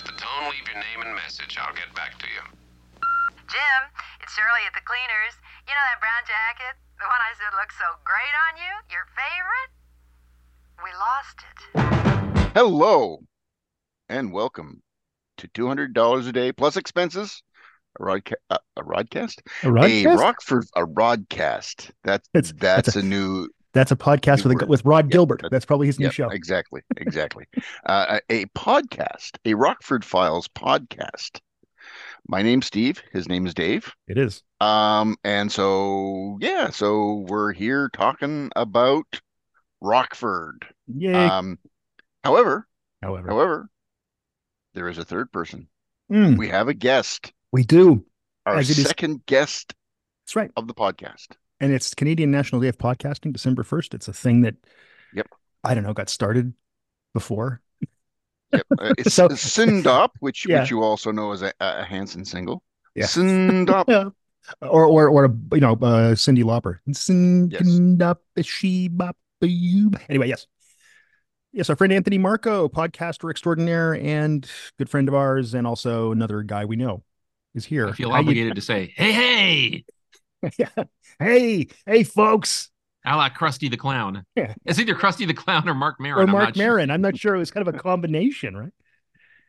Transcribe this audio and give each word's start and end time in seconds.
At 0.00 0.06
the 0.06 0.12
tone, 0.12 0.50
leave 0.50 0.66
your 0.66 0.76
name 0.80 1.04
and 1.06 1.14
message. 1.14 1.58
I'll 1.60 1.74
get 1.74 1.94
back 1.94 2.18
to 2.18 2.26
you. 2.26 2.40
Jim, 3.48 3.80
it's 4.22 4.32
Shirley 4.34 4.64
at 4.66 4.72
the 4.74 4.80
cleaners. 4.84 5.34
You 5.68 5.74
know 5.74 5.84
that 5.92 6.00
brown 6.00 6.22
jacket? 6.24 6.76
The 6.98 7.04
one 7.04 7.20
I 7.20 7.32
said 7.36 7.52
looks 7.56 7.76
so 7.76 7.84
great 8.04 8.34
on 8.48 8.56
you? 8.56 8.72
Your 8.90 9.06
favorite? 9.12 9.70
We 10.82 10.90
lost 10.96 11.44
it. 11.44 12.52
Hello 12.54 13.18
and 14.08 14.32
welcome 14.32 14.82
to 15.38 15.48
$200 15.48 16.28
a 16.28 16.32
day 16.32 16.52
plus 16.52 16.76
expenses. 16.76 17.42
A 17.98 18.02
rodca- 18.02 18.34
uh, 18.48 18.58
a 18.76 18.82
rodcast? 18.82 19.40
A 19.64 19.68
A 19.68 19.70
rodcast? 19.70 20.18
Rockford 20.18 20.64
a 20.76 20.86
rodcast. 20.86 21.90
That's 22.04 22.28
It's- 22.34 22.52
that's, 22.56 22.94
that's 22.94 22.96
a, 22.96 23.02
new 23.02 23.48
That's 23.72 23.92
a 23.92 23.96
podcast 23.96 24.44
with 24.44 24.60
a, 24.62 24.66
with 24.66 24.84
Rod 24.84 25.06
Yep, 25.06 25.12
Gilbert. 25.12 25.42
That's 25.50 25.64
probably 25.64 25.86
his 25.86 25.98
new 26.00 26.10
show. 26.10 26.28
Exactly. 26.28 26.82
Exactly. 26.96 27.46
uh, 27.86 28.18
a 28.28 28.46
podcast, 28.46 29.36
a 29.44 29.54
Rockford 29.54 30.04
Files 30.04 30.48
podcast. 30.48 31.40
My 32.28 32.42
name's 32.42 32.66
Steve. 32.66 33.02
His 33.12 33.28
name 33.28 33.46
is 33.46 33.54
Dave. 33.54 33.92
It 34.08 34.18
is. 34.18 34.42
Um, 34.60 35.16
and 35.24 35.50
so 35.50 36.38
yeah, 36.40 36.70
so 36.70 37.24
we're 37.28 37.52
here 37.52 37.88
talking 37.92 38.50
about 38.56 39.06
Rockford. 39.80 40.66
Yeah. 40.86 41.38
Um, 41.38 41.58
however, 42.24 42.66
however, 43.02 43.28
however, 43.28 43.70
there 44.74 44.88
is 44.88 44.98
a 44.98 45.04
third 45.04 45.32
person. 45.32 45.68
Mm, 46.12 46.36
We 46.38 46.48
have 46.48 46.68
a 46.68 46.74
guest, 46.74 47.32
we 47.52 47.62
do. 47.62 48.04
our 48.44 48.58
As 48.58 48.68
it 48.68 48.78
is- 48.78 48.86
second 48.86 49.24
guest 49.26 49.74
That's 50.24 50.34
right. 50.36 50.50
of 50.56 50.66
the 50.66 50.74
podcast. 50.74 51.28
And 51.60 51.72
it's 51.72 51.94
Canadian 51.94 52.30
National 52.30 52.60
Day 52.60 52.68
of 52.68 52.78
Podcasting, 52.78 53.32
December 53.32 53.62
1st. 53.62 53.94
It's 53.94 54.08
a 54.08 54.12
thing 54.12 54.42
that, 54.42 54.54
Yep. 55.14 55.26
I 55.64 55.74
don't 55.74 55.84
know, 55.84 55.92
got 55.92 56.08
started 56.08 56.54
before. 57.12 57.60
Yep. 58.52 58.62
Uh, 58.78 58.94
it's 58.98 59.14
So- 59.14 59.28
Sindop, 59.28 60.10
which 60.20 60.46
Yeah. 60.48 60.60
which 60.62 60.70
you 60.70 60.82
also 60.82 61.10
know 61.12 61.32
as 61.32 61.42
a, 61.42 61.52
a 61.60 61.84
Hanson 61.84 62.24
single. 62.24 62.62
Yeah. 62.94 63.06
Sindop. 63.06 63.84
Yeah. 63.88 64.10
Or, 64.62 64.86
or, 64.86 65.08
or, 65.10 65.24
a, 65.26 65.28
you 65.52 65.60
know, 65.60 65.74
uh, 65.74 66.14
Cyndi 66.14 66.42
Lauper. 66.42 66.78
Anyway, 70.08 70.28
yes. 70.28 70.46
Yes, 71.52 71.68
our 71.68 71.76
friend 71.76 71.92
Anthony 71.92 72.16
Marco, 72.16 72.66
podcaster 72.68 73.30
extraordinaire 73.30 73.94
and 73.94 74.50
good 74.78 74.88
friend 74.88 75.08
of 75.08 75.14
ours, 75.14 75.52
and 75.52 75.66
also 75.66 76.10
another 76.10 76.42
guy 76.42 76.64
we 76.64 76.76
know 76.76 77.04
is 77.54 77.66
here. 77.66 77.86
I 77.86 77.92
feel 77.92 78.08
How 78.10 78.16
you- 78.16 78.20
obligated 78.22 78.54
to 78.56 78.62
say, 78.62 78.92
hey, 78.96 79.12
hey, 79.12 79.58
Yeah. 79.68 79.80
Hey, 81.18 81.68
hey, 81.86 82.02
folks. 82.04 82.70
a 83.04 83.16
la 83.16 83.28
Krusty 83.28 83.70
the 83.70 83.76
Clown. 83.76 84.24
Yeah. 84.36 84.54
It's 84.64 84.78
either 84.78 84.94
Krusty 84.94 85.26
the 85.26 85.34
Clown 85.34 85.68
or 85.68 85.74
Marc 85.74 86.00
Maron. 86.00 86.18
or 86.18 86.22
I'm 86.22 86.30
Mark 86.30 86.44
not 86.44 86.56
sure. 86.56 86.80
I'm 86.80 87.00
not 87.00 87.16
sure. 87.18 87.34
It 87.34 87.38
was 87.38 87.50
kind 87.50 87.66
of 87.66 87.74
a 87.74 87.78
combination, 87.78 88.56
right? 88.56 88.72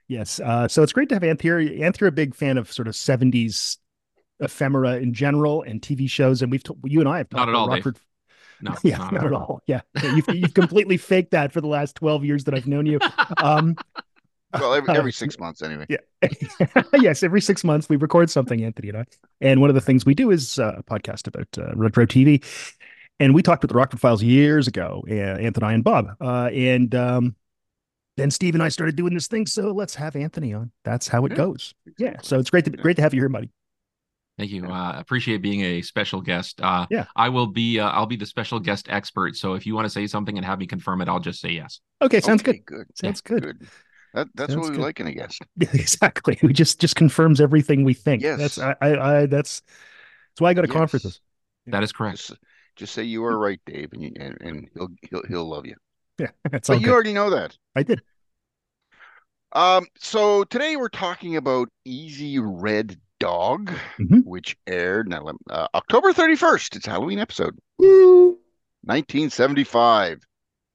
Yes. 0.07 0.39
Uh, 0.39 0.67
so 0.67 0.83
it's 0.83 0.91
great 0.91 1.09
to 1.09 1.15
have 1.15 1.23
Anth 1.23 1.41
here. 1.41 1.57
Anth, 1.57 1.99
you're 1.99 2.09
a 2.09 2.11
big 2.11 2.35
fan 2.35 2.57
of 2.57 2.71
sort 2.71 2.87
of 2.87 2.93
70s 2.95 3.77
ephemera 4.41 4.97
in 4.97 5.13
general 5.13 5.61
and 5.61 5.81
TV 5.81 6.09
shows. 6.09 6.41
And 6.41 6.51
we've, 6.51 6.63
t- 6.63 6.73
you 6.83 6.99
and 6.99 7.07
I 7.07 7.19
have 7.19 7.29
talked 7.29 7.39
Not 7.39 7.49
at 7.49 7.55
all, 7.55 7.69
Dave. 7.69 7.93
No, 8.61 8.75
Yeah, 8.83 8.97
not, 8.97 9.25
at 9.25 9.33
all. 9.33 9.61
Yeah. 9.67 9.81
Yeah, 10.03 10.15
You've, 10.15 10.27
you've 10.35 10.53
completely 10.53 10.97
faked 10.97 11.31
that 11.31 11.51
for 11.51 11.61
the 11.61 11.67
last 11.67 11.95
12 11.95 12.25
years 12.25 12.43
that 12.43 12.53
I've 12.53 12.67
known 12.67 12.85
you. 12.85 12.99
Um, 13.37 13.75
Well, 14.53 14.73
every, 14.73 14.95
every 14.95 15.11
six 15.13 15.39
months 15.39 15.61
anyway. 15.61 15.85
yeah. 15.89 15.97
yes, 16.99 17.23
every 17.23 17.41
six 17.41 17.63
months 17.63 17.89
we 17.89 17.95
record 17.95 18.29
something, 18.29 18.63
Anthony 18.63 18.89
and 18.89 18.97
I. 18.99 19.05
And 19.39 19.61
one 19.61 19.69
of 19.69 19.75
the 19.75 19.81
things 19.81 20.05
we 20.05 20.13
do 20.13 20.31
is 20.31 20.59
uh, 20.59 20.75
a 20.77 20.83
podcast 20.83 21.27
about 21.27 21.47
uh, 21.57 21.73
retro 21.75 22.05
TV. 22.05 22.43
And 23.19 23.33
we 23.35 23.43
talked 23.43 23.61
with 23.61 23.69
the 23.69 23.75
Rockford 23.77 23.99
Files 23.99 24.23
years 24.23 24.67
ago, 24.67 25.03
uh, 25.09 25.13
Anthony 25.13 25.73
and 25.75 25.83
Bob. 25.83 26.07
Uh, 26.19 26.49
and 26.53 26.93
um, 26.95 27.35
then 28.17 28.31
Steve 28.31 28.55
and 28.55 28.63
I 28.63 28.69
started 28.69 28.95
doing 28.95 29.13
this 29.13 29.27
thing. 29.27 29.45
So 29.45 29.71
let's 29.71 29.95
have 29.95 30.15
Anthony 30.15 30.53
on. 30.53 30.71
That's 30.83 31.07
how 31.07 31.25
it 31.25 31.31
Yeah, 31.31 31.37
goes. 31.37 31.73
Yeah. 31.97 32.17
So 32.23 32.39
it's 32.39 32.49
great 32.49 32.65
to 32.65 32.71
great 32.71 32.95
to 32.97 33.01
have 33.03 33.13
you 33.13 33.21
here, 33.21 33.29
buddy. 33.29 33.49
Thank 34.37 34.51
you. 34.51 34.65
Uh, 34.65 34.95
appreciate 34.97 35.41
being 35.41 35.61
a 35.61 35.81
special 35.81 36.19
guest. 36.21 36.61
Uh, 36.61 36.87
Yeah. 36.89 37.05
I 37.15 37.29
will 37.29 37.47
be. 37.47 37.79
Uh, 37.79 37.89
I'll 37.89 38.07
be 38.07 38.15
the 38.15 38.25
special 38.25 38.59
guest 38.59 38.87
expert. 38.89 39.35
So 39.35 39.53
if 39.53 39.65
you 39.67 39.75
want 39.75 39.85
to 39.85 39.89
say 39.89 40.07
something 40.07 40.35
and 40.37 40.45
have 40.45 40.57
me 40.59 40.65
confirm 40.67 41.01
it, 41.01 41.07
I'll 41.09 41.19
just 41.19 41.41
say 41.41 41.49
yes. 41.49 41.79
Okay, 42.01 42.21
sounds 42.21 42.41
Okay, 42.41 42.53
good. 42.65 42.65
good. 42.65 42.97
Sounds 42.97 43.21
good. 43.21 43.43
Good. 43.43 43.67
That, 44.13 44.27
that's 44.35 44.53
Sounds 44.53 44.63
what 44.65 44.71
we 44.71 44.77
good. 44.77 44.83
like 44.83 44.99
in 44.99 45.07
a 45.07 45.13
guest. 45.13 45.41
Yeah, 45.57 45.69
exactly. 45.73 46.37
We 46.43 46.53
just 46.53 46.79
just 46.81 46.95
confirms 46.95 47.39
everything 47.39 47.83
we 47.83 47.93
think. 47.93 48.21
Yes. 48.21 48.37
That's 48.39 48.57
I 48.59 48.75
I, 48.81 49.19
I 49.21 49.25
that's 49.25 49.61
that's 49.61 50.41
why 50.41 50.49
I 50.49 50.53
go 50.53 50.61
to 50.61 50.67
Yes. 50.67 50.77
conferences. 50.77 51.21
That 51.67 51.83
is 51.83 51.91
correct. 51.91 52.17
Just, 52.17 52.33
just 52.75 52.93
say 52.93 53.03
you 53.03 53.23
are 53.25 53.37
right, 53.37 53.59
Dave, 53.65 53.93
and 53.93 54.01
you, 54.01 54.11
and, 54.19 54.37
and 54.41 54.67
he'll 54.73 54.89
he'll 55.09 55.21
he'll 55.27 55.49
love 55.49 55.65
you. 55.65 55.75
Yeah, 56.17 56.31
that's 56.51 56.69
all 56.69 56.75
But 56.75 56.81
you 56.81 56.87
good. 56.87 56.93
already 56.93 57.13
know 57.13 57.29
that. 57.31 57.57
I 57.75 57.83
did. 57.83 58.01
Um, 59.53 59.85
so 59.99 60.43
today 60.45 60.75
we're 60.77 60.87
talking 60.89 61.35
about 61.35 61.69
Easy 61.85 62.39
Red 62.39 62.97
Dog, 63.19 63.71
Mhm. 63.99 64.23
which 64.25 64.55
aired 64.65 65.09
now, 65.09 65.29
uh, 65.49 65.67
October 65.75 66.13
31st. 66.13 66.77
It's 66.77 66.85
Halloween 66.85 67.19
episode, 67.19 67.57
Woo. 67.77 68.39
1975, 68.83 70.19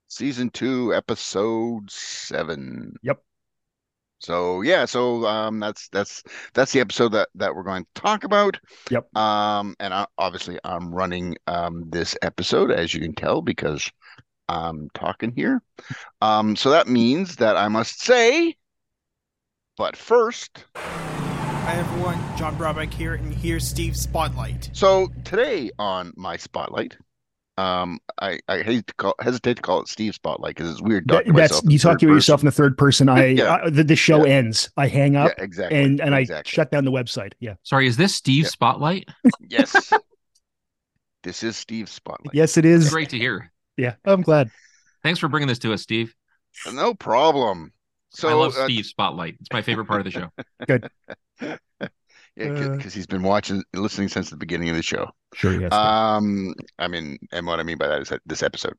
season 0.08 0.50
two, 0.50 0.94
episode 0.94 1.90
seven. 1.90 2.94
Yep. 3.02 3.22
So 4.18 4.62
yeah, 4.62 4.84
so 4.86 5.26
um, 5.26 5.60
that's 5.60 5.88
that's 5.88 6.22
that's 6.54 6.72
the 6.72 6.80
episode 6.80 7.12
that 7.12 7.28
that 7.34 7.54
we're 7.54 7.62
going 7.62 7.84
to 7.84 8.00
talk 8.00 8.24
about. 8.24 8.58
Yep. 8.90 9.14
Um, 9.16 9.76
and 9.78 9.92
I, 9.92 10.06
obviously 10.18 10.58
I'm 10.64 10.94
running 10.94 11.36
um 11.46 11.84
this 11.90 12.16
episode 12.22 12.70
as 12.70 12.94
you 12.94 13.00
can 13.00 13.14
tell 13.14 13.42
because 13.42 13.90
I'm 14.48 14.88
talking 14.94 15.32
here. 15.34 15.62
Um, 16.20 16.56
so 16.56 16.70
that 16.70 16.88
means 16.88 17.36
that 17.36 17.56
I 17.56 17.68
must 17.68 18.00
say, 18.00 18.56
but 19.76 19.96
first, 19.96 20.64
Hi 21.66 21.74
everyone, 21.74 22.18
John 22.38 22.56
Brabeck 22.56 22.94
here, 22.94 23.14
and 23.14 23.34
here's 23.34 23.66
Steve's 23.66 24.00
Spotlight. 24.00 24.70
so 24.72 25.08
today 25.24 25.70
on 25.80 26.12
my 26.16 26.36
spotlight, 26.36 26.96
um, 27.58 27.98
I 28.20 28.38
I 28.48 28.62
hate 28.62 28.86
to 28.88 28.94
call 28.94 29.14
hesitate 29.20 29.56
to 29.56 29.62
call 29.62 29.80
it 29.80 29.88
Steve 29.88 30.14
Spotlight 30.14 30.54
because 30.56 30.70
it's 30.70 30.82
weird. 30.82 31.06
That- 31.08 31.18
talking 31.24 31.32
to 31.34 31.40
that's 31.40 31.62
you 31.64 31.78
talk 31.78 31.92
third 31.92 32.00
to 32.00 32.06
yourself 32.08 32.38
person. 32.40 32.46
in 32.46 32.50
the 32.50 32.52
third 32.56 32.78
person. 32.78 33.08
I, 33.08 33.26
Yeah. 33.28 33.58
I 33.64 33.70
the, 33.70 33.84
the 33.84 33.96
show 33.96 34.24
Yeah. 34.26 34.32
ends. 34.34 34.70
I 34.76 34.88
hang 34.88 35.16
up 35.16 35.32
Yeah, 35.36 35.44
exactly. 35.44 35.78
and 35.82 36.00
and 36.00 36.14
I 36.14 36.26
shut 36.44 36.70
down 36.70 36.84
the 36.84 36.90
website. 36.92 37.32
Yeah. 37.40 37.54
Sorry, 37.62 37.86
is 37.86 37.96
this 37.96 38.14
Steve's 38.14 38.46
Yeah. 38.46 38.50
spotlight? 38.50 39.08
Yes. 39.48 39.92
this 41.22 41.42
is 41.42 41.56
Steve's 41.56 41.92
spotlight. 41.92 42.34
Yes, 42.34 42.56
it 42.56 42.64
is. 42.64 42.90
Great 42.90 43.10
to 43.10 43.18
hear. 43.18 43.50
Yeah, 43.76 43.94
I'm 44.04 44.22
glad. 44.22 44.50
Thanks 45.02 45.18
for 45.20 45.28
bringing 45.28 45.48
this 45.48 45.58
to 45.60 45.72
us, 45.72 45.82
Steve. 45.82 46.14
No 46.72 46.94
problem. 46.94 47.72
So 48.10 48.28
I 48.28 48.32
love 48.32 48.56
uh, 48.56 48.64
Steve's 48.64 48.88
spotlight. 48.88 49.36
It's 49.40 49.52
my 49.52 49.60
favorite 49.62 49.86
part 49.86 50.06
of 50.06 50.10
the 50.10 50.10
show. 50.10 51.58
Yeah, 52.36 52.50
Uh, 52.50 52.76
because 52.76 52.94
he's 52.94 53.06
been 53.06 53.22
watching, 53.22 53.62
listening 53.74 54.08
since 54.08 54.30
the 54.30 54.36
beginning 54.36 54.68
of 54.70 54.76
the 54.76 54.82
show. 54.82 55.10
Sure. 55.32 55.54
Yes. 55.54 55.72
Um, 55.72 56.54
I 56.78 56.88
mean, 56.88 57.18
and 57.32 57.46
what 57.46 57.60
I 57.60 57.62
mean 57.62 57.78
by 57.78 57.88
that 57.88 58.02
is 58.02 58.08
that 58.10 58.22
this 58.26 58.42
episode. 58.42 58.74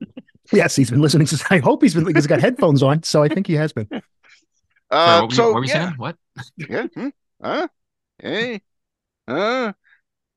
yes, 0.52 0.76
he's 0.76 0.90
been 0.90 1.00
listening. 1.00 1.26
Since, 1.26 1.44
I 1.50 1.58
hope 1.58 1.82
he's 1.82 1.94
been. 1.94 2.12
He's 2.14 2.26
got 2.26 2.40
headphones 2.40 2.82
on, 2.82 3.02
so 3.02 3.22
I 3.22 3.28
think 3.28 3.46
he 3.46 3.54
has 3.54 3.72
been. 3.72 3.88
Sorry, 5.04 5.18
Uh, 5.18 5.20
what 5.20 5.30
were 5.30 5.36
you, 5.36 5.42
so 5.42 5.50
what 5.50 5.60
were 5.60 5.64
you 5.64 5.70
yeah, 5.70 5.72
saying? 5.72 5.94
What? 5.96 6.16
yeah, 6.56 6.86
hmm? 6.94 7.08
huh? 7.42 7.68
Hey, 8.18 8.60
huh? 9.28 9.72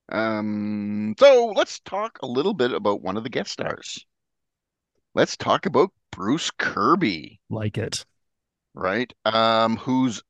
Um, 0.09 1.15
so 1.19 1.53
let's 1.55 1.79
talk 1.81 2.19
a 2.23 2.27
little 2.27 2.53
bit 2.53 2.73
about 2.73 3.01
one 3.01 3.17
of 3.17 3.23
the 3.23 3.29
guest 3.29 3.51
stars. 3.51 4.05
Let's 5.15 5.35
talk 5.37 5.65
about 5.65 5.91
Bruce 6.11 6.51
Kirby. 6.51 7.39
Like 7.49 7.77
it. 7.77 8.05
right? 8.73 9.11
Um, 9.25 9.77
who's 9.77 10.21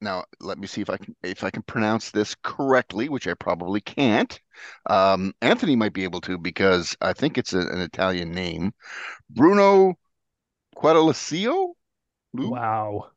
now? 0.00 0.24
Let 0.40 0.58
me 0.58 0.66
see 0.66 0.80
if 0.80 0.90
I 0.90 0.96
can 0.96 1.14
if 1.22 1.44
I 1.44 1.50
can 1.50 1.62
pronounce 1.62 2.10
this 2.10 2.34
correctly, 2.42 3.08
which 3.08 3.26
I 3.26 3.34
probably 3.34 3.80
can't. 3.80 4.38
Um, 4.88 5.34
Anthony 5.40 5.76
might 5.76 5.92
be 5.92 6.04
able 6.04 6.20
to 6.22 6.38
because 6.38 6.96
I 7.00 7.12
think 7.12 7.38
it's 7.38 7.52
a, 7.52 7.60
an 7.60 7.80
Italian 7.80 8.32
name. 8.32 8.72
Bruno 9.30 9.94
Quadrilacio. 10.76 11.72
Wow. 12.32 13.10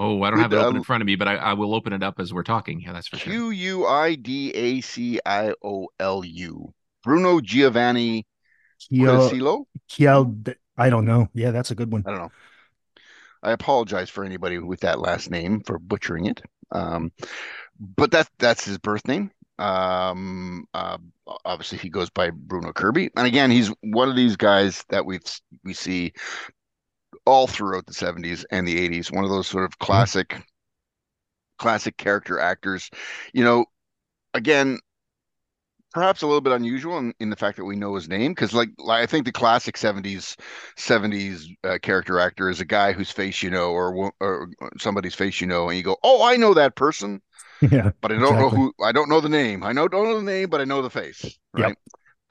Oh, 0.00 0.22
I 0.22 0.30
don't 0.30 0.38
have 0.38 0.52
it 0.52 0.56
open 0.56 0.76
uh, 0.76 0.78
in 0.78 0.84
front 0.84 1.02
of 1.02 1.06
me, 1.06 1.16
but 1.16 1.26
I, 1.26 1.36
I 1.36 1.52
will 1.54 1.74
open 1.74 1.92
it 1.92 2.04
up 2.04 2.20
as 2.20 2.32
we're 2.32 2.44
talking. 2.44 2.80
Yeah, 2.80 2.92
that's 2.92 3.08
for 3.08 3.16
sure. 3.16 3.32
Q 3.32 3.50
U 3.50 3.86
I 3.86 4.14
D 4.14 4.52
A 4.52 4.80
C 4.80 5.18
I 5.26 5.52
O 5.62 5.88
L 5.98 6.24
U. 6.24 6.72
Bruno 7.02 7.40
Giovanni 7.40 8.26
Kiel, 8.78 9.06
Quadrilacio. 9.06 9.64
Kiel, 9.88 10.36
I 10.76 10.90
don't 10.90 11.04
know. 11.04 11.28
Yeah, 11.34 11.50
that's 11.50 11.72
a 11.72 11.74
good 11.74 11.90
one. 11.90 12.04
I 12.06 12.10
don't 12.10 12.20
know. 12.20 12.30
I 13.42 13.52
apologize 13.52 14.10
for 14.10 14.24
anybody 14.24 14.58
with 14.58 14.80
that 14.80 15.00
last 15.00 15.30
name 15.30 15.60
for 15.60 15.78
butchering 15.78 16.26
it. 16.26 16.42
Um, 16.70 17.12
but 17.78 18.10
that 18.12 18.28
that's 18.38 18.64
his 18.64 18.78
birth 18.78 19.06
name. 19.06 19.30
Um, 19.58 20.66
uh, 20.74 20.98
obviously 21.44 21.78
he 21.78 21.88
goes 21.88 22.10
by 22.10 22.30
Bruno 22.30 22.72
Kirby, 22.72 23.10
and 23.16 23.26
again, 23.26 23.50
he's 23.50 23.72
one 23.82 24.08
of 24.08 24.16
these 24.16 24.36
guys 24.36 24.84
that 24.88 25.04
we 25.04 25.20
we 25.64 25.74
see 25.74 26.12
all 27.26 27.46
throughout 27.46 27.86
the 27.86 27.92
'70s 27.92 28.44
and 28.50 28.66
the 28.66 28.88
'80s. 28.88 29.12
One 29.12 29.24
of 29.24 29.30
those 29.30 29.46
sort 29.46 29.64
of 29.64 29.78
classic, 29.78 30.40
classic 31.58 31.96
character 31.96 32.38
actors. 32.38 32.90
You 33.32 33.44
know, 33.44 33.66
again, 34.34 34.78
perhaps 35.92 36.22
a 36.22 36.26
little 36.26 36.40
bit 36.40 36.52
unusual 36.52 36.98
in, 36.98 37.14
in 37.20 37.30
the 37.30 37.36
fact 37.36 37.56
that 37.56 37.64
we 37.64 37.76
know 37.76 37.94
his 37.94 38.08
name 38.08 38.32
because 38.32 38.52
like, 38.52 38.70
like 38.78 39.02
I 39.02 39.06
think 39.06 39.24
the 39.24 39.32
classic 39.32 39.76
70s 39.76 40.36
70s 40.76 41.56
uh, 41.64 41.78
character 41.82 42.20
actor 42.20 42.48
is 42.50 42.60
a 42.60 42.64
guy 42.64 42.92
whose 42.92 43.10
face 43.10 43.42
you 43.42 43.50
know 43.50 43.70
or 43.72 44.12
or 44.20 44.48
somebody's 44.78 45.14
face 45.14 45.40
you 45.40 45.46
know 45.46 45.68
and 45.68 45.76
you 45.76 45.82
go 45.82 45.96
oh 46.02 46.24
I 46.24 46.36
know 46.36 46.54
that 46.54 46.76
person. 46.76 47.20
Yeah. 47.60 47.90
but 48.00 48.12
I 48.12 48.18
don't 48.18 48.38
know 48.38 48.50
who 48.50 48.72
I 48.82 48.92
don't 48.92 49.08
know 49.08 49.20
the 49.20 49.28
name. 49.28 49.62
I 49.64 49.72
know 49.72 49.88
don't 49.88 50.04
know 50.04 50.16
the 50.18 50.22
name 50.22 50.48
but 50.50 50.60
I 50.60 50.64
know 50.64 50.82
the 50.82 50.90
face 50.90 51.38
Yep. 51.56 51.74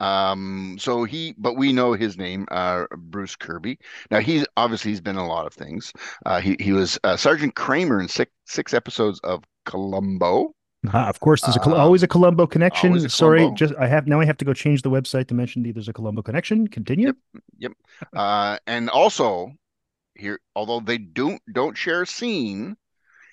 Um 0.00 0.76
so 0.78 1.04
he 1.04 1.34
but 1.38 1.54
we 1.56 1.72
know 1.72 1.92
his 1.92 2.16
name 2.16 2.46
uh 2.50 2.84
Bruce 2.96 3.36
Kirby. 3.36 3.78
Now 4.10 4.20
he's 4.20 4.46
obviously 4.56 4.92
he's 4.92 5.00
been 5.00 5.16
in 5.16 5.22
a 5.22 5.26
lot 5.28 5.46
of 5.46 5.54
things. 5.54 5.92
Uh 6.24 6.40
he 6.40 6.56
he 6.60 6.72
was 6.72 6.98
uh, 7.04 7.16
Sergeant 7.16 7.54
Kramer 7.56 8.00
in 8.00 8.08
six 8.08 8.30
six 8.46 8.74
episodes 8.74 9.20
of 9.24 9.44
Columbo 9.66 10.54
Ah, 10.86 11.08
of 11.08 11.18
course, 11.20 11.42
there's 11.42 11.56
a 11.56 11.60
Um, 11.60 11.74
always 11.74 12.02
a 12.02 12.08
Colombo 12.08 12.46
connection. 12.46 12.96
a 12.96 13.08
Sorry, 13.08 13.40
Columbo. 13.40 13.56
just 13.56 13.74
I 13.78 13.88
have 13.88 14.06
now 14.06 14.20
I 14.20 14.24
have 14.24 14.36
to 14.38 14.44
go 14.44 14.52
change 14.54 14.82
the 14.82 14.90
website 14.90 15.26
to 15.28 15.34
mention 15.34 15.62
the, 15.62 15.72
there's 15.72 15.88
a 15.88 15.92
Colombo 15.92 16.22
connection. 16.22 16.68
Continue. 16.68 17.14
Yep. 17.58 17.72
Uh, 18.14 18.58
and 18.66 18.88
also 18.88 19.52
here, 20.14 20.38
although 20.54 20.80
they 20.80 20.98
don't 20.98 21.42
don't 21.52 21.76
share 21.76 22.02
a 22.02 22.06
scene, 22.06 22.76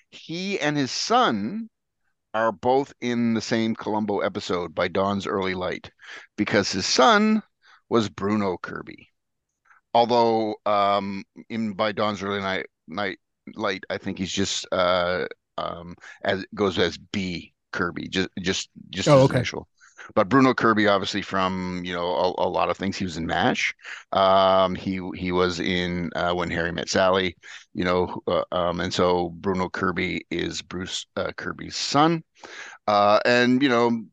he 0.10 0.60
and 0.60 0.76
his 0.76 0.92
son 0.92 1.70
are 2.34 2.52
both 2.52 2.94
in 3.00 3.34
the 3.36 3.42
same 3.42 3.76
Columbo 3.76 4.20
episode 4.20 4.74
by 4.74 4.88
Dawn's 4.88 5.28
Early 5.28 5.54
Light, 5.54 5.92
because 6.38 6.72
his 6.72 6.86
son 6.86 7.44
was 7.90 8.10
Bruno 8.10 8.58
Kirby. 8.58 9.10
Although 9.94 10.56
um, 10.66 11.24
in 11.50 11.74
by 11.74 11.92
Dawn's 11.92 12.24
Early 12.24 12.42
Night 12.42 12.66
Night 12.88 13.20
Light, 13.56 13.84
I 13.90 14.00
think 14.00 14.18
he's 14.18 14.32
just 14.32 14.68
uh, 14.72 15.28
um, 15.58 15.96
as 16.24 16.46
goes 16.56 16.78
as 16.80 16.98
B 16.98 17.54
Kirby, 17.72 18.08
just 18.10 18.30
just 18.42 18.70
just 18.90 19.16
Oh, 19.16 19.24
okay. 19.24 19.46
initial. 19.46 19.68
But 20.14 20.30
Bruno 20.30 20.54
Kirby, 20.54 20.88
obviously 20.88 21.22
from 21.22 21.82
you 21.84 21.94
know 21.94 22.06
a, 22.08 22.48
a 22.48 22.50
lot 22.50 22.70
of 22.70 22.78
things, 22.78 22.98
he 22.98 23.06
was 23.06 23.18
in 23.18 23.26
Mash. 23.26 23.74
Um, 24.12 24.76
he 24.76 25.00
he 25.16 25.32
was 25.32 25.60
in 25.60 26.12
uh, 26.16 26.34
When 26.34 26.50
Harry 26.52 26.72
Met 26.72 26.90
Sally, 26.90 27.36
you 27.74 27.84
know, 27.86 28.22
uh, 28.28 28.44
um, 28.52 28.80
and 28.82 28.94
so 28.94 29.30
Bruno 29.30 29.70
Kirby 29.70 30.26
is 30.30 30.62
Bruce 30.62 31.06
uh, 31.16 31.32
Kirby's 31.38 31.76
son. 31.76 32.24
Uh, 32.88 33.20
and 33.26 33.62
you 33.64 33.70
know, 33.70 34.04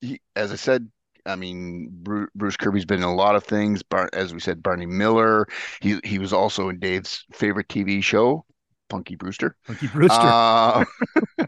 he, 0.00 0.20
as 0.36 0.52
I 0.52 0.56
said, 0.56 0.90
I 1.26 1.36
mean, 1.36 1.88
Bruce, 1.90 2.30
Bruce 2.34 2.56
Kirby's 2.56 2.84
been 2.84 2.98
in 2.98 3.04
a 3.04 3.14
lot 3.14 3.36
of 3.36 3.44
things. 3.44 3.82
Bar, 3.82 4.10
as 4.12 4.34
we 4.34 4.40
said, 4.40 4.62
Barney 4.62 4.86
Miller. 4.86 5.46
He 5.80 6.00
he 6.04 6.18
was 6.18 6.32
also 6.32 6.68
in 6.68 6.78
Dave's 6.78 7.24
favorite 7.32 7.68
TV 7.68 8.00
show, 8.00 8.44
Punky 8.88 9.16
Brewster. 9.16 9.56
Monkey 9.68 9.86
Brewster. 9.88 10.14
Uh, 10.20 10.84
I 11.38 11.44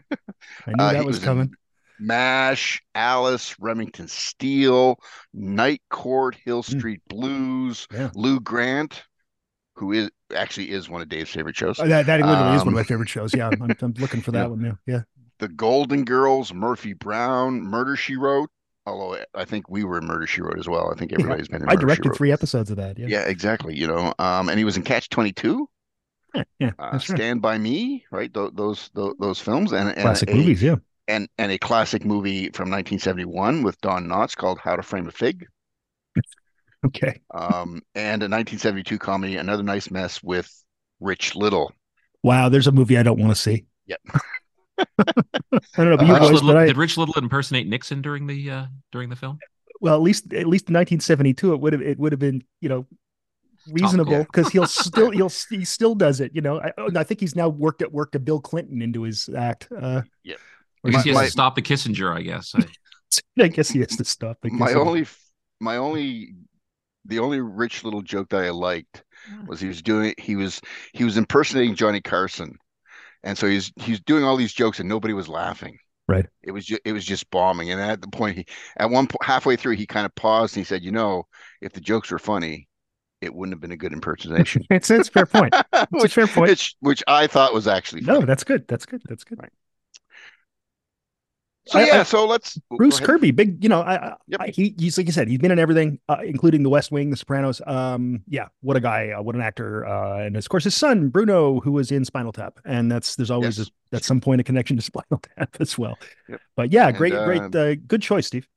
knew 0.67 0.73
uh, 0.83 0.93
that 0.93 1.05
was 1.05 1.17
was 1.17 1.19
coming. 1.19 1.53
MASH, 1.99 2.81
Alice, 2.93 3.55
Remington 3.59 4.07
Steele, 4.07 4.99
Night 5.33 5.81
Court, 5.89 6.35
Hill 6.45 6.61
Hmm. 6.63 6.77
Street 6.77 7.01
Blues, 7.09 7.87
Yeah. 7.91 8.11
Lou 8.13 8.39
Grant, 8.39 9.03
who 9.75 9.91
is 9.93 10.09
actually 10.35 10.71
is 10.71 10.89
one 10.89 11.01
of 11.01 11.09
Dave's 11.09 11.31
favorite 11.31 11.55
shows. 11.55 11.79
Oh, 11.79 11.87
that 11.87 12.05
that 12.05 12.19
literally 12.19 12.55
is 12.55 12.59
one 12.59 12.67
um, 12.67 12.67
of 12.69 12.73
my 12.73 12.83
favorite 12.83 13.09
shows. 13.09 13.33
Yeah, 13.33 13.49
I'm, 13.51 13.61
I'm 13.81 13.93
looking 13.97 14.21
for 14.21 14.31
that 14.33 14.41
Yeah. 14.43 14.47
one 14.47 14.61
now. 14.61 14.77
Yeah. 14.85 15.01
The 15.39 15.47
Golden 15.47 16.03
Girls, 16.03 16.53
Murphy 16.53 16.93
Brown, 16.93 17.61
Murder 17.61 17.95
She 17.95 18.15
Wrote. 18.15 18.49
Although 18.85 19.17
I 19.35 19.43
think 19.45 19.69
we 19.69 19.83
were 19.83 19.97
in 19.97 20.05
Murder 20.05 20.25
She 20.27 20.41
Wrote 20.41 20.57
as 20.59 20.67
well. 20.69 20.91
I 20.91 20.97
think 20.97 21.11
Yeah. 21.11 21.17
everybody's 21.19 21.47
been 21.47 21.61
in 21.63 21.69
I 21.69 21.75
directed 21.75 22.15
three 22.15 22.31
episodes 22.31 22.71
of 22.71 22.77
that. 22.77 22.97
Yeah. 22.97 23.07
Yeah, 23.07 23.21
exactly. 23.27 23.75
You 23.75 23.87
know, 23.87 24.13
um, 24.19 24.49
and 24.49 24.57
he 24.57 24.63
was 24.65 24.77
in 24.77 24.83
Catch 24.83 25.09
Twenty 25.09 25.31
Two, 25.33 25.67
Yeah. 26.37 26.43
yeah 26.59 26.71
uh, 26.79 26.91
that's 26.91 27.09
right. 27.09 27.17
Stand 27.17 27.41
by 27.41 27.57
Me, 27.57 28.05
right? 28.11 28.33
Those 28.33 28.51
those 28.53 28.89
those, 28.93 29.15
those 29.19 29.39
films, 29.39 29.73
and, 29.73 29.89
and 29.89 30.01
Classic 30.01 30.29
a, 30.29 30.35
movies. 30.35 30.61
Yeah. 30.61 30.75
and 31.07 31.27
and 31.37 31.51
a 31.51 31.57
classic 31.57 32.05
movie 32.05 32.49
from 32.51 32.69
1971 32.69 33.63
with 33.63 33.79
Don 33.81 34.05
Knotts 34.07 34.35
called 34.35 34.59
How 34.59 34.75
to 34.75 34.83
Frame 34.83 35.07
a 35.07 35.11
Figg. 35.11 35.45
Okay. 36.85 37.21
um, 37.33 37.81
and 37.95 38.21
a 38.21 38.29
1972 38.29 38.99
comedy, 38.99 39.35
Another 39.35 39.63
Nice 39.63 39.89
Mess 39.89 40.21
with 40.23 40.47
Rich 40.99 41.35
Little. 41.35 41.71
Wow. 42.23 42.49
There's 42.49 42.67
a 42.67 42.71
movie 42.71 42.97
I 42.97 43.03
don't 43.03 43.19
want 43.19 43.35
to 43.35 43.41
see. 43.41 43.65
Yep. 43.87 43.99
I 44.79 44.85
don't 45.75 45.89
know, 45.89 45.97
but 45.97 46.05
you 46.05 46.13
Uh, 46.13 46.19
Rich 46.19 46.31
Little, 46.31 46.47
but 46.47 46.57
I, 46.57 46.65
did 46.67 46.77
Rich 46.77 46.97
Little 46.97 47.15
impersonate 47.15 47.67
Nixon 47.67 48.01
during 48.03 48.27
the 48.27 48.51
uh, 48.51 48.65
during 48.91 49.09
the 49.09 49.15
film? 49.15 49.39
well, 49.81 49.95
at 49.95 50.01
least 50.01 50.25
at 50.33 50.47
least 50.47 50.69
in 50.69 50.75
1972, 50.75 51.53
it 51.53 51.59
would 51.59 51.73
have 51.73 51.81
it 51.81 51.97
would 51.99 52.11
have 52.11 52.19
been 52.19 52.43
you 52.61 52.69
know 52.69 52.85
reasonable 53.71 54.23
because 54.23 54.49
he'll 54.49 54.67
still 54.67 55.11
he'll 55.11 55.31
he 55.49 55.65
still 55.65 55.95
does 55.95 56.19
it. 56.21 56.31
You 56.33 56.41
know, 56.41 56.59
I, 56.61 56.71
oh, 56.77 56.89
I 56.95 57.03
think 57.03 57.19
he's 57.19 57.35
now 57.35 57.49
worked 57.49 57.81
at 57.81 57.91
work 57.91 58.15
a 58.15 58.19
Bill 58.19 58.39
Clinton 58.39 58.81
into 58.81 59.03
his 59.03 59.29
act. 59.35 59.67
Uh, 59.71 60.01
Yep. 60.23 60.39
or 60.83 60.89
I 60.95 61.01
he 61.01 61.09
has 61.09 61.15
my- 61.15 61.25
to 61.25 61.31
stop 61.31 61.55
the 61.55 61.61
Kissinger. 61.61 62.15
I 62.15 62.21
guess. 62.21 62.53
I, 62.55 62.65
I 63.43 63.47
guess 63.47 63.69
he 63.69 63.79
has 63.79 63.95
to 63.97 64.05
stop. 64.05 64.37
I 64.43 64.49
My 64.49 64.73
only, 64.73 65.05
my 65.59 65.77
only, 65.77 66.35
the 67.05 67.19
only 67.19 67.39
Rich 67.39 67.83
Little 67.83 68.01
joke 68.01 68.29
that 68.29 68.43
I 68.43 68.49
liked 68.49 69.03
was 69.45 69.59
he 69.59 69.67
was 69.67 69.81
doing 69.81 70.13
he 70.17 70.35
was 70.35 70.61
he 70.93 71.03
was 71.03 71.17
impersonating 71.17 71.75
Johnny 71.75 72.01
Carson, 72.01 72.57
and 73.23 73.37
so 73.37 73.47
he's 73.47 73.71
he's 73.77 73.99
doing 74.01 74.23
all 74.23 74.35
these 74.37 74.53
jokes 74.53 74.79
and 74.79 74.89
nobody 74.89 75.13
was 75.13 75.27
laughing. 75.27 75.77
Right. 76.09 76.25
It 76.41 76.51
was 76.51 76.65
just 76.65 76.81
it 76.85 76.93
was 76.93 77.03
just 77.05 77.29
bombing, 77.31 77.71
and 77.71 77.81
at 77.81 78.01
the 78.01 78.07
point 78.07 78.37
he 78.37 78.45
at 78.77 78.89
one 78.89 79.07
point 79.07 79.23
halfway 79.23 79.55
through 79.57 79.75
he 79.75 79.85
kind 79.85 80.05
of 80.05 80.15
paused 80.15 80.55
and 80.55 80.65
he 80.65 80.67
said, 80.67 80.83
"You 80.83 80.91
know, 80.91 81.27
if 81.61 81.73
the 81.73 81.81
jokes 81.81 82.11
were 82.11 82.19
funny, 82.19 82.67
it 83.21 83.33
wouldn't 83.33 83.53
have 83.53 83.61
been 83.61 83.71
a 83.71 83.77
good 83.77 83.93
impersonation." 83.99 84.65
It's 84.69 84.89
it's 84.89 85.09
a 85.09 85.11
fair 85.11 85.25
point. 85.25 85.53
It's 85.73 86.05
a 86.05 86.09
fair 86.09 86.27
point. 86.27 86.49
which 86.49 86.75
which 86.79 87.03
I 87.07 87.27
thought 87.27 87.53
was 87.53 87.67
actually 87.67 88.01
No, 88.01 88.21
that's 88.21 88.43
good. 88.43 88.67
That's 88.67 88.85
good. 88.85 89.01
That's 89.07 89.23
good. 89.23 89.39
Right. 89.41 89.51
So 91.67 91.79
I- 91.79 91.85
yeah, 91.85 91.99
I- 91.99 92.03
so 92.03 92.25
let's 92.25 92.57
Bruce. 92.77 92.99
Kirby, 93.01 93.31
big, 93.31 93.61
you 93.61 93.67
know, 93.67 93.81
I, 93.81 94.15
Yep. 94.27 94.39
I 94.41 94.47
he, 94.47 94.73
he's 94.79 94.97
like 94.97 95.05
you 95.07 95.11
said, 95.11 95.27
he's 95.27 95.39
been 95.39 95.51
in 95.51 95.59
everything, 95.59 95.99
uh, 96.07 96.19
including 96.23 96.63
The 96.63 96.69
West 96.69 96.91
Wing, 96.93 97.09
The 97.09 97.17
Sopranos. 97.17 97.61
Um, 97.67 98.23
yeah, 98.27 98.47
what 98.61 98.77
a 98.77 98.79
guy, 98.79 99.09
uh, 99.11 99.21
what 99.21 99.35
an 99.35 99.41
actor, 99.41 99.85
uh, 99.85 100.19
and 100.19 100.37
of 100.37 100.47
course 100.47 100.63
his 100.63 100.75
son 100.75 101.09
Bruno, 101.09 101.59
who 101.59 101.73
was 101.73 101.91
in 101.91 102.05
Spinal 102.05 102.31
Tap, 102.31 102.59
and 102.63 102.89
that's 102.89 103.17
there's 103.17 103.31
always 103.31 103.57
Yes. 103.57 103.69
a, 103.91 103.95
at 103.97 104.03
some 104.05 104.21
point 104.21 104.39
a 104.39 104.45
connection 104.45 104.77
to 104.77 104.81
Spinal 104.91 105.21
Tap 105.37 105.57
as 105.59 105.77
well. 105.77 105.97
Yep. 106.29 106.41
But 106.55 106.71
yeah, 106.71 106.87
And, 106.87 106.97
great, 106.97 107.13
uh, 107.13 107.25
great, 107.25 107.55
uh, 107.55 107.75
good 107.85 108.01
choice, 108.01 108.27
Steve. 108.27 108.47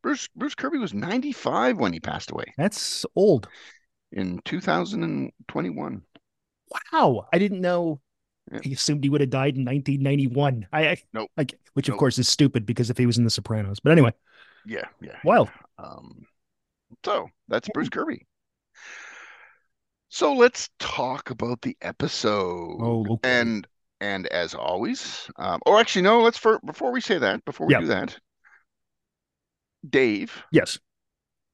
Bruce 0.00 0.28
Bruce 0.36 0.54
Kirby 0.54 0.78
was 0.78 0.94
95 0.94 1.78
when 1.78 1.92
he 1.92 1.98
passed 1.98 2.30
away 2.30 2.44
That's 2.56 3.04
old. 3.16 3.48
In 4.14 4.40
2021. 4.44 6.02
Wow, 6.92 7.28
I 7.32 7.38
didn't 7.38 7.60
know. 7.60 8.00
Yeah. 8.52 8.60
I 8.64 8.68
assumed 8.70 9.04
he 9.04 9.10
would 9.10 9.20
have 9.20 9.30
died 9.30 9.56
in 9.56 9.64
1991. 9.64 10.66
I, 10.72 10.88
I 10.88 10.96
Nope. 11.12 11.30
like, 11.36 11.54
which 11.74 11.88
of 11.88 11.96
course 11.96 12.18
is 12.18 12.28
stupid 12.28 12.66
because 12.66 12.90
if 12.90 12.98
he 12.98 13.06
was 13.06 13.18
in 13.18 13.24
The 13.24 13.30
Sopranos, 13.30 13.80
but 13.80 13.92
anyway, 13.92 14.12
Yeah, 14.66 14.84
yeah. 15.00 15.16
wild. 15.24 15.50
Um, 15.78 16.26
so 17.04 17.28
that's 17.48 17.68
Bruce 17.70 17.88
Kirby. 17.88 18.26
So 20.08 20.34
let's 20.34 20.70
talk 20.78 21.30
about 21.30 21.60
the 21.62 21.76
episode. 21.82 22.78
Oh, 22.80 23.06
okay. 23.14 23.40
And 23.40 23.66
and 24.00 24.26
as 24.28 24.54
always, 24.54 25.28
um, 25.36 25.60
or 25.66 25.80
actually 25.80 26.02
no, 26.02 26.20
let's 26.22 26.38
for 26.38 26.60
before 26.64 26.92
we 26.92 27.00
say 27.00 27.18
that, 27.18 27.44
before 27.44 27.66
we 27.66 27.74
do 27.74 27.86
that, 27.86 28.18
Dave, 29.88 30.44
Yes. 30.52 30.78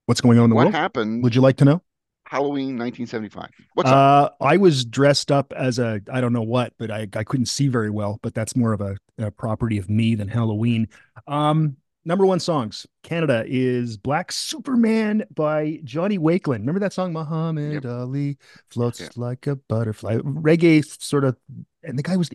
What's 0.07 0.21
going 0.21 0.39
on 0.39 0.45
in 0.45 0.51
the 0.51 0.57
what 0.57 0.65
world? 0.65 0.75
What 0.75 0.81
happened 0.81 1.23
Would 1.23 1.35
you 1.35 1.41
like 1.41 1.57
to 1.59 1.65
know? 1.65 1.83
Halloween 2.31 2.79
1975? 2.79 3.49
What's 3.75 3.91
up? 3.91 3.97
Uh, 4.41 4.45
I 4.45 4.57
was 4.57 4.85
dressed 4.85 5.33
up 5.33 5.53
as 5.57 5.81
a 5.81 6.01
I 6.13 6.21
don't 6.21 6.33
know 6.33 6.43
what, 6.43 6.73
but 6.79 6.89
I 6.89 7.09
I 7.17 7.25
couldn't 7.25 7.47
see 7.47 7.67
very 7.67 7.91
well. 7.91 8.21
But 8.23 8.35
that's 8.35 8.55
more 8.55 8.73
of 8.73 8.81
a, 8.81 8.97
a 9.19 9.33
property 9.33 9.79
of 9.79 9.91
me 9.91 10.15
than 10.15 10.29
Halloween. 10.29 10.87
Um, 11.27 11.77
number 12.05 12.25
one 12.25 12.39
songs 12.39 12.87
Canada 13.03 13.43
is 13.49 13.97
Black 13.97 14.31
Superman 14.31 15.25
by 15.35 15.81
Johnny 15.83 16.19
Wakelin. 16.21 16.61
Remember 16.61 16.79
that 16.79 16.93
song? 16.93 17.13
Muhammad 17.13 17.83
Yep. 17.83 17.85
Ali 17.87 18.39
floats 18.69 19.01
Yeah. 19.01 19.09
like 19.17 19.49
a 19.49 19.57
butterfly. 19.57 20.19
Reggae 20.19 20.85
sort 21.03 21.25
of, 21.25 21.37
and 21.83 21.99
the 21.99 22.05
guy 22.05 22.17
was 22.17 22.31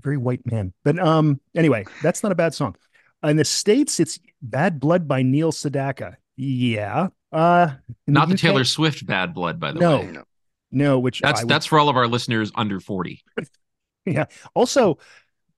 very 0.00 0.16
white 0.16 0.50
man. 0.50 0.72
But 0.84 0.98
um, 0.98 1.38
anyway, 1.54 1.84
that's 2.02 2.22
not 2.22 2.32
a 2.32 2.34
bad 2.34 2.54
song. 2.54 2.76
In 3.22 3.36
the 3.36 3.44
states, 3.44 4.00
it's 4.00 4.18
Bad 4.40 4.80
Blood 4.80 5.06
by 5.06 5.20
Neil 5.22 5.52
Sedaka. 5.52 6.14
Yeah. 6.36 7.08
Uh, 7.32 7.70
not 8.06 8.28
the 8.28 8.34
UK 8.34 8.40
Taylor 8.40 8.64
Swift 8.64 9.06
"Bad 9.06 9.32
Blood," 9.34 9.58
by 9.58 9.72
the 9.72 9.80
No. 9.80 9.98
way. 10.00 10.06
No. 10.12 10.24
No, 10.70 10.98
which 10.98 11.20
That's 11.20 11.40
I 11.40 11.44
would- 11.44 11.50
that's 11.50 11.66
for 11.66 11.78
all 11.78 11.88
of 11.88 11.96
our 11.96 12.06
listeners 12.06 12.50
under 12.54 12.80
forty. 12.80 13.22
yeah. 14.06 14.24
Also, 14.54 14.98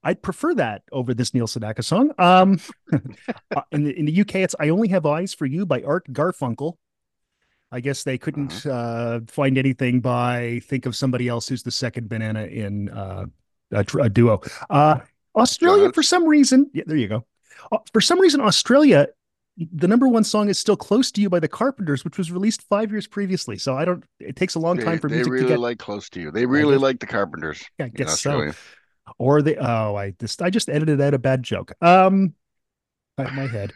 I'd 0.03 0.23
prefer 0.23 0.55
that 0.55 0.83
over 0.93 1.15
this 1.15 1.33
Neil 1.35 1.47
Sedaka 1.47 1.83
song. 1.85 2.11
Um, 2.19 2.59
uh, 2.93 3.63
in 3.73 3.85
the 3.85 3.99
in 3.99 4.05
the 4.07 4.21
UK, 4.21 4.37
it's 4.37 4.55
"I 4.59 4.69
Only 4.71 4.89
Have 4.89 5.07
Eyes 5.07 5.33
for 5.35 5.47
You" 5.47 5.67
by 5.67 5.83
Art 5.83 6.07
Garfunkel. 6.13 6.75
I 7.73 7.81
guess 7.81 8.05
they 8.05 8.19
couldn't 8.19 8.65
uh, 8.67 9.21
find 9.27 9.59
anything 9.59 10.01
by 10.01 10.61
think 10.65 10.87
of 10.87 10.95
somebody 10.95 11.27
else 11.27 11.49
who's 11.49 11.65
the 11.65 11.73
second 11.73 12.09
banana 12.09 12.45
in 12.45 12.89
uh, 12.89 13.27
a, 13.73 13.83
tr- 13.83 14.01
a 14.01 14.09
duo. 14.09 14.43
Uh, 14.71 15.01
Australia, 15.35 15.91
for 15.93 16.03
some 16.05 16.25
reason, 16.25 16.71
yeah, 16.73 16.85
there 16.87 16.97
you 16.97 17.09
go. 17.09 17.25
Uh, 17.73 17.79
for 17.93 18.01
some 18.01 18.21
reason, 18.21 18.41
Australia, 18.41 19.09
the 19.57 19.87
number 19.89 20.09
one 20.09 20.25
song 20.25 20.49
is 20.49 20.59
still 20.59 20.77
"Close 20.77 21.13
to 21.13 21.21
You" 21.21 21.31
by 21.31 21.39
the 21.41 21.49
Carpenters, 21.49 22.05
which 22.05 22.19
was 22.19 22.33
released 22.33 22.63
five 22.63 22.91
years 22.91 23.07
previously. 23.07 23.57
So 23.59 23.77
I 23.77 23.85
don't. 23.85 24.05
It 24.21 24.37
takes 24.37 24.55
a 24.57 24.59
long 24.59 24.77
They, 24.77 24.85
time 24.85 24.99
for 24.99 25.09
they 25.09 25.17
music 25.17 25.33
really 25.33 25.45
to 25.45 25.49
get. 25.51 25.59
like 25.61 25.79
close 25.79 26.09
to 26.11 26.21
you. 26.21 26.31
They 26.31 26.47
really 26.47 26.75
guess- 26.75 26.83
like 26.83 27.01
the 27.01 27.07
Carpenters. 27.07 27.65
I 27.81 27.89
guess 27.89 28.21
so. 28.21 28.51
Or 29.19 29.43
they 29.43 29.57
oh 29.57 29.95
i 29.97 30.15
just 30.19 30.41
i 30.41 30.49
just 30.49 30.71
edited 30.71 30.99
out 30.99 31.13
a 31.13 31.19
bad 31.19 31.43
joke 31.43 31.73
um 31.83 32.33
my, 33.19 33.31
my 33.33 33.47
head. 33.47 33.73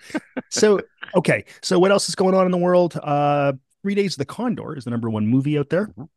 So 0.50 0.80
okay, 1.14 1.44
so 1.62 1.78
what 1.78 1.90
else 1.90 2.08
is 2.08 2.14
going 2.14 2.34
on 2.34 2.46
in 2.46 2.50
the 2.50 2.56
world? 2.58 2.98
Uh, 3.00 3.52
Three 3.82 3.94
Days 3.94 4.14
of 4.14 4.18
the 4.18 4.24
Condor 4.24 4.74
is 4.76 4.84
the 4.84 4.90
number 4.90 5.08
one 5.10 5.26
movie 5.28 5.58
out 5.58 5.68
there, 5.68 5.86
Mhm. 5.88 6.08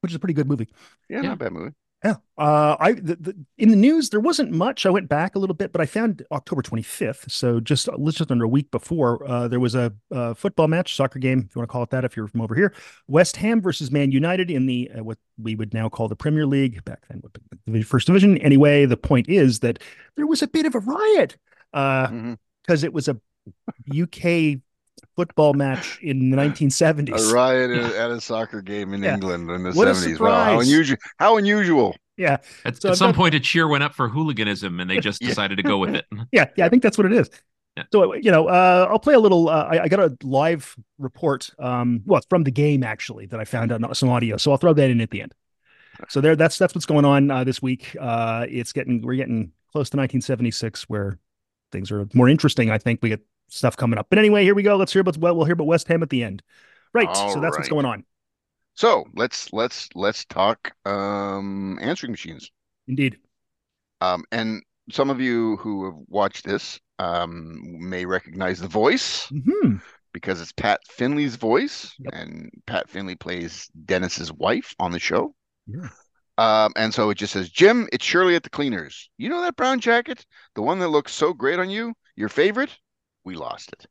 which 0.00 0.10
is 0.12 0.16
a 0.16 0.18
pretty 0.18 0.32
good 0.34 0.48
movie. 0.48 0.68
Yeah, 1.08 1.16
Yeah. 1.18 1.28
not 1.28 1.32
a 1.34 1.36
bad 1.36 1.52
movie. 1.52 1.74
Yeah. 2.04 2.14
Uh, 2.36 2.76
I 2.78 2.92
the, 2.92 3.16
the, 3.16 3.44
in 3.56 3.70
the 3.70 3.76
news 3.76 4.10
there 4.10 4.20
wasn't 4.20 4.52
much. 4.52 4.86
I 4.86 4.90
went 4.90 5.08
back 5.08 5.34
a 5.34 5.40
little 5.40 5.56
bit, 5.56 5.72
but 5.72 5.80
I 5.80 5.86
found 5.86 6.24
October 6.30 6.62
25th, 6.62 7.28
so 7.28 7.58
just 7.58 7.88
just 8.12 8.30
under 8.30 8.44
a 8.44 8.48
week 8.48 8.70
before, 8.70 9.28
uh, 9.28 9.48
there 9.48 9.58
was 9.58 9.74
a, 9.74 9.92
uh 10.14 10.32
football 10.34 10.68
match, 10.68 10.94
soccer 10.94 11.18
game, 11.18 11.40
if 11.40 11.56
you 11.56 11.58
want 11.58 11.68
to 11.68 11.72
call 11.72 11.82
it 11.82 11.90
that, 11.90 12.04
if 12.04 12.16
you're 12.16 12.28
from 12.28 12.40
over 12.40 12.54
here. 12.54 12.72
West 13.08 13.36
Ham 13.38 13.60
versus 13.60 13.90
Man 13.90 14.12
United 14.12 14.48
in 14.48 14.66
the 14.66 14.88
uh, 14.96 15.02
what 15.02 15.18
we 15.42 15.56
would 15.56 15.74
now 15.74 15.88
call 15.88 16.06
the 16.06 16.14
Premier 16.14 16.46
League, 16.46 16.84
back 16.84 17.02
then 17.08 17.20
the 17.66 17.82
first 17.82 18.06
division. 18.06 18.38
Anyway, 18.38 18.84
the 18.86 18.96
point 18.96 19.28
is 19.28 19.58
that 19.60 19.80
there 20.14 20.26
was 20.26 20.40
a 20.40 20.46
bit 20.46 20.66
of 20.66 20.76
a 20.76 20.80
riot 20.80 21.36
because 21.72 22.12
Mhm. 22.12 22.84
it 22.84 22.92
was 22.92 23.08
a 23.08 23.16
UK 23.92 24.60
football 25.18 25.52
match 25.52 25.98
in 26.00 26.30
the 26.30 26.36
1970s. 26.36 27.30
A 27.30 27.34
riot 27.34 27.70
at- 27.72 27.94
at 27.94 28.10
a 28.12 28.20
soccer 28.20 28.62
game 28.62 28.94
in 28.94 29.02
Yeah. 29.02 29.14
England 29.14 29.50
in 29.50 29.64
the 29.64 29.72
What 29.72 29.88
a 29.88 29.94
seventies. 29.96 30.20
Wow, 30.20 30.44
how 30.44 30.60
unusual! 30.60 30.96
How 31.18 31.36
unusual! 31.38 31.96
Yeah. 32.16 32.36
At, 32.64 32.80
So 32.80 32.90
at 32.90 32.96
some 32.96 33.10
got- 33.10 33.16
point, 33.16 33.34
a 33.34 33.40
cheer 33.40 33.66
went 33.66 33.82
up 33.82 33.94
for 33.94 34.08
hooliganism, 34.08 34.78
and 34.78 34.88
they 34.88 35.00
just 35.08 35.20
Yeah. 35.20 35.28
decided 35.30 35.56
to 35.56 35.64
go 35.64 35.78
with 35.78 35.94
it. 35.96 36.04
Yeah, 36.32 36.46
yeah, 36.56 36.66
I 36.66 36.68
think 36.68 36.84
that's 36.84 36.96
what 36.96 37.06
it 37.06 37.12
is. 37.12 37.28
Yeah. 37.76 37.82
So 37.92 38.14
you 38.14 38.30
know, 38.30 38.46
uh, 38.48 38.86
I'll 38.88 38.98
play 39.00 39.14
a 39.14 39.20
little. 39.20 39.48
Uh, 39.48 39.64
I, 39.72 39.82
I 39.84 39.88
got 39.88 39.98
a 40.00 40.16
live 40.22 40.76
report. 40.98 41.50
Um, 41.58 42.02
well, 42.06 42.18
it's 42.18 42.26
from 42.30 42.44
the 42.44 42.50
game 42.52 42.84
actually 42.84 43.26
that 43.26 43.40
I 43.40 43.44
found 43.44 43.72
out 43.72 43.96
some 43.96 44.08
audio. 44.08 44.36
So 44.36 44.50
I'll 44.52 44.56
throw 44.56 44.72
that 44.72 44.88
in 44.90 45.00
at 45.00 45.10
the 45.10 45.22
end. 45.22 45.34
So 46.08 46.20
there, 46.20 46.36
that's 46.36 46.58
that's 46.58 46.74
what's 46.76 46.86
going 46.86 47.04
on 47.04 47.30
uh, 47.30 47.42
this 47.42 47.60
week. 47.60 47.96
Uh, 48.00 48.46
it's 48.48 48.72
getting 48.72 49.02
we're 49.02 49.16
getting 49.16 49.50
close 49.72 49.90
to 49.90 49.96
1976, 49.96 50.84
where 50.88 51.18
things 51.72 51.90
are 51.90 52.06
more 52.14 52.28
interesting. 52.28 52.70
I 52.70 52.78
think 52.78 53.00
we 53.02 53.08
get 53.10 53.20
stuff 53.48 53.76
coming 53.76 53.98
up. 53.98 54.06
But 54.10 54.18
anyway, 54.18 54.44
here 54.44 54.54
we 54.54 54.62
go. 54.62 54.76
Let's 54.76 54.92
hear 54.92 55.00
about 55.00 55.16
well, 55.18 55.36
we'll 55.36 55.44
hear 55.46 55.54
about 55.54 55.66
West 55.66 55.88
Ham 55.88 56.02
at 56.02 56.10
the 56.10 56.22
end. 56.22 56.42
Right. 56.92 57.14
so 57.14 57.22
All 57.22 57.40
that's 57.40 57.56
what's 57.56 57.68
going 57.68 57.86
on. 57.86 58.04
So 58.74 59.06
let's 59.14 59.52
let's 59.52 59.88
let's 59.94 60.24
talk 60.24 60.72
um, 60.86 61.78
answering 61.80 62.12
machines. 62.12 62.50
Indeed. 62.86 63.18
Um, 64.00 64.24
and 64.30 64.62
some 64.90 65.10
of 65.10 65.20
you 65.20 65.56
who 65.56 65.84
have 65.86 65.96
watched 66.08 66.44
this 66.44 66.78
um, 66.98 67.60
may 67.64 68.04
recognize 68.04 68.60
the 68.60 68.68
voice 68.68 69.26
hmm 69.26 69.76
because 70.14 70.40
it's 70.40 70.52
Pat 70.52 70.80
Finley's 70.88 71.36
voice, 71.36 71.94
Yep. 71.98 72.14
and 72.14 72.50
Pat 72.66 72.88
Finley 72.88 73.14
plays 73.14 73.68
Dennis's 73.84 74.32
wife 74.32 74.74
on 74.80 74.90
the 74.90 74.98
show. 74.98 75.34
Yeah. 75.66 75.88
Um, 76.38 76.72
and 76.76 76.94
so 76.94 77.10
it 77.10 77.16
just 77.18 77.34
says, 77.34 77.50
Jim, 77.50 77.88
it's 77.92 78.04
Shirley 78.04 78.34
at 78.34 78.42
the 78.42 78.50
cleaners. 78.50 79.10
You 79.18 79.28
know 79.28 79.42
that 79.42 79.54
brown 79.56 79.80
jacket? 79.80 80.24
The 80.54 80.62
one 80.62 80.78
that 80.78 80.88
looks 80.88 81.12
so 81.12 81.34
great 81.34 81.58
on 81.58 81.68
you? 81.68 81.92
Your 82.16 82.30
favorite? 82.30 82.74
We 83.28 83.36
lost 83.36 83.74
it. 83.74 83.86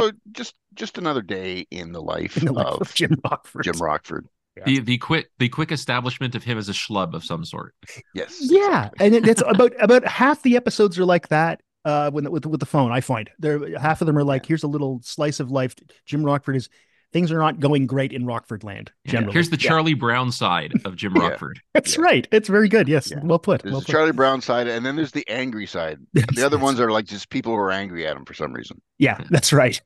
So 0.00 0.12
just 0.30 0.54
just 0.74 0.96
another 0.96 1.22
day 1.22 1.66
in 1.72 1.90
the 1.90 2.00
life 2.00 2.36
In 2.36 2.46
the 2.46 2.52
life 2.52 2.66
of 2.66 2.80
of 2.82 2.94
Jim 2.94 3.16
Rockford. 3.24 3.64
Jim 3.64 3.78
Rockford. 3.78 4.28
The 4.64 4.78
the 4.78 4.98
quick 4.98 5.28
the 5.40 5.48
quick 5.48 5.72
establishment 5.72 6.36
of 6.36 6.44
him 6.44 6.56
as 6.56 6.68
a 6.68 6.72
schlub 6.72 7.14
of 7.14 7.24
some 7.24 7.44
sort. 7.44 7.74
Yes. 8.14 8.38
Yeah, 8.42 8.90
exactly. 8.92 9.06
and 9.06 9.28
it's 9.28 9.42
about 9.44 9.72
about 9.80 10.06
half 10.06 10.40
the 10.42 10.54
episodes 10.54 11.00
are 11.00 11.04
like 11.04 11.28
that. 11.28 11.62
Uh, 11.84 12.12
when 12.12 12.30
with 12.30 12.46
with 12.46 12.60
the 12.60 12.66
phone, 12.66 12.92
I 12.92 13.00
find 13.00 13.28
there 13.40 13.76
half 13.76 14.02
of 14.02 14.06
them 14.06 14.16
are 14.16 14.24
like, 14.24 14.46
here's 14.46 14.62
a 14.62 14.68
little 14.68 15.00
slice 15.02 15.40
of 15.40 15.50
life. 15.50 15.74
Jim 16.04 16.22
Rockford 16.22 16.54
is 16.54 16.68
things 17.12 17.32
are 17.32 17.38
not 17.38 17.60
going 17.60 17.86
great 17.86 18.12
in 18.12 18.26
Rockford 18.26 18.62
land. 18.64 18.92
Yeah. 19.04 19.12
Generally, 19.12 19.32
Here's 19.34 19.50
the 19.50 19.58
Yeah, 19.58 19.68
Charlie 19.68 19.94
Brown 19.94 20.30
side 20.32 20.72
of 20.84 20.96
Jim 20.96 21.12
Yeah. 21.16 21.22
Rockford. 21.28 21.60
That's 21.74 21.96
yeah. 21.96 22.02
right. 22.02 22.28
It's 22.32 22.48
very 22.48 22.68
good. 22.68 22.88
Yes, 22.88 23.10
Yeah. 23.10 23.20
well 23.22 23.38
put. 23.38 23.62
There's 23.62 23.72
well 23.72 23.80
the 23.80 23.86
put. 23.86 23.92
Charlie 23.92 24.12
Brown 24.12 24.40
side, 24.40 24.66
and 24.68 24.84
then 24.86 24.96
there's 24.96 25.12
the 25.12 25.28
angry 25.28 25.66
side. 25.66 25.98
The 26.34 26.44
other 26.46 26.58
ones 26.58 26.80
are 26.80 26.90
like 26.90 27.06
just 27.06 27.30
people 27.30 27.52
who 27.52 27.58
are 27.58 27.72
angry 27.72 28.06
at 28.06 28.16
him 28.16 28.24
for 28.24 28.34
some 28.34 28.52
reason 28.52 28.80
Yeah, 28.98 29.18
that's 29.30 29.52
right. 29.52 29.80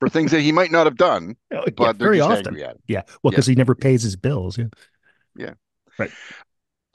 for 0.00 0.08
things 0.08 0.30
that 0.30 0.40
he 0.42 0.52
might 0.52 0.70
not 0.70 0.86
have 0.86 0.96
done, 0.96 1.36
Oh, 1.52 1.64
but 1.76 1.78
yeah, 1.78 1.92
they're 1.92 2.08
very 2.08 2.18
just 2.18 2.30
often. 2.30 2.46
angry 2.48 2.64
at 2.64 2.70
him. 2.76 2.82
Yeah, 2.86 3.02
well, 3.22 3.30
because 3.32 3.46
he 3.46 3.54
never 3.54 3.74
pays 3.74 4.02
his 4.02 4.16
bills. 4.16 4.56
Yeah. 4.58 4.66
Yeah. 5.36 5.54
Right. 5.98 6.10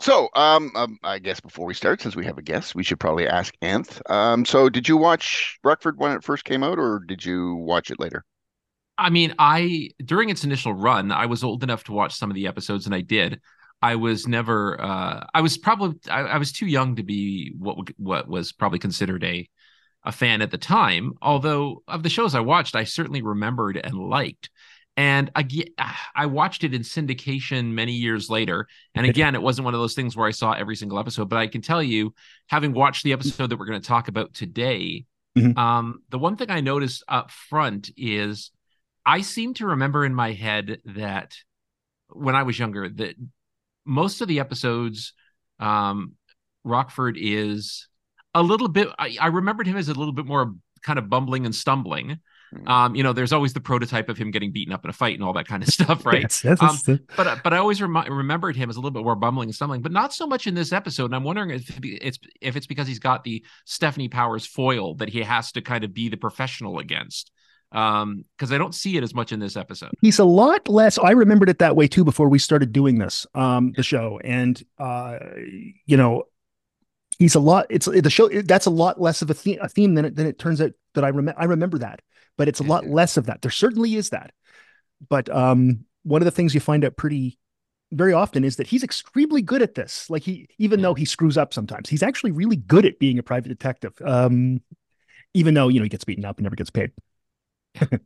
So, 0.01 0.29
um, 0.35 0.71
um, 0.75 0.97
I 1.03 1.19
guess 1.19 1.39
before 1.39 1.65
we 1.65 1.73
start, 1.73 2.01
since 2.01 2.15
we 2.15 2.25
have 2.25 2.37
a 2.37 2.41
guest, 2.41 2.75
we 2.75 2.83
should 2.83 2.99
probably 2.99 3.27
ask 3.27 3.53
Anth. 3.61 4.01
Um, 4.11 4.43
so 4.43 4.67
did 4.69 4.87
you 4.89 4.97
watch 4.97 5.59
Rockford 5.63 5.97
when 5.97 6.11
it 6.13 6.23
first 6.23 6.43
came 6.45 6.63
out, 6.63 6.79
or 6.79 6.99
did 7.07 7.23
you 7.23 7.55
watch 7.55 7.89
it 7.91 7.99
later? 7.99 8.25
I 8.97 9.09
mean, 9.09 9.33
I 9.39 9.89
during 10.03 10.29
its 10.29 10.43
initial 10.43 10.73
run, 10.73 11.11
I 11.11 11.25
was 11.25 11.43
old 11.43 11.63
enough 11.63 11.83
to 11.85 11.91
watch 11.93 12.15
some 12.15 12.29
of 12.29 12.35
the 12.35 12.47
episodes, 12.47 12.85
and 12.85 12.93
I 12.93 13.01
did. 13.01 13.41
I 13.81 13.95
was 13.95 14.27
never. 14.27 14.79
Uh, 14.79 15.25
I 15.33 15.41
was 15.41 15.57
probably. 15.57 15.97
I, 16.09 16.21
I 16.21 16.37
was 16.37 16.51
too 16.51 16.67
young 16.67 16.95
to 16.97 17.03
be 17.03 17.53
what 17.57 17.77
what 17.97 18.27
was 18.27 18.51
probably 18.51 18.79
considered 18.79 19.23
a 19.23 19.47
a 20.03 20.11
fan 20.11 20.41
at 20.41 20.51
the 20.51 20.57
time. 20.57 21.13
Although 21.21 21.83
of 21.87 22.03
the 22.03 22.09
shows 22.09 22.35
I 22.35 22.41
watched, 22.41 22.75
I 22.75 22.83
certainly 22.83 23.21
remembered 23.21 23.77
and 23.77 23.95
liked. 23.97 24.49
And 24.95 25.31
I 25.35 25.47
I 26.15 26.27
watched 26.27 26.63
it 26.63 26.73
in 26.73 26.81
syndication 26.83 27.71
many 27.71 27.93
years 27.93 28.29
later. 28.29 28.67
And 28.95 29.05
again, 29.09 29.33
it 29.33 29.41
wasn't 29.41 29.65
one 29.65 29.73
of 29.73 29.79
those 29.79 29.95
things 29.95 30.15
where 30.15 30.27
I 30.27 30.31
saw 30.31 30.51
every 30.53 30.75
single 30.75 30.99
episode. 30.99 31.29
But 31.29 31.39
I 31.39 31.47
can 31.47 31.61
tell 31.61 31.81
you, 31.81 32.13
having 32.47 32.73
watched 32.73 33.03
the 33.03 33.13
episode 33.13 33.49
that 33.49 33.57
we're 33.57 33.65
going 33.65 33.81
to 33.81 33.87
talk 33.87 34.07
about 34.07 34.33
today, 34.33 35.05
Mhm. 35.35 35.57
um, 35.57 36.03
the 36.09 36.19
one 36.19 36.35
thing 36.37 36.51
I 36.51 36.61
noticed 36.61 37.03
up 37.07 37.31
front 37.31 37.89
is 37.97 38.51
I 39.05 39.21
seem 39.21 39.53
to 39.55 39.67
remember 39.67 40.05
in 40.05 40.13
my 40.15 40.31
head 40.33 40.79
that 40.85 41.35
when 42.09 42.35
I 42.35 42.43
was 42.43 42.57
younger, 42.57 42.89
that 42.89 43.15
most 43.85 44.21
of 44.21 44.27
the 44.27 44.39
episodes, 44.39 45.13
um, 45.59 46.13
Rockford 46.63 47.17
is 47.19 47.87
a 48.33 48.41
little 48.41 48.67
bit. 48.69 48.87
I, 48.97 49.17
I 49.19 49.27
remembered 49.27 49.67
him 49.67 49.77
as 49.77 49.89
a 49.89 49.93
little 49.93 50.13
bit 50.13 50.25
more 50.25 50.53
kind 50.81 50.97
of 50.99 51.09
bumbling 51.09 51.45
and 51.45 51.53
stumbling. 51.53 52.19
Mhm. 52.53 52.69
Um, 52.69 52.95
you 52.95 53.01
know, 53.03 53.13
there's 53.13 53.33
always 53.33 53.53
the 53.53 53.59
prototype 53.61 54.09
of 54.09 54.17
him 54.17 54.29
getting 54.31 54.51
beaten 54.51 54.73
up 54.73 54.83
in 54.83 54.89
a 54.89 54.93
fight 54.93 55.15
and 55.15 55.23
all 55.23 55.33
that 55.33 55.47
kind 55.47 55.63
of 55.63 55.69
stuff, 55.73 56.05
right? 56.05 56.21
Yes, 56.21 56.43
yes, 56.43 56.61
Um, 56.61 56.77
the- 56.85 57.01
but 57.17 57.27
uh, 57.27 57.35
but 57.43 57.51
I 57.53 57.57
always 57.57 57.81
remembered 57.81 58.55
him 58.55 58.69
as 58.69 58.75
a 58.75 58.79
little 58.79 58.91
bit 58.91 59.03
more 59.03 59.15
bumbling 59.15 59.49
and 59.49 59.55
stumbling, 59.55 59.81
but 59.81 59.91
not 59.91 60.13
so 60.13 60.27
much 60.27 60.45
in 60.47 60.53
this 60.53 60.71
episode. 60.71 61.05
And 61.05 61.15
I'm 61.15 61.23
wondering 61.23 61.49
if 61.49 61.79
it's 61.83 62.19
if 62.41 62.55
it's 62.55 62.67
because 62.67 62.87
he's 62.87 62.99
got 62.99 63.23
the 63.23 63.43
Stefanie 63.67 64.09
Powers 64.11 64.45
foil 64.45 64.95
that 64.95 65.09
he 65.09 65.21
has 65.23 65.51
to 65.53 65.61
kind 65.61 65.83
of 65.83 65.93
be 65.93 66.09
the 66.09 66.17
professional 66.17 66.79
against. 66.79 67.31
Um, 67.73 68.25
because 68.37 68.51
I 68.51 68.57
don't 68.57 68.75
see 68.75 68.97
it 68.97 69.03
as 69.03 69.13
much 69.13 69.31
in 69.31 69.39
this 69.39 69.57
episode. 69.57 69.91
he's 70.01 70.19
a 70.19 70.25
lot 70.25 70.69
less 70.69 70.99
i 70.99 71.11
remembered 71.11 71.49
it 71.49 71.59
that 71.59 71.75
way 71.75 71.87
too 71.87 72.03
before 72.03 72.29
we 72.29 72.39
started 72.39 72.71
doing 72.71 72.99
this 72.99 73.25
um 73.33 73.73
the 73.75 73.83
show. 73.83 74.19
And 74.23 74.61
uh 74.77 75.17
you 75.85 75.97
know 75.97 76.23
he's 77.19 77.35
a 77.35 77.39
lot 77.39 77.65
it's 77.69 77.87
the 77.87 78.09
show 78.09 78.29
that's 78.29 78.65
a 78.65 78.71
lot 78.71 79.01
less 79.01 79.21
of 79.21 79.29
a 79.29 79.33
theme, 79.33 79.59
a 79.61 79.69
theme 79.69 79.95
than 79.95 80.05
it 80.05 80.15
than 80.15 80.27
it 80.27 80.39
turns 80.39 80.61
out 80.61 80.71
that 80.95 81.03
i 81.03 81.09
remember 81.09 81.39
i 81.39 81.45
remember 81.45 81.77
that 81.79 82.01
but 82.37 82.47
it's 82.47 82.59
a 82.59 82.63
lot 82.63 82.87
less 82.87 83.15
of 83.17 83.27
that. 83.27 83.43
There 83.43 83.51
certainly 83.51 83.95
is 83.95 84.09
that. 84.09 84.31
But 85.07 85.29
um 85.29 85.85
one 86.03 86.21
of 86.21 86.25
the 86.25 86.31
things 86.31 86.53
you 86.53 86.59
find 86.59 86.83
out 86.83 86.97
pretty 86.97 87.37
very 87.91 88.11
often 88.11 88.43
is 88.43 88.55
that 88.55 88.67
he's 88.67 88.83
extremely 88.83 89.41
good 89.41 89.61
at 89.61 89.75
this. 89.75 90.09
Like 90.09 90.23
he 90.23 90.47
even 90.57 90.81
though 90.81 90.93
he 90.95 91.05
screws 91.05 91.37
up 91.37 91.53
sometimes 91.53 91.89
he's 91.89 92.03
actually 92.03 92.31
really 92.31 92.55
good 92.55 92.85
at 92.85 92.99
being 92.99 93.19
a 93.19 93.23
private 93.23 93.49
detective. 93.49 93.93
Um 94.03 94.61
even 95.33 95.53
though 95.53 95.67
you 95.67 95.79
know 95.79 95.83
he 95.83 95.89
gets 95.89 96.03
beaten 96.05 96.25
up 96.25 96.37
and 96.37 96.43
never 96.43 96.55
gets 96.55 96.71
paid 96.71 96.91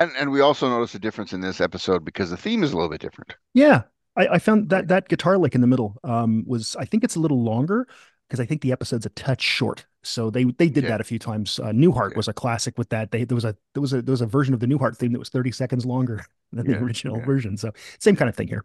And 0.00 0.10
and 0.18 0.30
we 0.30 0.40
also 0.40 0.68
notice 0.68 0.94
a 0.94 0.98
difference 0.98 1.32
in 1.34 1.40
this 1.42 1.60
episode 1.60 2.04
because 2.04 2.30
the 2.30 2.36
theme 2.36 2.62
is 2.62 2.72
a 2.72 2.76
little 2.76 2.88
bit 2.90 3.00
different. 3.00 3.34
Yeah, 3.52 3.82
I, 4.16 4.26
I 4.28 4.38
found 4.38 4.70
that 4.70 4.88
that 4.88 5.08
guitar 5.08 5.36
lick 5.36 5.54
in 5.54 5.60
the 5.60 5.66
middle 5.66 5.96
um, 6.02 6.44
was 6.46 6.76
I 6.76 6.86
think 6.86 7.04
it's 7.04 7.16
a 7.16 7.20
little 7.20 7.42
longer 7.42 7.86
because 8.26 8.40
I 8.40 8.46
think 8.46 8.62
the 8.62 8.72
episode's 8.72 9.04
a 9.04 9.10
touch 9.10 9.42
short. 9.42 9.84
So 10.02 10.30
they 10.30 10.44
they 10.44 10.68
did 10.68 10.84
Okay. 10.84 10.88
that 10.88 11.00
a 11.02 11.04
few 11.04 11.18
times. 11.18 11.58
Uh, 11.58 11.72
Newhart 11.72 12.06
Okay. 12.06 12.16
was 12.16 12.28
a 12.28 12.32
classic 12.32 12.78
with 12.78 12.88
that. 12.88 13.10
They 13.10 13.24
there 13.24 13.34
was 13.34 13.44
a 13.44 13.54
there 13.74 13.82
was 13.82 13.92
a 13.92 14.00
there 14.00 14.12
was 14.12 14.22
a 14.22 14.26
version 14.26 14.54
of 14.54 14.60
the 14.60 14.66
Newhart 14.66 14.96
theme 14.96 15.12
that 15.12 15.18
was 15.18 15.28
thirty 15.28 15.52
seconds 15.52 15.84
longer 15.84 16.24
than 16.52 16.64
Yeah, 16.64 16.78
the 16.78 16.84
original 16.84 17.18
yeah. 17.18 17.26
version. 17.26 17.56
So 17.58 17.72
same 17.98 18.16
kind 18.16 18.30
of 18.30 18.36
thing 18.36 18.48
here. 18.48 18.64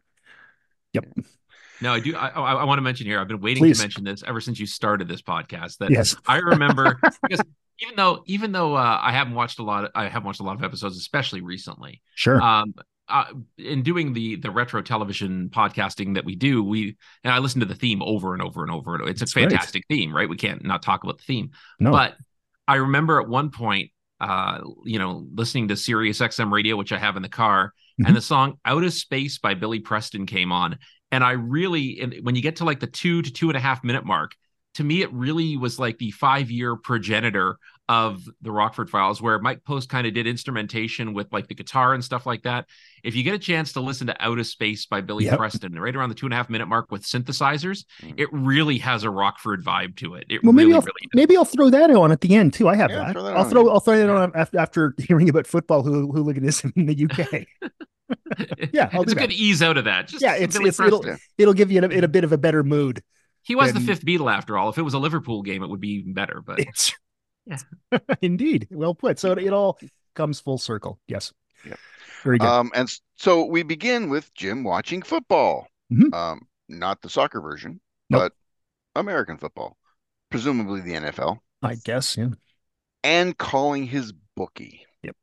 Yep. 0.93 1.05
No, 1.81 1.93
I 1.93 2.00
do. 2.00 2.15
I, 2.15 2.27
I, 2.29 2.53
I 2.55 2.63
want 2.65 2.77
to 2.77 2.81
mention 2.81 3.05
here. 3.05 3.19
I've 3.19 3.27
been 3.27 3.39
waiting 3.41 3.63
Please. 3.63 3.77
to 3.77 3.84
mention 3.84 4.03
this 4.03 4.24
ever 4.27 4.41
since 4.41 4.60
you 4.60 4.65
started 4.65 5.08
this 5.08 5.22
podcast. 5.22 5.77
That 5.77 5.91
Yes. 5.91 6.15
I 6.25 6.38
remember 6.38 7.00
because 7.22 7.41
even 7.81 7.95
though 7.95 8.24
even 8.25 8.51
though 8.51 8.75
uh, 8.75 9.00
I 9.01 9.12
haven't 9.12 9.33
watched 9.36 9.59
a 9.59 9.63
lot, 9.63 9.86
of, 9.86 9.91
I 9.95 10.07
have 10.09 10.25
watched 10.25 10.39
a 10.39 10.43
lot 10.43 10.55
of 10.55 10.63
episodes, 10.63 10.98
especially 10.98 11.41
recently. 11.41 12.01
Sure. 12.15 12.41
Um, 12.41 12.74
uh, 13.07 13.25
in 13.57 13.81
doing 13.81 14.13
the 14.13 14.36
the 14.36 14.51
retro 14.51 14.81
television 14.81 15.50
podcasting 15.50 16.13
that 16.15 16.25
we 16.25 16.36
do, 16.36 16.63
we 16.63 16.95
and 17.24 17.33
I 17.33 17.39
listen 17.39 17.59
to 17.62 17.65
the 17.65 17.75
theme 17.75 18.01
over 18.03 18.33
and 18.33 18.41
over 18.43 18.62
and 18.63 18.71
over. 18.71 18.95
and 18.95 19.09
It's 19.09 19.21
a 19.21 19.25
That's 19.25 19.33
fantastic 19.33 19.83
theme, 19.89 20.15
right? 20.15 20.29
We 20.29 20.38
can't 20.38 20.63
not 20.63 20.83
talk 20.83 21.03
about 21.03 21.17
the 21.17 21.24
theme. 21.24 21.51
no. 21.79 21.91
But 21.91 22.15
I 22.67 22.75
remember 22.75 23.19
at 23.19 23.27
one 23.27 23.50
point, 23.50 23.89
uh, 24.21 24.59
you 24.86 25.00
know, 25.00 25.25
listening 25.33 25.69
to 25.69 25.75
Sirius 25.75 26.19
XM 26.19 26.51
radio, 26.51 26.75
which 26.75 26.91
I 26.91 27.00
have 27.00 27.15
in 27.15 27.24
the 27.24 27.29
car, 27.29 27.74
Mhm. 28.00 28.07
and 28.09 28.15
the 28.15 28.21
song 28.21 28.59
"Out 28.63 28.83
of 28.83 28.93
Space" 28.93 29.39
by 29.39 29.55
Billy 29.55 29.79
Preston 29.79 30.27
came 30.27 30.51
on, 30.51 30.77
and 31.12 31.24
I 31.24 31.31
really, 31.31 32.00
and 32.01 32.15
when 32.21 32.36
you 32.36 32.43
get 32.43 32.57
to 32.57 32.65
like 32.65 32.79
the 32.79 32.86
two 32.88 33.24
to 33.24 33.31
two 33.33 33.50
and 33.50 33.57
a 33.57 33.59
half 33.59 33.83
minute 33.83 34.05
mark, 34.05 34.36
to 34.79 34.83
me, 34.86 35.01
it 35.01 35.12
really 35.12 35.57
was 35.57 35.77
like 35.77 35.98
the 35.98 36.09
five 36.12 36.50
year 36.50 36.77
progenitor 36.77 37.57
of 37.89 38.21
the 38.41 38.50
Rockford 38.51 38.89
Files, 38.89 39.21
where 39.21 39.38
Mike 39.39 39.65
Post 39.65 39.89
kind 39.89 40.07
of 40.07 40.13
did 40.13 40.25
instrumentation 40.25 41.13
with 41.13 41.27
like 41.33 41.48
the 41.50 41.53
guitar 41.53 41.93
and 41.93 42.01
stuff 42.01 42.25
like 42.25 42.43
that. 42.43 42.65
If 43.03 43.13
you 43.13 43.24
get 43.24 43.33
a 43.33 43.39
chance 43.39 43.74
to 43.74 43.81
listen 43.81 44.07
to 44.07 44.15
Out 44.25 44.39
of 44.39 44.48
Space 44.48 44.86
by 44.86 45.01
Billy 45.01 45.25
Yep. 45.25 45.38
Preston, 45.38 45.74
right 45.77 45.93
around 45.93 46.07
the 46.07 46.15
two 46.15 46.25
and 46.27 46.31
a 46.33 46.38
half 46.38 46.50
minute 46.50 46.67
mark 46.67 46.91
with 46.91 47.03
synthesizers, 47.03 47.83
Mm. 48.01 48.13
it 48.17 48.29
really 48.31 48.77
has 48.77 49.03
a 49.03 49.09
Rockford 49.09 49.65
vibe 49.65 49.98
to 49.98 50.15
it. 50.15 50.27
It 50.29 50.43
Well, 50.43 50.53
maybe 50.53 50.67
really, 50.67 50.75
I'll 50.75 50.81
really 50.81 51.09
maybe 51.13 51.36
I'll 51.36 51.43
throw 51.43 51.69
that 51.71 51.91
on 51.91 52.13
at 52.13 52.21
the 52.21 52.36
end 52.36 52.53
too. 52.53 52.69
I 52.69 52.75
have 52.77 52.89
Yeah, 52.89 53.00
that. 53.05 53.12
throw 53.13 53.24
that 53.24 53.36
I'll 53.36 53.43
throw 53.50 53.69
I'll 53.69 53.79
throw 53.81 53.98
that 53.98 54.09
on 54.09 54.31
after, 54.33 54.57
after 54.59 54.93
hearing 54.98 55.27
about 55.27 55.45
football 55.45 55.83
hool- 55.83 56.12
hooliganism 56.13 56.71
in 56.77 56.86
the 56.86 57.05
UK. 57.09 57.45
Yeah, 58.74 58.89
I'll 58.93 59.03
it's 59.03 59.13
do 59.13 59.19
a 59.19 59.21
good 59.21 59.31
ease 59.31 59.62
out 59.62 59.77
of 59.77 59.86
that. 59.86 60.07
Just 60.07 60.21
Yeah, 60.24 60.36
it's- 60.36 60.55
it's- 60.55 60.79
it'll- 60.79 61.05
It'll 61.38 61.53
give 61.53 61.71
you 61.71 61.77
in 61.79 61.83
a, 61.83 61.88
in 61.89 62.03
a 62.03 62.07
bit 62.07 62.24
of 62.24 62.31
a 62.31 62.38
better 62.39 62.63
mood. 62.63 63.03
He 63.50 63.56
was 63.56 63.74
the 63.74 63.79
fifth 63.82 64.06
Beatle 64.06 64.32
after 64.32 64.58
all. 64.58 64.70
If 64.70 64.77
it 64.77 64.84
was 64.84 64.94
a 64.94 65.00
Liverpool 65.00 65.41
game, 65.41 65.63
it 65.63 65.70
would 65.70 65.82
be 65.82 65.89
even 65.96 66.13
better. 66.13 66.41
But 66.46 66.60
It's 66.60 66.94
Yeah. 67.46 67.58
indeed 68.22 68.68
well 68.72 68.94
put. 68.96 69.20
So 69.20 69.32
it, 69.34 69.39
it 69.39 69.51
all 69.53 69.77
comes 70.15 70.39
full 70.39 70.58
circle. 70.60 71.00
Yes. 71.08 71.34
Yeah. 71.65 71.75
Very 72.24 72.38
good. 72.38 72.48
Um, 72.48 72.72
and 72.75 72.88
so 73.18 73.44
we 73.46 73.63
begin 73.63 74.10
with 74.10 74.34
Jim 74.36 74.63
watching 74.63 75.01
football. 75.01 75.68
Mhm. 75.91 76.13
Um, 76.13 76.41
not 76.70 77.01
the 77.01 77.10
soccer 77.10 77.41
version, 77.41 77.82
Nope. 78.10 78.32
but 78.96 79.00
American 79.00 79.38
football, 79.38 79.75
presumably 80.29 80.82
the 80.82 80.94
NFL, 80.94 81.39
I 81.63 81.75
guess. 81.84 82.15
Yeah. 82.15 82.29
and 83.03 83.36
calling 83.38 83.88
his 83.88 84.13
bookie. 84.36 84.86
Yep. 85.01 85.15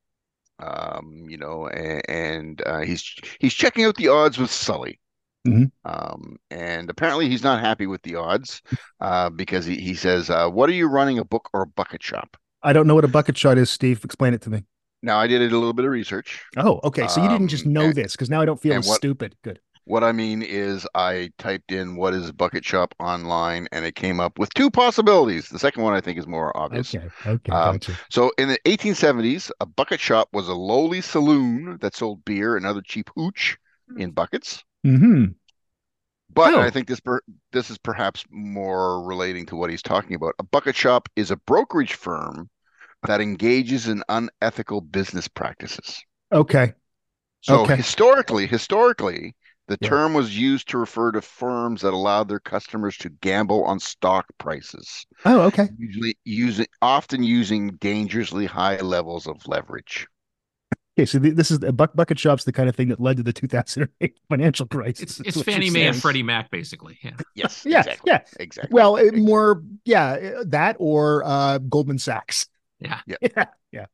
Um, 0.59 1.27
you 1.29 1.37
know, 1.37 1.69
and, 1.69 2.03
and 2.09 2.63
uh, 2.67 2.81
he's 2.81 3.15
he's 3.39 3.55
checking 3.55 3.85
out 3.85 3.95
the 3.97 4.09
odds 4.09 4.37
with 4.39 4.51
Sully. 4.51 4.99
Mhm. 5.47 5.71
Um, 5.85 6.37
and 6.51 6.91
apparently 6.91 7.29
he's 7.29 7.43
not 7.43 7.61
happy 7.61 7.87
with 7.87 8.03
the 8.03 8.17
odds, 8.17 8.63
uh, 9.01 9.31
because 9.31 9.65
he, 9.65 9.77
he 9.77 9.95
says, 9.95 10.29
uh, 10.31 10.49
"What 10.49 10.69
are 10.69 10.75
you 10.75 10.89
running 10.89 11.19
a 11.19 11.25
book 11.25 11.49
or 11.53 11.63
a 11.63 11.67
bucket 11.67 12.03
shop?" 12.03 12.37
I 12.63 12.73
don't 12.73 12.87
know 12.87 12.95
what 12.95 13.05
a 13.05 13.09
bucket 13.09 13.37
shot 13.39 13.59
is, 13.59 13.71
Steve. 13.71 14.05
Explain 14.05 14.35
it 14.35 14.43
to 14.43 14.51
me. 14.51 14.65
Now 15.03 15.19
I 15.19 15.27
did 15.27 15.41
a 15.41 15.45
little 15.55 15.73
bit 15.73 15.85
of 15.85 15.91
research. 15.91 16.43
Oh, 16.57 16.81
okay. 16.85 17.07
So 17.07 17.23
you 17.23 17.29
didn't 17.29 17.49
just 17.49 17.67
Um, 17.67 17.73
know 17.75 17.85
and- 17.87 17.95
this 17.95 18.13
because 18.13 18.29
now 18.31 18.41
I 18.41 18.45
don't 18.45 18.61
feel 18.61 18.75
what- 18.77 18.85
stupid. 18.97 19.37
Good. 19.43 19.61
What 19.85 20.03
I 20.03 20.11
mean 20.11 20.43
is, 20.43 20.85
I 20.97 21.31
typed 21.39 21.71
in 21.71 21.95
what 21.95 22.13
is 22.13 22.29
a 22.29 22.33
bucket 22.33 22.65
shop 22.65 22.93
online, 22.99 23.69
and 23.71 23.85
it 23.85 23.95
came 23.95 24.19
up 24.19 24.37
with 24.37 24.53
two 24.55 24.69
possibilities. 24.69 25.49
The 25.49 25.61
second 25.61 25.85
one 25.85 25.95
I 25.95 26.01
think 26.01 26.19
is 26.19 26.27
more 26.27 26.51
obvious. 26.57 26.93
Okay. 26.93 27.07
Okay. 27.25 27.53
Um, 27.53 27.75
gotcha. 27.75 27.93
So 28.11 28.33
in 28.37 28.49
the 28.49 28.59
1870s, 28.65 29.53
a 29.61 29.67
bucket 29.67 30.01
shop 30.01 30.29
was 30.33 30.49
a 30.49 30.55
lowly 30.55 31.01
saloon 31.03 31.79
that 31.83 31.95
sold 31.95 32.25
beer 32.25 32.57
and 32.57 32.67
other 32.67 32.83
cheap 32.85 33.11
hooch 33.15 33.59
in 33.97 34.11
buckets. 34.11 34.65
Hmm 34.87 35.37
But 36.31 36.55
Oh. 36.55 36.57
I 36.57 36.71
think 36.71 36.87
this 36.87 37.01
per, 37.01 37.21
this 37.51 37.69
is 37.69 37.79
perhaps 37.79 38.25
more 38.31 39.03
relating 39.05 39.45
to 39.47 39.57
what 39.57 39.71
he's 39.71 39.83
talking 39.83 40.15
about. 40.15 40.37
A 40.39 40.45
bucket 40.45 40.77
shop 40.77 41.09
is 41.17 41.33
a 41.33 41.37
brokerage 41.37 41.95
firm 41.95 42.49
that 43.05 43.23
engages 43.23 43.89
in 43.89 44.05
unethical 44.09 44.83
business 44.83 45.29
practices. 45.29 46.03
Okay. 46.33 46.75
So 47.41 47.67
Okay. 47.67 47.79
historically, 47.79 48.47
historically, 48.47 49.35
the 49.69 49.79
Yeah. 49.81 49.89
term 49.89 50.13
was 50.13 50.37
used 50.37 50.69
to 50.69 50.77
refer 50.79 51.13
to 51.13 51.23
firms 51.23 51.81
that 51.81 51.95
allowed 51.95 52.29
their 52.29 52.41
customers 52.41 52.99
to 52.99 53.09
gamble 53.09 53.65
on 53.65 53.81
stock 53.81 54.27
prices, 54.37 55.07
Oh, 55.25 55.43
okay. 55.49 55.71
usually 55.79 56.19
using 56.25 56.67
often 56.83 57.23
using 57.23 57.77
dangerously 57.77 58.47
high 58.47 58.79
levels 58.81 59.27
of 59.27 59.47
leverage. 59.49 60.09
Okay. 60.99 61.05
So 61.07 61.19
th- 61.19 61.35
this 61.35 61.51
is 61.51 61.63
a 61.63 61.73
buck 61.73 61.95
bucket 61.95 62.19
shop's 62.19 62.45
the 62.45 62.53
kind 62.53 62.69
of 62.69 62.77
thing 62.77 62.89
that 62.89 63.01
led 63.01 63.19
to 63.19 63.23
the 63.23 63.33
2008 63.33 64.19
financial 64.31 64.67
crisis. 64.67 65.03
it's 65.03 65.21
is 65.21 65.37
it's 65.37 65.43
Fannie 65.43 65.71
Mae 65.71 65.89
and. 65.89 65.97
Freddie 65.97 66.23
Mac, 66.23 66.51
basically. 66.51 66.99
Yeah. 67.03 67.13
Yes, 67.35 67.65
Yeah. 67.67 67.81
exactly, 67.81 68.11
Yeah. 68.13 68.21
exactly. 68.41 68.75
Well, 68.75 68.97
it, 68.97 69.15
more. 69.15 69.63
Yeah. 69.85 70.35
uh, 70.41 70.45
That 70.47 70.77
or 70.79 71.23
uh, 71.25 71.59
Goldman 71.59 71.99
Sachs. 71.99 72.49
Yeah. 72.81 73.01
Yeah. 73.07 73.17
Yeah. 73.21 73.45
Yeah. 73.73 73.87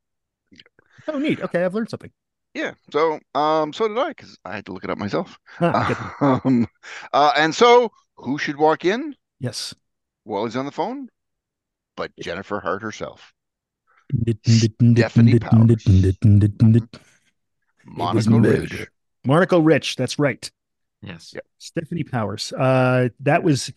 Oh, 1.07 1.19
neat. 1.19 1.41
Okay. 1.41 1.63
I've 1.65 1.73
learned 1.73 1.89
something. 1.89 2.11
Yeah. 2.53 2.73
So, 2.91 3.19
um, 3.35 3.73
so 3.73 3.87
did 3.87 3.97
I 3.97 4.09
because 4.09 4.37
I 4.45 4.55
had 4.55 4.65
to 4.67 4.73
look 4.73 4.83
it 4.85 4.89
up 4.89 4.97
myself. 4.97 5.37
Huh. 5.57 5.95
Um, 6.21 6.67
uh, 7.11 7.33
and 7.35 7.53
so, 7.53 7.91
who 8.15 8.37
should 8.37 8.57
walk 8.57 8.85
in 8.85 9.15
yes. 9.39 9.73
while 10.23 10.45
he's 10.45 10.55
on 10.55 10.65
the 10.65 10.71
phone? 10.71 11.09
But 11.97 12.11
Jennifer 12.19 12.59
Hart 12.59 12.81
herself, 12.81 13.32
Stefanie 14.15 15.39
Powers. 15.41 15.85
Monica 17.85 18.29
murder. 18.29 18.49
Ridge. 18.61 18.87
Monica 19.25 19.59
Rich. 19.59 19.95
That's 19.95 20.19
right. 20.19 20.49
Yes. 21.01 21.33
Yep. 21.33 21.45
Stefanie 21.59 22.09
Powers. 22.09 22.53
Uh, 22.53 23.09
that 23.21 23.43
was. 23.43 23.71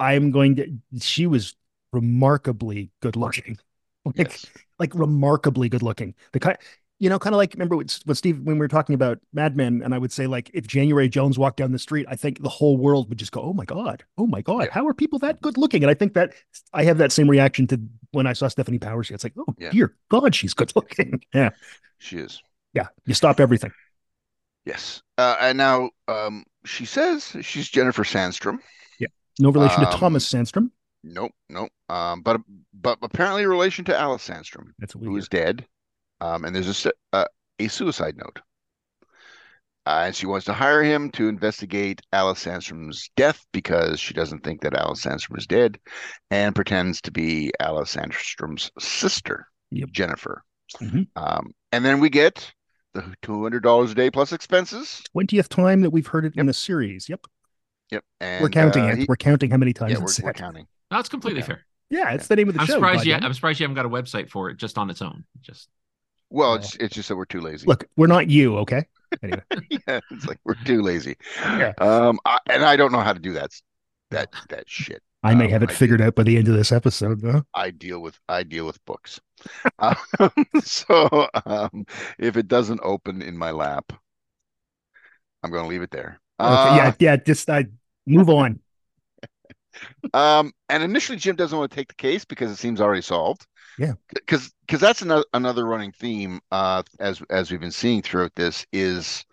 I'm 0.00 0.30
going 0.30 0.56
to. 0.56 0.72
She 1.00 1.26
was 1.26 1.54
remarkably 1.92 2.90
good 3.00 3.16
looking. 3.16 3.58
Like, 4.04 4.16
Yes. 4.18 4.46
like 4.78 4.94
remarkably 4.94 5.68
good 5.68 5.82
looking. 5.82 6.14
The 6.32 6.40
kind, 6.40 6.58
you 6.98 7.08
know, 7.08 7.18
kind 7.20 7.34
of 7.34 7.38
like 7.38 7.52
remember 7.54 7.76
what, 7.76 8.00
what 8.04 8.16
Steve 8.16 8.40
when 8.40 8.56
we 8.56 8.60
were 8.60 8.68
talking 8.68 8.94
about 8.94 9.20
Mad 9.32 9.56
Men, 9.56 9.80
and 9.84 9.94
I 9.94 9.98
would 9.98 10.10
say 10.10 10.26
like 10.26 10.50
if 10.54 10.66
January 10.66 11.08
Jones 11.08 11.38
walked 11.38 11.58
down 11.58 11.70
the 11.72 11.78
street, 11.78 12.06
I 12.08 12.16
think 12.16 12.42
the 12.42 12.48
whole 12.48 12.76
world 12.76 13.08
would 13.10 13.18
just 13.18 13.30
go, 13.32 13.42
"Oh 13.42 13.52
my 13.52 13.64
god, 13.64 14.02
oh 14.18 14.26
my 14.26 14.40
god, 14.40 14.70
how 14.72 14.86
are 14.88 14.94
people 14.94 15.18
that 15.20 15.40
good 15.40 15.56
looking?" 15.56 15.84
And 15.84 15.90
I 15.90 15.94
think 15.94 16.14
that 16.14 16.32
I 16.72 16.82
have 16.84 16.98
that 16.98 17.12
same 17.12 17.28
reaction 17.30 17.66
to 17.68 17.80
when 18.12 18.26
I 18.26 18.32
saw 18.34 18.46
Stefanie 18.46 18.80
Powers. 18.80 19.10
It's 19.10 19.24
like, 19.24 19.34
"Oh 19.36 19.54
Yeah. 19.58 19.70
dear 19.70 19.94
God, 20.10 20.34
she's 20.34 20.54
good 20.54 20.72
looking." 20.76 21.22
Yeah, 21.34 21.50
She 21.98 22.18
is. 22.18 22.42
yeah. 22.74 22.88
You 23.06 23.14
stop 23.14 23.40
everything. 23.40 23.72
Yes. 24.64 25.02
Uh, 25.18 25.36
and 25.40 25.58
now 25.58 25.90
um, 26.08 26.44
she 26.64 26.84
says 26.84 27.36
she's 27.42 27.68
Jennifer 27.68 28.04
Sandstrom. 28.04 28.58
Yeah, 28.98 29.08
no 29.38 29.50
relation 29.50 29.80
to 29.80 29.90
Um, 29.92 29.98
Thomas 29.98 30.28
Sandstrom. 30.30 30.70
Nope, 31.04 31.32
nope. 31.48 31.70
Um, 31.88 32.22
but 32.22 32.40
but 32.72 32.98
apparently 33.02 33.42
a 33.42 33.48
relation 33.48 33.84
to 33.86 33.96
Alice 33.98 34.26
Sandstrom, 34.28 34.72
That's 34.78 34.92
who 34.92 35.16
is 35.16 35.28
dead. 35.28 35.66
Um, 36.20 36.44
and 36.44 36.54
there's 36.54 36.86
a 36.86 36.92
uh, 37.12 37.24
a 37.58 37.68
suicide 37.68 38.16
note. 38.16 38.40
Uh, 39.84 40.04
and 40.06 40.14
she 40.14 40.26
wants 40.26 40.46
to 40.46 40.52
hire 40.52 40.82
him 40.82 41.10
to 41.10 41.28
investigate 41.28 42.00
Alice 42.12 42.44
Sandstrom's 42.44 43.10
death 43.16 43.44
because 43.52 43.98
she 43.98 44.14
doesn't 44.14 44.44
think 44.44 44.60
that 44.60 44.74
Alice 44.76 45.04
Sandstrom 45.04 45.36
is 45.38 45.46
dead, 45.46 45.78
and 46.30 46.54
pretends 46.54 47.00
to 47.02 47.10
be 47.10 47.50
Alice 47.58 47.96
Sandstrom's 47.96 48.70
sister, 48.78 49.48
Yep. 49.72 49.90
Jennifer. 49.90 50.44
Mhm. 50.80 51.08
Um, 51.16 51.52
and 51.72 51.84
then 51.84 51.98
we 51.98 52.10
get 52.10 52.52
the 52.94 53.12
two 53.22 53.42
hundred 53.42 53.62
dollars 53.64 53.90
a 53.90 53.94
day 53.94 54.10
plus 54.10 54.32
expenses. 54.32 55.02
Twentieth 55.12 55.48
time 55.48 55.80
that 55.80 55.90
we've 55.90 56.06
heard 56.06 56.24
it 56.26 56.34
in 56.36 56.46
the 56.46 56.54
series. 56.54 57.08
Yep, 57.08 57.26
Yep. 57.90 58.04
And, 58.20 58.42
we're 58.42 58.50
counting 58.50 58.84
uh, 58.84 58.88
it. 58.88 58.98
he- 58.98 59.06
We're 59.08 59.16
counting 59.16 59.50
how 59.50 59.56
many 59.56 59.72
times 59.72 59.92
yeah, 59.94 60.02
it's 60.02 60.20
we're, 60.20 60.26
we're 60.28 60.32
counting. 60.34 60.66
That's 60.92 61.08
completely 61.08 61.40
Okay. 61.42 61.54
fair. 61.54 61.66
Yeah, 61.90 62.12
it's 62.12 62.28
the 62.28 62.36
name 62.36 62.48
of 62.48 62.54
the 62.54 62.60
I'm 62.60 62.66
show. 62.66 62.74
surprised. 62.74 63.04
Yeah, 63.04 63.16
goddamn. 63.16 63.26
I'm 63.26 63.34
surprised 63.34 63.60
you 63.60 63.64
haven't 63.64 63.74
got 63.74 63.84
a 63.86 63.88
website 63.90 64.30
for 64.30 64.48
it 64.48 64.56
just 64.58 64.78
on 64.78 64.88
its 64.90 65.02
own. 65.02 65.24
Just 65.42 65.68
Well, 66.30 66.54
it's 66.54 66.76
it's 66.76 66.94
just 66.94 67.08
that 67.08 67.16
we're 67.16 67.24
too 67.26 67.40
lazy. 67.40 67.66
Look, 67.66 67.84
we're 67.96 68.06
not 68.06 68.30
you, 68.30 68.56
okay? 68.58 68.84
Anyway, 69.22 69.42
yeah, 69.70 70.00
it's 70.10 70.26
like 70.26 70.38
we're 70.44 70.54
too 70.64 70.82
lazy. 70.82 71.16
Yeah. 71.52 71.72
Um, 71.78 72.18
I, 72.24 72.38
and 72.48 72.64
I 72.64 72.76
don't 72.76 72.92
know 72.92 73.00
how 73.00 73.12
to 73.12 73.20
do 73.20 73.32
that. 73.34 73.50
That 74.10 74.30
that 74.48 74.68
shit. 74.68 75.02
I 75.24 75.34
may 75.34 75.48
Um, 75.48 75.50
have 75.50 75.62
it 75.64 75.70
I 75.70 75.72
figured 75.72 76.00
out 76.00 76.14
by 76.14 76.22
the 76.24 76.36
end 76.36 76.48
of 76.48 76.54
this 76.54 76.70
episode, 76.72 77.20
though. 77.20 77.44
I 77.54 77.70
deal 77.70 78.00
with 78.00 78.20
I 78.28 78.42
deal 78.42 78.66
with 78.66 78.84
books. 78.84 79.18
um, 79.78 79.96
so 80.62 81.28
um, 81.46 81.86
if 82.18 82.36
it 82.36 82.46
doesn't 82.48 82.80
open 82.82 83.22
in 83.22 83.36
my 83.38 83.50
lap, 83.52 83.92
I'm 85.42 85.50
going 85.50 85.64
to 85.64 85.68
leave 85.68 85.82
it 85.82 85.90
there. 85.90 86.20
Okay, 86.44 86.68
Uh, 86.68 86.76
yeah, 86.76 86.94
yeah. 86.98 87.16
Just 87.16 87.48
I 87.50 87.66
move 88.06 88.28
on. 88.28 88.60
Um, 90.14 90.52
and 90.68 90.82
initially, 90.82 91.18
Jim 91.18 91.36
doesn't 91.36 91.56
want 91.58 91.70
to 91.70 91.74
take 91.74 91.88
the 91.88 91.94
case 91.94 92.24
because 92.24 92.50
it 92.50 92.56
seems 92.56 92.80
already 92.80 93.02
solved. 93.02 93.46
Yeah. 93.78 93.94
because 94.14 94.52
because 94.66 94.80
that's 94.80 95.02
another 95.02 95.24
another 95.34 95.64
running 95.64 95.92
theme. 95.92 96.40
Uh, 96.50 96.82
as 97.00 97.22
as 97.30 97.50
we've 97.50 97.60
been 97.60 97.70
seeing 97.70 98.02
throughout 98.02 98.34
this 98.34 98.66
is 98.72 99.24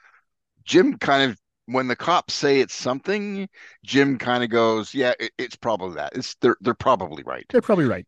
Jim 0.63 0.97
kind 0.97 1.31
of 1.31 1.39
when 1.65 1.87
the 1.87 1.95
cops 1.95 2.33
say 2.33 2.59
it's 2.59 2.73
something, 2.73 3.47
Jim 3.85 4.17
kind 4.17 4.43
of 4.43 4.49
goes, 4.49 4.93
"Yeah, 4.93 5.13
it, 5.19 5.31
it's 5.37 5.55
probably 5.55 5.95
that. 5.95 6.15
It's 6.15 6.35
they're 6.41 6.57
they're 6.61 6.73
probably 6.73 7.23
right." 7.23 7.45
They're 7.49 7.61
probably 7.61 7.85
right. 7.85 8.05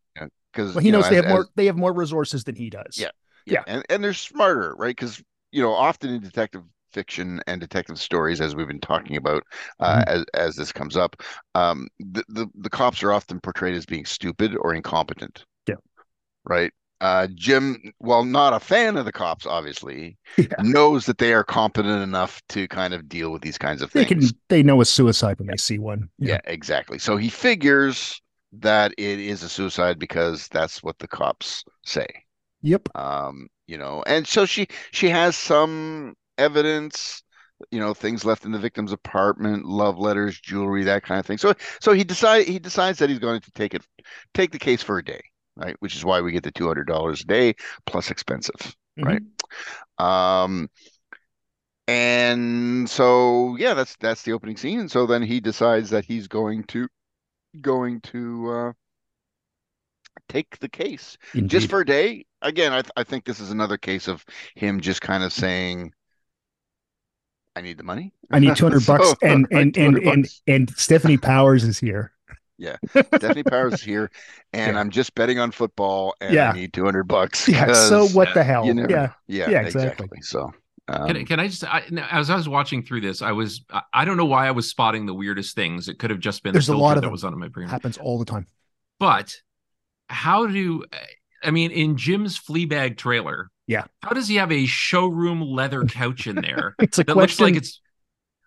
Because 0.51 0.75
Well, 0.75 0.83
he 0.83 0.91
knows 0.91 1.09
they 1.09 1.15
have 1.15 1.27
more. 1.27 1.47
They 1.55 1.67
have 1.67 1.77
more 1.77 1.93
resources 1.93 2.43
than 2.43 2.55
he 2.55 2.69
does. 2.69 2.97
Yeah. 2.97 3.11
Yeah. 3.45 3.63
and 3.67 3.83
and 3.89 4.03
they're 4.03 4.13
smarter, 4.13 4.75
right? 4.77 4.95
Because 4.95 5.21
you 5.51 5.61
know, 5.61 5.71
often 5.71 6.09
in 6.09 6.21
detective 6.21 6.63
fiction 6.91 7.41
and 7.47 7.61
detective 7.61 7.99
stories, 7.99 8.41
as 8.41 8.55
we've 8.55 8.67
been 8.67 8.79
talking 8.79 9.15
about, 9.15 9.43
uh, 9.79 10.03
as 10.07 10.25
as 10.33 10.55
this 10.55 10.71
comes 10.71 10.97
up, 10.97 11.21
um, 11.55 11.87
the, 11.99 12.23
the 12.29 12.47
the 12.55 12.69
cops 12.69 13.03
are 13.03 13.13
often 13.13 13.39
portrayed 13.39 13.75
as 13.75 13.85
being 13.85 14.05
stupid 14.05 14.55
or 14.57 14.73
incompetent. 14.73 15.45
Yeah. 16.49 16.53
Right. 16.55 16.71
Uh, 16.99 17.27
Jim, 17.33 17.93
while 17.97 18.23
not 18.23 18.53
a 18.53 18.59
fan 18.59 18.95
of 18.97 19.05
the 19.05 19.11
cops, 19.11 19.45
obviously 19.45 20.17
Yeah. 20.37 20.63
knows 20.63 21.05
that 21.07 21.17
they 21.17 21.33
are 21.33 21.43
competent 21.43 22.03
enough 22.03 22.41
to 22.49 22.67
kind 22.67 22.93
of 22.93 23.09
deal 23.09 23.31
with 23.31 23.41
these 23.41 23.57
kinds 23.57 23.81
of 23.81 23.91
They 23.93 24.05
things. 24.05 24.05
can. 24.05 24.37
They 24.49 24.63
know 24.63 24.81
a 24.81 24.85
suicide 24.85 25.39
when 25.39 25.47
they 25.47 25.57
see 25.57 25.77
one. 25.77 26.09
Yeah, 26.17 26.39
exactly. 26.45 26.99
So 26.99 27.17
he 27.17 27.29
figures 27.29 28.21
that 28.53 28.93
it 28.97 29.19
is 29.19 29.43
a 29.43 29.49
suicide 29.49 29.97
because 29.99 30.47
that's 30.49 30.83
what 30.83 30.99
the 30.99 31.07
cops 31.07 31.63
say 31.85 32.05
Yep. 32.61 32.89
um 32.95 33.47
you 33.67 33.77
know 33.77 34.03
and 34.07 34.27
so 34.27 34.45
she 34.45 34.67
she 34.91 35.09
has 35.09 35.35
some 35.37 36.13
evidence 36.37 37.23
you 37.71 37.79
know 37.79 37.93
things 37.93 38.25
left 38.25 38.45
in 38.45 38.51
the 38.51 38.59
victim's 38.59 38.91
apartment, 38.91 39.65
love 39.65 39.97
letters, 39.99 40.39
jewelry, 40.41 40.83
that 40.85 41.03
kind 41.03 41.19
of 41.19 41.25
thing. 41.25 41.37
So 41.37 41.53
so 41.81 41.93
he 41.93 42.03
decide 42.03 42.47
he 42.47 42.59
decides 42.59 42.99
that 42.99 43.09
he's 43.09 43.19
going 43.19 43.41
to 43.41 43.51
take 43.51 43.73
it 43.73 43.85
take 44.33 44.51
the 44.51 44.59
case 44.59 44.83
for 44.83 44.97
a 44.99 45.03
day, 45.05 45.21
right? 45.55 45.75
Which 45.79 45.95
is 45.95 46.05
why 46.05 46.21
we 46.21 46.31
get 46.31 46.43
the 46.43 46.51
two 46.51 46.67
hundred 46.67 46.87
dollars 46.87 47.21
a 47.21 47.25
day 47.25 47.55
plus 47.85 48.11
expensive, 48.11 48.75
Mhm. 48.99 49.05
right? 49.05 49.21
Um, 50.43 50.69
and 51.87 52.89
so 52.89 53.55
yeah, 53.57 53.73
that's 53.73 53.95
that's 53.99 54.23
the 54.23 54.33
opening 54.33 54.57
scene. 54.57 54.79
And 54.79 54.91
so 54.91 55.05
then 55.05 55.21
he 55.21 55.39
decides 55.39 55.89
that 55.89 56.05
he's 56.05 56.27
going 56.27 56.63
to 56.65 56.87
going 57.61 58.01
to 58.01 58.51
uh, 58.51 58.73
take 60.29 60.57
the 60.59 60.69
case 60.69 61.17
Indeed. 61.33 61.49
just 61.49 61.69
for 61.69 61.81
a 61.81 61.85
day. 61.85 62.25
Again, 62.41 62.71
I 62.73 62.81
th- 62.81 62.91
I 62.95 63.03
think 63.03 63.25
this 63.25 63.39
is 63.39 63.51
another 63.51 63.77
case 63.77 64.07
of 64.07 64.25
him 64.55 64.79
just 64.81 65.01
kind 65.01 65.23
of 65.23 65.33
saying, 65.33 65.93
"I 67.55 67.61
need 67.61 67.77
the 67.77 67.83
money. 67.83 68.13
I 68.31 68.39
need 68.39 68.55
200 68.55 68.85
bucks 68.87 69.09
So, 69.09 69.15
and 69.21 69.47
and 69.51 69.75
and 69.77 69.95
200 69.95 70.03
and 70.03 70.23
bucks. 70.23 70.41
and 70.47 70.67
Stefanie 70.75 71.21
Powers 71.21 71.63
is 71.63 71.79
here. 71.79 72.13
Stefanie 72.87 73.45
Powers 73.49 73.73
is 73.73 73.81
here, 73.81 74.11
and 74.53 74.75
Yeah. 74.75 74.79
I'm 74.79 74.89
just 74.89 75.15
betting 75.15 75.39
on 75.39 75.51
football, 75.51 76.15
and 76.21 76.33
Yeah. 76.33 76.51
I 76.51 76.53
need 76.53 76.73
200 76.73 77.03
bucks. 77.05 77.47
Yeah, 77.47 77.73
So 77.73 78.07
what 78.09 78.33
the 78.33 78.43
hell? 78.43 78.65
You 78.65 78.73
never, 78.73 78.89
yeah. 78.91 79.11
yeah, 79.27 79.49
Yeah, 79.49 79.61
exactly. 79.61 80.05
exactly. 80.05 80.21
So, 80.21 80.51
um, 80.87 81.07
Can, 81.07 81.17
I- 81.17 81.23
can 81.23 81.39
I 81.39 81.47
just 81.47 81.63
I, 81.63 81.83
as 82.11 82.29
I 82.29 82.35
was 82.35 82.47
watching 82.49 82.83
through 82.83 83.01
this, 83.01 83.21
I 83.21 83.31
was 83.31 83.63
I, 83.69 83.81
I 83.93 84.05
don't 84.05 84.17
know 84.17 84.25
why 84.25 84.47
I 84.47 84.51
was 84.51 84.69
spotting 84.69 85.05
the 85.05 85.13
weirdest 85.13 85.55
things. 85.55 85.87
It 85.87 85.99
could 85.99 86.09
have 86.09 86.19
just 86.19 86.43
been 86.43 86.53
There's 86.53 86.69
a 86.69 86.75
lot 86.77 86.97
of 86.97 87.01
that 87.01 87.07
them. 87.07 87.11
was 87.11 87.23
on 87.23 87.37
my 87.39 87.47
brain. 87.47 87.67
Happens 87.67 87.97
all 87.97 88.19
the 88.19 88.25
time. 88.25 88.47
But 88.99 89.35
how 90.09 90.45
do 90.47 90.83
I 91.43 91.51
mean 91.51 91.71
in 91.71 91.97
Jim's 91.97 92.37
Fleabag 92.39 92.97
trailer? 92.97 93.49
Yeah. 93.67 93.85
How 94.03 94.09
does 94.09 94.27
he 94.27 94.35
have 94.35 94.51
a 94.51 94.65
showroom 94.65 95.41
leather 95.41 95.83
couch 95.85 96.27
in 96.27 96.35
there 96.35 96.75
It's 96.79 96.99
a 96.99 97.03
that 97.05 97.15
looks 97.15 97.37
question. 97.37 97.45
like 97.45 97.55
it's 97.55 97.79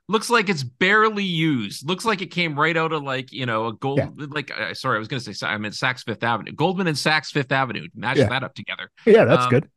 looks 0.09 0.29
like 0.31 0.49
it's 0.49 0.63
barely 0.63 1.25
used? 1.25 1.89
Looks 1.89 2.05
like 2.05 2.21
it 2.23 2.27
came 2.27 2.59
right 2.59 2.77
out 2.77 2.93
of 2.93 3.03
like 3.03 3.33
you 3.33 3.47
know 3.47 3.67
a 3.69 3.73
gold 3.73 3.99
Yeah. 3.99 4.09
like 4.17 4.51
uh, 4.51 4.75
sorry 4.75 4.97
I 4.97 4.99
was 4.99 5.09
going 5.09 5.23
to 5.23 5.35
say 5.35 5.47
I 5.47 5.57
meant 5.59 5.75
Saks 5.75 6.03
Fifth 6.05 6.23
Avenue, 6.23 6.53
Goldman 6.53 6.87
and 6.87 6.97
Saks 6.97 7.31
Fifth 7.31 7.53
Avenue. 7.53 7.89
Match 7.95 8.19
Yeah. 8.19 8.29
that 8.29 8.45
up 8.45 8.55
together. 8.55 8.91
yeah, 9.07 9.25
that's 9.25 9.45
um, 9.45 9.51
good. 9.51 9.69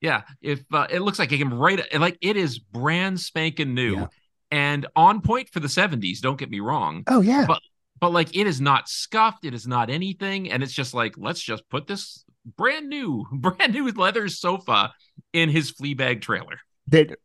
Yeah, 0.00 0.22
if 0.42 0.62
uh, 0.72 0.86
it 0.90 1.00
looks 1.00 1.18
like 1.18 1.32
it 1.32 1.38
came 1.38 1.52
right, 1.54 1.80
like 1.98 2.18
it 2.20 2.36
is 2.36 2.58
brand 2.58 3.18
spanking 3.18 3.74
new 3.74 3.96
Yeah. 3.96 4.06
and 4.50 4.86
on 4.94 5.20
point 5.22 5.48
for 5.50 5.60
the 5.60 5.68
'70s. 5.68 6.18
Don't 6.20 6.38
get 6.38 6.50
me 6.50 6.60
wrong, 6.60 7.02
Oh 7.06 7.20
yeah. 7.20 7.44
but- 7.46 7.62
but 7.98 8.12
like 8.12 8.36
it 8.36 8.46
is 8.46 8.60
not 8.60 8.90
scuffed, 8.90 9.46
it 9.46 9.54
is 9.54 9.66
not 9.66 9.88
anything, 9.88 10.52
and 10.52 10.62
it's 10.62 10.74
just 10.74 10.92
like 10.92 11.14
let's 11.16 11.40
just 11.40 11.66
put 11.70 11.86
this 11.86 12.24
brand 12.58 12.90
new, 12.90 13.24
brand 13.32 13.72
new 13.72 13.90
leather 13.90 14.28
sofa 14.28 14.92
in 15.32 15.48
his 15.48 15.72
Fleabag 15.72 16.20
trailer. 16.20 16.58
that 16.88 17.16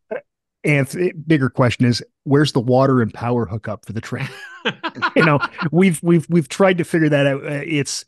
Anthony, 0.64 1.12
bigger 1.12 1.50
question 1.50 1.86
is 1.86 2.02
where's 2.24 2.52
the 2.52 2.60
water 2.60 3.02
and 3.02 3.12
power 3.12 3.46
hookup 3.46 3.84
for 3.84 3.92
the 3.92 4.00
train? 4.00 4.28
you 5.16 5.24
know, 5.24 5.40
we've 5.70 6.00
we've 6.02 6.26
we've 6.28 6.48
tried 6.48 6.78
to 6.78 6.84
figure 6.84 7.08
that 7.08 7.26
out. 7.26 7.44
Uh, 7.44 7.62
it's 7.64 8.04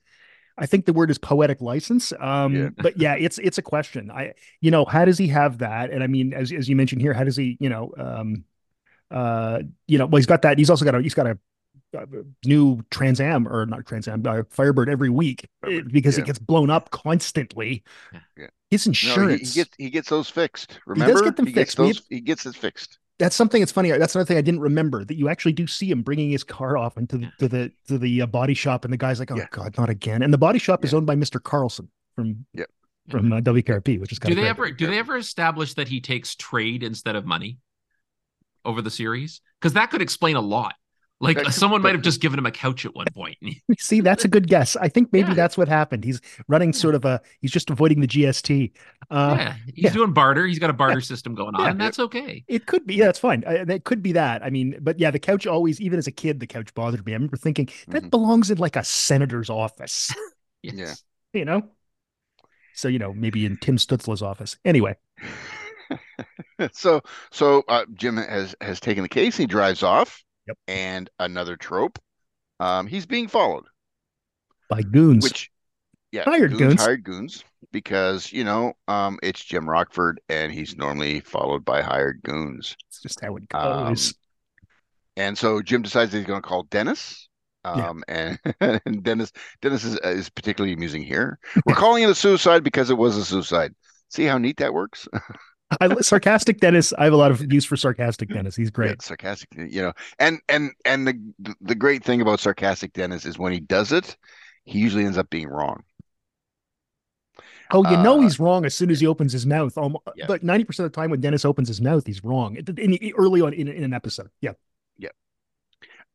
I 0.57 0.67
think 0.67 0.87
the 0.87 0.93
word 0.93 1.11
is 1.11 1.19
poetic 1.19 1.61
license. 1.61 2.13
Um, 2.21 2.55
Yeah. 2.55 2.69
but 2.77 2.97
yeah, 2.97 3.15
it's 3.17 3.39
it's 3.39 3.59
a 3.59 3.63
question. 3.63 4.11
I 4.11 4.35
you 4.61 4.71
know, 4.71 4.85
how 4.85 5.05
does 5.05 5.19
he 5.19 5.29
have 5.29 5.59
that? 5.59 5.91
And 5.91 6.03
I 6.03 6.07
mean, 6.07 6.33
as 6.33 6.53
as 6.53 6.69
you 6.69 6.77
mentioned 6.77 7.01
here, 7.01 7.13
how 7.13 7.25
does 7.25 7.37
he, 7.37 7.57
you 7.61 7.69
know, 7.69 7.93
um 7.97 8.45
uh, 9.11 9.61
you 9.87 9.99
know, 9.99 10.07
well, 10.07 10.19
he's 10.19 10.27
got 10.27 10.43
that. 10.43 10.59
He's 10.59 10.71
also 10.71 10.85
got 10.85 10.95
a 10.95 11.03
he's 11.03 11.15
got 11.15 11.27
a 11.27 11.39
new 12.45 12.83
Trans 12.91 13.21
Am 13.21 13.47
or 13.49 13.67
not 13.67 13.87
Trans 13.87 14.09
Am, 14.09 14.23
uh, 14.27 14.43
Firebird 14.51 14.89
every 14.89 15.11
week 15.11 15.49
uh, 15.63 15.67
Firebird, 15.69 15.93
because 15.93 16.17
yeah. 16.17 16.25
it 16.25 16.27
gets 16.27 16.39
blown 16.39 16.71
up 16.71 16.91
constantly. 16.91 17.83
Yeah. 18.37 18.47
His 18.71 18.87
no, 18.87 18.91
insurance. 18.91 19.55
he, 19.55 19.61
he 19.61 19.65
gets 19.65 19.71
he 19.79 19.91
gets 19.91 20.09
those 20.09 20.29
fixed. 20.29 20.69
does 20.71 20.79
Remember, 20.87 21.23
get 21.23 21.37
them 21.37 21.47
he 21.47 21.53
gets 21.53 21.75
fixed. 21.75 21.79
We- 21.79 21.87
those. 21.93 22.03
He 22.09 22.21
gets 22.21 22.47
it 22.47 22.55
fixed. 22.57 22.99
that's 23.19 23.37
something 23.37 23.61
that's 23.61 23.71
funny. 23.73 23.91
That's 23.93 24.15
another 24.15 24.27
thing 24.27 24.37
I 24.39 24.41
didn't 24.43 24.61
remember 24.61 25.05
that 25.05 25.17
you 25.17 25.29
actually 25.29 25.53
do 25.53 25.67
see 25.67 25.91
him 25.91 26.03
bringing 26.03 26.31
his 26.31 26.43
car 26.43 26.77
off 26.77 26.97
into 26.97 27.19
the 27.19 27.31
to 27.39 27.49
the 27.49 27.73
to 27.89 27.99
the 27.99 28.23
uh, 28.23 28.27
body 28.27 28.55
shop, 28.55 28.85
and 28.85 28.93
the 28.93 28.97
guy's 28.97 29.21
like, 29.21 29.31
"Oh 29.31 29.37
Yeah. 29.37 29.47
God, 29.51 29.77
not 29.79 29.91
again!" 29.91 30.23
And 30.23 30.33
the 30.33 30.39
body 30.39 30.59
shop 30.59 30.85
is 30.85 30.93
owned 30.95 31.07
by 31.07 31.15
Mister 31.15 31.39
Carlson 31.39 31.89
from 32.17 32.45
Yep. 32.55 32.69
from 33.11 33.33
uh, 33.33 33.41
WKRP, 33.41 34.01
which 34.01 34.11
is 34.11 34.19
kind 34.19 34.35
do 34.35 34.41
of 34.41 34.45
they 34.45 34.53
great. 34.55 34.69
ever 34.69 34.71
do 34.77 34.87
they 34.89 34.99
ever 34.99 35.17
establish 35.17 35.75
that 35.75 35.87
he 35.87 36.01
takes 36.01 36.35
trade 36.35 36.83
instead 36.83 37.15
of 37.15 37.25
money 37.27 37.59
over 38.65 38.83
the 38.83 38.91
series? 38.91 39.41
Because 39.61 39.75
that 39.75 39.91
could 39.93 40.03
explain 40.03 40.35
a 40.37 40.41
lot. 40.41 40.75
Like 41.21 41.37
That 41.37 41.45
could- 41.47 41.55
someone 41.55 41.81
might 41.81 41.95
have 41.95 42.03
just 42.03 42.21
given 42.21 42.39
him 42.39 42.45
a 42.45 42.51
couch 42.51 42.85
at 42.85 42.95
one 42.95 43.07
point. 43.15 43.39
See, 43.79 44.01
that's 44.01 44.25
a 44.25 44.29
good 44.29 44.47
guess. 44.49 44.77
I 44.77 44.89
think 44.89 45.13
maybe 45.13 45.29
Yeah. 45.29 45.35
that's 45.35 45.57
what 45.57 45.69
happened. 45.69 46.05
He's 46.05 46.21
running 46.49 46.73
sort 46.73 46.95
of 46.95 47.05
a. 47.05 47.21
He's 47.41 47.53
just 47.53 47.71
avoiding 47.71 48.01
the 48.01 48.07
GST. 48.09 48.73
Uh, 49.11 49.35
yeah, 49.39 49.55
he's 49.75 49.85
yeah. 49.85 49.91
doing 49.91 50.13
barter. 50.13 50.45
He's 50.47 50.59
got 50.59 50.71
a 50.71 50.75
barter 50.75 51.01
system 51.13 51.35
going 51.35 51.55
on, 51.55 51.63
Yeah. 51.63 51.71
and 51.71 51.81
that's 51.81 51.99
okay. 51.99 52.45
It 52.49 52.67
could 52.67 52.87
be. 52.87 52.97
Yeah, 52.97 53.07
that's 53.07 53.21
fine. 53.21 53.45
Uh, 53.47 53.65
that 53.67 53.85
could 53.85 54.03
be 54.03 54.13
that. 54.13 54.43
I 54.43 54.51
mean, 54.51 54.77
but 54.83 54.99
yeah, 54.99 55.11
the 55.13 55.19
couch 55.21 55.47
always, 55.47 55.81
even 55.81 55.99
as 55.99 56.07
a 56.07 56.13
kid, 56.13 56.41
the 56.41 56.47
couch 56.47 56.75
bothered 56.75 57.07
me. 57.07 57.13
I 57.13 57.15
remember 57.17 57.37
thinking 57.37 57.69
that 57.89 58.03
Mhm. 58.05 58.11
belongs 58.11 58.51
in 58.51 58.59
like 58.59 58.77
a 58.77 58.85
senator's 58.85 59.49
office. 59.51 60.13
Yes. 60.63 61.05
you 61.35 61.45
know. 61.45 61.63
So 62.75 62.89
you 62.89 62.99
know, 62.99 63.13
maybe 63.13 63.45
in 63.47 63.57
Tim 63.59 63.77
Stützle's 63.77 64.23
office. 64.23 64.57
Anyway, 64.65 64.97
so 66.73 67.03
so 67.31 67.63
uh, 67.69 67.85
Jim 67.95 68.17
has 68.17 68.55
has 68.61 68.81
taken 68.81 69.03
the 69.03 69.09
case. 69.09 69.37
He 69.37 69.47
drives 69.47 69.83
off. 69.83 70.23
Yep. 70.47 70.59
And 70.69 71.11
another 71.19 71.57
trope. 71.57 71.99
Um, 72.61 72.87
he's 72.87 73.07
being 73.07 73.29
followed. 73.29 73.65
by 74.69 74.83
goons. 74.83 75.25
which 75.25 75.51
yeah 76.13 76.25
Hired 76.25 76.57
goons. 76.57 76.81
hired 76.81 77.03
goons 77.05 77.45
because 77.73 78.33
you 78.33 78.45
know 78.45 78.75
um 78.87 79.19
it's 79.23 79.45
jim 79.45 79.69
rockford 79.69 80.21
and 80.29 80.53
he's 80.53 80.77
normally 80.77 81.19
followed 81.21 81.65
by 81.65 81.83
hired 81.83 82.23
goons 82.23 82.77
It's 82.89 83.03
just 83.03 83.21
how 83.21 83.37
it 83.37 83.45
Um, 83.53 83.89
goes. 83.89 84.15
and 85.17 85.37
so 85.37 85.61
jim 85.61 85.83
decides 85.83 86.13
he's 86.13 86.25
going 86.25 86.41
to 86.41 86.49
call 86.49 86.63
dennis 86.65 87.29
Yeah. 87.65 87.89
um 87.89 88.05
and, 88.07 88.39
and 88.61 89.03
dennis 89.03 89.33
dennis 89.61 89.83
is, 89.85 89.99
is 90.05 90.31
particularly 90.31 90.73
amusing 90.75 91.03
here 91.03 91.39
we're 91.67 91.75
calling 91.75 92.05
it 92.05 92.11
a 92.11 92.15
suicide 92.15 92.63
because 92.63 92.91
it 92.91 92.99
was 92.99 93.17
a 93.17 93.25
suicide 93.25 93.75
see 94.09 94.25
how 94.25 94.39
neat 94.39 94.59
that 94.59 94.73
works 94.75 95.09
I, 95.81 95.89
sarcastic 96.01 96.61
Dennis. 96.61 96.93
I 96.93 97.05
have 97.05 97.13
a 97.13 97.17
lot 97.17 97.31
of 97.31 97.53
use 97.53 97.65
for 97.65 97.77
sarcastic 97.77 98.31
Dennis. 98.31 98.57
He's 98.57 98.71
Yeah, 98.81 98.95
great. 98.95 99.01
sarcastic 99.01 99.49
you 99.57 99.83
know 99.83 99.93
and 100.19 100.41
and 100.49 100.73
and 100.85 101.07
the 101.07 101.55
the 101.61 101.75
great 101.75 102.05
thing 102.05 102.21
about 102.21 102.41
sarcastic 102.41 102.93
dennis 102.93 103.25
is 103.25 103.39
when 103.39 103.53
he 103.53 103.61
does 103.61 103.93
it 103.93 104.17
he 104.65 104.79
usually 104.79 105.05
ends 105.05 105.19
up 105.19 105.31
being 105.31 105.49
wrong 105.49 105.83
Oh, 107.73 107.83
you 107.91 107.97
know 107.97 108.21
Uh, 108.21 108.21
he's 108.21 108.39
wrong 108.39 108.65
as 108.65 108.75
soon 108.75 108.91
as 108.91 109.01
he 109.01 109.07
opens 109.07 109.33
his 109.33 109.47
mouth. 109.47 109.77
Almost, 109.79 110.05
Yeah. 110.15 110.27
But 110.29 110.43
ninety 110.43 110.65
percent 110.65 110.87
of 110.87 110.93
the 110.93 110.97
time, 111.01 111.11
when 111.11 111.21
Dennis 111.21 111.45
opens 111.45 111.69
his 111.69 111.81
mouth, 111.81 112.07
he's 112.07 112.23
wrong. 112.23 112.57
In, 112.57 112.79
in- 112.79 113.13
early 113.17 113.41
on 113.41 113.53
in, 113.53 113.69
in 113.69 113.85
an 113.85 113.95
episode, 113.95 114.31
yeah. 114.41 114.53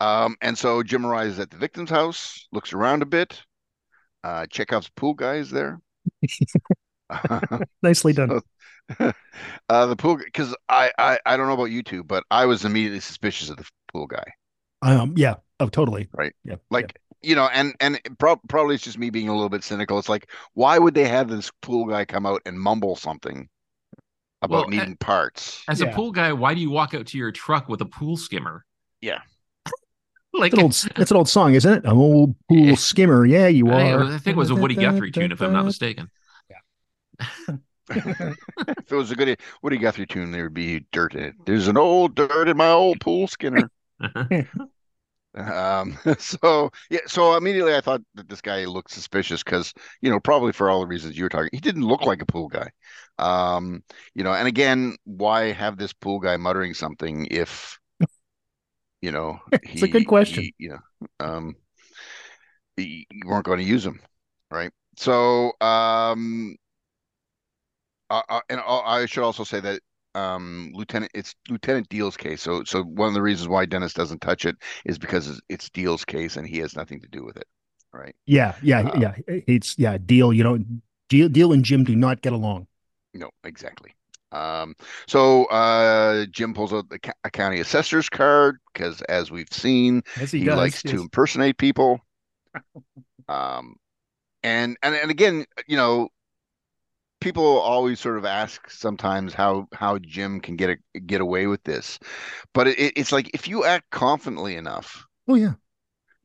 Um, 0.01 0.38
and 0.41 0.57
so 0.57 0.81
Jim 0.83 1.05
arrives 1.05 1.39
at 1.39 1.49
the 1.51 1.57
victim's 1.57 1.89
house, 1.89 2.47
looks 2.51 2.73
around 2.73 3.01
a 3.01 3.05
bit. 3.05 3.43
Uh, 4.23 4.45
Chekhov's 4.47 4.89
pool 4.89 5.13
guy 5.15 5.35
is 5.35 5.51
there. 5.51 5.81
Nicely 7.81 8.13
done. 8.13 8.41
uh, 9.69 9.86
the 9.86 9.95
pool 9.95 10.17
because 10.17 10.56
I, 10.67 10.91
I 10.97 11.19
I 11.25 11.38
don't 11.38 11.47
know 11.47 11.54
about 11.54 11.65
you 11.65 11.84
two, 11.84 12.04
but 12.04 12.23
I 12.32 12.45
was 12.45 12.65
immediately 12.65 12.99
suspicious 12.99 13.49
of 13.49 13.58
the 13.58 13.65
pool 13.93 14.08
guy. 14.08 14.34
Um, 14.82 15.13
yeah. 15.17 15.36
Oh, 15.60 15.67
totally. 15.67 16.08
Right. 16.13 16.34
Yeah. 16.43 16.56
Like 16.69 16.97
you 17.21 17.36
know, 17.36 17.49
and 17.54 17.75
and 17.80 17.95
it 17.95 18.17
prob- 18.17 18.39
probably 18.47 18.75
it's 18.75 18.84
just 18.84 18.97
me 18.97 19.10
being 19.10 19.30
a 19.30 19.34
little 19.34 19.49
bit 19.49 19.63
cynical. 19.63 19.99
It's 19.99 20.10
like, 20.10 20.30
why 20.54 20.80
would 20.80 20.93
they 20.93 21.08
have 21.08 21.28
this 21.30 21.52
pool 21.62 21.86
guy 21.86 22.06
come 22.06 22.25
out 22.25 22.41
and 22.45 22.60
mumble 22.60 22.95
something 22.95 23.49
about 24.41 24.62
Well, 24.62 24.69
needing 24.69 24.95
parts? 24.95 25.62
As 25.67 25.82
Yeah. 25.82 25.88
a 25.88 25.93
pool 25.93 26.12
guy, 26.12 26.32
why 26.34 26.54
do 26.54 26.62
you 26.62 26.69
walk 26.69 26.93
out 26.93 27.08
to 27.08 27.17
your 27.17 27.32
truck 27.32 27.67
with 27.67 27.82
a 27.82 27.86
pool 27.86 28.15
skimmer? 28.15 28.63
Yeah. 29.02 29.19
like 30.34 30.54
It's 30.54 30.60
an 30.60 30.63
old. 30.63 31.02
It's 31.02 31.12
an 31.12 31.17
old 31.17 31.30
song, 31.30 31.54
isn't 31.56 31.73
it? 31.73 31.82
I'm 31.86 31.97
old 31.97 32.36
pool 32.47 32.75
skimmer. 32.78 33.25
Yeah, 33.25 33.47
you 33.47 33.67
are. 33.67 34.04
I 34.04 34.17
think 34.17 34.36
it 34.36 34.39
was 34.39 34.49
a 34.49 34.56
Woody 34.56 34.75
Guthrie 34.75 35.12
tune, 35.12 35.32
if 35.32 35.41
I'm 35.41 35.54
not 35.54 35.65
mistaken. 35.65 36.10
If 37.89 38.91
it 38.91 38.95
was 38.95 39.12
a 39.12 39.15
good 39.15 39.39
Woody 39.62 39.78
Guthrie 39.78 40.06
tune, 40.08 40.32
there 40.32 40.43
would 40.43 40.54
be 40.54 40.86
dirt 40.91 41.15
in 41.15 41.23
it. 41.23 41.36
There's 41.45 41.67
an 41.67 41.78
old 41.78 42.15
dirt 42.15 42.47
in 42.49 42.58
my 42.58 42.69
old 42.69 42.99
pool 42.99 43.28
skinner. 43.28 43.71
Um, 45.36 45.97
so 46.19 46.71
yeah, 46.89 46.99
so 47.06 47.36
immediately 47.36 47.75
I 47.75 47.82
thought 47.82 48.02
that 48.15 48.28
this 48.28 48.41
guy 48.41 48.65
looked 48.65 48.91
suspicious 48.91 49.43
because, 49.43 49.73
you 50.02 50.10
know, 50.10 50.19
probably 50.19 50.52
for 50.52 50.69
all 50.69 50.82
the 50.82 50.88
reasons 50.88 51.17
you 51.17 51.23
were 51.23 51.30
talking, 51.30 51.49
he 51.54 51.60
didn't 51.60 51.84
look 51.86 52.06
like 52.06 52.21
a 52.21 52.25
pool 52.25 52.47
guy. 52.47 52.69
Um, 53.19 53.84
you 54.15 54.23
know, 54.23 54.34
and 54.34 54.47
again, 54.47 54.95
why 55.06 55.52
have 55.52 55.78
this 55.78 55.93
pool 55.93 56.19
guy 56.19 56.38
muttering 56.38 56.73
something 56.73 57.28
if, 57.30 57.78
you 59.02 59.12
know, 59.12 59.39
It's 59.62 59.82
a 59.82 59.88
good 59.88 60.08
question. 60.08 60.45
he- 60.45 60.54
you 60.58 60.69
know, 60.69 60.80
um, 61.19 61.56
you 62.78 63.04
weren't 63.25 63.45
going 63.45 63.60
to 63.60 63.63
use 63.65 63.86
him, 63.86 63.99
right? 64.52 64.71
So, 64.97 65.52
um, 65.62 66.56
uh, 68.10 68.22
uh, 68.30 68.41
and 68.50 68.60
I 68.65 69.06
should 69.06 69.24
also 69.24 69.43
say 69.43 69.60
that 69.62 69.82
um 70.15 70.72
lieutenant 70.74 71.12
it's 71.13 71.36
lieutenant 71.50 71.88
Diehl's 71.89 72.17
case 72.17 72.41
so 72.41 72.63
so 72.63 72.82
one 72.84 73.08
of 73.10 73.13
the 73.13 73.22
reasons 73.22 73.48
why 73.48 73.65
dennis 73.67 73.93
doesn't 73.93 74.22
touch 74.22 74.43
it 74.43 74.56
is 74.84 74.98
because 74.98 75.30
it's- 75.50 75.69
Diehl's 75.69 76.04
case 76.04 76.36
and 76.36 76.48
he 76.48 76.58
has 76.60 76.76
nothing 76.76 77.00
to 77.02 77.08
do 77.08 77.24
with 77.24 77.38
it 77.38 77.45
right 77.93 78.15
Yeah, 78.26 78.56
yeah, 78.63 78.89
Uh, 78.89 79.00
yeah. 79.00 79.13
It's 79.28 79.76
yeah. 79.78 79.98
Diehl. 80.00 80.36
You 80.36 80.43
know, 80.43 80.58
Diehl. 81.10 81.30
Diehl 81.30 81.54
and 81.54 81.63
Jim 81.63 81.84
do 81.84 81.95
not 81.95 82.22
get 82.22 82.34
along. 82.34 82.67
no 83.13 83.30
exactly 83.43 83.91
Um, 84.32 84.76
so 85.08 85.45
uh, 85.45 86.26
Jim 86.32 86.54
pulls 86.54 86.72
out 86.74 86.89
the 86.89 87.00
ca- 87.00 87.13
a 87.24 87.32
county 87.32 87.60
assessor's 87.62 88.10
card 88.10 88.58
because, 88.74 89.02
as 89.10 89.32
we've 89.32 89.52
seen, 89.52 90.04
As 90.22 90.32
he, 90.32 90.39
he, 90.39 90.45
does. 90.45 90.58
likes 90.58 90.82
yes. 90.86 90.93
to 90.93 91.02
impersonate 91.02 91.58
people. 91.58 92.00
Um, 93.28 93.76
and 94.43 94.78
and 94.84 94.95
and 94.95 95.12
again, 95.12 95.45
you 95.67 95.78
know, 95.78 96.10
people 97.19 97.43
always 97.60 97.99
sort 97.99 98.17
of 98.17 98.25
ask 98.25 98.69
sometimes 98.69 99.34
how 99.34 99.67
how 99.73 99.97
Jim 99.99 100.39
can 100.39 100.55
get 100.55 100.77
a, 100.95 100.99
get 100.99 101.21
away 101.21 101.47
with 101.47 101.63
this, 101.63 101.99
but 102.53 102.67
it, 102.67 102.93
it's 102.97 103.12
like 103.12 103.29
if 103.34 103.47
you 103.47 103.65
act 103.65 103.89
confidently 103.91 104.55
enough, 104.55 105.05
Oh 105.27 105.36
yeah. 105.36 105.53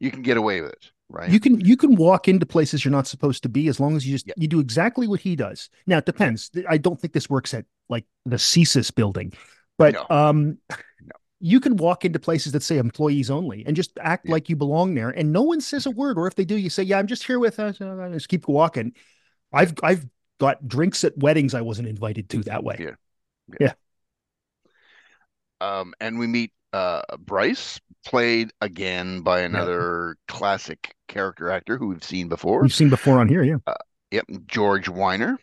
you 0.00 0.11
can 0.11 0.22
get 0.22 0.37
away 0.37 0.61
with 0.61 0.72
it, 0.72 0.90
right? 1.09 1.30
You 1.30 1.40
can 1.40 1.61
you 1.61 1.76
can 1.76 1.94
walk 1.96 2.28
into 2.28 2.46
places 2.46 2.85
you're 2.85 2.92
not 2.92 3.07
supposed 3.07 3.42
to 3.44 3.48
be 3.48 3.68
as 3.68 3.80
long 3.80 3.96
as 3.96 4.07
you 4.07 4.14
just 4.14 4.26
Yeah. 4.26 4.35
you 4.37 4.48
do 4.48 4.61
exactly 4.61 5.07
what 5.09 5.20
he 5.20 5.37
does. 5.37 5.68
Now 5.87 5.98
it 5.98 6.07
depends. 6.07 6.50
I 6.68 6.78
don't 6.78 7.00
think 7.00 7.12
this 7.12 7.28
works 7.30 7.54
at 7.54 7.64
like 7.88 8.04
the 8.24 8.37
CSIS 8.37 8.94
building, 8.94 9.33
but 9.78 9.94
No. 9.94 10.07
um, 10.11 10.59
No. 10.70 10.76
you 11.40 11.61
can 11.61 11.76
walk 11.76 12.04
into 12.04 12.18
places 12.18 12.52
that 12.52 12.62
say 12.62 12.78
employees 12.78 13.30
only 13.30 13.64
and 13.66 13.76
just 13.76 13.98
act 14.00 14.26
Yeah. 14.26 14.33
like 14.33 14.48
you 14.48 14.57
belong 14.57 14.94
there, 14.94 15.11
and 15.11 15.33
no 15.33 15.42
one 15.42 15.61
says 15.61 15.87
a 15.87 15.90
word. 15.90 16.18
Or 16.18 16.26
if 16.26 16.35
they 16.35 16.44
do, 16.44 16.57
you 16.57 16.70
say, 16.70 16.83
"Yeah, 16.83 16.98
I'm 16.98 17.07
just 17.07 17.24
here 17.24 17.38
with 17.38 17.59
us." 17.61 17.80
Uh, 17.80 18.09
just 18.12 18.28
keep 18.28 18.48
walking. 18.48 18.92
I've 19.52 19.74
I've 19.83 20.07
got 20.44 20.68
drinks 20.68 21.04
at 21.04 21.16
weddings 21.16 21.54
I 21.54 21.62
wasn't 21.62 21.88
invited 21.88 22.28
to 22.30 22.42
that 22.44 22.62
way. 22.62 22.92
Yeah. 23.59 23.72
Um, 25.61 25.94
and 26.00 26.18
we 26.18 26.26
meet 26.26 26.52
uh, 26.72 27.02
Bryce, 27.18 27.80
played 28.04 28.52
again 28.61 29.22
by 29.22 29.40
another 29.40 30.16
classic 30.28 30.94
character 31.09 31.50
actor 31.50 31.78
who 31.78 31.88
we've 31.88 32.04
seen 32.04 32.28
before. 32.28 32.61
We've 32.61 32.74
seen 32.74 32.90
before 32.90 33.18
on 33.20 33.28
here. 33.28 33.42
Yeah. 33.42 33.57
Yep, 34.11 34.26
George 34.46 34.87
Wyner. 34.87 35.37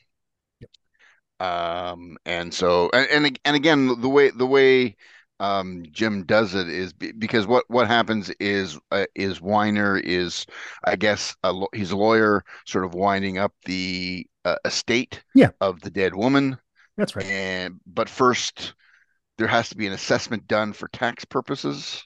Um, 1.40 2.18
and 2.26 2.54
so 2.54 2.92
and 2.94 3.26
and, 3.26 3.40
and 3.46 3.56
again, 3.56 4.00
the 4.00 4.10
way 4.10 4.30
the 4.30 4.46
way 4.46 4.96
um, 5.40 5.84
Jim 5.92 6.24
does 6.26 6.54
it 6.54 6.70
is 6.70 6.94
be, 6.94 7.12
because 7.14 7.48
what 7.48 7.66
what 7.68 7.88
happens 7.88 8.30
is 8.40 8.78
uh, 8.92 9.08
is 9.16 9.40
Wyner 9.40 10.00
is, 10.00 10.46
I 10.86 10.96
guess, 10.96 11.36
a, 11.44 11.52
law- 11.52 11.74
he's 11.74 11.92
a 11.92 11.98
lawyer, 11.98 12.44
sort 12.68 12.86
of 12.86 12.94
winding 12.94 13.40
up 13.40 13.54
the 13.66 14.28
uh, 14.46 14.56
estate 14.66 15.24
Yeah. 15.36 15.50
of 15.60 15.82
the 15.82 15.90
dead 15.92 16.16
woman. 16.16 16.58
That's 16.98 17.16
right. 17.16 17.26
And 17.26 17.80
but 17.86 18.10
first, 18.10 18.74
there 19.38 19.48
has 19.48 19.70
to 19.70 19.78
be 19.78 19.88
an 19.88 19.94
assessment 19.94 20.48
done 20.48 20.74
for 20.74 20.88
tax 20.90 21.26
purposes. 21.26 22.04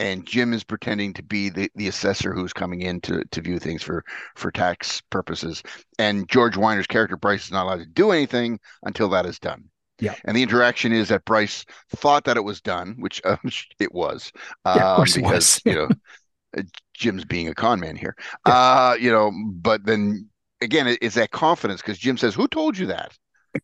And 0.00 0.26
Jim 0.26 0.52
is 0.52 0.64
pretending 0.64 1.14
to 1.14 1.22
be 1.22 1.50
the, 1.50 1.70
the 1.76 1.86
assessor 1.86 2.34
who's 2.34 2.52
coming 2.52 2.82
in 2.82 3.00
to, 3.02 3.24
to 3.30 3.40
view 3.40 3.60
things 3.60 3.80
for, 3.82 4.04
for 4.34 4.50
tax 4.50 5.00
purposes. 5.08 5.62
And 6.00 6.28
George 6.28 6.56
Wyner's 6.56 6.88
character, 6.88 7.16
Bryce, 7.16 7.44
is 7.46 7.52
not 7.52 7.64
allowed 7.64 7.78
to 7.78 7.86
do 7.86 8.10
anything 8.10 8.58
until 8.82 9.08
that 9.10 9.24
is 9.24 9.38
done. 9.38 9.64
Yeah. 10.00 10.16
And 10.24 10.36
the 10.36 10.42
interaction 10.42 10.92
is 10.92 11.08
that 11.08 11.24
Bryce 11.24 11.64
thought 11.90 12.24
that 12.24 12.36
it 12.36 12.42
was 12.44 12.60
done, 12.60 12.96
which 12.98 13.20
um, 13.24 13.38
it 13.78 13.94
was. 13.94 14.32
Yeah, 14.66 14.74
of 14.74 14.80
um, 14.82 14.96
course 14.96 15.16
it 15.16 15.22
because, 15.22 15.60
was. 15.64 15.72
you 15.72 15.74
know, 15.74 15.88
uh, 16.58 16.62
Jim's 16.94 17.24
being 17.24 17.48
a 17.48 17.54
con 17.54 17.78
man 17.78 17.94
here. 17.96 18.16
Uh, 18.44 18.96
you 19.00 19.12
know, 19.12 19.32
but 19.52 19.84
then 19.86 20.28
again, 20.60 20.96
it's 21.00 21.14
that 21.16 21.30
confidence 21.30 21.80
because 21.80 21.98
Jim 21.98 22.16
says, 22.16 22.34
Who 22.34 22.48
told 22.48 22.76
you 22.78 22.86
that? 22.86 23.12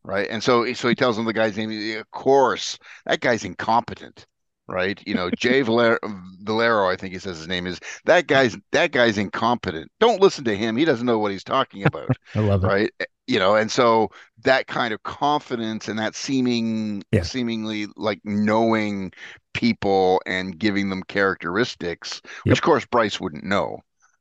Right. 0.05 0.29
And 0.31 0.43
so 0.43 0.73
so 0.75 0.89
he 0.89 0.95
tells 0.95 1.19
him 1.19 1.25
the 1.25 1.33
guy's 1.33 1.57
name. 1.57 1.99
Of 1.99 2.11
course, 2.11 2.79
that 3.07 3.21
guy's 3.21 3.45
incompetent. 3.45 4.27
Right. 4.69 5.03
You 5.05 5.15
know, 5.15 5.31
Jay 5.33 5.63
Valero, 5.63 5.99
Valero, 6.43 6.89
I 6.89 6.95
think 6.95 7.13
he 7.13 7.19
says 7.19 7.39
his 7.39 7.49
name 7.49 7.67
is 7.67 7.81
that 8.05 8.29
guy's 8.29 8.57
that 8.71 8.93
guy's 8.93 9.19
incompetent. 9.19 9.91
Don't 9.99 10.21
listen 10.21 10.45
to 10.45 10.57
him. 10.57 10.77
He 10.77 10.85
doesn't 10.85 11.07
know 11.07 11.19
what 11.19 11.33
he's 11.33 11.43
talking 11.43 11.85
about. 11.85 12.09
I 12.37 12.39
love 12.39 12.63
it. 12.63 12.67
right. 12.69 12.91
You 13.27 13.41
know, 13.41 13.57
and 13.57 13.69
so 13.71 14.11
that 14.45 14.69
kind 14.69 14.95
of 14.95 15.03
confidence 15.03 15.89
and 15.89 15.99
that 15.99 16.15
seeming 16.15 17.03
Yeah. 17.11 17.23
seemingly 17.23 17.89
like 17.97 18.21
knowing 18.23 19.13
people 19.55 20.23
and 20.25 20.57
giving 20.57 20.89
them 20.89 21.03
characteristics, 21.03 22.21
Yep. 22.25 22.53
which 22.53 22.59
of 22.59 22.63
course 22.63 22.87
Bryce 22.87 23.19
wouldn't 23.21 23.43
know. 23.45 23.81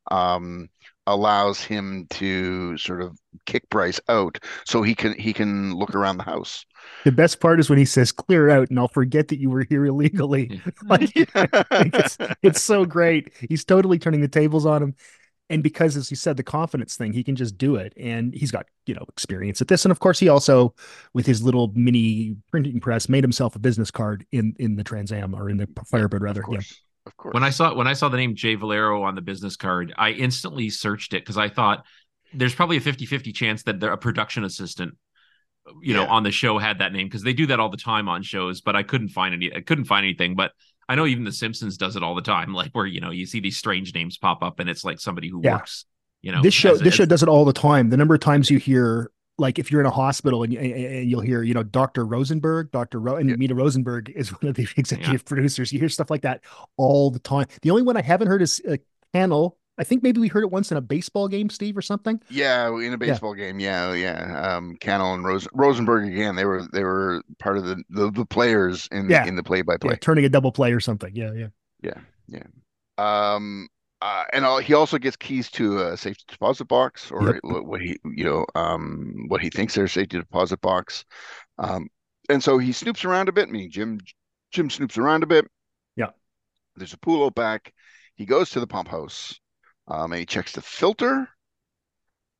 Um, 0.09 0.69
allows 1.09 1.61
him 1.61 2.07
to 2.11 2.77
sort 2.77 3.01
of 3.01 3.17
kick 3.45 3.69
Bryce 3.69 3.99
out 4.07 4.39
so 4.65 4.81
he 4.81 4.95
can 4.95 5.13
he 5.17 5.33
can 5.33 5.73
look 5.75 5.95
around 5.95 6.17
the 6.17 6.23
house. 6.23 6.65
The 7.03 7.11
best 7.11 7.39
part 7.39 7.59
is 7.59 7.69
when 7.69 7.79
he 7.79 7.85
says, 7.85 8.11
"Clear 8.11 8.49
out," 8.49 8.69
and 8.69 8.79
I'll 8.79 8.87
forget 8.87 9.27
that 9.29 9.39
you 9.39 9.49
were 9.49 9.65
here 9.67 9.85
illegally. 9.85 10.61
like 10.85 11.11
it's, 11.15 12.17
it's 12.41 12.61
so 12.61 12.85
great. 12.85 13.31
He's 13.47 13.65
totally 13.65 13.99
turning 13.99 14.21
the 14.21 14.27
tables 14.27 14.65
on 14.65 14.83
him. 14.83 14.95
And 15.51 15.63
because, 15.63 15.97
as 15.97 16.11
you 16.11 16.17
said, 16.17 16.37
the 16.37 16.43
confidence 16.43 16.95
thing, 16.95 17.11
he 17.11 17.23
can 17.23 17.35
just 17.35 17.57
do 17.57 17.75
it. 17.75 17.91
And 17.97 18.35
he's 18.35 18.51
got, 18.51 18.67
you 18.85 18.93
know, 18.93 19.03
experience 19.09 19.61
at 19.61 19.67
this. 19.67 19.83
And 19.83 19.91
of 19.91 19.99
course, 19.99 20.19
he 20.19 20.29
also, 20.29 20.75
with 21.13 21.25
his 21.25 21.41
little 21.41 21.71
mini 21.73 22.35
printing 22.51 22.79
press, 22.79 23.09
made 23.09 23.23
himself 23.23 23.55
a 23.55 23.59
business 23.59 23.89
card 23.89 24.27
in 24.31 24.53
in 24.59 24.75
the 24.75 24.83
Trans 24.83 25.11
Am 25.11 25.33
or 25.33 25.49
in 25.49 25.57
the 25.57 25.67
Firebird, 25.89 26.21
rather. 26.21 26.41
Of 26.41 26.53
Yeah. 26.53 26.59
Course. 27.05 27.11
Of 27.13 27.17
course. 27.17 27.33
When 27.33 27.43
I 27.43 27.49
saw 27.49 27.73
when 27.75 27.87
I 27.87 27.93
saw 27.93 28.09
the 28.09 28.17
name 28.17 28.35
Jay 28.35 28.55
Valero 28.55 29.03
on 29.03 29.15
the 29.15 29.21
business 29.21 29.55
card, 29.55 29.93
I 29.97 30.11
instantly 30.11 30.69
searched 30.69 31.13
it 31.13 31.21
because 31.23 31.37
I 31.37 31.49
thought 31.49 31.85
there's 32.33 32.53
probably 32.53 32.77
a 32.77 32.81
50-50 32.81 33.33
chance 33.33 33.63
that 33.63 33.79
they're 33.79 33.91
a 33.91 33.97
production 33.97 34.43
assistant, 34.43 34.95
you 35.81 35.93
know, 35.95 36.05
on 36.05 36.23
the 36.23 36.31
show 36.31 36.57
had 36.59 36.79
that 36.79 36.93
name 36.93 37.07
because 37.07 37.23
they 37.23 37.33
do 37.33 37.47
that 37.47 37.59
all 37.59 37.69
the 37.69 37.77
time 37.77 38.07
on 38.07 38.21
shows, 38.21 38.61
but 38.61 38.75
I 38.75 38.83
couldn't 38.83 39.09
find 39.09 39.33
any 39.33 39.51
I 39.55 39.61
couldn't 39.61 39.85
find 39.85 40.03
anything. 40.05 40.35
But 40.35 40.51
I 40.87 40.95
know 40.95 41.05
even 41.05 41.23
The 41.23 41.31
Simpsons 41.31 41.77
does 41.77 41.95
it 41.95 42.03
all 42.03 42.15
the 42.15 42.21
time, 42.21 42.53
like 42.61 42.71
where 42.73 42.85
you 42.85 43.01
know 43.01 43.11
you 43.11 43.25
see 43.25 43.39
these 43.39 43.57
strange 43.57 43.93
names 43.95 44.17
pop 44.17 44.43
up 44.43 44.59
and 44.59 44.69
it's 44.69 44.83
like 44.83 44.99
somebody 44.99 45.29
who 45.29 45.41
Yeah. 45.43 45.53
works, 45.55 45.85
you 46.21 46.31
know. 46.31 46.41
this 46.41 46.53
show 46.53 46.71
as- 46.73 46.79
this 46.79 46.87
as- 46.89 46.95
show 46.95 47.05
does 47.05 47.23
it 47.23 47.29
all 47.29 47.45
the 47.45 47.53
time. 47.53 47.89
The 47.89 47.97
number 47.97 48.13
of 48.15 48.21
times 48.21 48.49
you 48.51 48.59
hear 48.59 49.09
like 49.39 49.57
if 49.59 49.71
you're 49.71 49.81
in 49.81 49.87
a 49.87 49.91
hospital 49.91 50.43
and, 50.43 50.53
and 50.53 51.09
you'll 51.09 51.21
hear 51.21 51.41
you 51.43 51.53
know 51.53 51.63
Dr. 51.63 52.05
Rosenberg, 52.05 52.71
Dr. 52.71 52.99
Ro- 52.99 53.15
and 53.15 53.29
Yeah. 53.29 53.35
Meta 53.37 53.55
Rosenberg 53.55 54.09
is 54.15 54.29
one 54.41 54.49
of 54.49 54.55
the 54.55 54.67
executive 54.77 55.25
producers. 55.25 55.71
You 55.73 55.79
hear 55.79 55.89
stuff 55.89 56.09
like 56.09 56.21
that 56.21 56.41
all 56.77 57.09
the 57.11 57.19
time. 57.19 57.47
The 57.61 57.71
only 57.71 57.83
one 57.83 57.97
I 57.97 58.01
haven't 58.01 58.27
heard 58.27 58.41
is 58.41 58.61
uh, 58.69 58.77
Cannell. 59.13 59.57
I 59.77 59.85
think 59.85 60.03
maybe 60.03 60.19
we 60.19 60.27
heard 60.27 60.43
it 60.43 60.51
once 60.51 60.71
in 60.71 60.77
a 60.77 60.81
baseball 60.81 61.29
game, 61.29 61.49
Steve, 61.49 61.77
or 61.77 61.81
something. 61.81 62.21
Yeah, 62.29 62.67
in 62.81 62.91
a 62.91 62.97
baseball 62.97 63.33
game. 63.33 63.61
Yeah, 63.61 63.93
yeah. 63.93 64.41
Um, 64.57 64.75
Cannell 64.81 65.13
and 65.13 65.23
Rose, 65.23 65.47
Rosenberg 65.53 66.05
again. 66.11 66.35
They 66.35 66.43
were 66.43 66.67
they 66.73 66.83
were 66.83 67.21
part 67.39 67.57
of 67.57 67.63
the 67.65 67.81
the, 67.89 68.11
the 68.11 68.25
players 68.25 68.89
in 68.91 69.09
Yeah. 69.09 69.25
in 69.25 69.37
the 69.37 69.43
play 69.43 69.61
by 69.61 69.73
Yeah, 69.75 69.77
play. 69.77 69.95
turning 69.95 70.25
a 70.25 70.29
double 70.29 70.51
play 70.51 70.73
or 70.73 70.81
something. 70.81 71.15
Yeah, 71.15 71.31
yeah, 71.33 71.47
yeah, 71.81 71.93
yeah. 72.27 72.43
Um, 72.97 73.69
uh, 74.01 74.23
and 74.31 74.45
he 74.63 74.73
also 74.73 74.97
gets 74.97 75.17
keys 75.17 75.49
to 75.51 75.87
a 75.87 75.97
safety 75.97 76.23
deposit 76.27 76.65
box, 76.65 77.11
or 77.11 77.25
Yep. 77.25 77.35
what 77.43 77.65
what 77.65 77.81
he 77.81 77.97
you 78.05 78.23
know 78.23 78.45
um 78.55 79.25
what 79.27 79.41
he 79.41 79.49
thinks 79.49 79.75
their 79.75 79.87
safety 79.87 80.17
deposit 80.17 80.61
box. 80.61 81.05
Um, 81.57 81.89
and 82.29 82.41
so 82.43 82.57
he 82.57 82.71
snoops 82.71 83.03
around 83.05 83.29
a 83.29 83.33
bit. 83.33 83.49
Meaning 83.49 83.71
Jim 83.71 83.99
Jim 84.51 84.69
snoops 84.69 84.97
around 84.97 85.23
a 85.23 85.27
bit. 85.27 85.45
Yeah. 85.95 86.11
There's 86.75 86.93
a 86.93 86.97
pool 86.99 87.25
out 87.25 87.35
back. 87.35 87.73
He 88.15 88.25
goes 88.25 88.51
to 88.51 88.59
the 88.59 88.67
pump 88.67 88.87
house, 88.87 89.39
um, 89.87 90.11
and 90.13 90.19
he 90.19 90.25
checks 90.25 90.53
the 90.53 90.61
filter. 90.61 91.27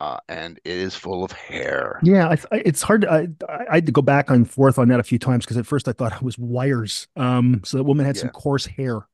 Uh, 0.02 0.18
and 0.30 0.62
it 0.64 0.78
is 0.78 0.96
full 0.96 1.26
of 1.26 1.34
hair. 1.34 2.00
Yeah, 2.04 2.30
I, 2.30 2.38
I, 2.56 2.62
it's 2.64 2.82
hard. 2.82 3.02
To, 3.02 3.12
I, 3.12 3.28
I 3.70 3.76
had 3.76 3.86
to 3.86 3.92
go 3.92 4.02
back 4.02 4.30
and 4.30 4.50
forth 4.50 4.80
on 4.80 4.88
that 4.88 5.00
a 5.02 5.04
few 5.04 5.20
times 5.20 5.44
because 5.44 5.58
at 5.58 5.66
first 5.66 5.90
I 5.90 5.92
thought 5.92 6.14
it 6.14 6.22
was 6.22 6.38
wires. 6.38 7.10
Um, 7.18 7.60
so 7.66 7.76
the 7.76 7.84
woman 7.84 8.06
had 8.06 8.16
some 8.16 8.30
coarse 8.30 8.66
hair. 8.66 9.09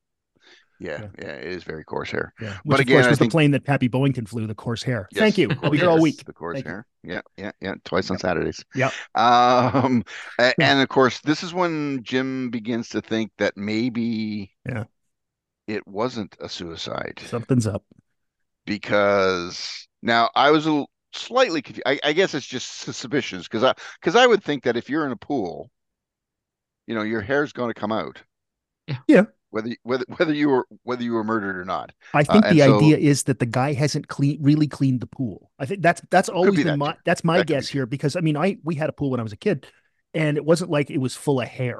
Yeah, 0.78 1.06
yeah, 1.18 1.28
it 1.28 1.44
is 1.46 1.64
very 1.64 1.84
coarse 1.84 2.10
hair. 2.10 2.34
Yeah, 2.40 2.58
But 2.64 2.78
which 2.78 2.80
again, 2.80 2.96
of 2.96 2.98
course 2.98 3.06
I 3.06 3.10
was 3.10 3.18
think- 3.18 3.30
the 3.30 3.34
plane 3.34 3.50
that 3.52 3.64
Pappy 3.64 3.88
Boyington 3.88 4.26
flew. 4.28 4.46
The 4.46 4.54
coarse 4.54 4.82
hair. 4.82 5.08
Yes, 5.12 5.20
Thank 5.20 5.38
you. 5.38 5.48
the 5.48 5.58
I'll 5.62 5.70
be 5.70 5.78
here 5.78 5.88
all 5.88 6.00
week. 6.00 6.24
The 6.24 6.32
coarse 6.32 6.60
hair. 6.62 6.86
Yeah, 7.02 7.22
yeah, 7.36 7.52
yeah. 7.60 7.74
Twice 7.84 8.10
on 8.10 8.18
Saturdays. 8.18 8.64
Yep. 8.74 8.92
Um, 9.14 10.04
a- 10.38 10.52
and 10.60 10.80
of 10.80 10.88
course, 10.88 11.20
this 11.20 11.42
is 11.42 11.54
when 11.54 12.02
Jim 12.02 12.50
begins 12.50 12.88
to 12.90 13.00
think 13.00 13.30
that 13.38 13.56
maybe 13.56 14.52
Yeah. 14.68 14.84
it 15.66 15.86
wasn't 15.86 16.36
a 16.40 16.48
suicide 16.48 17.20
Something's 17.24 17.66
up. 17.66 17.82
because 18.66 19.88
now 20.02 20.30
I 20.34 20.50
was 20.50 20.66
a 20.66 20.70
little, 20.70 20.90
slightly 21.12 21.62
confused. 21.62 21.86
I, 21.86 21.98
I 22.04 22.12
guess 22.12 22.34
it's 22.34 22.46
just 22.46 22.80
suspicions 22.80 23.44
because 23.48 23.64
I 23.64 23.72
because 24.00 24.16
I 24.16 24.26
would 24.26 24.44
think 24.44 24.64
that 24.64 24.76
if 24.76 24.90
you're 24.90 25.06
in 25.06 25.12
a 25.12 25.16
pool, 25.16 25.70
you 26.86 26.94
know, 26.94 27.02
your 27.02 27.20
hair's 27.22 27.52
going 27.52 27.72
to 27.72 27.80
come 27.80 27.92
out. 27.92 28.20
Yeah. 29.08 29.24
Whether 29.50 29.76
whether 29.84 30.04
whether 30.16 30.34
you 30.34 30.48
were 30.50 30.66
whether 30.82 31.02
you 31.02 31.12
were 31.12 31.24
murdered 31.24 31.56
or 31.56 31.64
not. 31.64 31.92
I 32.12 32.24
think 32.24 32.44
Uh, 32.44 32.52
the 32.52 32.58
so- 32.60 32.76
idea 32.76 32.98
is 32.98 33.22
that 33.24 33.38
the 33.38 33.46
guy 33.46 33.72
hasn't 33.72 34.08
clean 34.08 34.38
really 34.42 34.66
cleaned 34.66 35.00
the 35.00 35.06
pool. 35.06 35.50
I 35.58 35.66
think 35.66 35.82
that's 35.82 36.02
that's 36.10 36.28
always 36.28 36.56
be 36.56 36.64
been 36.64 36.66
that 36.72 36.78
my 36.78 36.92
too. 36.92 36.98
that's 37.04 37.24
my 37.24 37.38
That 37.38 37.46
guess 37.46 37.68
here 37.68 37.86
because 37.86 38.16
I 38.16 38.20
mean 38.20 38.36
I 38.36 38.58
we 38.64 38.74
had 38.74 38.88
a 38.88 38.92
pool 38.92 39.10
when 39.10 39.20
I 39.20 39.22
was 39.22 39.32
a 39.32 39.36
kid, 39.36 39.66
and 40.14 40.36
it 40.36 40.44
wasn't 40.44 40.70
like 40.70 40.90
it 40.90 40.98
was 40.98 41.14
full 41.16 41.40
of 41.40 41.48
hair. 41.48 41.78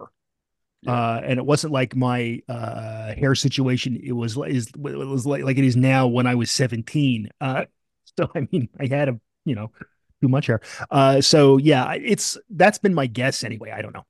Yeah. 0.83 0.93
Uh, 0.93 1.21
and 1.25 1.39
it 1.39 1.45
wasn't 1.45 1.73
like 1.73 1.97
my 1.97 2.41
uh, 2.49 3.15
hair 3.15 3.35
situation. 3.35 3.97
It 4.03 4.13
was 4.13 4.37
is 4.37 4.69
it 4.69 4.77
was 4.79 5.27
like, 5.27 5.43
like 5.43 5.59
it 5.59 5.65
is 5.65 5.75
now 5.77 6.07
when 6.07 6.27
I 6.27 6.35
was 6.37 6.51
seventeen. 6.51 7.31
Uh, 7.41 7.65
so 8.19 8.31
I 8.35 8.47
mean, 8.53 8.69
I 8.79 8.87
had 8.87 9.09
a 9.09 9.19
you 9.45 9.55
know 9.57 9.73
too 10.23 10.29
much 10.29 10.47
hair. 10.47 10.61
Uh, 10.91 11.21
so 11.21 11.57
yeah, 11.57 11.93
it's 11.95 12.39
that's 12.51 12.79
been 12.79 12.95
my 12.95 13.07
guess 13.07 13.43
anyway. 13.43 13.71
I 13.73 13.83
don't 13.83 13.95
know. 13.95 14.07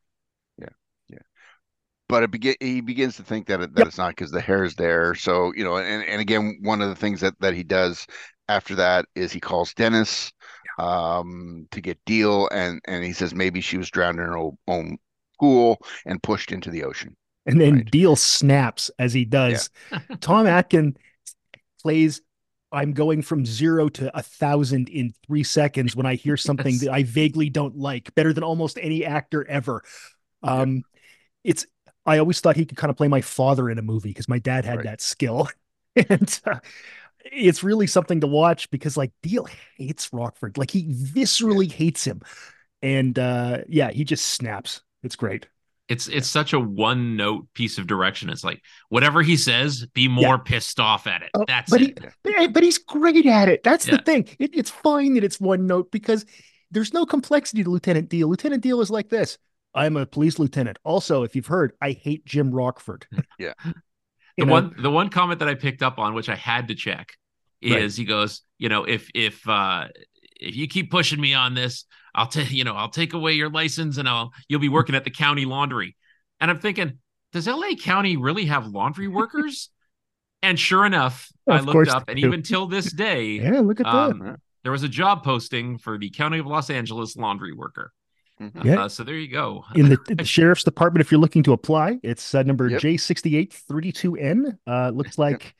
But 2.08 2.22
it 2.22 2.30
begin 2.30 2.54
he 2.60 2.80
begins 2.80 3.16
to 3.16 3.24
think 3.24 3.46
that 3.48 3.60
it, 3.60 3.74
that 3.74 3.86
Yep. 3.86 3.88
it's 3.88 3.98
not 3.98 4.10
because 4.10 4.30
the 4.30 4.40
hair 4.40 4.64
is 4.64 4.74
there. 4.76 5.14
So 5.14 5.52
you 5.54 5.64
know, 5.64 5.76
and 5.78 6.04
and 6.04 6.20
again, 6.20 6.58
one 6.62 6.80
of 6.82 6.88
the 6.88 6.94
things 6.94 7.20
that 7.20 7.34
that 7.40 7.54
he 7.54 7.64
does 7.64 8.06
after 8.48 8.76
that 8.76 9.06
is 9.16 9.32
he 9.32 9.40
calls 9.40 9.74
Dennis, 9.74 10.32
um, 10.78 11.66
to 11.72 11.80
get 11.80 12.04
Diehl, 12.04 12.48
and 12.52 12.80
and 12.86 13.04
he 13.04 13.12
says 13.12 13.34
maybe 13.34 13.60
she 13.60 13.76
was 13.78 13.90
drowned 13.90 14.20
in 14.20 14.26
her 14.26 14.38
own, 14.68 14.98
pool 15.40 15.78
and 16.06 16.22
pushed 16.22 16.52
into 16.52 16.70
the 16.70 16.84
ocean. 16.84 17.16
And 17.44 17.60
then 17.60 17.74
Right. 17.74 17.90
Diehl 17.90 18.16
snaps 18.18 18.90
as 18.98 19.12
he 19.12 19.24
does. 19.24 19.70
Tom 20.20 20.46
Atkin 20.46 20.96
plays 21.82 22.20
I'm 22.72 22.92
going 22.92 23.22
from 23.22 23.46
zero 23.46 23.88
to 23.90 24.16
a 24.18 24.22
thousand 24.22 24.88
in 24.88 25.14
three 25.26 25.44
seconds 25.44 25.94
when 25.94 26.06
I 26.06 26.16
hear 26.16 26.36
something 26.36 26.74
Yes. 26.74 26.80
that 26.80 26.90
I 26.92 27.04
vaguely 27.04 27.48
don't 27.48 27.76
like, 27.76 28.14
better 28.14 28.32
than 28.32 28.42
almost 28.44 28.78
any 28.82 29.04
actor 29.04 29.46
ever. 29.48 29.82
Um, 30.42 30.84
it's 31.44 31.66
I 32.06 32.18
always 32.18 32.40
thought 32.40 32.56
he 32.56 32.64
could 32.64 32.76
kind 32.78 32.90
of 32.90 32.96
play 32.96 33.08
my 33.08 33.20
father 33.20 33.68
in 33.70 33.78
a 33.78 33.82
movie 33.82 34.10
because 34.10 34.28
my 34.28 34.38
dad 34.38 34.64
had 34.64 34.76
Right. 34.78 34.84
that 34.84 35.00
skill, 35.00 35.48
and 35.96 36.40
uh, 36.46 36.60
it's 37.24 37.62
really 37.64 37.86
something 37.86 38.20
to 38.20 38.26
watch 38.26 38.70
because 38.70 38.96
like 38.96 39.12
Diehl 39.22 39.48
hates 39.76 40.12
Rockford, 40.12 40.58
like 40.58 40.70
he 40.70 40.84
viscerally 40.84 41.70
hates 41.70 42.04
him, 42.04 42.20
and 42.82 43.18
uh, 43.18 43.58
yeah, 43.68 43.90
he 43.90 44.04
just 44.04 44.26
snaps. 44.26 44.82
It's 45.02 45.16
great. 45.16 45.46
It's 45.88 46.08
it's 46.08 46.26
such 46.28 46.52
a 46.52 46.58
one 46.58 47.16
note 47.16 47.46
piece 47.54 47.78
of 47.78 47.86
direction. 47.86 48.28
It's 48.28 48.42
like 48.42 48.60
whatever 48.88 49.22
he 49.22 49.36
says, 49.36 49.86
be 49.94 50.08
more 50.08 50.38
pissed 50.38 50.80
off 50.80 51.06
at 51.06 51.22
it. 51.22 51.30
Oh, 51.34 51.44
That's 51.46 51.70
but 51.70 51.80
it. 51.80 51.98
He, 52.00 52.08
but, 52.24 52.52
but 52.52 52.62
he's 52.64 52.78
great 52.78 53.24
at 53.26 53.48
it. 53.48 53.62
That's 53.62 53.86
the 53.86 53.98
thing. 53.98 54.28
It, 54.40 54.50
it's 54.56 54.70
fine 54.70 55.14
that 55.14 55.22
it's 55.22 55.38
one 55.40 55.66
note 55.66 55.92
because 55.92 56.24
there's 56.72 56.92
no 56.92 57.06
complexity 57.06 57.62
to 57.62 57.70
Lieutenant 57.70 58.10
Diehl. 58.10 58.28
Lieutenant 58.28 58.64
Diehl 58.64 58.82
is 58.82 58.90
like 58.90 59.08
this. 59.08 59.38
I'm 59.76 59.96
a 59.96 60.06
police 60.06 60.38
lieutenant. 60.40 60.78
Also, 60.84 61.22
if 61.22 61.36
you've 61.36 61.46
heard, 61.46 61.72
I 61.80 61.92
hate 61.92 62.24
Jim 62.24 62.50
Rockford. 62.50 63.06
Yeah. 63.38 63.52
You 64.38 64.44
the 64.44 64.46
know? 64.48 64.52
one 64.52 64.74
the 64.82 64.90
one 64.90 65.08
comment 65.08 65.38
that 65.38 65.48
I 65.48 65.54
picked 65.54 65.82
up 65.82 65.98
on, 65.98 66.12
which 66.12 66.28
I 66.28 66.34
had 66.34 66.68
to 66.68 66.74
check, 66.74 67.12
Right. 67.64 67.80
is 67.82 67.96
he 67.96 68.04
goes, 68.04 68.42
you 68.58 68.68
know, 68.68 68.84
if 68.84 69.08
if 69.14 69.48
uh 69.48 69.88
if 70.38 70.54
you 70.54 70.68
keep 70.68 70.90
pushing 70.90 71.18
me 71.18 71.32
on 71.32 71.54
this, 71.54 71.84
I'll 72.14 72.26
take 72.26 72.50
you 72.50 72.62
know, 72.64 72.74
I'll 72.74 72.90
take 72.90 73.14
away 73.14 73.32
your 73.32 73.48
license 73.48 73.96
and 73.96 74.06
I'll 74.06 74.32
you'll 74.46 74.60
be 74.60 74.68
working 74.68 74.94
at 74.94 75.04
the 75.04 75.10
county 75.10 75.46
laundry. 75.46 75.96
And 76.38 76.50
I'm 76.50 76.58
thinking, 76.60 76.98
does 77.32 77.46
LA 77.46 77.76
County 77.80 78.18
really 78.18 78.44
have 78.44 78.66
laundry 78.66 79.08
workers? 79.08 79.70
and 80.42 80.58
sure 80.60 80.84
enough, 80.84 81.32
I 81.48 81.60
looked 81.60 81.88
up, 81.88 82.04
and 82.10 82.20
do. 82.20 82.26
even 82.26 82.42
till 82.42 82.66
this 82.66 82.92
day, 82.92 83.40
Yeah, 83.40 83.60
look 83.60 83.80
at 83.80 83.86
that. 83.86 83.92
um, 83.94 84.36
there 84.64 84.72
was 84.72 84.82
a 84.82 84.88
job 84.88 85.24
posting 85.24 85.78
for 85.78 85.96
the 85.96 86.10
County 86.10 86.40
of 86.40 86.46
Los 86.46 86.68
Angeles 86.68 87.16
laundry 87.16 87.54
worker. 87.54 87.90
Mhm. 88.40 88.64
Yeah. 88.64 88.82
Uh, 88.84 88.88
so 88.88 89.02
there 89.02 89.14
you 89.16 89.28
go. 89.28 89.64
in 89.74 89.88
the, 89.88 89.96
the 90.14 90.24
sheriff's 90.24 90.62
department 90.64 91.00
if 91.00 91.10
you're 91.10 91.20
looking 91.20 91.42
to 91.44 91.52
apply 91.52 91.98
it's 92.02 92.34
uh, 92.34 92.42
number 92.42 92.68
Yep. 92.68 92.82
j6832n 92.82 94.58
uh 94.66 94.90
looks 94.90 95.16
like 95.26 95.54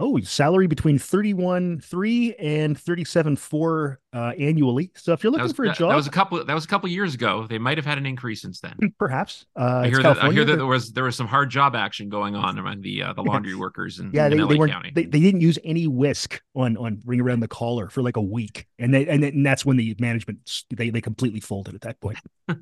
oh 0.00 0.18
salary 0.20 0.66
between 0.68 0.96
31 0.98 1.80
3 1.80 2.34
and 2.36 2.78
37 2.78 3.34
4 3.36 4.00
uh 4.12 4.16
annually 4.38 4.90
so 4.94 5.12
if 5.12 5.22
you're 5.24 5.32
looking 5.32 5.42
was, 5.42 5.52
for 5.52 5.64
a 5.64 5.72
job 5.74 5.90
that 5.90 5.96
was 5.96 6.06
a 6.06 6.10
couple. 6.10 6.44
That 6.44 6.54
was 6.54 6.64
a 6.64 6.68
couple 6.68 6.88
years 6.88 7.14
ago. 7.14 7.46
They 7.48 7.58
might 7.58 7.78
have 7.78 7.84
had 7.84 7.98
an 7.98 8.06
increase 8.06 8.40
since 8.42 8.60
then. 8.60 8.76
perhaps 8.98 9.46
uh 9.58 9.82
I 9.84 9.88
hear 9.88 10.02
that. 10.02 10.22
I 10.22 10.30
hear 10.30 10.44
that 10.44 10.56
there 10.56 10.66
was 10.66 10.92
there 10.92 11.04
was 11.04 11.16
some 11.16 11.26
hard 11.26 11.50
job 11.50 11.74
action 11.74 12.08
going 12.08 12.36
on 12.36 12.58
among 12.62 12.80
the 12.82 13.02
uh, 13.02 13.12
the 13.12 13.22
laundry 13.22 13.54
workers 13.56 13.98
in, 13.98 14.10
yeah 14.12 14.26
in 14.26 14.32
they, 14.36 14.38
LA 14.42 14.48
they 14.48 14.56
weren't 14.56 14.72
County. 14.72 14.92
they, 14.94 15.04
they 15.04 15.20
didn't 15.20 15.40
use 15.40 15.58
any 15.64 15.86
whisk 15.86 16.40
on 16.54 16.76
on 16.76 17.02
ring 17.04 17.20
around 17.20 17.40
the 17.40 17.48
collar 17.48 17.88
for 17.88 18.02
like 18.02 18.16
a 18.16 18.22
week 18.22 18.66
and 18.78 18.94
they 18.94 19.06
and, 19.08 19.22
then- 19.22 19.32
and 19.34 19.44
that's 19.46 19.66
when 19.66 19.76
the 19.76 19.96
management 19.98 20.64
they 20.70 20.90
they 20.90 21.00
completely 21.00 21.40
folded 21.40 21.74
at 21.74 21.80
that 21.82 21.98
point 22.00 22.18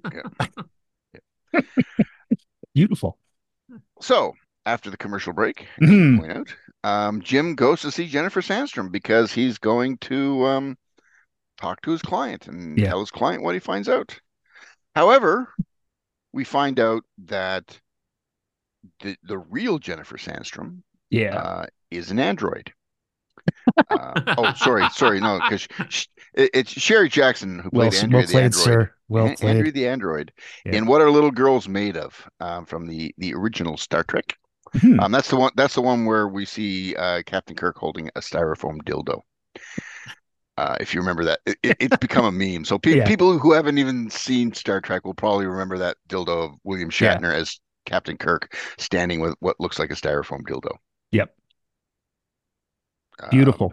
beautiful 2.75 3.18
So 4.01 4.35
after 4.64 4.90
the 4.90 4.96
commercial 4.96 5.33
break, 5.33 5.66
Mhm. 5.81 6.18
point 6.18 6.33
out, 6.33 6.49
um, 6.85 7.21
Jim 7.23 7.55
goes 7.55 7.81
to 7.83 7.91
see 7.91 8.07
Jennifer 8.09 8.41
Sandstrom 8.41 8.91
because 8.93 9.33
he's 9.33 9.59
going 9.59 9.99
to 9.99 10.45
um, 10.47 10.79
talk 11.59 11.81
to 11.83 11.91
his 11.91 12.03
client 12.03 12.47
and 12.49 12.79
Yeah. 12.79 12.91
tell 12.91 13.01
his 13.01 13.11
client 13.11 13.43
what 13.43 13.55
he 13.55 13.61
finds 13.61 13.89
out. 13.89 14.19
However, 14.95 15.53
we 16.33 16.45
find 16.45 16.79
out 16.81 17.03
that 17.27 17.79
the 19.01 19.17
the 19.25 19.39
real 19.39 19.79
Jennifer 19.79 20.17
Sandstrom 20.17 20.83
yeah 21.11 21.37
uh, 21.37 21.67
is 21.91 22.11
an 22.11 22.19
android. 22.21 22.73
uh, 23.91 24.35
oh, 24.39 24.53
sorry, 24.55 24.89
sorry, 24.91 25.21
no, 25.21 25.39
because 25.41 25.67
it, 26.35 26.51
it's 26.55 26.71
Sherry 26.71 27.09
Jackson 27.09 27.59
who 27.59 27.71
well, 27.73 27.89
played 27.91 27.95
s- 27.99 28.03
Andrea 28.05 28.19
well 28.21 28.27
the 28.27 28.33
played 28.33 28.45
android. 28.45 28.65
sir 28.65 28.93
well 29.09 29.25
An- 29.27 29.31
Andrea 29.43 29.62
played 29.65 29.75
the 29.75 29.89
android. 29.89 30.33
Yeah. 30.65 30.77
In 30.77 30.87
what 30.87 31.01
are 31.01 31.11
little 31.11 31.31
girls 31.31 31.69
made 31.69 31.97
of? 31.97 32.29
Um, 32.41 32.65
from 32.67 32.87
the 32.87 33.15
the 33.19 33.35
original 33.35 33.77
Star 33.77 34.03
Trek. 34.05 34.37
Hmm. 34.81 35.01
Um, 35.01 35.12
that's 35.12 35.29
the 35.29 35.37
one. 35.37 35.53
That's 35.57 35.75
the 35.75 35.83
one 35.83 36.05
where 36.05 36.29
we 36.29 36.45
see 36.45 36.95
uh, 36.97 37.23
Captain 37.27 37.57
Kirk 37.57 37.77
holding 37.79 38.09
a 38.17 38.21
styrofoam 38.21 38.79
dildo. 38.83 39.21
Uh, 40.59 40.77
if 40.81 40.95
you 40.95 41.01
remember 41.01 41.25
that, 41.25 41.41
it, 41.47 41.59
it- 41.62 41.77
it's 41.81 41.97
become 41.99 42.25
a 42.25 42.33
meme. 42.33 42.65
So 42.65 42.79
pe- 42.79 42.97
Yeah. 42.97 43.07
people 43.07 43.39
who 43.39 43.53
haven't 43.53 43.79
even 43.79 44.09
seen 44.11 44.53
Star 44.55 44.81
Trek 44.81 45.05
will 45.05 45.15
probably 45.15 45.47
remember 45.47 45.79
that 45.79 45.97
dildo 46.09 46.45
of 46.47 46.51
William 46.65 46.91
Yeah. 47.01 47.17
Shatner 47.19 47.33
as 47.35 47.61
Captain 47.85 48.17
Kirk 48.17 48.57
standing 48.79 49.21
with 49.21 49.35
what 49.41 49.61
looks 49.61 49.79
like 49.79 49.91
a 49.91 49.95
styrofoam 49.95 50.41
dildo. 50.43 50.71
Yep. 51.12 51.35
Um, 53.21 53.29
beautiful 53.31 53.73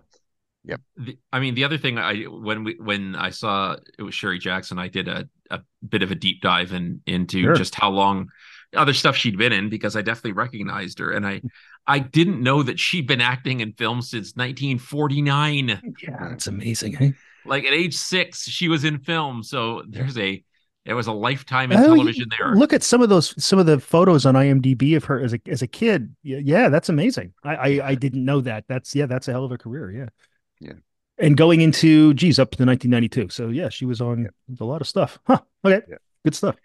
The- 0.98 1.18
I 1.34 1.40
mean, 1.40 1.56
the 1.56 1.64
other 1.66 1.78
thing 1.78 1.98
I 1.98 2.24
when 2.24 2.64
we 2.64 2.76
when 2.80 3.16
I 3.16 3.30
saw 3.32 3.76
it 4.00 4.02
was 4.04 4.16
Sherry 4.16 4.40
Jackson, 4.40 4.80
I 4.80 4.88
did 4.88 5.08
a, 5.08 5.28
a 5.50 5.62
bit 5.88 6.04
of 6.04 6.12
a 6.12 6.16
deep 6.16 6.42
dive 6.42 6.72
in 6.74 7.02
into 7.06 7.42
Sure. 7.42 7.56
just 7.56 7.76
how 7.76 7.90
long 7.90 8.30
other 8.76 8.94
stuff 8.94 9.16
she'd 9.16 9.38
been 9.38 9.54
in 9.54 9.70
because 9.70 9.96
I 9.96 10.02
definitely 10.02 10.34
recognized 10.34 11.00
her, 11.00 11.12
and 11.12 11.26
I 11.28 11.42
I 11.88 12.00
didn't 12.00 12.42
know 12.42 12.64
that 12.64 12.80
she'd 12.80 13.08
been 13.08 13.22
acting 13.22 13.60
in 13.60 13.74
films 13.74 14.10
since 14.10 14.36
1949. 14.36 15.68
yeah 16.02 16.34
it's 16.34 16.48
amazing 16.48 16.98
eh? 17.02 17.12
Like 17.46 17.66
at 17.66 17.74
age 17.74 17.96
six, 17.96 18.44
she 18.44 18.70
was 18.70 18.86
in 18.86 19.00
film, 19.00 19.44
so 19.44 19.84
there's 19.88 20.18
a 20.18 20.44
there 20.86 20.96
was 20.96 21.08
a 21.08 21.12
lifetime 21.14 21.72
in 21.72 21.80
Oh, 21.80 21.88
television 21.96 22.28
there. 22.38 22.56
Look 22.56 22.74
at 22.74 22.84
some 22.84 23.02
of 23.02 23.10
those 23.10 23.34
some 23.44 23.60
of 23.60 23.66
the 23.66 23.80
photos 23.80 24.26
on 24.26 24.36
IMDb 24.36 24.96
of 24.96 25.04
her 25.06 25.20
as 25.20 25.34
a 25.34 25.40
as 25.48 25.62
a 25.62 25.68
kid. 25.68 26.16
Yeah, 26.24 26.40
yeah 26.44 26.70
that's 26.70 26.90
amazing. 26.90 27.34
I, 27.44 27.56
I 27.56 27.88
I 27.90 27.96
didn't 27.96 28.24
know 28.24 28.42
that. 28.42 28.66
That's 28.68 28.96
yeah, 28.96 29.06
that's 29.08 29.28
a 29.28 29.32
hell 29.32 29.44
of 29.46 29.52
a 29.52 29.58
career. 29.58 29.92
Yeah. 29.92 30.10
Yeah. 30.60 30.74
And 31.18 31.38
going 31.38 31.62
into 31.62 32.14
geez 32.16 32.40
up 32.40 32.52
to 32.52 32.66
1992. 32.66 33.30
So 33.30 33.50
yeah, 33.50 33.70
she 33.70 33.86
was 33.86 34.02
on 34.02 34.30
a 34.60 34.66
lot 34.66 34.82
of 34.82 34.88
stuff. 34.88 35.20
Huh. 35.28 35.40
Okay. 35.66 35.86
Yeah. 35.90 35.98
Good 36.24 36.36
stuff. 36.36 36.56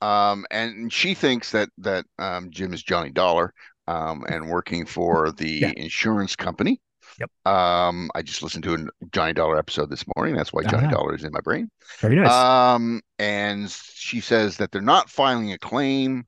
Um, 0.00 0.44
and 0.50 0.92
she 0.92 1.14
thinks 1.14 1.50
that 1.52 1.68
that 1.78 2.04
um, 2.18 2.50
Jim 2.50 2.72
is 2.72 2.82
Johnny 2.82 3.10
Dollar, 3.10 3.52
um, 3.86 4.24
and 4.28 4.48
working 4.50 4.86
for 4.86 5.30
the 5.36 5.48
Yeah. 5.48 5.72
insurance 5.76 6.36
company. 6.36 6.80
Yep. 7.18 7.30
Um, 7.46 8.10
I 8.14 8.20
just 8.22 8.42
listened 8.42 8.64
to 8.64 8.74
a 8.74 9.06
Johnny 9.12 9.32
Dollar 9.32 9.58
episode 9.58 9.88
this 9.88 10.04
morning. 10.16 10.36
That's 10.36 10.52
why 10.52 10.62
Johnny 10.64 10.86
Ah. 10.88 10.90
Dollar 10.90 11.14
is 11.14 11.24
in 11.24 11.32
my 11.32 11.40
brain. 11.40 11.70
Very 12.00 12.16
nice. 12.16 12.30
Um, 12.30 13.00
and 13.18 13.70
she 13.70 14.20
says 14.20 14.58
that 14.58 14.70
they're 14.70 14.82
not 14.82 15.08
filing 15.08 15.52
a 15.52 15.58
claim 15.58 16.26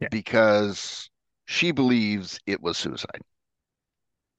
Yeah. 0.00 0.08
because 0.10 1.08
she 1.46 1.70
believes 1.72 2.38
it 2.46 2.60
was 2.62 2.76
suicide. 2.76 3.22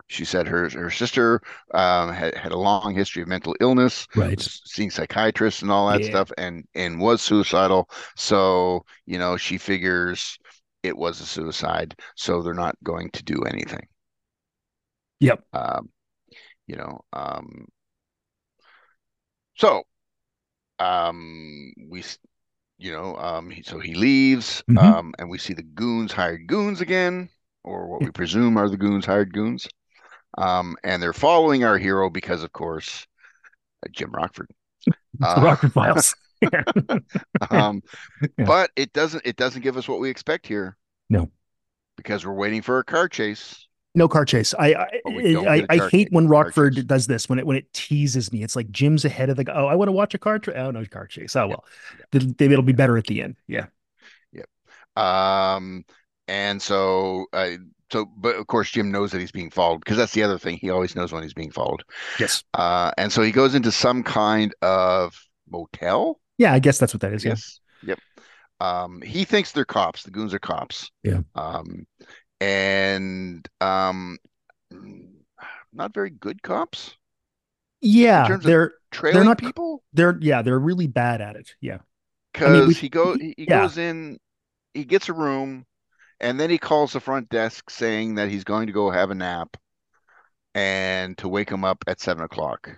She 0.09 0.25
said 0.25 0.47
her 0.47 0.69
her 0.71 0.91
sister 0.91 1.41
um, 1.73 2.11
had 2.13 2.35
had 2.35 2.51
a 2.51 2.57
long 2.59 2.93
history 2.95 3.21
of 3.21 3.29
mental 3.29 3.55
illness, 3.61 4.07
right. 4.13 4.49
seeing 4.65 4.91
psychiatrists 4.91 5.61
and 5.61 5.71
all 5.71 5.87
that 5.89 6.03
Yeah. 6.03 6.05
stuff, 6.05 6.31
and 6.37 6.65
and 6.75 6.99
was 6.99 7.21
suicidal. 7.21 7.89
So 8.17 8.85
you 9.05 9.17
know 9.19 9.37
she 9.37 9.57
figures 9.57 10.37
it 10.83 10.97
was 10.97 11.21
a 11.21 11.25
suicide, 11.25 11.95
so 12.15 12.41
they're 12.41 12.53
not 12.53 12.75
going 12.83 13.11
to 13.11 13.23
do 13.23 13.43
anything. 13.43 13.87
Yep. 15.19 15.43
Um, 15.53 15.89
you 16.67 16.75
know, 16.77 17.01
um, 17.13 17.67
so 19.55 19.83
um, 20.79 21.73
we, 21.89 22.03
you 22.77 22.91
know, 22.93 23.15
um, 23.17 23.49
he, 23.49 23.63
so 23.63 23.79
he 23.79 23.95
leaves, 23.95 24.63
Mhm. 24.67 24.99
um, 24.99 25.13
and 25.19 25.29
we 25.29 25.37
see 25.37 25.53
the 25.53 25.63
goons 25.63 26.11
hired 26.13 26.47
goons 26.47 26.81
again, 26.81 27.29
or 27.63 27.87
what 27.87 28.03
we 28.03 28.11
presume 28.11 28.57
are 28.57 28.69
the 28.69 28.77
goons 28.77 29.05
hired 29.05 29.33
goons. 29.33 29.67
Um, 30.37 30.75
and 30.83 31.01
they're 31.01 31.13
following 31.13 31.63
our 31.63 31.77
hero 31.77 32.09
because, 32.09 32.43
of 32.43 32.51
course, 32.53 33.05
uh, 33.85 33.89
Jim 33.91 34.11
Rockford. 34.11 34.49
Uh, 35.21 35.41
Rockford 35.43 35.73
Files. 35.73 36.15
um, 37.51 37.81
Yeah. 38.37 38.45
but 38.45 38.71
it 38.77 38.93
doesn't 38.93 39.25
it 39.25 39.35
doesn't 39.35 39.61
give 39.63 39.75
us 39.75 39.87
what 39.89 39.99
we 39.99 40.09
expect 40.09 40.47
here. 40.47 40.77
No. 41.09 41.29
because 41.97 42.25
we're 42.25 42.33
waiting 42.33 42.61
for 42.61 42.79
a 42.79 42.83
car 42.85 43.09
chase. 43.09 43.67
No 43.95 44.07
car 44.07 44.23
chase. 44.23 44.53
I 44.57 44.73
I, 44.75 44.87
I, 45.07 45.65
I 45.69 45.77
hate 45.89 45.91
chase- 45.91 46.07
when 46.11 46.27
Rockford 46.29 46.75
chase. 46.75 46.83
does 46.85 47.07
this 47.07 47.27
when 47.27 47.39
it 47.39 47.45
when 47.45 47.57
it 47.57 47.73
teases 47.73 48.31
me. 48.31 48.43
It's 48.43 48.55
like 48.55 48.69
Jim's 48.71 49.03
ahead 49.03 49.29
of 49.29 49.35
the. 49.35 49.51
Oh, 49.53 49.65
I 49.67 49.75
want 49.75 49.89
to 49.89 49.93
watch 49.93 50.13
a 50.13 50.17
car. 50.19 50.39
Tra- 50.39 50.53
oh 50.53 50.71
no, 50.71 50.85
car 50.85 51.07
chase. 51.07 51.35
Oh 51.35 51.47
well, 51.47 51.65
It'll- 52.13 52.33
it'll 52.39 52.61
be 52.61 52.71
better 52.71 52.97
at 52.97 53.07
the 53.07 53.21
end. 53.23 53.35
Yeah. 53.47 53.65
Yep. 54.31 55.03
Um, 55.03 55.83
and 56.29 56.61
so, 56.61 57.25
uh, 57.33 57.49
so, 57.91 58.05
but 58.17 58.35
of 58.35 58.47
course, 58.47 58.71
Jim 58.71 58.91
knows 58.91 59.11
that 59.11 59.19
he's 59.19 59.31
being 59.31 59.49
followed 59.49 59.79
because 59.79 59.97
that's 59.97 60.13
the 60.13 60.23
other 60.23 60.37
thing. 60.37 60.57
He 60.57 60.69
always 60.69 60.95
knows 60.95 61.11
when 61.11 61.23
he's 61.23 61.33
being 61.33 61.51
followed. 61.51 61.83
Yes. 62.19 62.43
Uh, 62.53 62.91
and 62.97 63.11
so 63.11 63.21
he 63.21 63.31
goes 63.31 63.55
into 63.55 63.71
some 63.71 64.03
kind 64.03 64.53
of 64.61 65.19
motel. 65.49 66.19
Yeah, 66.37 66.53
I 66.53 66.59
guess 66.59 66.77
that's 66.77 66.93
what 66.93 67.01
that 67.01 67.13
is. 67.13 67.23
Yeah. 67.25 67.31
Yes. 67.31 67.59
Yep. 67.83 67.99
Um, 68.61 69.01
he 69.01 69.23
thinks 69.23 69.51
they're 69.51 69.65
cops. 69.65 70.03
The 70.03 70.11
goons 70.11 70.33
are 70.33 70.39
cops. 70.39 70.91
Yeah. 71.03 71.21
Um, 71.35 71.87
and 72.41 73.47
um, 73.61 74.17
not 75.73 75.93
very 75.93 76.09
good 76.09 76.41
cops. 76.41 76.95
Yeah, 77.81 78.33
of 78.33 78.43
they're 78.43 78.73
not- 79.23 79.37
people 79.37 79.83
they're 79.93 80.17
yeah 80.19 80.41
they're 80.41 80.59
really 80.59 80.87
bad 80.87 81.21
at 81.21 81.37
it. 81.37 81.51
Yeah, 81.61 81.77
because 82.33 82.67
we- 82.67 82.73
he 82.73 82.89
go 82.89 83.17
he, 83.17 83.33
he 83.37 83.45
yeah. 83.47 83.61
goes 83.61 83.77
in, 83.77 84.19
he 84.73 84.83
gets 84.83 85.07
a 85.07 85.13
room, 85.13 85.65
and 86.19 86.39
then 86.39 86.49
he 86.49 86.57
calls 86.57 86.93
the 86.93 86.99
front 86.99 87.29
desk 87.29 87.69
saying 87.69 88.15
that 88.15 88.29
he's 88.29 88.43
going 88.43 88.67
to 88.67 88.73
go 88.73 88.89
have 88.91 89.11
a 89.11 89.15
nap, 89.15 89.57
and 90.55 91.17
to 91.19 91.27
wake 91.27 91.49
him 91.49 91.63
up 91.63 91.83
at 91.87 91.99
seven 91.99 92.23
o'clock. 92.23 92.69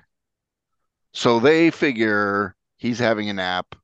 So 1.13 1.39
they 1.39 1.71
figure 1.71 2.55
he's 2.77 2.99
having 2.99 3.29
a 3.29 3.33
nap. 3.33 3.75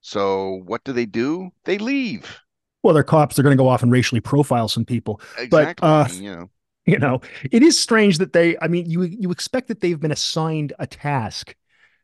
So 0.00 0.62
what 0.64 0.82
do 0.84 0.92
they 0.92 1.06
do? 1.06 1.50
They 1.64 1.78
leave. 1.78 2.38
well, 2.82 2.94
they're 2.94 3.04
cops. 3.04 3.36
They're 3.36 3.42
going 3.44 3.56
to 3.56 3.62
go 3.62 3.68
off 3.68 3.82
and 3.82 3.92
racially 3.92 4.20
profile 4.20 4.68
some 4.68 4.84
people. 4.84 5.20
But, 5.50 5.78
Exactly. 5.78 5.88
uh, 5.88 6.08
you 6.14 6.36
know. 6.36 6.50
You 6.84 6.98
know, 6.98 7.20
it 7.52 7.62
is 7.62 7.78
strange 7.78 8.18
that 8.18 8.32
they. 8.32 8.56
I 8.60 8.66
mean, 8.66 8.90
you 8.90 9.02
you 9.02 9.30
expect 9.30 9.68
that 9.68 9.80
they've 9.80 10.00
been 10.00 10.10
assigned 10.10 10.72
a 10.80 10.86
task. 10.88 11.54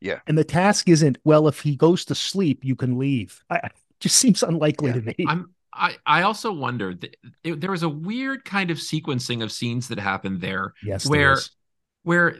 Yeah. 0.00 0.20
and 0.28 0.38
the 0.38 0.44
task 0.44 0.88
isn't 0.88 1.18
well. 1.24 1.48
If 1.48 1.58
he 1.62 1.74
goes 1.74 2.04
to 2.04 2.14
sleep, 2.14 2.64
you 2.64 2.76
can 2.76 2.96
leave. 2.96 3.42
I 3.50 3.70
just 3.98 4.14
seems 4.14 4.44
unlikely 4.44 4.90
Yeah. 4.90 4.94
to 4.94 5.00
me. 5.00 5.14
I'm 5.26 5.50
I 5.78 5.96
I 6.06 6.22
also 6.22 6.52
wonder 6.52 6.94
that 6.94 7.16
it, 7.44 7.60
there 7.60 7.70
was 7.70 7.82
a 7.82 7.88
weird 7.88 8.44
kind 8.44 8.70
of 8.70 8.78
sequencing 8.78 9.42
of 9.42 9.52
scenes 9.52 9.88
that 9.88 9.98
happened 9.98 10.40
there 10.40 10.74
yes, 10.82 11.04
there 11.04 11.10
where 11.10 11.32
is. 11.34 11.50
where 12.02 12.36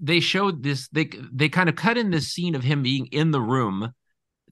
they 0.00 0.20
showed 0.20 0.62
this 0.62 0.88
they 0.88 1.08
they 1.32 1.48
kind 1.48 1.68
of 1.68 1.76
cut 1.76 1.96
in 1.96 2.10
this 2.10 2.28
scene 2.28 2.54
of 2.54 2.62
him 2.62 2.82
being 2.82 3.06
in 3.06 3.30
the 3.30 3.40
room 3.40 3.92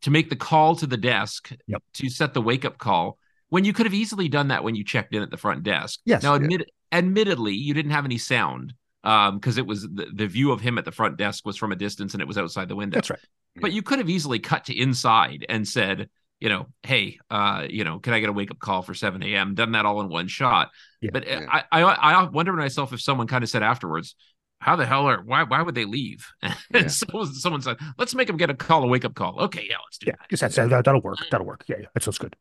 to 0.03 0.11
make 0.11 0.31
the 0.31 0.37
call 0.37 0.77
to 0.77 0.87
the 0.87 0.97
desk 0.97 1.51
Yep. 1.67 1.83
to 1.95 2.09
set 2.09 2.35
the 2.35 2.43
wake 2.43 2.65
up 2.65 2.79
call 2.79 3.19
when 3.49 3.65
you 3.65 3.73
could 3.73 3.87
have 3.87 3.95
easily 3.95 4.29
done 4.29 4.49
that 4.49 4.65
when 4.65 4.75
you 4.75 4.85
checked 4.85 5.15
in 5.15 5.23
at 5.23 5.31
the 5.31 5.37
front 5.37 5.63
desk. 5.63 6.01
Yes. 6.05 6.23
Now, 6.23 6.35
Yeah. 6.35 6.43
admit, 6.43 6.71
admittedly, 6.93 7.55
you 7.55 7.73
didn't 7.75 7.93
have 7.93 8.05
any 8.05 8.19
sound 8.19 8.75
um 9.05 9.39
because 9.39 9.59
it 9.59 9.67
was 9.67 9.83
the, 9.83 10.07
the 10.15 10.27
view 10.27 10.51
of 10.51 10.61
him 10.61 10.79
at 10.79 10.85
the 10.85 10.93
front 10.93 11.17
desk 11.19 11.45
was 11.45 11.57
from 11.57 11.73
a 11.73 11.77
distance 11.77 12.15
and 12.15 12.21
it 12.23 12.27
was 12.27 12.39
outside 12.39 12.69
the 12.69 12.77
window. 12.77 12.97
That's 12.97 13.11
right. 13.11 13.21
But 13.61 13.73
you 13.73 13.83
could 13.83 13.99
have 13.99 14.11
easily 14.11 14.39
cut 14.41 14.65
to 14.65 14.77
inside 14.77 15.47
and 15.49 15.67
said, 15.69 16.09
you 16.41 16.49
know, 16.49 16.67
hey, 16.83 17.19
uh, 17.31 17.67
you 17.69 17.85
know, 17.85 17.99
can 18.01 18.13
I 18.13 18.21
get 18.21 18.29
a 18.29 18.33
wake 18.33 18.51
up 18.51 18.59
call 18.59 18.83
for 18.83 18.95
7 18.95 19.23
a.m.? 19.23 19.55
Done 19.55 19.73
that 19.73 19.87
all 19.87 20.01
in 20.01 20.09
one 20.09 20.29
shot. 20.29 20.71
Yeah. 21.01 21.11
but 21.13 21.27
Yeah. 21.27 21.47
I, 21.51 21.65
I 21.73 21.83
I 22.15 22.25
wonder 22.29 22.53
to 22.53 22.57
myself 22.59 22.93
if 22.93 23.01
someone 23.01 23.27
kind 23.27 23.43
of 23.45 23.51
said 23.51 23.63
afterwards, 23.63 24.15
how 24.59 24.77
the 24.77 24.87
hell 24.87 25.07
are 25.07 25.23
why 25.23 25.43
why 25.45 25.63
would 25.63 25.75
they 25.75 25.85
leave? 25.85 26.27
Yeah. 26.43 26.55
and 26.73 26.93
so 26.93 27.25
someone 27.25 27.63
said, 27.63 27.77
let's 27.99 28.15
make 28.15 28.27
them 28.27 28.37
get 28.37 28.51
a 28.51 28.55
call, 28.55 28.83
a 28.85 28.87
wake 28.87 29.05
up 29.05 29.15
call. 29.15 29.41
Okay, 29.45 29.67
yeah, 29.69 29.77
let's 29.85 29.99
do 29.99 30.07
Yeah, 30.09 30.13
that. 30.19 30.29
just 30.29 30.41
that's, 30.41 30.57
that, 30.57 30.85
that'll 30.85 31.01
work. 31.01 31.19
That'll 31.31 31.47
work. 31.47 31.65
Yeah, 31.69 31.77
yeah, 31.81 31.87
that 31.95 32.03
sounds 32.03 32.19
good. 32.19 32.37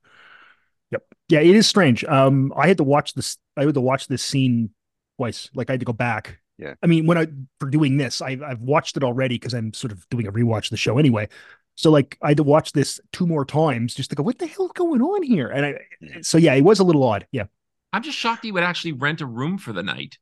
Yep. 0.91 1.03
Yeah, 1.29 1.39
it 1.39 1.55
is 1.55 1.67
strange. 1.67 2.03
Um, 2.05 2.53
I 2.55 2.67
had 2.67 2.77
to 2.77 2.83
watch 2.83 3.13
this. 3.13 3.37
I 3.57 3.63
had 3.65 3.73
to 3.73 3.81
watch 3.81 4.07
this 4.07 4.21
scene 4.23 4.69
twice. 5.17 5.49
Like 5.53 5.69
I 5.69 5.73
had 5.73 5.79
to 5.79 5.85
go 5.85 5.93
back. 5.93 6.39
Yeah. 6.57 6.75
I 6.83 6.87
mean, 6.87 7.07
when 7.07 7.17
I 7.17 7.27
for 7.59 7.69
doing 7.69 7.97
this, 7.97 8.21
I've 8.21 8.43
I've 8.43 8.61
watched 8.61 8.95
it 8.97 9.03
already 9.03 9.35
because 9.35 9.53
I'm 9.53 9.73
sort 9.73 9.91
of 9.91 10.07
doing 10.09 10.27
a 10.27 10.31
rewatch 10.31 10.65
of 10.65 10.69
the 10.71 10.77
show 10.77 10.97
anyway. 10.99 11.29
So 11.75 11.89
like 11.89 12.17
I 12.21 12.29
had 12.29 12.37
to 12.37 12.43
watch 12.43 12.71
this 12.71 12.99
two 13.11 13.25
more 13.25 13.45
times 13.45 13.95
just 13.95 14.09
to 14.11 14.15
go, 14.15 14.23
what 14.23 14.39
the 14.39 14.47
hell's 14.47 14.71
going 14.73 15.01
on 15.01 15.23
here? 15.23 15.49
And 15.49 15.65
I, 15.65 16.21
so 16.21 16.37
yeah, 16.37 16.53
it 16.53 16.63
was 16.63 16.79
a 16.79 16.83
little 16.83 17.03
odd. 17.03 17.27
Yeah. 17.31 17.45
I'm 17.91 18.03
just 18.03 18.17
shocked 18.17 18.43
he 18.43 18.51
would 18.51 18.63
actually 18.63 18.93
rent 18.93 19.21
a 19.21 19.25
room 19.25 19.57
for 19.57 19.73
the 19.73 19.83
night 19.83 20.17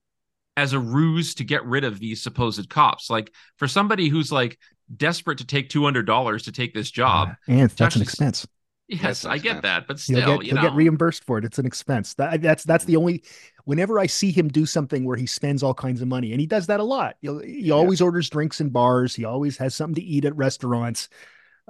as 0.57 0.73
a 0.73 0.79
ruse 0.79 1.35
to 1.35 1.43
get 1.43 1.65
rid 1.65 1.83
of 1.83 1.99
these 1.99 2.21
supposed 2.21 2.69
cops. 2.69 3.09
Like 3.09 3.31
for 3.57 3.67
somebody 3.67 4.09
who's 4.09 4.31
like 4.31 4.59
desperate 4.95 5.37
to 5.37 5.45
take 5.45 5.69
two 5.69 5.83
hundred 5.83 6.05
dollars 6.05 6.43
to 6.43 6.51
take 6.51 6.73
this 6.73 6.91
job. 6.91 7.29
Uh, 7.29 7.33
and 7.47 7.69
that's 7.71 7.95
an 7.95 8.01
expense. 8.01 8.45
yes, 8.87 9.23
I 9.23 9.37
get 9.37 9.61
that, 9.61 9.87
but 9.87 9.99
He'll 10.01 10.21
still, 10.21 10.37
get 10.37 10.45
you 10.45 10.51
he'll 10.51 10.61
know, 10.61 10.69
get 10.69 10.75
reimbursed 10.75 11.23
for 11.23 11.37
it. 11.37 11.45
It's 11.45 11.59
an 11.59 11.65
expense. 11.65 12.13
That 12.15 12.41
that's 12.41 12.63
that's 12.63 12.85
the 12.85 12.97
only. 12.97 13.23
Whenever 13.63 13.99
I 13.99 14.07
see 14.07 14.31
him 14.31 14.49
do 14.49 14.65
something 14.65 15.05
where 15.05 15.15
he 15.15 15.27
spends 15.27 15.63
all 15.63 15.73
kinds 15.73 16.01
of 16.01 16.07
money, 16.07 16.31
and 16.31 16.41
he 16.41 16.47
does 16.47 16.67
that 16.67 16.79
a 16.79 16.83
lot. 16.83 17.15
He'll, 17.21 17.39
he 17.39 17.71
always 17.71 18.01
orders 18.01 18.29
drinks 18.29 18.59
in 18.59 18.69
bars. 18.69 19.15
He 19.15 19.23
always 19.23 19.55
has 19.57 19.75
something 19.75 19.95
to 19.95 20.01
eat 20.01 20.25
at 20.25 20.35
restaurants. 20.35 21.07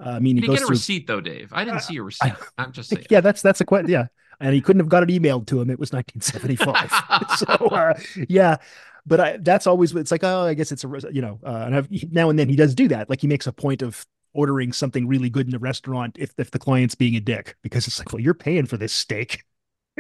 Uh, 0.04 0.10
I 0.12 0.20
mean, 0.20 0.36
he 0.38 0.42
Did 0.42 0.50
he 0.50 0.54
get 0.56 0.64
a 0.64 0.68
through. 0.68 0.76
receipt 0.76 1.08
though, 1.08 1.22
Dave? 1.22 1.52
I 1.54 1.64
didn't 1.64 1.78
Uh, 1.78 1.82
see 1.82 1.98
a 1.98 2.04
receipt. 2.04 2.34
I'm 2.58 2.72
just 2.72 2.90
saying. 2.94 3.06
Yeah, 3.10 3.22
that's 3.22 3.42
that's 3.42 3.62
a 3.62 3.66
question. 3.66 3.90
Yeah, 3.90 4.08
and 4.40 4.54
he 4.56 4.62
couldn't 4.62 4.80
have 4.80 4.90
got 4.90 5.04
it 5.04 5.10
emailed 5.10 5.48
to 5.48 5.62
him. 5.62 5.70
It 5.70 5.80
was 5.80 5.92
1975. 5.94 6.92
so 7.38 7.46
uh, 7.68 7.94
yeah, 8.28 8.58
but 9.06 9.20
I, 9.20 9.38
that's 9.38 9.68
always 9.68 9.94
it's 9.96 10.12
like 10.12 10.24
oh, 10.24 10.42
I 10.46 10.54
guess 10.54 10.72
it's 10.72 10.84
a 10.84 10.90
you 11.12 11.22
know, 11.22 11.40
uh, 11.46 11.64
and 11.66 11.76
I've, 11.76 11.90
now 12.12 12.30
and 12.30 12.40
then 12.40 12.50
he 12.50 12.56
does 12.56 12.74
do 12.76 12.88
that. 12.90 13.10
Like 13.10 13.22
he 13.22 13.28
makes 13.28 13.48
a 13.48 13.54
point 13.54 13.82
of 13.82 14.06
ordering 14.34 14.72
something 14.74 15.08
really 15.08 15.30
good 15.30 15.46
in 15.46 15.52
the 15.52 15.60
restaurant 15.60 16.16
if 16.20 16.34
if 16.38 16.52
the 16.52 16.60
client's 16.60 16.96
being 16.96 17.16
a 17.16 17.20
dick 17.20 17.56
because 17.62 17.86
it's 17.88 18.00
like 18.00 18.14
well 18.14 18.22
you're 18.22 18.34
paying 18.34 18.66
for 18.66 18.78
this 18.78 18.94
steak. 18.94 19.44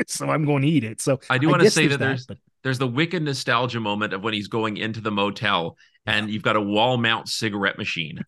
So 0.07 0.29
I'm 0.29 0.45
going 0.45 0.61
to 0.63 0.67
eat 0.69 0.83
it. 0.83 1.01
So 1.01 1.19
I 1.29 1.37
do 1.37 1.49
want 1.49 1.61
to 1.61 1.69
say 1.69 1.87
that 1.87 1.99
there's 1.99 2.25
there's 2.25 2.25
but 2.25 2.37
there's 2.63 2.77
the 2.79 2.87
wicked 2.87 3.23
nostalgia 3.23 3.79
moment 3.79 4.13
of 4.13 4.23
when 4.23 4.33
he's 4.33 4.47
going 4.47 4.77
into 4.77 5.01
the 5.01 5.11
motel 5.11 5.77
and 6.05 6.29
you've 6.29 6.43
got 6.43 6.55
a 6.55 6.61
wall 6.61 6.97
mount 6.97 7.27
cigarette 7.27 7.77
machine 7.77 8.23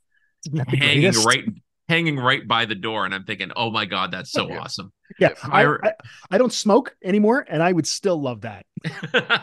that 0.52 0.68
hanging 0.70 1.14
greatest? 1.14 1.26
right 1.26 1.46
hanging 1.90 2.18
right 2.18 2.48
by 2.48 2.66
the 2.66 2.76
door, 2.76 3.06
and 3.06 3.14
I'm 3.14 3.24
thinking, 3.26 3.52
oh 3.56 3.70
my 3.70 3.86
god, 3.86 4.12
that's 4.12 4.32
so 4.32 4.48
Yeah. 4.48 4.60
awesome. 4.60 4.92
Yeah, 5.20 5.30
I, 5.44 5.66
I- 5.66 5.78
I, 5.84 5.92
I 6.32 6.38
don't 6.38 6.54
smoke 6.54 6.96
anymore, 7.04 7.46
and 7.48 7.62
I 7.62 7.72
would 7.72 7.86
still 7.86 8.20
love 8.20 8.42
that 8.42 8.66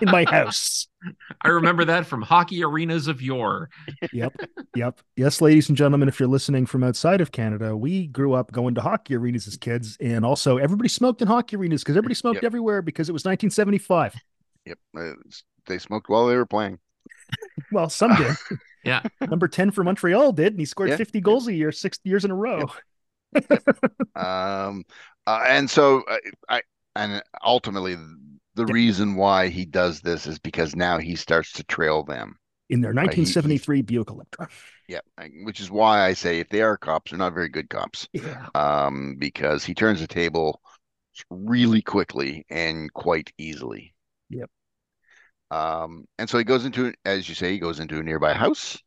in 0.01 0.11
my 0.11 0.25
house. 0.29 0.89
I 1.43 1.49
remember 1.49 1.85
that 1.85 2.07
from 2.07 2.23
hockey 2.23 2.65
arenas 2.65 3.07
of 3.09 3.23
yore. 3.23 3.69
yep. 4.13 4.35
Yep. 4.75 5.01
Yes, 5.17 5.41
ladies 5.41 5.69
and 5.69 5.77
gentlemen, 5.79 6.09
if 6.09 6.19
you're 6.19 6.29
listening 6.29 6.67
from 6.67 6.83
outside 6.83 7.21
of 7.21 7.31
Canada, 7.31 7.77
we 7.77 8.07
grew 8.09 8.33
up 8.33 8.51
going 8.53 8.75
to 8.75 8.81
hockey 8.81 9.15
arenas 9.15 9.47
as 9.47 9.57
kids. 9.57 9.97
And 10.01 10.25
also, 10.25 10.57
everybody 10.57 10.89
smoked 10.89 11.23
in 11.23 11.29
hockey 11.29 11.57
arenas 11.57 11.83
because 11.83 11.97
everybody 11.97 12.15
smoked 12.15 12.37
Yep. 12.37 12.45
everywhere 12.45 12.83
because 12.83 13.09
it 13.09 13.13
was 13.13 13.25
1975. 13.25 14.17
Yep. 14.67 14.79
Uh, 14.99 15.13
they 15.67 15.79
smoked 15.79 16.09
while 16.09 16.27
they 16.27 16.37
were 16.37 16.47
playing. 16.47 16.79
Well, 17.71 17.89
some 17.89 18.17
did. 18.17 18.35
Yeah. 18.85 19.03
Number 19.21 19.49
10 19.49 19.71
for 19.71 19.85
Montreal 19.85 20.33
did, 20.33 20.53
and 20.53 20.61
he 20.61 20.65
scored 20.67 20.91
Yeah. 20.91 20.97
50 20.97 21.21
goals 21.21 21.47
a 21.49 21.53
year, 21.55 21.73
six 21.73 21.99
years 22.05 22.25
in 22.25 22.31
a 22.31 22.35
row. 22.35 22.71
Um, 24.15 24.85
uh, 25.27 25.45
and 25.47 25.71
so 25.71 26.03
I, 26.09 26.19
I, 26.49 26.63
and 26.97 27.23
ultimately, 27.45 27.95
the 28.55 28.67
Yeah. 28.67 28.73
reason 28.73 29.15
why 29.15 29.49
he 29.49 29.65
does 29.65 30.01
this 30.01 30.27
is 30.27 30.39
because 30.39 30.75
now 30.75 30.99
he 30.99 31.17
starts 31.17 31.53
to 31.53 31.65
trail 31.65 32.03
them. 32.03 32.37
In 32.69 32.81
their 32.81 32.93
he- 32.93 32.97
1973 32.97 33.83
Buick 33.83 34.11
Electra. 34.11 34.49
Yeah, 34.89 35.01
which 35.45 35.61
is 35.61 35.71
why 35.71 36.07
I 36.07 36.15
say 36.15 36.41
if 36.41 36.49
they 36.49 36.63
are 36.63 36.77
cops, 36.77 37.11
they're 37.11 37.19
not 37.19 37.35
very 37.35 37.49
good 37.49 37.71
cops. 37.71 38.09
Yeah. 38.13 38.49
Um, 38.55 39.17
because 39.19 39.65
he 39.65 39.75
turns 39.75 40.01
the 40.01 40.09
table 40.09 40.61
really 41.31 41.83
quickly 41.83 42.45
and 42.51 42.93
quite 42.93 43.33
easily. 43.39 43.95
Yep. 44.31 44.51
Um, 45.51 46.07
and 46.19 46.29
so 46.31 46.39
he 46.39 46.45
goes 46.45 46.65
into, 46.65 46.95
as 47.05 47.29
you 47.29 47.35
say, 47.35 47.53
he 47.53 47.59
goes 47.59 47.81
into 47.81 47.99
a 47.99 48.03
nearby 48.03 48.35
house, 48.35 48.79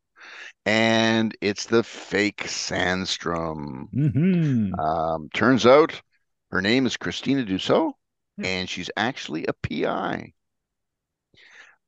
and 0.65 1.35
it's 1.41 1.67
the 1.67 1.83
fake 1.83 2.43
Sandstrom. 2.47 3.89
hmm 3.93 4.75
Um, 4.79 5.29
turns 5.33 5.65
out 5.65 6.01
her 6.51 6.61
name 6.61 6.85
is 6.85 6.97
Christina 6.97 7.45
Dussault, 7.45 7.93
Yeah. 8.37 8.45
and 8.45 8.69
she's 8.69 8.91
actually 8.97 9.45
a 9.47 9.53
PI. 9.53 10.33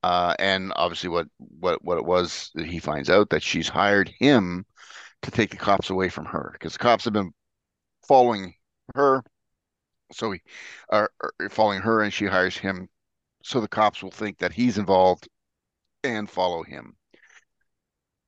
Uh, 0.04 0.36
and 0.38 0.72
obviously, 0.76 1.10
what 1.10 1.28
what 1.40 1.84
what 1.84 1.98
it 1.98 2.06
was 2.06 2.52
that 2.56 2.68
he 2.68 2.80
finds 2.80 3.10
out 3.10 3.30
that 3.32 3.42
she's 3.42 3.68
hired 3.70 4.10
him 4.20 4.66
to 5.24 5.32
take 5.32 5.52
the 5.52 5.58
cops 5.58 5.90
away 5.90 6.10
from 6.10 6.26
her 6.26 6.52
because 6.54 6.74
the 6.74 6.80
cops 6.80 7.06
have 7.06 7.14
been 7.14 7.34
following 8.08 8.56
her. 8.96 9.24
So 10.14 10.32
he 10.32 10.42
are, 10.90 11.12
are 11.22 11.50
following 11.50 11.82
her, 11.82 12.02
and 12.04 12.14
she 12.14 12.26
hires 12.28 12.58
him, 12.58 12.90
so 13.46 13.62
the 13.62 13.68
cops 13.68 14.02
will 14.02 14.10
think 14.10 14.40
that 14.40 14.52
he's 14.54 14.80
involved 14.80 15.30
and 16.04 16.28
follow 16.28 16.64
him. 16.64 16.96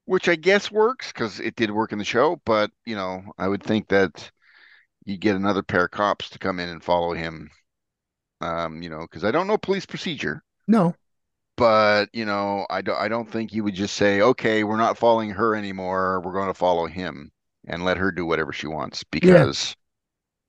Which 0.06 0.30
I 0.30 0.36
guess 0.36 0.72
works 0.72 1.12
because 1.12 1.40
it 1.40 1.56
did 1.56 1.72
work 1.72 1.92
in 1.92 1.98
the 1.98 2.06
show, 2.06 2.40
but 2.46 2.72
you 2.86 2.96
know, 2.96 3.24
I 3.38 3.48
would 3.48 3.64
think 3.64 3.88
that 3.90 4.32
you 5.06 5.18
get 5.18 5.36
another 5.36 5.64
pair 5.64 5.86
of 5.86 5.92
cops 5.92 6.30
to 6.30 6.40
come 6.40 6.60
in 6.60 6.70
and 6.70 6.84
follow 6.84 7.14
him. 7.14 7.50
Um, 8.42 8.84
you 8.84 8.90
know, 8.90 9.02
because 9.02 9.24
I 9.24 9.32
don't 9.32 9.48
know 9.48 9.58
police 9.58 9.86
procedure, 9.88 10.44
No. 10.68 10.96
but 11.56 12.10
you 12.14 12.26
know, 12.26 12.68
I 12.70 12.82
don't 12.82 12.98
I 12.98 13.08
don't 13.08 13.30
think 13.30 13.52
you 13.54 13.64
would 13.64 13.74
just 13.74 13.96
say, 13.96 14.22
okay, 14.22 14.64
we're 14.64 14.78
not 14.78 14.98
following 14.98 15.32
her 15.32 15.56
anymore. 15.56 16.22
We're 16.24 16.34
going 16.34 16.48
to 16.48 16.54
follow 16.54 16.86
him 16.86 17.32
and 17.68 17.84
let 17.84 17.98
her 17.98 18.12
do 18.12 18.26
whatever 18.26 18.54
she 18.54 18.68
wants 18.68 19.04
because, 19.04 19.76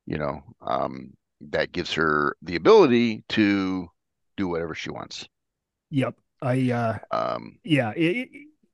you 0.06 0.18
know, 0.18 0.42
um, 0.60 1.14
that 1.40 1.72
gives 1.72 1.92
her 1.94 2.36
the 2.42 2.56
ability 2.56 3.24
to 3.30 3.88
do 4.39 4.49
whatever 4.49 4.74
she 4.74 4.91
wants. 4.91 5.28
Yep. 5.91 6.14
I, 6.41 6.70
uh, 6.70 6.99
Um, 7.11 7.59
yeah, 7.64 7.93
it, 7.97 8.16
it- 8.16 8.30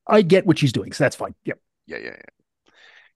I 0.07 0.23
get 0.23 0.47
what 0.47 0.59
she's 0.59 0.73
doing. 0.73 0.93
So 0.93 1.03
that's 1.05 1.17
fine. 1.17 1.35
Yep. 1.47 1.59
yeah, 1.87 1.97
yeah, 1.97 2.17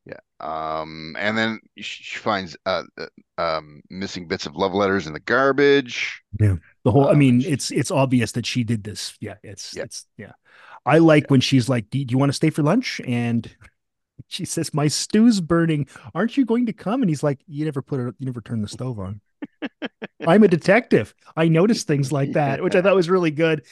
yeah, 0.07 0.17
yeah. 0.41 0.81
Um, 0.81 1.17
and 1.19 1.37
then 1.37 1.61
she 1.77 2.19
finds 2.19 2.57
uh, 2.65 2.85
uh, 2.97 3.07
um, 3.37 3.83
missing 3.91 4.27
bits 4.27 4.47
of 4.47 4.57
love 4.57 4.73
letters 4.73 5.07
in 5.07 5.13
the 5.13 5.21
garbage. 5.21 6.23
Yeah. 6.41 6.57
The 6.85 6.93
whole, 6.93 7.09
I 7.09 7.13
Um, 7.13 7.19
mean, 7.19 7.41
she- 7.41 7.51
it's 7.51 7.71
it's 7.71 7.91
obvious 7.91 8.33
that 8.33 8.47
she 8.47 8.65
did 8.65 8.85
this. 8.85 9.15
Yeah, 9.21 9.35
it's 9.43 9.77
Yeah. 9.77 9.83
it's 9.85 10.07
yeah. 10.17 10.33
I 10.87 10.99
like 10.99 11.31
when 11.31 11.41
she's 11.43 11.69
like, 11.69 11.91
do, 11.91 12.03
do 12.05 12.13
you 12.13 12.19
want 12.19 12.31
to 12.31 12.35
stay 12.37 12.51
for 12.51 12.63
lunch? 12.63 13.01
And 13.07 13.55
she 14.29 14.47
says, 14.47 14.73
My 14.73 14.89
stew's 14.89 15.41
burning. 15.43 15.89
Aren't 16.15 16.37
you 16.39 16.47
going 16.47 16.67
to 16.67 16.73
come? 16.73 17.03
And 17.03 17.11
he's 17.11 17.23
like, 17.23 17.41
You 17.47 17.67
never 17.67 17.83
put 17.83 18.01
it, 18.01 18.15
you 18.19 18.27
never 18.27 18.41
turn 18.41 18.63
the 18.63 18.69
stove 18.69 18.99
on. 18.99 19.21
I'm 20.27 20.43
a 20.43 20.49
detective. 20.49 21.15
I 21.37 21.49
notice 21.49 21.85
things 21.85 22.13
like 22.13 22.33
that, 22.33 22.63
which 22.63 22.75
I 22.75 22.83
thought 22.83 22.95
was 22.95 23.09
really 23.11 23.31
good. 23.31 23.65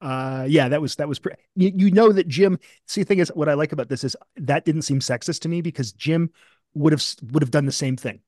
Uh, 0.00 0.46
yeah, 0.48 0.68
that 0.68 0.80
was 0.80 0.96
that 0.96 1.08
was. 1.08 1.18
Pre- 1.18 1.34
you, 1.56 1.72
you 1.74 1.90
know 1.90 2.12
that 2.12 2.28
Jim. 2.28 2.58
See, 2.86 3.02
the 3.02 3.06
thing 3.06 3.18
is, 3.18 3.30
what 3.34 3.48
I 3.48 3.54
like 3.54 3.72
about 3.72 3.88
this 3.88 4.04
is 4.04 4.16
that 4.36 4.64
didn't 4.64 4.82
seem 4.82 5.00
sexist 5.00 5.40
to 5.40 5.48
me 5.48 5.60
because 5.60 5.92
Jim 5.92 6.30
would 6.74 6.92
have 6.92 7.04
would 7.32 7.42
have 7.42 7.50
done 7.50 7.66
the 7.66 7.72
same 7.72 7.96
thing. 7.96 8.20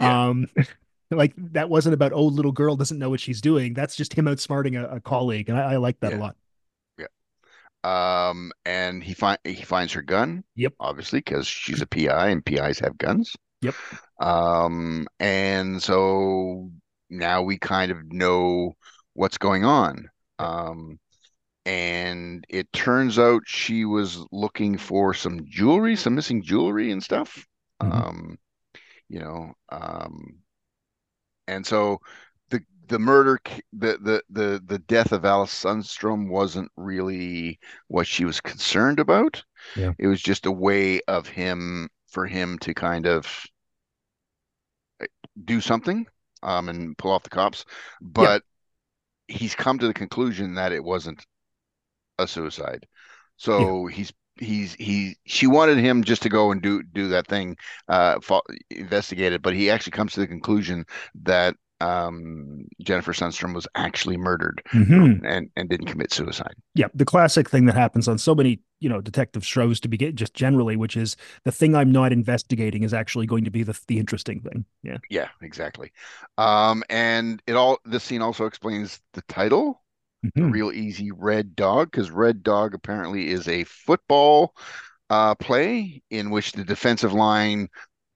Yeah. 0.00 0.28
Um, 0.28 0.48
like 1.10 1.32
that 1.52 1.70
wasn't 1.70 1.94
about 1.94 2.12
oh, 2.12 2.24
little 2.24 2.52
girl 2.52 2.76
doesn't 2.76 2.98
know 2.98 3.10
what 3.10 3.20
she's 3.20 3.40
doing. 3.40 3.74
That's 3.74 3.96
just 3.96 4.12
him 4.12 4.26
outsmarting 4.26 4.78
a, 4.78 4.96
a 4.96 5.00
colleague, 5.00 5.48
and 5.48 5.58
I, 5.58 5.74
I 5.74 5.76
like 5.76 6.00
that 6.00 6.12
Yeah. 6.12 6.18
a 6.18 6.20
lot. 6.20 6.36
Yeah. 6.98 8.28
Um, 8.28 8.52
and 8.64 9.02
he 9.02 9.14
find 9.14 9.38
he 9.44 9.62
finds 9.62 9.92
her 9.94 10.02
gun. 10.02 10.44
Yep. 10.56 10.74
Obviously, 10.80 11.20
because 11.20 11.46
she's 11.46 11.80
a 11.80 11.86
PI 11.86 12.28
and 12.30 12.44
PIs 12.44 12.80
have 12.80 12.98
guns. 12.98 13.34
Yep. 13.64 13.74
Um, 14.20 15.06
and 15.18 15.82
so 15.82 16.70
now 17.10 17.42
we 17.42 17.58
kind 17.58 17.90
of 17.90 18.12
know 18.12 18.72
what's 19.14 19.38
going 19.38 19.64
on. 19.64 20.08
Um, 20.38 20.98
and 21.66 22.44
it 22.48 22.72
turns 22.72 23.18
out 23.18 23.42
she 23.46 23.84
was 23.84 24.24
looking 24.30 24.76
for 24.76 25.14
some 25.14 25.46
jewelry, 25.48 25.96
some 25.96 26.14
missing 26.14 26.42
jewelry 26.42 26.92
and 26.92 27.02
stuff. 27.02 27.46
Mhm. 27.82 27.92
Um, 27.92 28.38
you 29.08 29.20
know, 29.20 29.52
um, 29.70 30.38
and 31.46 31.66
so 31.66 31.98
the 32.50 32.60
the 32.88 32.98
murder, 32.98 33.38
the 33.72 33.98
the 33.98 34.22
the 34.30 34.62
the 34.66 34.78
death 34.80 35.12
of 35.12 35.24
Alice 35.24 35.54
Sundstrom 35.64 36.28
wasn't 36.28 36.70
really 36.76 37.58
what 37.88 38.06
she 38.06 38.24
was 38.24 38.40
concerned 38.40 39.00
about. 39.00 39.42
Yeah. 39.76 39.92
It 39.98 40.06
was 40.06 40.20
just 40.22 40.46
a 40.46 40.52
way 40.52 41.00
of 41.08 41.26
him 41.26 41.88
for 42.08 42.26
him 42.26 42.58
to 42.60 42.74
kind 42.74 43.06
of 43.06 43.26
do 45.42 45.60
something 45.60 46.06
um 46.42 46.68
and 46.68 46.96
pull 46.98 47.10
off 47.12 47.22
the 47.22 47.30
cops. 47.30 47.64
But 48.00 48.42
he's 49.28 49.54
come 49.54 49.78
to 49.78 49.86
the 49.86 49.94
conclusion 49.94 50.54
that 50.54 50.72
it 50.72 50.84
wasn't 50.84 51.24
a 52.18 52.26
suicide. 52.26 52.86
So 53.36 53.86
he's 53.86 54.12
he's 54.38 54.74
he 54.74 55.16
she 55.26 55.46
wanted 55.46 55.78
him 55.78 56.04
just 56.04 56.22
to 56.22 56.28
go 56.28 56.50
and 56.52 56.60
do 56.62 56.82
do 56.82 57.08
that 57.08 57.26
thing 57.28 57.56
uh 57.88 58.18
investigate 58.70 59.32
it 59.32 59.42
but 59.42 59.54
he 59.54 59.70
actually 59.70 59.92
comes 59.92 60.12
to 60.12 60.20
the 60.20 60.26
conclusion 60.26 60.84
that 61.22 61.54
um 61.84 62.66
Jennifer 62.82 63.12
Sundstrom 63.12 63.54
was 63.54 63.66
actually 63.74 64.16
murdered 64.16 64.62
Mhm. 64.72 65.20
and 65.24 65.50
and 65.56 65.68
didn't 65.68 65.86
commit 65.86 66.12
suicide. 66.12 66.54
Yeah, 66.74 66.88
the 66.94 67.04
classic 67.04 67.48
thing 67.50 67.66
that 67.66 67.74
happens 67.74 68.08
on 68.08 68.18
so 68.18 68.34
many, 68.34 68.60
you 68.80 68.88
know, 68.88 69.00
detective 69.00 69.44
shows 69.44 69.80
to 69.80 69.88
begin 69.88 70.16
just 70.16 70.34
generally, 70.34 70.76
which 70.76 70.96
is 70.96 71.16
the 71.44 71.52
thing 71.52 71.74
I'm 71.74 71.92
not 71.92 72.12
investigating 72.12 72.82
is 72.82 72.94
actually 72.94 73.26
going 73.26 73.44
to 73.44 73.50
be 73.50 73.62
the 73.62 73.78
the 73.88 73.98
interesting 73.98 74.40
thing. 74.40 74.64
Yeah. 74.82 74.98
Yeah, 75.10 75.28
exactly. 75.42 75.92
Um 76.38 76.82
and 76.90 77.42
it 77.46 77.54
all 77.54 77.78
this 77.84 78.04
scene 78.04 78.22
also 78.22 78.46
explains 78.46 79.00
the 79.12 79.22
title 79.22 79.82
the 80.34 80.40
Mhm. 80.40 80.52
real 80.52 80.72
easy 80.72 81.10
red 81.12 81.54
dog 81.54 81.90
because 81.90 82.10
red 82.10 82.42
dog 82.42 82.74
apparently 82.74 83.28
is 83.28 83.46
a 83.46 83.64
football 83.64 84.54
uh, 85.10 85.34
play 85.34 86.02
in 86.10 86.30
which 86.30 86.52
the 86.52 86.64
defensive 86.64 87.12
line 87.12 87.68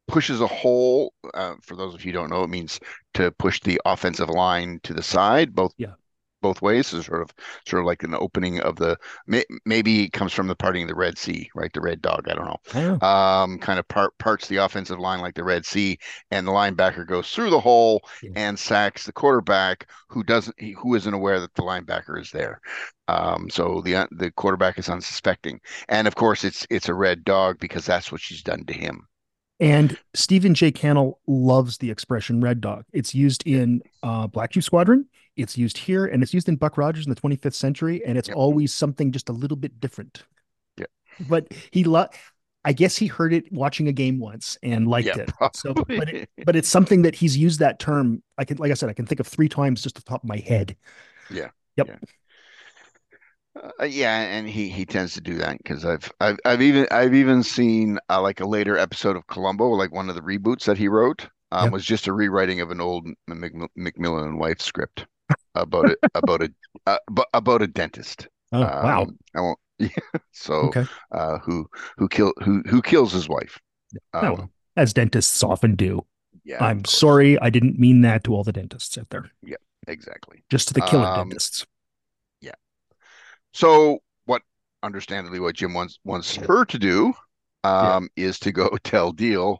pushes 0.09 0.41
a 0.41 0.47
hole 0.47 1.13
uh, 1.35 1.55
for 1.63 1.77
those 1.77 1.95
of 1.95 2.05
you 2.05 2.13
who 2.13 2.19
don't 2.19 2.31
know 2.31 2.43
it 2.45 2.51
means 2.51 2.81
to 3.15 3.31
push 3.33 3.61
the 3.61 3.81
offensive 3.87 4.31
line 4.31 4.81
to 4.83 4.95
the 4.95 5.03
side 5.03 5.55
both 5.55 5.75
Yeah. 5.79 5.95
both 6.41 6.63
ways 6.63 6.87
so 6.87 7.03
sort 7.03 7.21
of 7.23 7.31
sort 7.67 7.81
of 7.81 7.87
like 7.87 8.05
an 8.05 8.15
opening 8.15 8.61
of 8.61 8.77
the 8.77 8.97
may, 9.27 9.45
maybe 9.67 10.05
it 10.05 10.13
comes 10.13 10.33
from 10.33 10.47
the 10.47 10.55
parting 10.55 10.83
of 10.85 10.89
the 10.89 10.95
red 10.95 11.19
sea 11.19 11.51
right 11.57 11.73
the 11.73 11.81
red 11.81 12.01
dog 12.01 12.29
i 12.31 12.35
don't 12.35 12.47
know 12.47 12.59
Oh, 12.75 13.03
um, 13.09 13.59
kind 13.59 13.79
of 13.81 13.89
part 13.89 14.17
parts 14.19 14.47
the 14.47 14.57
offensive 14.59 15.01
line 15.01 15.21
like 15.21 15.35
the 15.35 15.43
Red 15.45 15.67
Sea, 15.67 15.99
and 16.31 16.47
the 16.47 16.53
linebacker 16.53 17.07
goes 17.07 17.31
through 17.33 17.51
the 17.51 17.61
hole 17.61 18.03
Yeah. 18.21 18.31
and 18.37 18.59
sacks 18.59 19.05
the 19.05 19.13
quarterback 19.13 19.89
who 20.09 20.23
doesn't 20.23 20.55
who 20.79 20.95
isn't 20.95 21.15
aware 21.15 21.41
that 21.41 21.55
the 21.55 21.63
linebacker 21.63 22.21
is 22.21 22.31
there. 22.31 22.61
Um, 23.09 23.49
so 23.51 23.81
the 23.85 24.07
the 24.13 24.31
quarterback 24.33 24.79
is 24.79 24.89
unsuspecting, 24.89 25.61
and 25.89 26.07
of 26.07 26.15
course 26.15 26.45
it's 26.45 26.67
it's 26.71 26.89
a 26.89 26.95
red 26.95 27.25
dog 27.25 27.59
because 27.59 27.87
that's 27.87 28.13
what 28.13 28.21
she's 28.21 28.43
done 28.43 28.65
to 28.67 28.73
him. 28.75 29.08
And 29.61 29.99
Stephen 30.15 30.55
J. 30.55 30.71
Cannell 30.71 31.21
loves 31.27 31.79
the 31.79 31.91
expression 31.91 32.41
red 32.41 32.61
dog. 32.61 32.85
It's 32.93 33.15
used 33.15 33.45
in 33.47 33.83
uh, 34.03 34.27
Black 34.29 34.53
Sheep 34.53 34.63
Squadron. 34.63 35.07
It's 35.37 35.59
used 35.59 35.79
here 35.79 36.07
and 36.07 36.23
it's 36.23 36.33
used 36.35 36.49
in 36.49 36.57
Buck 36.57 36.79
Rogers 36.79 37.07
in 37.07 37.11
the 37.11 37.21
25th 37.21 37.55
century. 37.55 38.05
And 38.05 38.17
it's 38.17 38.29
Yep. 38.29 38.37
always 38.37 38.73
something 38.73 39.11
just 39.13 39.29
a 39.29 39.33
little 39.33 39.57
bit 39.57 39.81
different. 39.81 40.23
Yeah. 40.77 40.87
But 41.19 41.49
he 41.73 41.85
lo- 41.85 42.07
I 42.65 42.73
guess 42.73 42.97
he 42.97 43.07
heard 43.07 43.33
it 43.33 43.51
watching 43.53 43.89
a 43.89 43.93
game 43.93 44.19
once 44.19 44.59
and 44.63 44.87
liked 44.87 45.17
Yeah, 45.17 45.23
it. 45.25 45.31
So, 45.55 45.75
but 45.75 46.09
it, 46.09 46.29
but 46.45 46.55
it's 46.57 46.69
something 46.69 47.03
that 47.03 47.15
he's 47.15 47.37
used 47.37 47.61
that 47.61 47.79
term. 47.79 48.23
I 48.37 48.45
can, 48.45 48.59
like 48.59 48.71
I 48.71 48.75
said, 48.75 48.91
I 48.91 48.93
can 48.93 49.07
think 49.07 49.21
of 49.21 49.27
three 49.27 49.49
times 49.49 49.83
just 49.83 49.95
the 49.97 50.03
top 50.03 50.23
of 50.23 50.29
my 50.29 50.39
head. 50.39 50.77
Uh, 53.81 53.85
yeah, 53.85 54.21
and 54.21 54.49
he 54.49 54.69
he 54.69 54.85
tends 54.85 55.15
to 55.15 55.21
do 55.21 55.35
that 55.39 55.59
because 55.59 55.85
I've 55.85 56.11
I've 56.21 56.39
I've 56.45 56.63
even 56.63 56.87
I've 56.91 57.15
even 57.15 57.43
seen 57.43 57.99
uh, 58.09 58.21
like 58.23 58.41
a 58.41 58.47
later 58.47 58.77
episode 58.77 59.17
of 59.17 59.27
Columbo, 59.27 59.71
like 59.71 59.93
one 59.93 60.09
of 60.09 60.15
the 60.15 60.21
reboots 60.21 60.65
that 60.67 60.79
he 60.79 60.87
wrote, 60.89 61.29
um, 61.51 61.71
was 61.71 61.85
just 61.85 62.07
a 62.07 62.13
rewriting 62.13 62.61
of 62.61 62.71
an 62.71 62.81
old 62.81 63.07
M- 63.07 63.17
Mc- 63.41 63.55
McMillan 63.77 64.27
and 64.27 64.39
Wife 64.39 64.61
script 64.61 65.07
about 65.55 65.89
it 65.89 65.99
about 66.15 66.43
a 66.43 66.53
uh, 66.87 66.99
about 67.35 67.63
a 67.63 67.67
dentist. 67.67 68.29
Oh, 68.53 68.71
wow. 68.81 69.03
Um, 69.03 69.19
I 69.35 69.41
won't. 69.41 69.59
Yeah. 69.81 69.89
So 70.33 70.69
Okay. 70.69 70.89
uh, 71.13 71.39
who 71.39 71.69
who 71.97 72.09
kill 72.09 72.33
who 72.43 72.63
who 72.69 72.83
kills 72.83 73.13
his 73.13 73.29
wife? 73.29 73.61
Oh, 74.21 74.29
Um, 74.29 74.35
well, 74.35 74.51
as 74.77 74.93
dentists 74.93 75.43
often 75.43 75.75
do. 75.77 76.05
yeah, 76.45 76.65
I'm 76.65 76.85
sorry. 76.85 77.39
I 77.41 77.51
didn't 77.51 77.79
mean 77.79 78.03
that 78.03 78.25
to 78.25 78.35
all 78.35 78.45
the 78.45 78.53
dentists 78.53 78.99
out 78.99 79.11
there, 79.11 79.31
Yeah, 79.43 79.57
Exactly. 79.87 80.45
just 80.51 80.69
to 80.69 80.75
the 80.75 80.83
killer 80.83 81.07
Um, 81.07 81.29
dentists. 81.31 81.67
So 83.53 83.99
what 84.27 84.43
understandably 84.83 85.41
what 85.41 85.57
Jim 85.57 85.75
wants 85.75 85.99
wants 86.05 86.37
her 86.37 86.65
to 86.67 86.79
do 86.79 87.13
um 87.65 88.09
is 88.17 88.39
to 88.41 88.53
go 88.53 88.69
tell 88.85 89.13
Diehl 89.13 89.59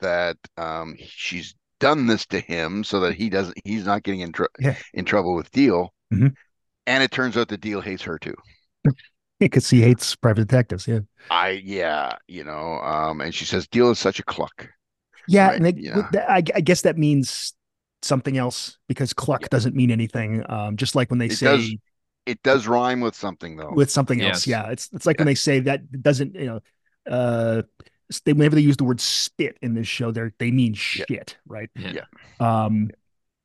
that 0.00 0.36
um 0.56 0.96
she's 0.98 1.54
done 1.80 2.06
this 2.06 2.26
to 2.26 2.40
him 2.40 2.82
so 2.84 3.00
that 3.00 3.14
he 3.14 3.28
doesn't 3.30 3.56
he's 3.64 3.84
not 3.84 4.02
getting 4.02 4.20
in 4.20 4.32
tr- 4.32 4.44
Yeah. 4.58 4.76
in 4.94 5.04
trouble 5.04 5.34
with 5.34 5.50
Diehl. 5.52 5.88
Mhm. 6.12 6.34
And 6.86 7.02
it 7.02 7.10
turns 7.10 7.36
out 7.36 7.48
that 7.48 7.60
Diehl 7.60 7.82
hates 7.82 8.02
her 8.04 8.18
too. 8.18 8.34
Because 9.40 9.70
he 9.70 9.80
hates 9.82 10.16
private 10.16 10.48
detectives. 10.48 10.88
Yeah. 10.88 11.00
I 11.30 11.50
yeah, 11.50 12.16
you 12.26 12.42
know, 12.44 12.78
um 12.80 13.20
and 13.20 13.32
she 13.34 13.44
says 13.44 13.68
Diehl 13.68 13.92
is 13.92 13.98
such 13.98 14.18
a 14.18 14.24
cluck. 14.24 14.68
Yeah, 15.28 15.48
Right, 15.48 15.56
and 15.56 15.64
they, 15.66 15.74
yeah. 15.76 16.08
I, 16.28 16.42
I 16.54 16.60
guess 16.60 16.82
that 16.82 16.96
means 16.96 17.54
something 18.02 18.36
else 18.38 18.78
because 18.88 19.12
cluck 19.12 19.42
Yeah. 19.42 19.48
doesn't 19.50 19.76
mean 19.76 19.90
anything. 19.90 20.42
Um, 20.48 20.76
just 20.76 20.94
like 20.96 21.10
when 21.10 21.18
they 21.18 21.26
It 21.26 21.34
say 21.34 21.46
does 21.46 21.76
It 22.28 22.42
does 22.42 22.66
rhyme 22.66 23.00
with 23.00 23.14
something 23.14 23.56
though. 23.56 23.72
with 23.72 23.90
something 23.90 24.20
else. 24.20 24.46
Yeah, 24.46 24.70
it's 24.70 24.90
it's 24.92 25.06
like 25.06 25.18
when 25.18 25.26
they 25.26 25.34
say 25.34 25.60
that 25.60 26.02
doesn't 26.02 26.34
you 26.34 26.46
know, 26.46 26.60
uh, 27.10 27.62
they 28.24 28.34
whenever 28.34 28.54
they 28.54 28.60
use 28.60 28.76
the 28.76 28.84
word 28.84 29.00
spit 29.00 29.56
in 29.62 29.74
this 29.74 29.88
show, 29.88 30.10
they 30.12 30.30
they 30.38 30.50
mean 30.50 30.74
Yeah. 30.74 31.04
shit, 31.08 31.38
right? 31.46 31.70
Yeah. 31.74 32.04
Um, 32.38 32.90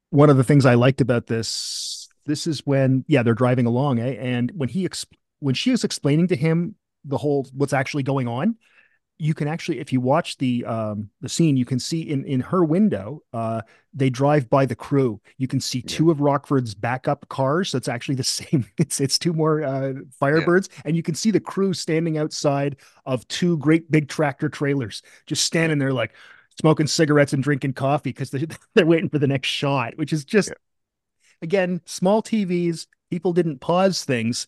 one 0.10 0.30
of 0.30 0.38
the 0.38 0.44
things 0.44 0.66
I 0.66 0.74
liked 0.76 1.02
about 1.02 1.28
this, 1.28 2.10
this 2.26 2.46
is 2.46 2.62
when 2.66 3.06
yeah 3.08 3.24
they're 3.24 3.34
driving 3.34 3.66
along, 3.66 4.00
eh? 4.00 4.16
and 4.20 4.52
when 4.56 4.70
he 4.70 4.86
ex- 4.86 5.06
when 5.40 5.56
she 5.56 5.72
is 5.72 5.84
explaining 5.84 6.28
to 6.28 6.36
him 6.36 6.76
the 7.06 7.18
whole 7.18 7.48
what's 7.54 7.74
actually 7.74 8.04
going 8.04 8.28
on, 8.28 8.58
you 9.20 9.34
can 9.34 9.48
actually 9.48 9.80
if 9.80 9.94
you 9.94 10.02
watch 10.02 10.38
the 10.38 10.66
um 10.66 11.10
the 11.22 11.30
scene, 11.30 11.56
you 11.56 11.66
can 11.66 11.80
see 11.80 12.02
in 12.02 12.26
in 12.26 12.40
her 12.42 12.64
window, 12.66 13.22
uh, 13.34 13.62
they 13.94 14.10
drive 14.10 14.50
by 14.50 14.66
the 14.66 14.76
crew. 14.76 15.22
You 15.38 15.48
can 15.48 15.60
see 15.62 15.84
Yeah. 15.84 15.88
two 15.88 16.12
of 16.12 16.20
Rockford's 16.20 16.74
backup 16.76 17.28
cars. 17.30 17.70
So 17.72 17.78
it's 17.78 17.88
actually 17.88 18.16
the 18.16 18.24
same. 18.40 18.66
It's 18.78 19.00
it's 19.00 19.18
two 19.20 19.34
more 19.34 19.64
uh, 19.64 19.94
Firebirds, 20.22 20.70
and 20.86 20.96
you 20.96 21.04
can 21.04 21.16
see 21.16 21.32
the 21.32 21.40
crew 21.40 21.74
standing 21.74 22.18
outside 22.18 22.78
of 23.06 23.28
two 23.28 23.58
great 23.58 23.90
big 23.92 24.10
tractor 24.10 24.50
trailers, 24.50 25.02
just 25.28 25.44
standing 25.46 25.78
there 25.80 25.94
like 25.94 26.14
smoking 26.60 26.88
cigarettes 26.88 27.34
and 27.34 27.44
drinking 27.44 27.74
coffee 27.74 28.12
because 28.12 28.30
they're, 28.32 28.48
they're 28.76 28.86
waiting 28.86 29.10
for 29.10 29.20
the 29.20 29.28
next 29.28 29.48
shot, 29.50 29.96
which 29.98 30.14
is 30.14 30.26
just 30.26 30.50
Yeah. 30.50 30.56
again 31.42 31.82
small 31.86 32.22
TVs. 32.22 32.88
People 33.12 33.34
didn't 33.34 33.60
pause 33.60 34.06
things, 34.06 34.48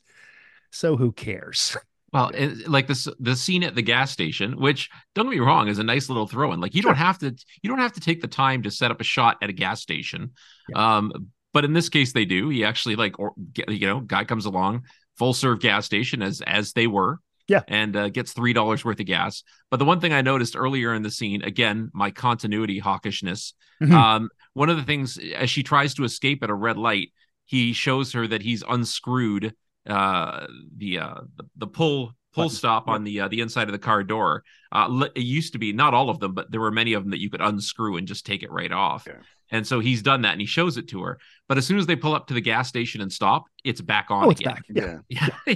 so 0.71 0.97
who 0.97 1.11
cares? 1.11 1.77
Well, 2.15 2.31
it, 2.33 2.69
like 2.69 2.87
this 2.87 3.09
the 3.19 3.35
scene 3.35 3.61
at 3.65 3.75
the 3.75 3.81
gas 3.81 4.09
station, 4.09 4.57
which 4.57 4.89
don't 5.15 5.25
get 5.25 5.31
me 5.31 5.39
wrong, 5.41 5.67
is 5.67 5.79
a 5.79 5.83
nice 5.83 6.07
little 6.07 6.25
throw 6.25 6.53
in. 6.53 6.61
Like 6.61 6.73
you 6.73 6.81
don't 6.81 6.95
have 6.95 7.17
to 7.17 7.35
you 7.61 7.69
don't 7.69 7.79
have 7.79 7.91
to 7.91 7.99
take 7.99 8.21
the 8.21 8.29
time 8.29 8.63
to 8.63 8.71
set 8.71 8.89
up 8.89 9.01
a 9.01 9.03
shot 9.03 9.35
at 9.41 9.49
a 9.49 9.53
gas 9.53 9.81
station. 9.81 10.31
Um, 10.73 11.11
but 11.51 11.65
in 11.65 11.73
this 11.73 11.89
case, 11.89 12.13
they 12.13 12.23
do. 12.23 12.47
He 12.47 12.63
actually 12.63 12.95
like 12.95 13.19
or 13.19 13.33
you 13.67 13.85
know, 13.85 13.99
guy 13.99 14.23
comes 14.23 14.45
along, 14.45 14.85
full 15.17 15.33
serve 15.33 15.59
gas 15.59 15.85
station 15.85 16.21
as 16.21 16.39
as 16.39 16.71
they 16.71 16.87
were. 16.87 17.19
Yeah. 17.49 17.63
And 17.67 17.97
uh, 17.97 18.07
gets 18.07 18.31
three 18.31 18.53
dollars 18.53 18.85
worth 18.85 19.01
of 19.01 19.07
gas. 19.07 19.43
But 19.69 19.77
the 19.77 19.85
one 19.85 19.99
thing 19.99 20.13
I 20.13 20.21
noticed 20.21 20.55
earlier 20.55 20.93
in 20.93 21.03
the 21.03 21.11
scene, 21.11 21.41
again, 21.41 21.91
my 21.93 22.11
continuity 22.11 22.79
hawkishness. 22.79 23.51
Mhm. 23.83 23.91
Um, 23.91 24.29
one 24.53 24.69
of 24.69 24.77
the 24.77 24.83
things 24.83 25.19
as 25.35 25.49
she 25.49 25.63
tries 25.63 25.93
to 25.95 26.05
escape 26.05 26.43
at 26.43 26.49
a 26.49 26.55
red 26.55 26.77
light, 26.77 27.11
he 27.43 27.73
shows 27.73 28.13
her 28.13 28.25
that 28.25 28.41
he's 28.41 28.63
unscrewed 28.65 29.53
uh 29.87 30.47
the 30.77 30.99
uh 30.99 31.15
the, 31.37 31.43
the 31.57 31.67
pull 31.67 32.13
pull 32.33 32.45
Button. 32.45 32.55
stop 32.57 32.87
Yep. 32.87 32.93
on 32.95 33.03
the 33.03 33.21
uh, 33.21 33.27
the 33.29 33.41
inside 33.41 33.67
of 33.67 33.71
the 33.71 33.79
car 33.79 34.03
door. 34.03 34.43
Uh, 34.71 35.07
it 35.15 35.21
used 35.21 35.53
to 35.53 35.59
be 35.59 35.71
not 35.71 35.93
all 35.93 36.09
of 36.09 36.19
them, 36.19 36.33
but 36.33 36.51
there 36.51 36.59
were 36.59 36.71
many 36.71 36.93
of 36.93 37.03
them 37.03 37.11
that 37.11 37.21
you 37.21 37.29
could 37.29 37.39
unscrew 37.41 37.95
and 37.97 38.07
just 38.07 38.25
take 38.25 38.43
it 38.43 38.51
right 38.51 38.71
off. 38.73 39.05
Yeah. 39.07 39.13
And 39.51 39.65
so 39.65 39.79
he's 39.79 40.01
done 40.01 40.23
that, 40.23 40.31
and 40.33 40.41
he 40.41 40.47
shows 40.47 40.75
it 40.75 40.87
to 40.89 41.01
her. 41.03 41.19
But 41.47 41.57
as 41.59 41.65
soon 41.67 41.77
as 41.77 41.85
they 41.85 41.95
pull 41.95 42.13
up 42.15 42.27
to 42.27 42.33
the 42.33 42.41
gas 42.41 42.67
station 42.67 42.99
and 42.99 43.13
stop, 43.13 43.45
it's 43.63 43.79
back 43.79 44.07
on 44.09 44.25
Oh, 44.25 44.29
it's 44.31 44.41
again. 44.41 44.53
back. 44.55 44.63
Yeah. 44.67 44.97
Yeah. 45.07 45.27
Yeah, 45.47 45.53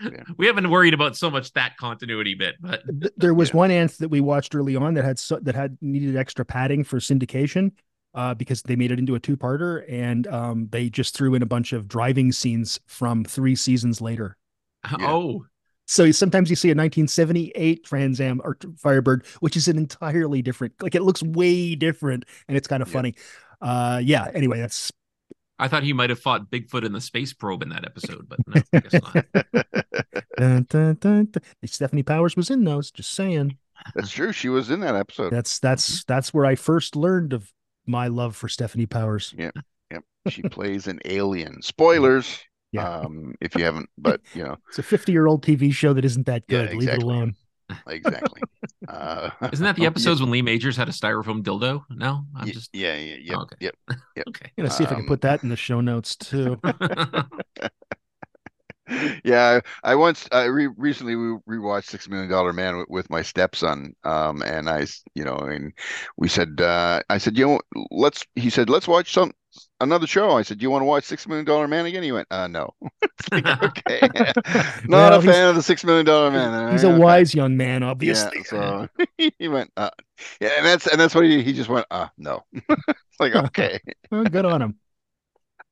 yeah. 0.00 0.10
yeah. 0.10 0.22
We 0.38 0.46
haven't 0.46 0.70
worried 0.70 0.94
about 0.94 1.16
so 1.16 1.28
much 1.30 1.52
that 1.54 1.76
continuity 1.76 2.34
bit, 2.34 2.54
but 2.60 2.82
There 3.18 3.34
was 3.34 3.50
Yeah. 3.50 3.56
one 3.56 3.70
ant 3.72 3.98
that 3.98 4.08
we 4.08 4.20
watched 4.20 4.54
early 4.54 4.76
on 4.76 4.94
that 4.94 5.04
had 5.04 5.18
so, 5.18 5.38
that 5.42 5.54
had 5.56 5.76
needed 5.82 6.16
extra 6.16 6.44
padding 6.46 6.82
for 6.84 6.98
syndication 6.98 7.72
uh, 8.16 8.34
because 8.34 8.62
they 8.62 8.76
made 8.76 8.90
it 8.90 8.98
into 8.98 9.14
a 9.14 9.20
two-parter 9.20 9.84
and 9.88 10.26
um, 10.26 10.68
they 10.72 10.90
just 10.90 11.14
threw 11.16 11.34
in 11.34 11.42
a 11.42 11.46
bunch 11.46 11.72
of 11.72 11.86
driving 11.86 12.32
scenes 12.32 12.80
from 12.88 13.24
three 13.24 13.54
seasons 13.54 14.00
later. 14.00 14.36
Yeah. 14.98 15.10
oh, 15.10 15.46
So 15.86 16.10
sometimes 16.12 16.50
you 16.50 16.56
see 16.56 16.68
a 16.68 16.74
1978 16.74 17.84
Trans 17.84 18.20
Am 18.20 18.40
or 18.44 18.56
Firebird, 18.78 19.26
which 19.40 19.56
is 19.56 19.68
an 19.68 19.78
entirely 19.78 20.42
different, 20.42 20.74
like 20.82 20.94
it 20.94 21.02
looks 21.02 21.22
way 21.22 21.74
different, 21.76 22.24
and 22.48 22.56
it's 22.56 22.68
kind 22.68 22.82
of 22.82 22.88
Yeah. 22.88 22.92
funny. 22.92 23.14
Uh, 23.60 24.00
yeah. 24.02 24.30
Anyway, 24.34 24.58
that's 24.60 24.92
I 25.58 25.68
thought 25.68 25.84
he 25.84 25.92
might 25.94 26.10
have 26.10 26.20
fought 26.20 26.50
Bigfoot 26.50 26.84
in 26.84 26.92
the 26.92 27.00
space 27.00 27.32
probe 27.32 27.62
in 27.62 27.70
that 27.70 27.84
episode, 27.86 28.28
but 28.28 28.38
no, 28.46 28.62
I 28.74 28.80
guess 28.80 29.00
not. 29.02 29.26
dun, 30.36 30.66
dun, 30.68 30.94
dun, 31.00 31.24
dun. 31.30 31.42
Stefanie 31.64 32.04
Powers 32.04 32.36
was 32.36 32.50
in 32.50 32.64
those. 32.64 32.90
Just 32.90 33.12
saying. 33.14 33.56
That's 33.94 34.10
true. 34.10 34.32
She 34.32 34.48
was 34.48 34.70
in 34.70 34.80
that 34.80 34.94
episode. 34.94 35.30
That's 35.30 35.58
that's 35.58 36.04
that's 36.04 36.34
where 36.34 36.44
I 36.46 36.54
first 36.56 36.96
learned 36.96 37.32
of 37.32 37.52
my 37.86 38.08
love 38.08 38.36
for 38.36 38.48
Stefanie 38.48 38.88
Powers. 38.88 39.34
Yeah. 39.36 39.50
She 40.28 40.42
plays 40.42 40.88
an 40.88 40.98
alien. 41.04 41.62
Spoilers. 41.62 42.40
Yeah. 42.72 42.88
Um, 43.00 43.34
if 43.40 43.54
you 43.54 43.62
haven't, 43.64 43.88
but 43.96 44.20
you 44.34 44.42
know, 44.42 44.56
It's 44.68 44.78
a 44.78 44.82
50 44.82 45.12
year 45.12 45.26
old 45.28 45.44
TV 45.44 45.72
show 45.72 45.92
that 45.92 46.04
isn't 46.04 46.26
that 46.26 46.42
Yeah, 46.48 46.66
good. 46.66 46.74
Leave 46.74 46.88
it 46.88 47.02
alone. 47.02 47.36
exactly. 47.88 48.42
Uh, 48.88 49.30
Isn't 49.52 49.64
that 49.64 49.74
the 49.74 49.86
episodes 49.86 50.20
when 50.20 50.30
Lee 50.30 50.42
Majors 50.42 50.76
had 50.76 50.88
a 50.88 50.92
styrofoam 50.92 51.42
dildo? 51.42 51.82
No, 51.90 52.24
I'm 52.36 52.46
just 52.48 52.70
yeah, 52.72 52.94
yeah, 52.96 53.16
yep, 53.20 53.36
Oh, 53.36 53.42
okay. 53.42 53.56
yep. 53.60 53.74
okay. 54.28 54.46
I'm 54.46 54.64
gonna 54.64 54.70
see 54.70 54.84
if 54.84 54.90
I 54.90 54.94
can 54.94 55.00
Um, 55.02 55.08
put 55.08 55.22
that 55.22 55.42
in 55.42 55.48
the 55.48 55.56
show 55.56 55.80
notes 55.80 56.14
too. 56.14 56.60
Yeah, 59.24 59.60
I 59.82 59.94
once 59.96 60.28
I 60.30 60.44
re- 60.44 60.68
recently 60.76 61.16
we 61.16 61.38
rewatched 61.48 61.86
Six 61.86 62.08
Million 62.08 62.30
Dollar 62.30 62.52
Man 62.52 62.76
with, 62.78 62.88
with 62.88 63.10
my 63.10 63.22
stepson, 63.22 63.96
um, 64.04 64.42
and 64.42 64.68
I, 64.70 64.86
you 65.14 65.24
know, 65.24 65.36
and 65.38 65.72
we 66.16 66.28
said, 66.28 66.60
uh, 66.60 67.02
I 67.10 67.18
said, 67.18 67.36
you 67.36 67.46
know, 67.46 67.60
let's. 67.90 68.24
He 68.36 68.48
said, 68.50 68.70
let's 68.70 68.86
watch 68.86 69.12
some 69.12 69.32
another 69.80 70.06
show. 70.06 70.32
I 70.36 70.42
said, 70.42 70.58
do 70.58 70.62
you 70.62 70.70
want 70.70 70.82
to 70.82 70.86
watch 70.86 71.04
Six 71.04 71.26
Million 71.26 71.44
Dollar 71.46 71.66
Man 71.66 71.86
again? 71.86 72.02
He 72.04 72.12
went, 72.12 72.28
uh, 72.30 72.46
no. 72.46 72.74
Like, 73.32 73.50
okay, 73.62 74.08
not 74.88 75.12
Well, 75.12 75.14
a 75.14 75.22
fan 75.22 75.48
of 75.48 75.56
the 75.56 75.62
Six 75.62 75.82
Million 75.84 76.06
Dollar 76.06 76.30
Man. 76.30 76.54
He's 76.68 76.82
a 76.84 76.90
Okay. 76.90 76.90
wise 76.90 77.34
young 77.34 77.56
man, 77.56 77.82
obviously. 77.82 78.30
Yeah, 78.42 78.42
so 78.44 78.88
he 79.38 79.48
went, 79.48 79.72
uh, 79.76 79.90
yeah, 80.40 80.50
and 80.58 80.66
that's 80.66 80.86
and 80.86 81.00
that's 81.00 81.14
what 81.14 81.24
he 81.24 81.42
he 81.42 81.52
just 81.54 81.70
went, 81.70 81.86
uh, 81.90 82.08
no. 82.18 82.44
it's 82.52 83.20
like 83.20 83.34
okay. 83.34 83.80
Oh, 84.12 84.24
good 84.26 84.44
on 84.44 84.62
him. 84.62 84.80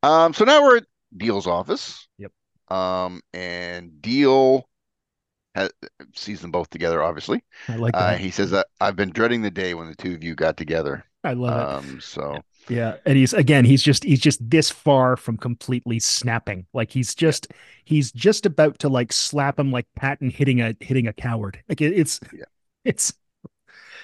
Um, 0.02 0.34
so 0.34 0.44
now 0.44 0.62
we're 0.62 0.78
at 0.78 0.86
Diehl's 1.16 1.46
office. 1.46 2.06
Yep. 2.18 2.32
Um, 2.68 3.20
and 3.32 3.92
Diehl 4.00 4.62
has 5.54 5.70
sees 6.14 6.40
them 6.40 6.50
both 6.50 6.70
together. 6.70 7.02
Obviously, 7.02 7.42
I 7.68 7.76
like 7.76 7.94
uh, 7.96 8.12
that. 8.12 8.20
he 8.20 8.30
says 8.30 8.50
that 8.50 8.66
I've 8.80 8.96
been 8.96 9.10
dreading 9.10 9.42
the 9.42 9.50
day 9.50 9.74
when 9.74 9.88
the 9.88 9.94
two 9.94 10.14
of 10.14 10.24
you 10.24 10.34
got 10.34 10.56
together. 10.56 11.04
I 11.22 11.32
love 11.32 11.58
it. 11.58 11.68
Um, 11.86 12.00
so 12.00 12.42
Yeah, 12.68 12.96
and 13.06 13.16
he's 13.16 13.32
again, 13.32 13.64
he's 13.64 13.82
just 13.82 14.04
he's 14.04 14.20
just 14.20 14.38
this 14.48 14.70
far 14.70 15.16
from 15.16 15.36
completely 15.36 15.98
snapping. 16.00 16.66
Like 16.72 16.90
he's 16.90 17.14
just 17.14 17.48
he's 17.84 18.12
just 18.12 18.46
about 18.46 18.78
to 18.80 18.88
like 18.88 19.12
slap 19.12 19.58
him 19.58 19.70
like 19.70 19.86
Patton 19.96 20.30
hitting 20.30 20.60
a 20.60 20.74
hitting 20.80 21.06
a 21.06 21.12
coward. 21.12 21.62
Like 21.68 21.80
it, 21.80 21.92
it's 21.92 22.20
Yeah. 22.32 22.44
it's 22.84 23.12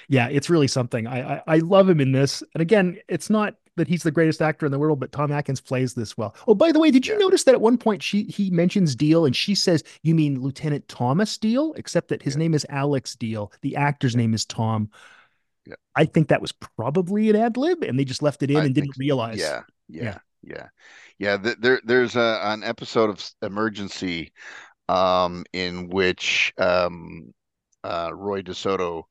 yeah, 0.08 0.28
it's 0.28 0.50
really 0.50 0.66
something. 0.68 1.06
I, 1.06 1.36
I 1.36 1.42
I 1.46 1.56
love 1.58 1.88
him 1.88 2.00
in 2.00 2.12
this. 2.12 2.42
And 2.54 2.62
again, 2.62 2.98
it's 3.08 3.30
not 3.30 3.54
that 3.80 3.88
he's 3.88 4.04
the 4.04 4.12
greatest 4.12 4.42
actor 4.42 4.66
in 4.66 4.72
the 4.72 4.78
world, 4.78 5.00
but 5.00 5.12
Tom 5.12 5.32
Atkins 5.32 5.60
plays 5.60 5.94
this 5.94 6.16
well. 6.16 6.34
Oh, 6.46 6.54
by 6.54 6.72
the 6.72 6.80
way, 6.80 6.90
did 6.92 7.06
you 7.06 7.18
notice 7.18 7.44
that 7.44 7.54
at 7.54 7.60
one 7.60 7.78
point 7.78 8.02
she 8.02 8.24
he 8.24 8.50
mentions 8.50 8.96
Diehl 8.96 9.26
and 9.26 9.34
she 9.36 9.54
says, 9.56 9.82
"You 10.02 10.14
mean 10.14 10.40
Lieutenant 10.40 10.88
Thomas 10.88 11.38
Diehl?" 11.38 11.76
Except 11.76 12.08
that 12.08 12.22
his 12.22 12.34
Yeah. 12.34 12.38
name 12.38 12.54
is 12.54 12.66
Alex 12.70 13.16
Diehl. 13.16 13.52
The 13.62 13.76
actor's 13.76 14.16
name 14.16 14.34
is 14.34 14.44
Tom. 14.44 14.90
Yeah. 15.66 15.74
I 15.96 16.04
think 16.06 16.28
that 16.28 16.40
was 16.40 16.52
probably 16.52 17.30
an 17.30 17.36
ad 17.36 17.56
lib, 17.56 17.82
and 17.82 17.98
they 17.98 18.04
just 18.04 18.22
left 18.22 18.42
it 18.42 18.50
in 18.50 18.56
I 18.58 18.64
and 18.64 18.74
didn't 18.74 18.96
realize. 18.98 19.40
yeah, 19.40 19.62
yeah, 19.88 20.04
Yeah. 20.04 20.18
yeah, 20.42 20.68
yeah. 21.18 21.36
th- 21.36 21.58
there, 21.60 21.80
there's 21.84 22.16
a, 22.16 22.40
an 22.44 22.62
episode 22.64 23.10
of 23.10 23.30
Emergency, 23.42 24.32
um, 24.88 25.44
in 25.52 25.88
which 25.90 26.52
um, 26.58 27.34
uh, 27.84 28.10
Roy 28.14 28.42
DeSoto 28.42 29.04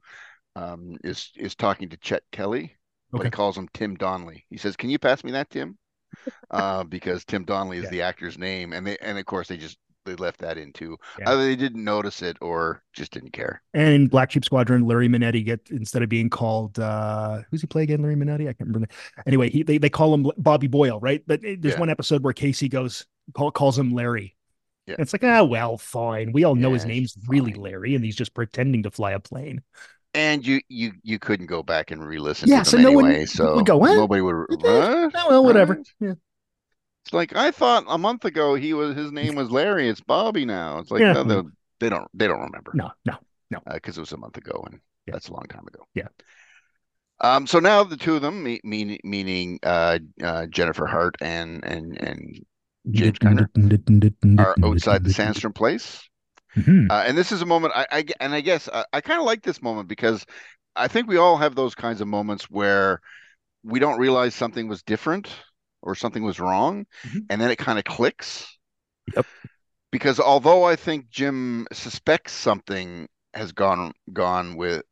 um 0.56 0.98
is 1.04 1.32
is 1.38 1.56
talking 1.56 1.90
to 1.90 1.98
Chet 1.98 2.24
Kelly, 2.32 2.76
but 3.12 3.24
he 3.26 3.30
calls 3.32 3.58
him 3.58 3.68
Tim 3.74 3.96
Donnelly. 3.96 4.46
He 4.50 4.58
says, 4.58 4.76
"Can 4.76 4.90
you 4.90 5.00
pass 5.00 5.24
me 5.24 5.32
that, 5.32 5.50
Tim?" 5.50 5.78
uh, 6.52 6.84
because 6.84 7.24
Tim 7.26 7.44
Donnelly 7.46 7.78
is 7.78 7.84
Yeah. 7.86 7.90
the 7.92 8.02
actor's 8.04 8.38
name, 8.38 8.74
and 8.74 8.86
they 8.86 8.98
and 8.98 9.18
of 9.20 9.26
course 9.26 9.48
they 9.48 9.58
just 9.58 9.78
they 10.06 10.16
left 10.16 10.40
that 10.40 10.58
in 10.58 10.72
too. 10.74 10.98
Yeah. 11.20 11.30
Either 11.32 11.44
they 11.44 11.56
didn't 11.56 11.84
notice 11.84 12.22
it 12.22 12.38
or 12.42 12.82
just 12.94 13.12
didn't 13.12 13.34
care. 13.34 13.62
And 13.74 13.94
in 13.94 14.08
Black 14.08 14.32
Sheep 14.32 14.44
Squadron, 14.46 14.86
Larry 14.88 15.08
Manetti 15.08 15.46
get 15.46 15.68
instead 15.70 16.02
of 16.02 16.10
being 16.10 16.30
called 16.30 16.80
uh 16.80 17.42
who's 17.52 17.62
he 17.62 17.68
play 17.68 17.84
again? 17.84 18.02
Larry 18.02 18.16
Manetti? 18.16 18.44
I 18.50 18.54
can't 18.54 18.68
remember. 18.70 18.88
Anyway, 19.28 19.50
he 19.50 19.62
they, 19.62 19.78
they 19.78 19.90
call 19.90 20.14
him 20.14 20.32
Bobby 20.38 20.68
Boyle, 20.68 21.00
right? 21.00 21.22
But 21.28 21.44
it- 21.44 21.62
there's 21.62 21.76
Yeah. 21.76 21.80
one 21.82 21.90
episode 21.90 22.24
where 22.24 22.34
Casey 22.34 22.70
goes 22.70 23.06
call, 23.36 23.52
calls 23.52 23.78
him 23.78 23.92
Larry. 23.94 24.36
Yeah. 24.88 24.96
And 24.96 25.02
it's 25.04 25.14
like, 25.14 25.24
ah, 25.24 25.44
well, 25.44 25.78
fine. 25.78 26.32
We 26.32 26.44
all 26.46 26.56
know 26.56 26.74
his 26.74 26.86
name's 26.86 27.16
really 27.28 27.52
fine. 27.54 27.62
Larry, 27.62 27.94
and 27.94 28.04
he's 28.04 28.16
just 28.16 28.34
pretending 28.34 28.82
to 28.84 28.92
fly 28.92 29.12
a 29.12 29.20
plane. 29.20 29.62
And 30.14 30.46
you 30.46 30.62
you 30.70 30.94
you 31.04 31.20
couldn't 31.20 31.46
go 31.46 31.62
back 31.62 31.92
and 31.92 32.06
re-listen 32.06 32.50
Yeah, 32.50 32.64
to 32.64 32.70
so 32.70 32.78
them 32.78 32.84
no 32.86 32.92
one 32.94 33.06
anyway, 33.06 33.20
would 33.22 33.30
so 33.30 33.62
go, 33.62 33.78
"What? 33.78 33.96
nobody 33.96 34.22
would. 34.22 34.36
What? 34.50 34.62
Oh 34.64 35.10
well, 35.30 35.44
whatever. 35.44 35.76
Right? 35.76 35.88
Yeah. 36.00 36.14
It's 37.06 37.14
like 37.14 37.36
I 37.36 37.52
thought 37.52 37.86
a 37.88 37.98
month 37.98 38.26
ago 38.26 38.56
he 38.56 38.74
was 38.74 38.96
his 38.96 39.12
name 39.12 39.36
was 39.36 39.52
Larry. 39.52 39.88
It's 39.88 40.02
Bobby 40.02 40.46
now. 40.46 40.80
It's 40.80 40.90
like 40.92 41.02
Yeah. 41.02 41.14
no, 41.14 41.24
they, 41.80 41.90
don't 41.90 42.08
they 42.14 42.28
don't 42.28 42.42
remember 42.42 42.72
No, 42.74 42.92
no. 43.06 43.14
No, 43.52 43.60
because 43.72 43.98
it 43.98 44.02
was 44.02 44.12
a 44.12 44.18
month 44.18 44.38
ago 44.38 44.64
and 44.70 44.80
Yeah. 45.06 45.14
that's 45.14 45.30
a 45.30 45.34
long 45.34 45.46
time 45.48 45.68
ago. 45.68 45.86
Yeah. 45.94 46.08
Um. 47.22 47.46
So 47.48 47.60
now 47.60 47.84
the 47.84 47.98
two 47.98 48.16
of 48.16 48.22
them, 48.22 48.44
me, 48.44 48.60
mean, 48.64 48.98
meaning 49.04 49.60
uh, 49.64 50.00
uh, 50.24 50.48
Jennifer 50.48 50.86
Hart 50.86 51.16
and 51.22 51.64
and 51.66 52.02
and 52.02 52.46
James 52.90 53.20
Garner 53.20 53.50
are 54.38 54.56
outside 54.64 55.04
the 55.04 55.10
Sandstrom 55.12 55.54
place. 55.54 56.09
Mhm. 56.56 56.90
Uh, 56.90 57.04
and 57.06 57.18
this 57.18 57.32
is 57.32 57.42
a 57.42 57.46
moment 57.46 57.74
I, 57.76 57.86
I 57.92 58.06
and 58.20 58.34
I 58.34 58.42
guess 58.42 58.68
I, 58.72 58.86
I 58.94 59.02
kind 59.02 59.20
of 59.20 59.26
like 59.26 59.44
this 59.44 59.62
moment 59.62 59.88
because 59.88 60.26
I 60.76 60.88
think 60.88 61.08
we 61.08 61.18
all 61.18 61.38
have 61.38 61.56
those 61.56 61.76
kinds 61.76 62.02
of 62.02 62.08
moments 62.08 62.50
where 62.50 63.02
we 63.64 63.80
don't 63.80 64.00
realize 64.00 64.34
something 64.34 64.68
was 64.68 64.82
different 64.84 65.30
or 65.82 65.96
something 65.96 66.24
was 66.24 66.40
wrong, 66.40 66.86
Mhm. 67.06 67.26
and 67.30 67.42
then 67.42 67.52
it 67.52 67.58
kind 67.58 67.78
of 67.80 67.86
clicks. 67.86 68.58
Yep. 69.16 69.26
Because 69.92 70.20
although 70.20 70.64
I 70.64 70.76
think 70.76 71.10
Jim 71.10 71.68
suspects 71.74 72.34
something 72.34 73.08
has 73.34 73.52
gone 73.52 73.94
gone 74.14 74.56
with 74.56 74.84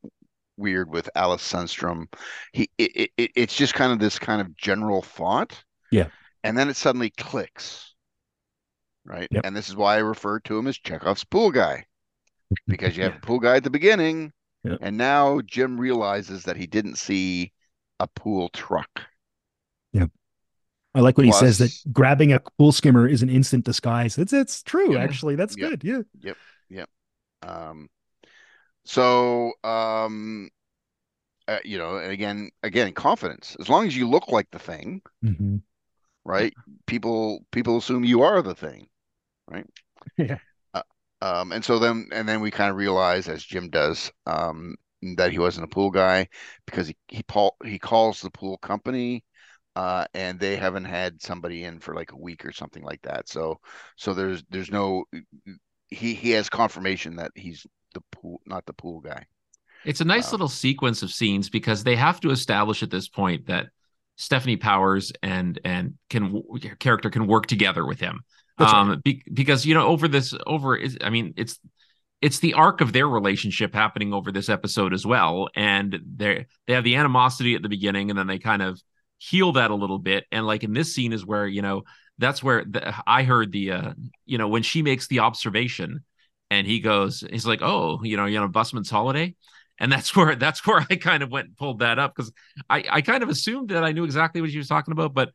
weird 0.58 0.90
with 0.90 1.10
Alice 1.16 1.44
Sunstrom, 1.44 2.08
he 2.52 2.70
it, 2.78 3.12
it, 3.18 3.32
it's 3.36 3.56
just 3.56 3.74
kind 3.74 3.92
of 3.92 4.00
this 4.00 4.18
kind 4.20 4.42
of 4.42 4.56
general 4.58 5.02
thought. 5.02 5.64
Yeah. 5.92 6.08
And 6.44 6.58
then 6.58 6.70
it 6.70 6.76
suddenly 6.76 7.10
clicks. 7.12 7.87
Right. 9.08 9.28
Yep. 9.32 9.46
And 9.46 9.56
this 9.56 9.70
is 9.70 9.76
why 9.76 9.96
I 9.96 10.00
refer 10.00 10.40
to 10.42 10.58
him 10.60 10.68
as 10.68 10.78
Chekhov's 10.78 11.24
pool 11.24 11.50
guy 11.50 11.86
because 12.68 12.98
you 12.98 13.04
have 13.04 13.14
Yeah. 13.14 13.18
a 13.20 13.22
pool 13.26 13.40
guy 13.40 13.56
at 13.56 13.64
the 13.64 13.70
beginning, 13.70 14.34
Yeah. 14.64 14.76
and 14.82 14.98
now 14.98 15.40
Jim 15.42 15.80
realizes 15.80 16.44
that 16.44 16.58
he 16.58 16.68
didn't 16.68 16.98
see 16.98 17.54
a 18.02 18.08
pool 18.08 18.50
truck. 18.50 19.04
Yep. 19.94 20.12
I 20.94 21.00
like 21.00 21.16
when 21.18 21.26
he 21.26 21.32
says 21.32 21.58
that 21.60 21.72
grabbing 21.94 22.34
a 22.34 22.42
pool 22.58 22.72
skimmer 22.72 23.08
is 23.08 23.22
an 23.24 23.30
instant 23.30 23.64
disguise. 23.66 24.18
It's 24.18 24.34
it's 24.34 24.62
true, 24.62 24.94
Yeah. 24.96 25.00
actually. 25.04 25.36
That's 25.36 25.56
Yeah. 25.56 25.70
good. 25.70 25.84
Yeah. 25.84 26.34
Yep. 26.70 26.90
Um, 27.44 27.90
so 28.84 29.54
um, 29.64 30.50
uh, 31.48 31.60
you 31.64 31.78
know, 31.78 31.98
and 31.98 32.12
again, 32.12 32.50
again, 32.64 32.94
confidence. 32.94 33.56
As 33.60 33.70
long 33.70 33.88
as 33.88 33.96
you 33.96 34.08
look 34.10 34.28
like 34.30 34.50
the 34.52 34.60
thing, 34.60 35.02
Mhm. 35.24 35.62
right? 36.26 36.54
People 36.88 37.46
people 37.52 37.78
assume 37.78 38.04
you 38.04 38.24
are 38.24 38.42
the 38.42 38.56
thing, 38.56 38.88
right? 39.50 39.66
Yeah. 40.18 40.40
Uh, 40.74 40.82
um, 41.22 41.52
and 41.52 41.64
so 41.64 41.80
then 41.80 42.10
and 42.12 42.28
then 42.28 42.42
we 42.42 42.52
kind 42.52 42.70
of 42.70 42.78
realize, 42.78 43.28
as 43.28 43.44
Jim 43.44 43.70
does, 43.70 44.12
um, 44.26 44.76
that 45.18 45.32
he 45.32 45.40
wasn't 45.40 45.66
a 45.66 45.68
pool 45.68 45.92
guy 45.92 46.28
because 46.66 46.88
he 46.88 46.98
he 47.08 47.24
Paul 47.24 47.56
he 47.64 47.80
calls 47.80 48.22
the 48.22 48.32
pool 48.32 48.58
company. 48.58 49.24
Uh, 49.76 50.06
and 50.16 50.40
they 50.40 50.56
haven't 50.58 50.86
had 50.86 51.22
somebody 51.22 51.64
in 51.64 51.80
for 51.80 51.94
like 51.96 52.12
a 52.12 52.18
week 52.18 52.44
or 52.46 52.52
something 52.52 52.84
like 52.84 53.02
that. 53.04 53.30
So, 53.30 53.60
so 53.96 54.14
there's 54.14 54.44
there's 54.50 54.72
no 54.72 55.06
he 55.90 56.14
he 56.16 56.32
has 56.32 56.50
confirmation 56.50 57.18
that 57.18 57.32
he's 57.36 57.66
the 57.94 58.02
pool, 58.12 58.42
not 58.46 58.66
the 58.66 58.74
pool 58.74 59.02
guy. 59.02 59.26
It's 59.84 60.02
a 60.02 60.06
nice 60.06 60.32
Wow. 60.32 60.34
little 60.34 60.50
sequence 60.50 61.02
of 61.02 61.12
scenes 61.12 61.50
because 61.50 61.84
they 61.84 61.96
have 61.96 62.20
to 62.22 62.30
establish 62.32 62.84
at 62.84 62.90
this 62.92 63.08
point 63.08 63.48
that 63.48 63.68
Stefanie 64.18 64.60
Powers 64.60 65.12
and 65.24 65.60
and 65.64 65.94
can 66.10 66.42
character 66.80 67.10
can 67.10 67.28
work 67.28 67.46
together 67.46 67.86
with 67.86 68.00
him. 68.00 68.22
That's 68.58 68.74
right. 68.74 68.80
um 68.80 69.02
be, 69.04 69.24
because 69.32 69.66
you 69.66 69.74
know 69.74 69.88
over 69.88 70.08
this 70.08 70.34
over 70.46 70.76
is 70.76 70.98
I 71.02 71.10
mean 71.10 71.34
it's 71.38 71.60
it's 72.22 72.40
the 72.40 72.56
arc 72.56 72.82
of 72.82 72.94
their 72.94 73.08
relationship 73.08 73.74
happening 73.74 74.14
over 74.14 74.32
this 74.32 74.50
episode 74.50 74.94
as 74.94 75.06
well 75.06 75.50
and 75.56 76.00
they 76.16 76.46
they 76.66 76.74
have 76.74 76.84
the 76.84 76.96
animosity 76.96 77.56
at 77.56 77.62
the 77.62 77.70
beginning 77.70 78.10
and 78.10 78.18
then 78.18 78.28
they 78.28 78.40
kind 78.40 78.62
of 78.62 78.82
heal 79.20 79.52
that 79.54 79.72
a 79.72 79.76
little 79.76 80.00
bit 80.00 80.26
and 80.32 80.46
like 80.46 80.64
in 80.64 80.74
this 80.74 80.94
scene 80.94 81.14
is 81.14 81.26
where 81.26 81.48
you 81.48 81.62
know 81.62 81.84
that's 82.18 82.44
where 82.44 82.64
the, 82.66 82.94
i 83.06 83.24
heard 83.24 83.52
the 83.52 83.72
uh 83.72 83.94
you 84.26 84.38
know 84.38 84.48
when 84.48 84.64
she 84.64 84.82
makes 84.82 85.08
the 85.08 85.20
observation 85.20 86.04
and 86.50 86.66
he 86.66 86.80
goes 86.80 87.24
he's 87.32 87.46
like 87.46 87.62
oh 87.62 88.00
you 88.04 88.18
know 88.18 88.26
you 88.26 88.40
know 88.40 88.48
busman's 88.48 88.90
holiday 88.90 89.36
and 89.80 89.92
that's 89.92 90.16
where 90.16 90.36
that's 90.36 90.66
where 90.66 90.86
i 90.90 90.96
kind 90.96 91.24
of 91.24 91.32
went 91.32 91.48
and 91.48 91.58
pulled 91.58 91.80
that 91.80 92.00
up 92.00 92.16
because 92.16 92.32
i 92.70 92.84
i 92.90 93.02
kind 93.02 93.24
of 93.24 93.30
assumed 93.30 93.70
that 93.70 93.84
i 93.84 93.92
knew 93.92 94.04
exactly 94.04 94.42
what 94.42 94.52
she 94.52 94.58
was 94.58 94.68
talking 94.68 94.92
about 94.92 95.14
but 95.14 95.32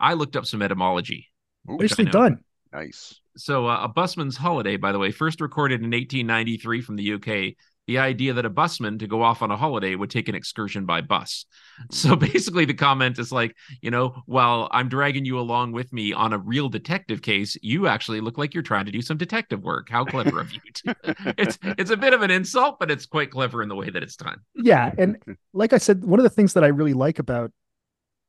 i 0.00 0.14
looked 0.14 0.36
up 0.36 0.46
some 0.46 0.62
etymology 0.62 1.28
Nicely 1.66 2.06
done. 2.06 2.40
Nice. 2.72 3.20
so 3.36 3.66
uh, 3.66 3.80
a 3.82 3.88
busman's 3.88 4.36
holiday 4.36 4.76
by 4.76 4.92
the 4.92 4.98
way 4.98 5.10
first 5.10 5.40
recorded 5.40 5.80
in 5.80 5.90
1893 5.90 6.80
from 6.82 6.96
the 6.96 7.14
uk 7.14 7.54
the 7.88 7.98
idea 7.98 8.32
that 8.32 8.46
a 8.46 8.50
busman 8.50 8.96
to 9.00 9.08
go 9.08 9.22
off 9.22 9.42
on 9.42 9.50
a 9.50 9.56
holiday 9.56 9.96
would 9.96 10.08
take 10.10 10.28
an 10.28 10.34
excursion 10.34 10.86
by 10.86 11.00
bus 11.00 11.44
so 11.90 12.14
basically 12.32 12.64
the 12.64 12.74
comment 12.74 13.18
is 13.18 13.32
like 13.32 13.56
you 13.80 13.90
know 13.90 14.14
while 14.26 14.68
i'm 14.70 14.88
dragging 14.88 15.24
you 15.24 15.38
along 15.38 15.72
with 15.72 15.92
me 15.92 16.12
on 16.12 16.32
a 16.32 16.38
real 16.38 16.68
detective 16.68 17.22
case 17.22 17.56
you 17.62 17.86
actually 17.88 18.20
look 18.20 18.38
like 18.38 18.54
you're 18.54 18.62
trying 18.62 18.86
to 18.86 18.92
do 18.92 19.02
some 19.02 19.16
detective 19.16 19.62
work 19.62 19.88
how 19.90 20.04
clever 20.04 20.40
of 20.40 20.52
you 20.52 20.60
it's 21.38 21.58
it's 21.62 21.90
a 21.90 21.96
bit 21.96 22.14
of 22.14 22.22
an 22.22 22.30
insult 22.30 22.78
but 22.78 22.90
it's 22.90 23.06
quite 23.06 23.30
clever 23.30 23.62
in 23.62 23.68
the 23.68 23.74
way 23.74 23.90
that 23.90 24.02
it's 24.02 24.16
done 24.16 24.38
Yeah, 24.54 24.92
and 24.96 25.16
like 25.52 25.72
I 25.72 25.78
said, 25.78 26.04
one 26.04 26.18
of 26.18 26.24
the 26.24 26.30
things 26.30 26.54
that 26.54 26.64
I 26.64 26.68
really 26.68 26.92
like 26.92 27.18
about 27.18 27.52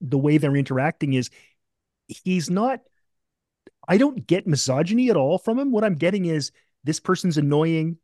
the 0.02 0.18
way 0.18 0.38
they're 0.38 0.56
interacting 0.56 1.14
is 1.14 1.30
he's 2.08 2.50
not. 2.50 2.80
I 3.88 3.98
don't 3.98 4.26
get 4.28 4.48
misogyny 4.48 5.10
at 5.10 5.16
all 5.18 5.38
from 5.38 5.60
him. 5.60 5.72
What 5.72 5.84
I'm 5.84 5.96
getting 5.96 6.26
is 6.26 6.52
this 6.84 7.00
person's 7.00 7.38
annoying, 7.38 7.98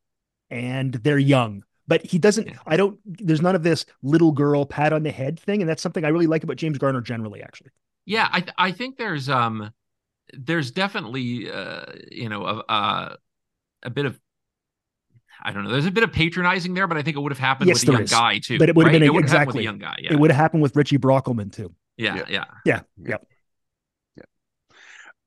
and 0.49 0.93
they're 0.93 1.17
young. 1.19 1.63
But 1.87 2.05
he 2.05 2.19
doesn't. 2.19 2.51
I 2.67 2.77
don't. 2.77 2.99
There's 3.05 3.41
none 3.41 3.55
of 3.55 3.63
this 3.63 3.85
little 4.03 4.31
girl 4.31 4.65
pat 4.65 4.93
on 4.93 5.03
the 5.03 5.11
head 5.11 5.39
thing, 5.39 5.61
and 5.61 5.69
that's 5.69 5.81
something 5.81 6.05
I 6.05 6.09
really 6.09 6.27
like 6.27 6.43
about 6.43 6.57
James 6.57 6.77
Garner 6.77 7.01
generally. 7.01 7.41
Actually, 7.41 7.71
yeah 8.05 8.27
i 8.31 8.39
th- 8.41 8.53
i 8.57 8.71
think 8.71 8.97
there's 8.97 9.27
um 9.29 9.71
there's 10.33 10.71
definitely 10.71 11.51
uh 11.51 11.83
you 12.09 12.29
know 12.29 12.45
a, 12.45 12.63
a 12.73 13.17
a 13.83 13.89
bit 13.89 14.05
of 14.05 14.19
I 15.41 15.53
don't 15.53 15.63
know. 15.63 15.71
There's 15.71 15.85
a 15.85 15.91
bit 15.91 16.03
of 16.03 16.11
patronizing 16.11 16.73
there, 16.73 16.85
but 16.85 16.97
I 16.97 17.01
think 17.01 17.15
it 17.15 17.21
would 17.21 17.31
have 17.31 17.39
happened 17.39 17.69
Yes, 17.69 17.79
with 17.81 17.89
a 17.89 17.91
young 17.93 18.01
is. 18.03 18.11
guy 18.11 18.39
too. 18.39 18.57
But 18.59 18.67
it 18.69 18.75
would 18.75 18.85
have 18.87 18.91
right? 18.93 18.99
been 18.99 19.03
a- 19.03 19.05
it 19.05 19.13
would 19.13 19.29
happened 19.29 19.47
with 19.47 19.55
exactly. 19.55 19.61
a 19.61 19.63
young 19.63 19.77
guy. 19.79 19.95
Yeah, 20.01 20.13
it 20.13 20.19
would 20.19 20.31
have 20.31 20.37
happened 20.39 20.61
with 20.61 20.75
Richie 20.75 20.97
Brockelman 20.97 21.51
too. 21.53 21.73
yeah, 21.97 22.15
Yeah. 22.15 22.25
yeah. 22.29 22.45
Yeah, 22.65 22.81
Yeah. 22.97 23.17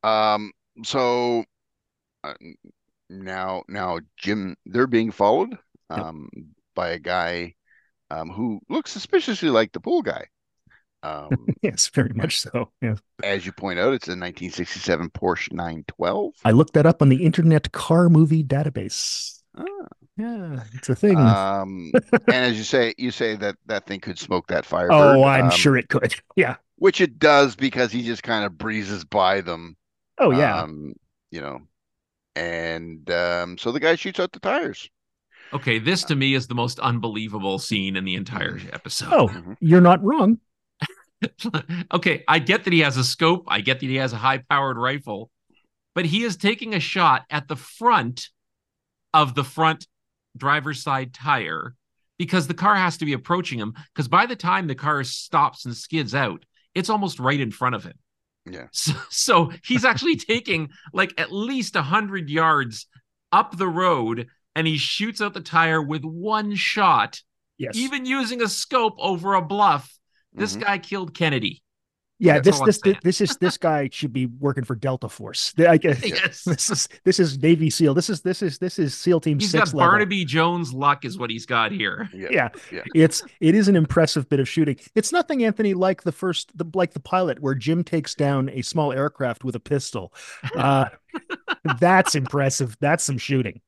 Um. 0.03 0.53
So 0.85 1.45
uh, 2.25 2.35
now, 3.11 3.63
now 3.69 4.01
Jim, 4.17 4.57
they're 4.67 4.87
being 4.87 5.11
followed 5.11 5.57
Yep. 5.91 5.99
um 5.99 6.31
by 6.75 6.91
a 6.91 6.99
guy 6.99 7.55
um 8.11 8.31
who 8.31 8.61
looks 8.71 8.91
suspiciously 8.93 9.51
like 9.51 9.73
the 9.73 9.81
pool 9.81 10.03
guy. 10.03 10.27
Um, 11.03 11.47
Yes, 11.63 11.89
very 11.89 12.13
much 12.15 12.41
so. 12.41 12.71
Yeah. 12.81 12.95
as 13.23 13.45
you 13.45 13.53
point 13.53 13.79
out, 13.79 13.93
it's 13.93 14.07
a 14.09 14.13
1967 14.13 15.11
Porsche 15.11 15.53
912. 15.53 16.33
I 16.45 16.53
looked 16.53 16.75
that 16.75 16.87
up 16.87 17.03
on 17.03 17.09
the 17.09 17.25
Internet 17.25 17.73
Car 17.73 18.09
Movie 18.09 18.45
Database. 18.45 19.43
Ah. 19.57 19.65
Yeah, 20.17 20.61
it's 20.75 20.89
a 20.89 20.95
thing. 20.95 21.17
Um, 21.17 21.91
and 22.13 22.37
as 22.47 22.59
you 22.59 22.65
say, 22.65 22.95
you 22.99 23.11
say 23.11 23.35
that 23.37 23.57
that 23.67 23.87
thing 23.87 24.01
could 24.01 24.19
smoke 24.19 24.47
that 24.49 24.65
firebird. 24.65 24.93
oh, 24.93 25.25
I'm 25.25 25.47
um, 25.47 25.51
sure 25.51 25.77
it 25.77 25.89
could. 25.89 26.15
Yeah. 26.37 26.57
Which 26.77 27.01
it 27.01 27.19
does 27.19 27.57
because 27.57 27.93
he 27.93 28.03
just 28.03 28.23
kind 28.23 28.45
of 28.45 28.59
breezes 28.59 29.05
by 29.05 29.41
them. 29.41 29.77
Oh, 30.23 30.31
yeah. 30.31 30.63
Um, 30.63 30.95
you 31.31 31.41
know, 31.41 31.61
and 32.37 33.11
um, 33.11 33.59
so 33.59 33.73
the 33.73 33.81
guy 33.81 33.95
shoots 33.97 34.21
out 34.21 34.33
the 34.33 34.41
tires. 34.41 34.89
Okay, 35.53 35.79
this 35.79 36.05
to 36.05 36.15
me 36.15 36.35
is 36.35 36.47
the 36.47 36.55
most 36.55 36.79
unbelievable 36.79 37.59
scene 37.59 37.97
in 37.97 38.05
the 38.05 38.15
entire 38.15 38.59
episode. 38.73 39.13
oh, 39.13 39.29
Mhm. 39.29 39.57
you're 39.61 39.81
not 39.81 40.03
wrong. 40.03 40.39
okay, 41.93 42.25
I 42.27 42.39
get 42.39 42.65
that 42.65 42.73
he 42.73 42.81
has 42.81 42.97
a 42.97 43.05
scope. 43.05 43.45
I 43.49 43.61
get 43.61 43.81
that 43.81 43.87
he 43.87 43.97
has 43.97 44.13
a 44.13 44.17
high 44.19 44.39
powered 44.39 44.77
rifle, 44.79 45.31
but 45.95 46.05
he 46.05 46.23
is 46.25 46.37
taking 46.37 46.75
a 46.75 46.81
shot 46.81 47.25
at 47.31 47.49
the 47.49 47.57
front 47.57 48.29
of 49.15 49.35
the 49.35 49.45
front 49.45 49.87
driver's 50.37 50.83
side 50.83 51.13
tire 51.13 51.75
because 52.19 52.47
the 52.47 52.55
car 52.55 52.75
has 52.75 52.97
to 52.99 53.05
be 53.05 53.13
approaching 53.13 53.59
him. 53.59 53.75
Because 53.95 54.09
by 54.09 54.27
the 54.27 54.37
time 54.37 54.67
the 54.67 54.75
car 54.75 55.05
stops 55.05 55.65
and 55.67 55.77
skids 55.77 56.15
out, 56.15 56.45
it's 56.75 56.89
almost 56.91 57.19
right 57.21 57.39
in 57.41 57.51
front 57.51 57.75
of 57.75 57.85
him. 57.85 57.95
Yeah. 58.51 58.67
So, 58.73 58.93
so 59.11 59.53
he's 59.65 59.85
actually 59.85 60.17
taking 60.17 60.71
like 60.93 61.15
at 61.19 61.33
least 61.33 61.77
a 61.77 61.83
hundred 61.83 62.29
yards 62.29 62.87
up 63.31 63.57
the 63.57 63.69
road, 63.69 64.27
and 64.55 64.67
he 64.67 64.77
shoots 64.77 65.21
out 65.21 65.35
the 65.35 65.41
tire 65.41 65.81
with 65.81 66.03
one 66.05 66.55
shot, 66.55 67.21
Yes. 67.59 67.77
even 67.77 68.05
using 68.05 68.43
a 68.43 68.49
scope 68.49 68.95
over 68.99 69.35
a 69.35 69.43
bluff. 69.43 69.91
This 70.33 70.57
Mhm. 70.57 70.61
guy 70.63 70.79
killed 70.79 71.15
Kennedy. 71.15 71.63
Yeah, 72.23 72.41
that's 72.41 72.61
this 72.61 72.61
this 72.67 72.81
saying. 72.85 72.99
this 73.03 73.21
is 73.21 73.37
this 73.39 73.59
guy 73.69 73.89
should 73.93 74.13
be 74.13 74.27
working 74.27 74.65
for 74.65 74.75
Delta 74.75 75.09
Force. 75.09 75.53
I 75.59 75.77
guess 75.77 76.03
Yes. 76.07 76.45
this 76.45 76.71
is 76.71 76.89
this 77.05 77.19
is 77.21 77.39
Navy 77.43 77.69
SEAL. 77.71 77.95
This 77.95 78.09
is 78.09 78.21
this 78.23 78.43
is 78.43 78.59
this 78.59 78.79
is 78.79 78.95
SEAL 78.95 79.21
Team 79.21 79.39
He's 79.39 79.51
Six 79.51 79.71
got 79.73 79.77
level. 79.79 79.91
Barnaby 79.91 80.25
Jones 80.25 80.73
luck, 80.73 81.05
is 81.05 81.19
what 81.19 81.31
he's 81.31 81.47
got 81.47 81.73
here. 81.73 82.09
Yeah. 82.15 82.29
Yeah. 82.31 82.49
Yeah. 82.71 82.83
It's 82.95 83.23
it 83.41 83.55
is 83.55 83.69
an 83.69 83.77
impressive 83.77 84.29
bit 84.29 84.41
of 84.41 84.49
shooting. 84.49 84.77
It's 84.95 85.13
nothing, 85.13 85.45
Anthony, 85.45 85.75
like 85.75 86.03
the 86.03 86.13
first 86.13 86.57
the 86.57 86.65
like 86.75 86.93
the 86.93 87.01
pilot 87.01 87.41
where 87.41 87.55
Jim 87.55 87.83
takes 87.85 88.15
down 88.15 88.49
a 88.51 88.63
small 88.63 88.93
aircraft 88.93 89.45
with 89.45 89.57
a 89.57 89.61
pistol. 89.61 90.13
Uh 90.57 90.87
that's 91.81 92.15
impressive. 92.15 92.77
That's 92.81 93.05
some 93.05 93.19
shooting. 93.19 93.61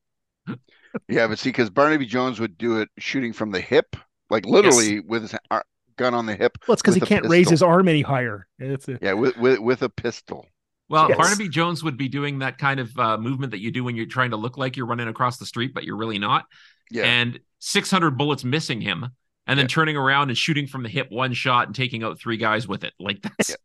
Yeah, 1.09 1.27
but 1.27 1.37
see, 1.39 1.49
because 1.49 1.69
Barnaby 1.69 2.05
Jones 2.05 2.39
would 2.39 2.57
do 2.57 2.79
it 2.79 2.89
shooting 2.97 3.33
from 3.33 3.51
the 3.51 3.59
hip, 3.59 3.97
like 4.29 4.45
literally 4.45 5.01
with 5.01 5.23
his 5.23 5.35
ar- 5.51 5.65
gun 5.97 6.13
on 6.13 6.25
the 6.25 6.35
hip. 6.35 6.57
Well, 6.67 6.73
it's 6.73 6.81
because 6.81 6.95
he 6.95 7.01
can't 7.01 7.25
raise 7.27 7.49
his 7.49 7.61
arm 7.63 7.87
any 7.87 8.01
higher. 8.01 8.47
It's 8.59 8.87
a, 8.87 8.99
Yeah, 9.01 9.13
with 9.13 9.37
with, 9.37 9.59
with 9.59 9.81
a 9.81 9.89
pistol. 9.89 10.45
Well, 10.87 11.09
Yes. 11.09 11.17
Barnaby 11.17 11.49
Jones 11.49 11.83
would 11.83 11.97
be 11.97 12.07
doing 12.07 12.39
that 12.39 12.57
kind 12.59 12.79
of 12.79 12.97
uh, 12.99 13.17
movement 13.17 13.51
that 13.51 13.59
you 13.59 13.71
do 13.71 13.83
when 13.83 13.95
you're 13.95 14.05
trying 14.05 14.29
to 14.31 14.37
look 14.37 14.57
like 14.57 14.77
you're 14.77 14.85
running 14.85 15.07
across 15.07 15.37
the 15.37 15.45
street, 15.45 15.73
but 15.73 15.83
you're 15.83 15.97
really 15.97 16.19
not. 16.19 16.45
Yeah. 16.91 17.05
And 17.05 17.39
600 17.59 18.11
bullets 18.17 18.43
missing 18.43 18.81
him, 18.81 19.03
and 19.47 19.57
then 19.57 19.63
Yeah. 19.63 19.67
turning 19.69 19.97
around 19.97 20.29
and 20.29 20.37
shooting 20.37 20.67
from 20.67 20.83
the 20.83 20.89
hip 20.89 21.07
one 21.09 21.33
shot 21.33 21.65
and 21.67 21.75
taking 21.75 22.03
out 22.03 22.19
three 22.19 22.37
guys 22.37 22.67
with 22.67 22.83
it. 22.83 22.93
Like 22.99 23.21
that's 23.21 23.55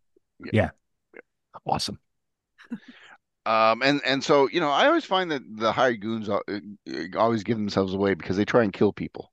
yeah. 0.52 0.70
awesome. 1.66 1.98
Um, 3.46 3.80
and 3.82 4.02
and 4.04 4.22
so 4.22 4.48
you 4.50 4.60
know, 4.60 4.68
I 4.68 4.86
always 4.86 5.06
find 5.06 5.30
that 5.30 5.42
the 5.56 5.72
hired 5.72 6.02
goons 6.02 6.28
al- 6.28 6.42
uh, 6.46 6.58
uh, 6.88 7.18
always 7.18 7.42
give 7.42 7.56
themselves 7.56 7.94
away 7.94 8.12
because 8.12 8.36
they 8.36 8.44
try 8.44 8.62
and 8.62 8.72
kill 8.72 8.92
people. 8.92 9.29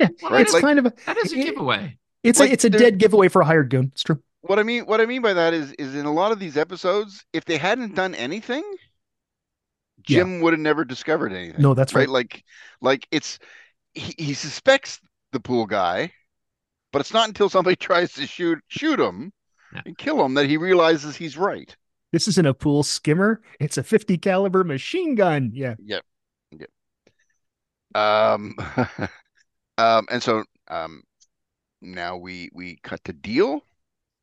Yeah, 0.00 0.08
Well, 0.22 0.32
Right, 0.32 0.40
it's 0.42 0.52
like- 0.52 0.62
kind 0.62 0.78
of 0.78 0.86
a 0.86 0.92
that 1.06 1.16
is 1.18 1.32
a 1.32 1.36
it- 1.38 1.44
giveaway. 1.44 1.98
it's 2.22 2.38
like 2.40 2.50
a 2.50 2.52
it's 2.52 2.64
a 2.64 2.70
dead 2.70 2.98
giveaway 2.98 3.28
for 3.28 3.42
a 3.42 3.44
hired 3.44 3.70
goon. 3.70 3.90
It's 3.92 4.02
true. 4.02 4.22
What 4.42 4.58
I 4.58 4.62
mean, 4.62 4.84
what 4.86 5.00
I 5.00 5.06
mean 5.06 5.22
by 5.22 5.32
that 5.34 5.52
is, 5.54 5.72
is 5.72 5.94
in 5.96 6.06
a 6.06 6.12
lot 6.12 6.30
of 6.32 6.38
these 6.38 6.56
episodes, 6.56 7.24
if 7.32 7.44
they 7.44 7.58
hadn't 7.58 7.94
done 7.96 8.14
anything, 8.14 8.62
Yeah. 10.06 10.18
Jim 10.18 10.40
would 10.40 10.52
have 10.52 10.60
never 10.60 10.84
discovered 10.84 11.32
anything. 11.32 11.60
No, 11.60 11.74
that's 11.74 11.94
right. 11.94 12.08
Like, 12.08 12.44
like 12.80 13.06
it's 13.10 13.38
he, 13.94 14.14
he 14.16 14.34
suspects 14.34 15.00
the 15.32 15.40
pool 15.40 15.66
guy, 15.66 16.12
but 16.92 17.00
it's 17.00 17.12
not 17.12 17.26
until 17.28 17.48
somebody 17.48 17.74
tries 17.88 18.12
to 18.14 18.26
shoot 18.26 18.58
shoot 18.68 19.00
him 19.00 19.32
Yeah. 19.74 19.82
and 19.86 19.98
kill 19.98 20.24
him 20.24 20.34
that 20.34 20.46
he 20.46 20.56
realizes 20.56 21.16
he's 21.16 21.36
right. 21.36 21.76
This 22.12 22.28
isn't 22.28 22.46
a 22.46 22.54
pool 22.54 22.84
skimmer. 22.84 23.42
It's 23.60 23.76
a 23.76 23.82
50 23.82 24.16
caliber 24.18 24.62
machine 24.64 25.14
gun. 25.16 25.50
Yeah. 25.52 25.74
Yep. 25.84 26.04
Yep. 26.52 26.70
Um, 27.94 28.54
um, 29.78 30.06
and 30.10 30.22
so 30.22 30.44
um, 30.68 31.02
now 31.80 32.16
we 32.16 32.50
we 32.52 32.78
cut 32.82 33.02
to 33.04 33.12
Diehl. 33.12 33.60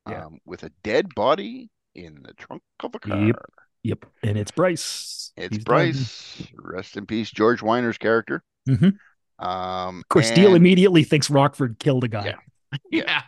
Yeah. 0.08 0.26
Um, 0.28 0.38
with 0.45 0.62
a 0.62 0.70
dead 0.84 1.16
body 1.16 1.72
in 1.95 2.22
the 2.22 2.34
trunk 2.34 2.62
of 2.82 2.93
a 2.93 2.99
car. 2.99 3.18
Yep. 3.18 3.36
Yep. 3.82 4.06
And 4.22 4.38
it's 4.38 4.51
Bryce. 4.51 5.32
It's 5.36 5.56
He's. 5.56 5.64
Bryce. 5.64 6.43
Rest 6.56 6.95
in 6.95 7.08
peace, 7.08 7.32
George 7.32 7.62
Wyner's 7.64 7.97
character. 7.97 8.43
Mhm. 8.70 8.97
Um, 9.39 9.99
Of 9.99 10.10
course, 10.10 10.30
Diehl 10.30 10.56
immediately 10.56 11.03
thinks 11.03 11.32
Rockford 11.32 11.80
killed 11.80 12.03
a 12.03 12.08
guy. 12.08 12.36
Yeah. 12.91 13.01
Yeah. 13.06 13.22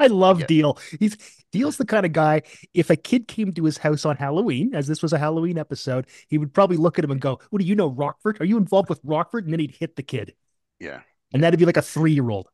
I 0.00 0.08
love 0.08 0.40
Yeah. 0.40 0.46
Diehl. 0.46 0.98
He's 0.98 1.16
Diehl's 1.52 1.76
the 1.76 1.84
kind 1.84 2.04
of 2.06 2.12
guy. 2.12 2.42
If 2.74 2.90
a 2.90 2.96
kid 2.96 3.28
came 3.28 3.52
to 3.52 3.64
his 3.64 3.78
house 3.78 4.04
on 4.04 4.16
Halloween, 4.16 4.74
as 4.74 4.86
this 4.88 5.02
was 5.02 5.12
a 5.12 5.18
Halloween 5.18 5.58
episode, 5.58 6.06
he 6.28 6.38
would 6.38 6.52
probably 6.52 6.76
look 6.76 6.98
at 6.98 7.04
him 7.04 7.10
and 7.12 7.20
go, 7.20 7.38
"What 7.50 7.60
do 7.60 7.66
you 7.66 7.76
know, 7.76 7.88
Rockford? 7.90 8.40
Are 8.40 8.44
you 8.44 8.56
involved 8.56 8.88
with 8.88 9.00
Rockford?" 9.04 9.44
And 9.44 9.52
then 9.52 9.60
he'd 9.60 9.76
hit 9.76 9.94
the 9.96 10.02
kid, 10.02 10.34
Yeah. 10.80 11.02
And 11.32 11.42
that'd 11.42 11.58
be 11.58 11.66
like 11.66 11.76
a 11.76 11.82
three-year-old. 11.82 12.48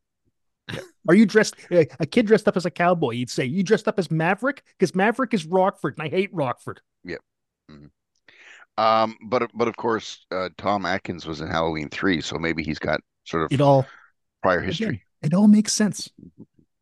Are 1.09 1.15
you 1.15 1.27
dressed? 1.27 1.55
A 1.71 2.07
kid 2.07 2.27
dressed 2.27 2.49
up 2.49 2.57
as 2.57 2.67
a 2.67 2.71
cowboy? 2.71 3.13
He'd 3.15 3.31
say, 3.31 3.45
"You 3.45 3.63
dressed 3.63 3.87
up 3.87 3.99
as 3.99 4.11
Maverick?" 4.11 4.65
Because 4.79 4.95
Maverick 4.95 5.33
is 5.35 5.47
Rockford, 5.47 5.95
and 5.99 6.07
I 6.07 6.11
hate 6.11 6.31
Rockford. 6.33 6.81
Yeah 7.05 7.17
um, 8.79 9.17
but 9.29 9.51
but 9.55 9.69
of 9.69 9.77
course, 9.77 10.27
uh, 10.31 10.51
Tom 10.59 10.85
Atkins 10.85 11.27
was 11.27 11.41
in 11.41 11.49
Halloween 11.49 11.89
three, 11.89 12.21
so 12.21 12.37
maybe 12.39 12.63
he's 12.63 12.79
got 12.79 13.01
sort 13.25 13.45
of 13.45 13.53
It 13.53 13.61
all, 13.61 13.87
prior 14.43 14.59
again, 14.59 14.69
history. 14.69 15.03
it 15.23 15.33
all 15.35 15.49
makes 15.49 15.73
sense. 15.73 16.11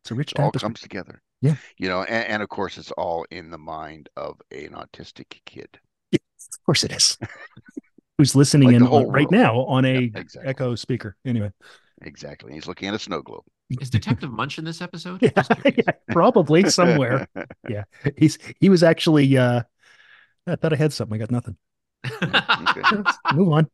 It's 0.01 0.11
a 0.11 0.15
rich 0.15 0.33
It 0.33 0.39
all 0.39 0.51
comes 0.51 0.81
together. 0.81 1.21
Yeah. 1.41 1.55
You 1.77 1.87
know, 1.87 2.03
and, 2.03 2.27
and 2.27 2.43
of 2.43 2.49
course, 2.49 2.77
it's 2.77 2.91
all 2.91 3.25
in 3.31 3.49
the 3.49 3.57
mind 3.57 4.09
of 4.17 4.41
an 4.51 4.71
autistic 4.71 5.39
kid. 5.45 5.69
Of 6.13 6.19
course, 6.65 6.83
it 6.83 6.91
is. 6.91 7.17
who's 8.17 8.35
listening 8.35 8.67
Like 8.69 8.75
in 8.77 8.83
on- 8.87 9.07
right 9.07 9.29
now 9.31 9.61
on 9.65 9.85
a 9.85 9.93
Yeah, 9.93 10.19
exactly. 10.19 10.49
Echo 10.49 10.75
speaker. 10.75 11.15
Anyway, 11.25 11.51
Exactly. 12.01 12.53
He's 12.53 12.67
looking 12.67 12.87
at 12.87 12.93
a 12.93 12.99
snow 12.99 13.21
globe. 13.21 13.43
Is 13.81 13.89
Detective 13.89 14.31
Munch 14.31 14.57
in 14.57 14.65
this 14.65 14.81
episode? 14.81 15.21
yeah, 15.23 15.43
yeah, 15.65 15.91
probably 16.11 16.69
somewhere. 16.69 17.27
Yeah. 17.69 17.83
He's 18.17 18.37
he 18.59 18.69
was 18.69 18.83
actually. 18.83 19.37
uh 19.37 19.63
I 20.47 20.55
thought 20.55 20.73
I 20.73 20.75
had 20.75 20.93
something. 20.93 21.15
I 21.15 21.19
got 21.19 21.31
nothing. 21.31 21.57
Okay. 22.05 23.01
Move 23.33 23.51
on. 23.53 23.67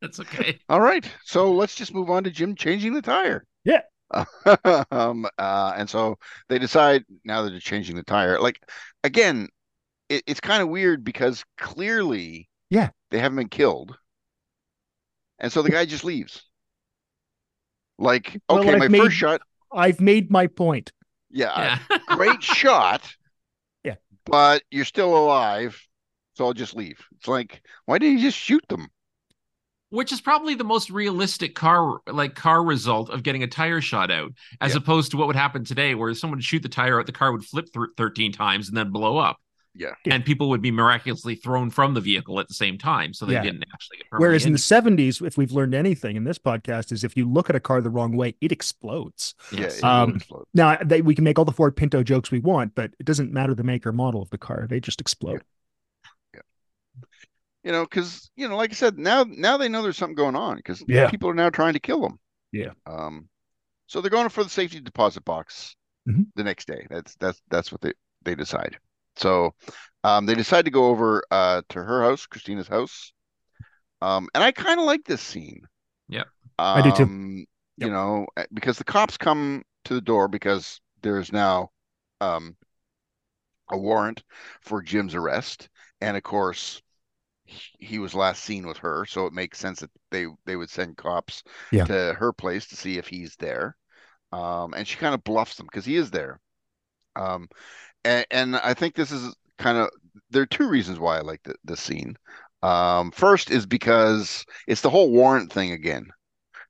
That's 0.00 0.18
okay. 0.20 0.58
All 0.68 0.80
right. 0.80 1.04
So 1.24 1.52
let's 1.52 1.74
just 1.74 1.92
move 1.92 2.08
on 2.08 2.24
to 2.24 2.30
Jim 2.30 2.54
changing 2.54 2.94
the 2.94 3.02
tire. 3.02 3.44
Yeah. 3.64 3.82
um, 4.90 5.26
uh, 5.38 5.74
and 5.76 5.88
so 5.90 6.16
they 6.48 6.58
decide 6.58 7.04
now 7.24 7.42
that 7.42 7.50
they're 7.50 7.60
changing 7.60 7.96
the 7.96 8.02
tire. 8.02 8.40
Like, 8.40 8.60
again, 9.02 9.48
it, 10.08 10.22
it's 10.26 10.40
kind 10.40 10.62
of 10.62 10.68
weird 10.68 11.04
because 11.04 11.44
clearly, 11.58 12.48
Yeah. 12.70 12.90
they 13.10 13.18
haven't 13.18 13.36
been 13.36 13.48
killed. 13.48 13.96
And 15.38 15.52
so 15.52 15.62
the 15.62 15.70
guy 15.70 15.84
just 15.84 16.04
leaves. 16.04 16.42
Like, 17.98 18.40
okay, 18.50 18.72
I've 18.72 18.78
my 18.78 18.88
made- 18.88 19.02
first 19.02 19.16
shot, 19.16 19.40
I've 19.72 20.00
made 20.00 20.30
my 20.30 20.46
point. 20.46 20.92
yeah, 21.30 21.78
Yeah. 21.90 21.98
great 22.16 22.42
shot. 22.42 23.02
Yeah. 23.84 23.94
But 24.24 24.62
you're 24.70 24.84
still 24.84 25.16
alive. 25.16 25.80
So 26.34 26.44
I'll 26.46 26.52
just 26.52 26.74
leave. 26.74 26.98
It's 27.16 27.28
like, 27.28 27.62
why 27.86 27.98
didn't 27.98 28.18
you 28.18 28.24
just 28.24 28.38
shoot 28.38 28.64
them? 28.68 28.88
Which 29.90 30.10
is 30.10 30.20
probably 30.20 30.56
the 30.56 30.64
most 30.64 30.90
realistic 30.90 31.54
car 31.54 31.98
like 32.08 32.34
car 32.34 32.64
result 32.64 33.10
of 33.10 33.22
getting 33.22 33.44
a 33.44 33.46
tire 33.46 33.80
shot 33.80 34.10
out, 34.10 34.32
as 34.60 34.72
Yeah. 34.72 34.78
opposed 34.78 35.12
to 35.12 35.16
what 35.16 35.28
would 35.28 35.36
happen 35.36 35.64
today, 35.64 35.94
where 35.94 36.12
someone 36.14 36.38
would 36.38 36.44
shoot 36.44 36.62
the 36.64 36.68
tire 36.68 36.98
out, 36.98 37.06
the 37.06 37.12
car 37.12 37.30
would 37.30 37.44
flip 37.44 37.66
th- 37.72 37.90
thirteen 37.96 38.32
times 38.32 38.66
and 38.68 38.76
then 38.76 38.90
blow 38.90 39.16
up. 39.18 39.38
Yeah. 39.76 39.94
and 40.06 40.24
people 40.24 40.48
would 40.50 40.62
be 40.62 40.70
miraculously 40.70 41.34
thrown 41.34 41.68
from 41.68 41.94
the 41.94 42.00
vehicle 42.00 42.38
at 42.38 42.46
the 42.46 42.54
same 42.54 42.78
time, 42.78 43.12
so 43.12 43.26
they 43.26 43.32
Yeah. 43.34 43.42
didn't 43.42 43.64
actually 43.72 43.96
get. 43.98 44.06
Whereas 44.18 44.46
in 44.46 44.52
the 44.52 44.58
70s, 44.58 45.20
if 45.20 45.36
we've 45.36 45.50
learned 45.50 45.74
anything 45.74 46.14
in 46.14 46.22
this 46.24 46.38
podcast, 46.38 46.92
is 46.92 47.02
if 47.02 47.16
you 47.16 47.28
look 47.28 47.50
at 47.50 47.56
a 47.56 47.60
car 47.60 47.80
the 47.80 47.90
wrong 47.90 48.16
way, 48.16 48.36
it 48.40 48.52
explodes. 48.52 49.34
Yeah. 49.52 49.60
Yes. 49.62 49.78
it 49.78 49.84
Um, 49.84 50.16
explode. 50.16 50.44
Now, 50.54 50.76
they, 50.84 51.02
we 51.02 51.14
can 51.16 51.24
make 51.24 51.38
all 51.38 51.44
the 51.44 51.50
Ford 51.52 51.74
Pinto 51.76 52.02
jokes 52.04 52.30
we 52.30 52.38
want, 52.38 52.74
but 52.76 52.92
it 53.00 53.04
doesn't 53.06 53.32
matter 53.32 53.52
the 53.54 53.64
make 53.64 53.84
or 53.84 53.92
model 53.92 54.22
of 54.22 54.30
the 54.30 54.38
car. 54.38 54.66
They 54.68 54.78
just 54.80 55.00
explode. 55.00 55.42
you 57.64 57.72
know, 57.72 57.82
because 57.84 58.30
you 58.36 58.46
know, 58.48 58.56
like 58.56 58.70
I 58.70 58.74
said, 58.74 58.98
now 58.98 59.24
now 59.26 59.56
they 59.56 59.68
know 59.68 59.82
there's 59.82 59.96
something 59.96 60.14
going 60.14 60.36
on 60.36 60.56
because 60.56 60.84
Yeah. 60.86 61.10
people 61.10 61.30
are 61.30 61.34
now 61.34 61.50
trying 61.50 61.72
to 61.72 61.80
kill 61.80 62.00
them. 62.02 62.18
Yeah. 62.52 62.72
Um, 62.86 63.28
so 63.86 64.00
they're 64.00 64.10
going 64.10 64.28
for 64.28 64.44
the 64.44 64.50
safety 64.50 64.80
deposit 64.80 65.24
box 65.24 65.74
Mhm. 66.08 66.26
the 66.36 66.44
next 66.44 66.68
day. 66.68 66.86
That's 66.90 67.16
that's 67.16 67.40
that's 67.48 67.72
what 67.72 67.80
they 67.80 67.92
they 68.22 68.34
decide. 68.34 68.78
So, 69.16 69.54
um, 70.04 70.26
they 70.26 70.34
decide 70.34 70.64
to 70.66 70.70
go 70.70 70.86
over 70.86 71.24
uh 71.30 71.62
to 71.70 71.82
her 71.84 72.02
house, 72.02 72.26
Christina's 72.26 72.68
house. 72.68 73.12
Um, 74.02 74.28
and 74.34 74.44
I 74.44 74.52
kind 74.52 74.80
of 74.80 74.86
like 74.86 75.04
this 75.04 75.22
scene. 75.22 75.62
Yeah. 76.08 76.24
I 76.74 76.82
do 76.82 76.92
too. 76.92 77.08
Um, 77.08 77.46
Yep. 77.78 77.90
You 77.90 77.92
know, 77.92 78.26
uh, 78.36 78.44
because 78.54 78.78
the 78.78 78.84
cops 78.84 79.16
come 79.18 79.64
to 79.84 79.94
the 79.94 80.00
door 80.02 80.28
because 80.28 80.80
there's 81.02 81.32
now 81.32 81.70
um 82.20 82.56
a 83.70 83.76
warrant 83.78 84.22
for 84.62 84.82
Jim's 84.82 85.14
arrest, 85.14 85.68
and 86.00 86.16
of 86.16 86.22
course 86.22 86.82
he- 87.44 87.86
he 87.86 88.00
was 88.00 88.14
last 88.14 88.44
seen 88.44 88.66
with 88.66 88.78
her, 88.78 89.06
so 89.06 89.26
it 89.26 89.32
makes 89.34 89.58
sense 89.58 89.80
that 89.80 89.90
they 90.10 90.26
they 90.46 90.56
would 90.56 90.70
send 90.70 90.96
cops 90.98 91.44
Yeah. 91.70 91.86
to 91.86 92.14
her 92.14 92.32
place 92.32 92.66
to 92.68 92.76
see 92.76 92.98
if 92.98 93.08
he's 93.08 93.36
there. 93.36 93.76
Um, 94.32 94.74
and 94.74 94.88
she 94.88 94.96
kind 94.98 95.14
of 95.14 95.24
bluffs 95.24 95.56
them 95.56 95.66
because 95.66 95.84
he 95.86 95.96
is 95.96 96.10
there. 96.12 96.40
Um, 97.16 97.48
and, 98.04 98.26
and 98.30 98.56
I 98.56 98.74
think 98.74 98.94
this 98.94 99.12
is 99.12 99.34
kind 99.58 99.78
of 99.78 99.90
there 100.30 100.42
are 100.42 100.46
two 100.46 100.68
reasons 100.68 100.98
why 100.98 101.18
I 101.18 101.20
like 101.20 101.42
the, 101.44 101.54
the 101.64 101.76
scene. 101.76 102.16
Um, 102.62 103.10
first 103.10 103.50
is 103.50 103.66
because 103.66 104.44
it's 104.66 104.80
the 104.80 104.90
whole 104.90 105.10
warrant 105.10 105.52
thing 105.52 105.72
again. 105.72 106.08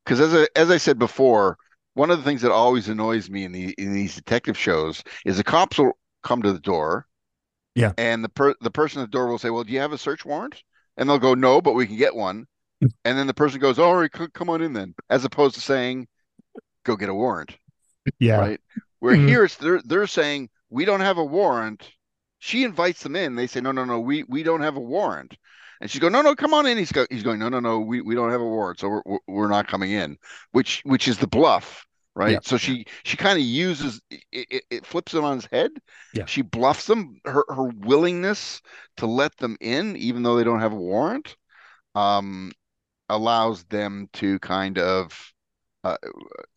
Because 0.04 0.20
as 0.20 0.34
I, 0.34 0.48
as 0.58 0.70
I 0.70 0.76
said 0.76 0.98
before, 0.98 1.56
one 1.94 2.10
of 2.10 2.18
the 2.18 2.24
things 2.24 2.42
that 2.42 2.50
always 2.52 2.88
annoys 2.88 3.30
me 3.30 3.44
in 3.44 3.52
the 3.52 3.74
in 3.78 3.92
these 3.92 4.16
detective 4.16 4.58
shows 4.58 5.02
is 5.24 5.36
the 5.36 5.44
cops 5.44 5.78
will 5.78 5.96
come 6.22 6.42
to 6.42 6.52
the 6.52 6.60
door. 6.60 7.06
Yeah. 7.74 7.92
And 7.98 8.22
the 8.22 8.28
per, 8.28 8.54
the 8.60 8.70
person 8.70 9.02
at 9.02 9.06
the 9.06 9.16
door 9.16 9.28
will 9.28 9.38
say, 9.38 9.50
"Well, 9.50 9.64
do 9.64 9.72
you 9.72 9.80
have 9.80 9.92
a 9.92 9.98
search 9.98 10.24
warrant?" 10.24 10.62
And 10.96 11.08
they'll 11.08 11.18
go, 11.18 11.34
"No, 11.34 11.60
but 11.60 11.74
we 11.74 11.86
can 11.86 11.96
get 11.96 12.14
one." 12.14 12.46
and 13.04 13.18
then 13.18 13.26
the 13.26 13.34
person 13.34 13.60
goes, 13.60 13.78
"All 13.78 13.96
right, 13.96 14.10
c- 14.14 14.26
come 14.34 14.50
on 14.50 14.60
in 14.60 14.72
then," 14.72 14.94
as 15.08 15.24
opposed 15.24 15.54
to 15.54 15.60
saying, 15.60 16.06
"Go 16.84 16.96
get 16.96 17.08
a 17.08 17.14
warrant." 17.14 17.56
Yeah. 18.18 18.38
Right. 18.38 18.60
Where 18.98 19.16
Mhm. 19.16 19.28
here 19.28 19.44
it's 19.44 19.56
they're 19.56 19.80
they're 19.84 20.06
saying 20.06 20.50
we 20.74 20.84
don't 20.84 21.00
have 21.00 21.18
a 21.18 21.24
warrant. 21.24 21.88
She 22.40 22.64
invites 22.64 23.02
them 23.02 23.14
in. 23.16 23.36
They 23.36 23.46
say, 23.46 23.60
"No, 23.60 23.70
no, 23.72 23.84
no, 23.84 24.00
we 24.00 24.24
we 24.24 24.42
don't 24.42 24.60
have 24.60 24.76
a 24.76 24.80
warrant." 24.80 25.36
And 25.80 25.88
she's 25.90 26.00
going, 26.00 26.12
"No, 26.12 26.20
no, 26.20 26.34
come 26.34 26.52
on 26.52 26.66
in." 26.66 26.76
He's 26.76 26.90
go, 26.92 27.06
he's 27.10 27.22
going, 27.22 27.38
"No, 27.38 27.48
no, 27.48 27.60
no, 27.60 27.78
we, 27.78 28.00
we 28.00 28.14
don't 28.16 28.30
have 28.30 28.40
a 28.40 28.44
warrant, 28.44 28.80
so 28.80 28.88
we're 28.88 29.18
we're- 29.28 29.48
not 29.48 29.68
coming 29.68 29.92
in." 29.92 30.18
Which 30.50 30.82
which 30.84 31.06
is 31.06 31.18
the 31.18 31.28
bluff, 31.28 31.86
right? 32.16 32.32
Yeah. 32.32 32.38
So 32.42 32.56
she 32.56 32.86
she 33.04 33.16
kind 33.16 33.38
of 33.38 33.44
uses 33.44 34.00
it, 34.10 34.22
it, 34.32 34.64
it 34.70 34.86
flips 34.86 35.14
it 35.14 35.22
on 35.22 35.36
his 35.36 35.48
head. 35.52 35.70
Yeah. 36.12 36.26
She 36.26 36.42
bluffs 36.42 36.86
them. 36.86 37.20
Her 37.24 37.44
her 37.48 37.68
willingness 37.78 38.60
to 38.96 39.06
let 39.06 39.36
them 39.36 39.56
in, 39.60 39.96
even 39.96 40.24
though 40.24 40.36
they 40.36 40.44
don't 40.44 40.60
have 40.60 40.72
a 40.72 40.76
warrant, 40.76 41.36
um, 41.94 42.50
allows 43.08 43.64
them 43.64 44.08
to 44.14 44.38
kind 44.40 44.78
of 44.78 45.33
uh, 45.84 45.96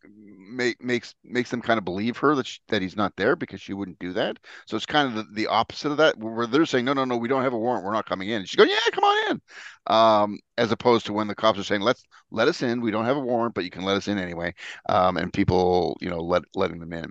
make 0.08 0.82
makes 0.82 1.14
makes 1.24 1.50
them 1.50 1.60
kind 1.62 1.78
of 1.78 1.84
believe 1.84 2.16
her 2.18 2.34
that 2.34 2.46
she, 2.46 2.60
that 2.68 2.82
he's 2.82 2.96
not 2.96 3.14
there 3.16 3.36
because 3.36 3.60
she 3.60 3.74
wouldn't 3.74 3.98
do 3.98 4.12
that. 4.14 4.38
So 4.66 4.76
it's 4.76 4.86
kind 4.86 5.08
of 5.08 5.14
the, 5.14 5.34
the 5.34 5.46
opposite 5.48 5.90
of 5.90 5.98
that, 5.98 6.18
where 6.18 6.46
they're 6.46 6.66
saying, 6.66 6.84
"No, 6.84 6.92
no, 6.94 7.04
no, 7.04 7.16
we 7.16 7.28
don't 7.28 7.42
have 7.42 7.52
a 7.52 7.58
warrant. 7.58 7.84
We're 7.84 7.92
not 7.92 8.08
coming 8.08 8.30
in." 8.30 8.44
She's 8.44 8.56
going, 8.56 8.70
"Yeah, 8.70 8.78
come 8.92 9.04
on 9.04 9.30
in," 9.30 9.40
um, 9.94 10.38
as 10.56 10.72
opposed 10.72 11.06
to 11.06 11.12
when 11.12 11.28
the 11.28 11.34
cops 11.34 11.58
are 11.58 11.64
saying, 11.64 11.82
"Let's 11.82 12.02
let 12.30 12.48
us 12.48 12.62
in. 12.62 12.80
We 12.80 12.90
don't 12.90 13.04
have 13.04 13.16
a 13.16 13.20
warrant, 13.20 13.54
but 13.54 13.64
you 13.64 13.70
can 13.70 13.82
let 13.82 13.96
us 13.96 14.08
in 14.08 14.18
anyway," 14.18 14.54
um, 14.88 15.16
and 15.16 15.32
people, 15.32 15.96
you 16.00 16.10
know, 16.10 16.20
let 16.20 16.42
letting 16.54 16.80
them 16.80 16.92
in. 16.92 17.10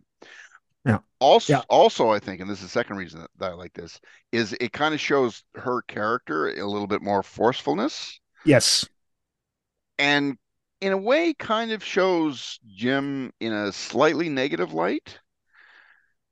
Yeah. 0.86 1.00
Also, 1.20 1.54
Yeah. 1.54 1.62
also, 1.70 2.10
I 2.10 2.20
think, 2.20 2.42
and 2.42 2.50
this 2.50 2.60
is 2.60 2.66
the 2.66 2.70
second 2.70 2.98
reason 2.98 3.22
that, 3.22 3.32
that 3.38 3.52
I 3.52 3.56
like 3.56 3.74
this, 3.74 4.00
is 4.32 4.54
it 4.60 4.72
kind 4.72 4.94
of 4.94 5.00
shows 5.02 5.44
her 5.56 5.82
character 5.84 6.50
a 6.50 6.66
little 6.66 6.88
bit 6.88 7.02
more 7.02 7.24
forcefulness 7.24 8.20
Yes. 8.44 8.88
and 10.00 10.38
in 10.82 10.92
a 10.94 10.98
way 10.98 11.34
kind 11.34 11.72
of 11.72 11.84
shows 11.84 12.60
Jim 12.68 13.32
in 13.40 13.54
a 13.54 13.72
slightly 13.72 14.30
negative 14.30 14.74
light 14.74 15.20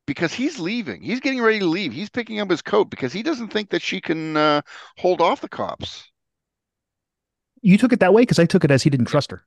because 0.07 0.33
he's 0.33 0.59
leaving. 0.59 1.01
He's 1.01 1.19
getting 1.19 1.41
ready 1.41 1.59
to 1.59 1.65
leave. 1.65 1.93
He's 1.93 2.09
picking 2.09 2.39
up 2.39 2.49
his 2.49 2.61
coat 2.61 2.85
because 2.89 3.13
he 3.13 3.23
doesn't 3.23 3.49
think 3.49 3.69
that 3.71 3.81
she 3.81 4.01
can 4.01 4.37
uh, 4.37 4.61
hold 4.97 5.21
off 5.21 5.41
the 5.41 5.49
cops. 5.49 6.11
You 7.61 7.77
took 7.77 7.91
it 7.91 7.99
that 7.99 8.13
way 8.13 8.21
because 8.21 8.39
I 8.39 8.45
took 8.45 8.63
it 8.63 8.71
as 8.71 8.83
he 8.83 8.89
didn't 8.89 9.07
trust 9.07 9.31
her. 9.31 9.45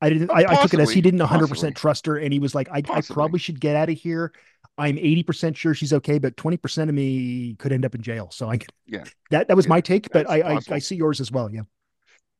I 0.00 0.08
didn't. 0.08 0.30
I, 0.30 0.44
I 0.52 0.56
took 0.56 0.72
it 0.72 0.80
as 0.80 0.92
he 0.92 1.00
didn't 1.02 1.20
100 1.20 1.48
percent 1.48 1.76
trust 1.76 2.06
her, 2.06 2.16
and 2.16 2.32
he 2.32 2.38
was 2.38 2.54
like, 2.54 2.68
I, 2.70 2.82
I 2.92 3.02
probably 3.02 3.38
should 3.38 3.60
get 3.60 3.76
out 3.76 3.90
of 3.90 3.98
here. 3.98 4.32
I'm 4.78 4.96
80 4.98 5.22
percent 5.22 5.56
sure 5.56 5.74
she's 5.74 5.92
okay, 5.92 6.18
but 6.18 6.36
20 6.36 6.56
percent 6.56 6.88
of 6.88 6.96
me 6.96 7.54
could 7.58 7.72
end 7.72 7.84
up 7.84 7.94
in 7.94 8.02
jail. 8.02 8.30
So 8.30 8.50
I, 8.50 8.58
Yeah. 8.86 9.04
that 9.30 9.48
that 9.48 9.56
was 9.56 9.66
Yeah, 9.66 9.70
my 9.70 9.80
take, 9.80 10.12
but 10.12 10.22
that's 10.22 10.30
I, 10.30 10.54
I 10.54 10.60
I 10.70 10.78
see 10.80 10.96
yours 10.96 11.20
as 11.20 11.30
well. 11.32 11.50
Yeah, 11.50 11.62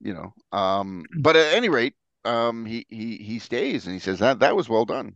You 0.00 0.14
know, 0.14 0.58
um, 0.58 1.04
but 1.18 1.36
at 1.36 1.54
any 1.54 1.68
rate, 1.68 1.94
um, 2.24 2.64
he 2.64 2.86
he 2.88 3.16
he 3.16 3.38
stays 3.38 3.86
and 3.86 3.92
he 3.94 4.00
says 4.00 4.18
that 4.20 4.40
that 4.40 4.56
was 4.56 4.68
well 4.68 4.84
done. 4.84 5.14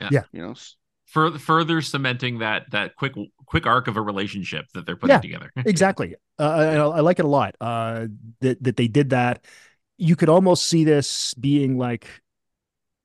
Yeah. 0.00 0.08
Yeah. 0.12 0.22
You 0.32 0.42
know, 0.42 0.50
s- 0.52 0.76
further 1.06 1.38
further 1.38 1.80
cementing 1.82 2.38
that 2.38 2.70
that 2.70 2.94
quick 2.96 3.14
quick 3.46 3.66
arc 3.66 3.88
of 3.88 3.96
a 3.96 4.02
relationship 4.02 4.66
that 4.74 4.86
they're 4.86 4.96
putting 4.96 5.16
Yeah. 5.16 5.20
together. 5.20 5.50
exactly. 5.56 6.14
Uh, 6.38 6.68
and 6.70 6.80
I, 6.80 6.84
I 6.84 7.00
like 7.00 7.18
it 7.18 7.24
a 7.24 7.28
lot. 7.28 7.56
Uh, 7.60 8.06
that 8.40 8.62
that 8.62 8.76
they 8.76 8.88
did 8.88 9.10
that. 9.10 9.44
You 9.96 10.14
could 10.14 10.28
almost 10.28 10.68
see 10.68 10.84
this 10.84 11.34
being 11.34 11.76
like 11.76 12.06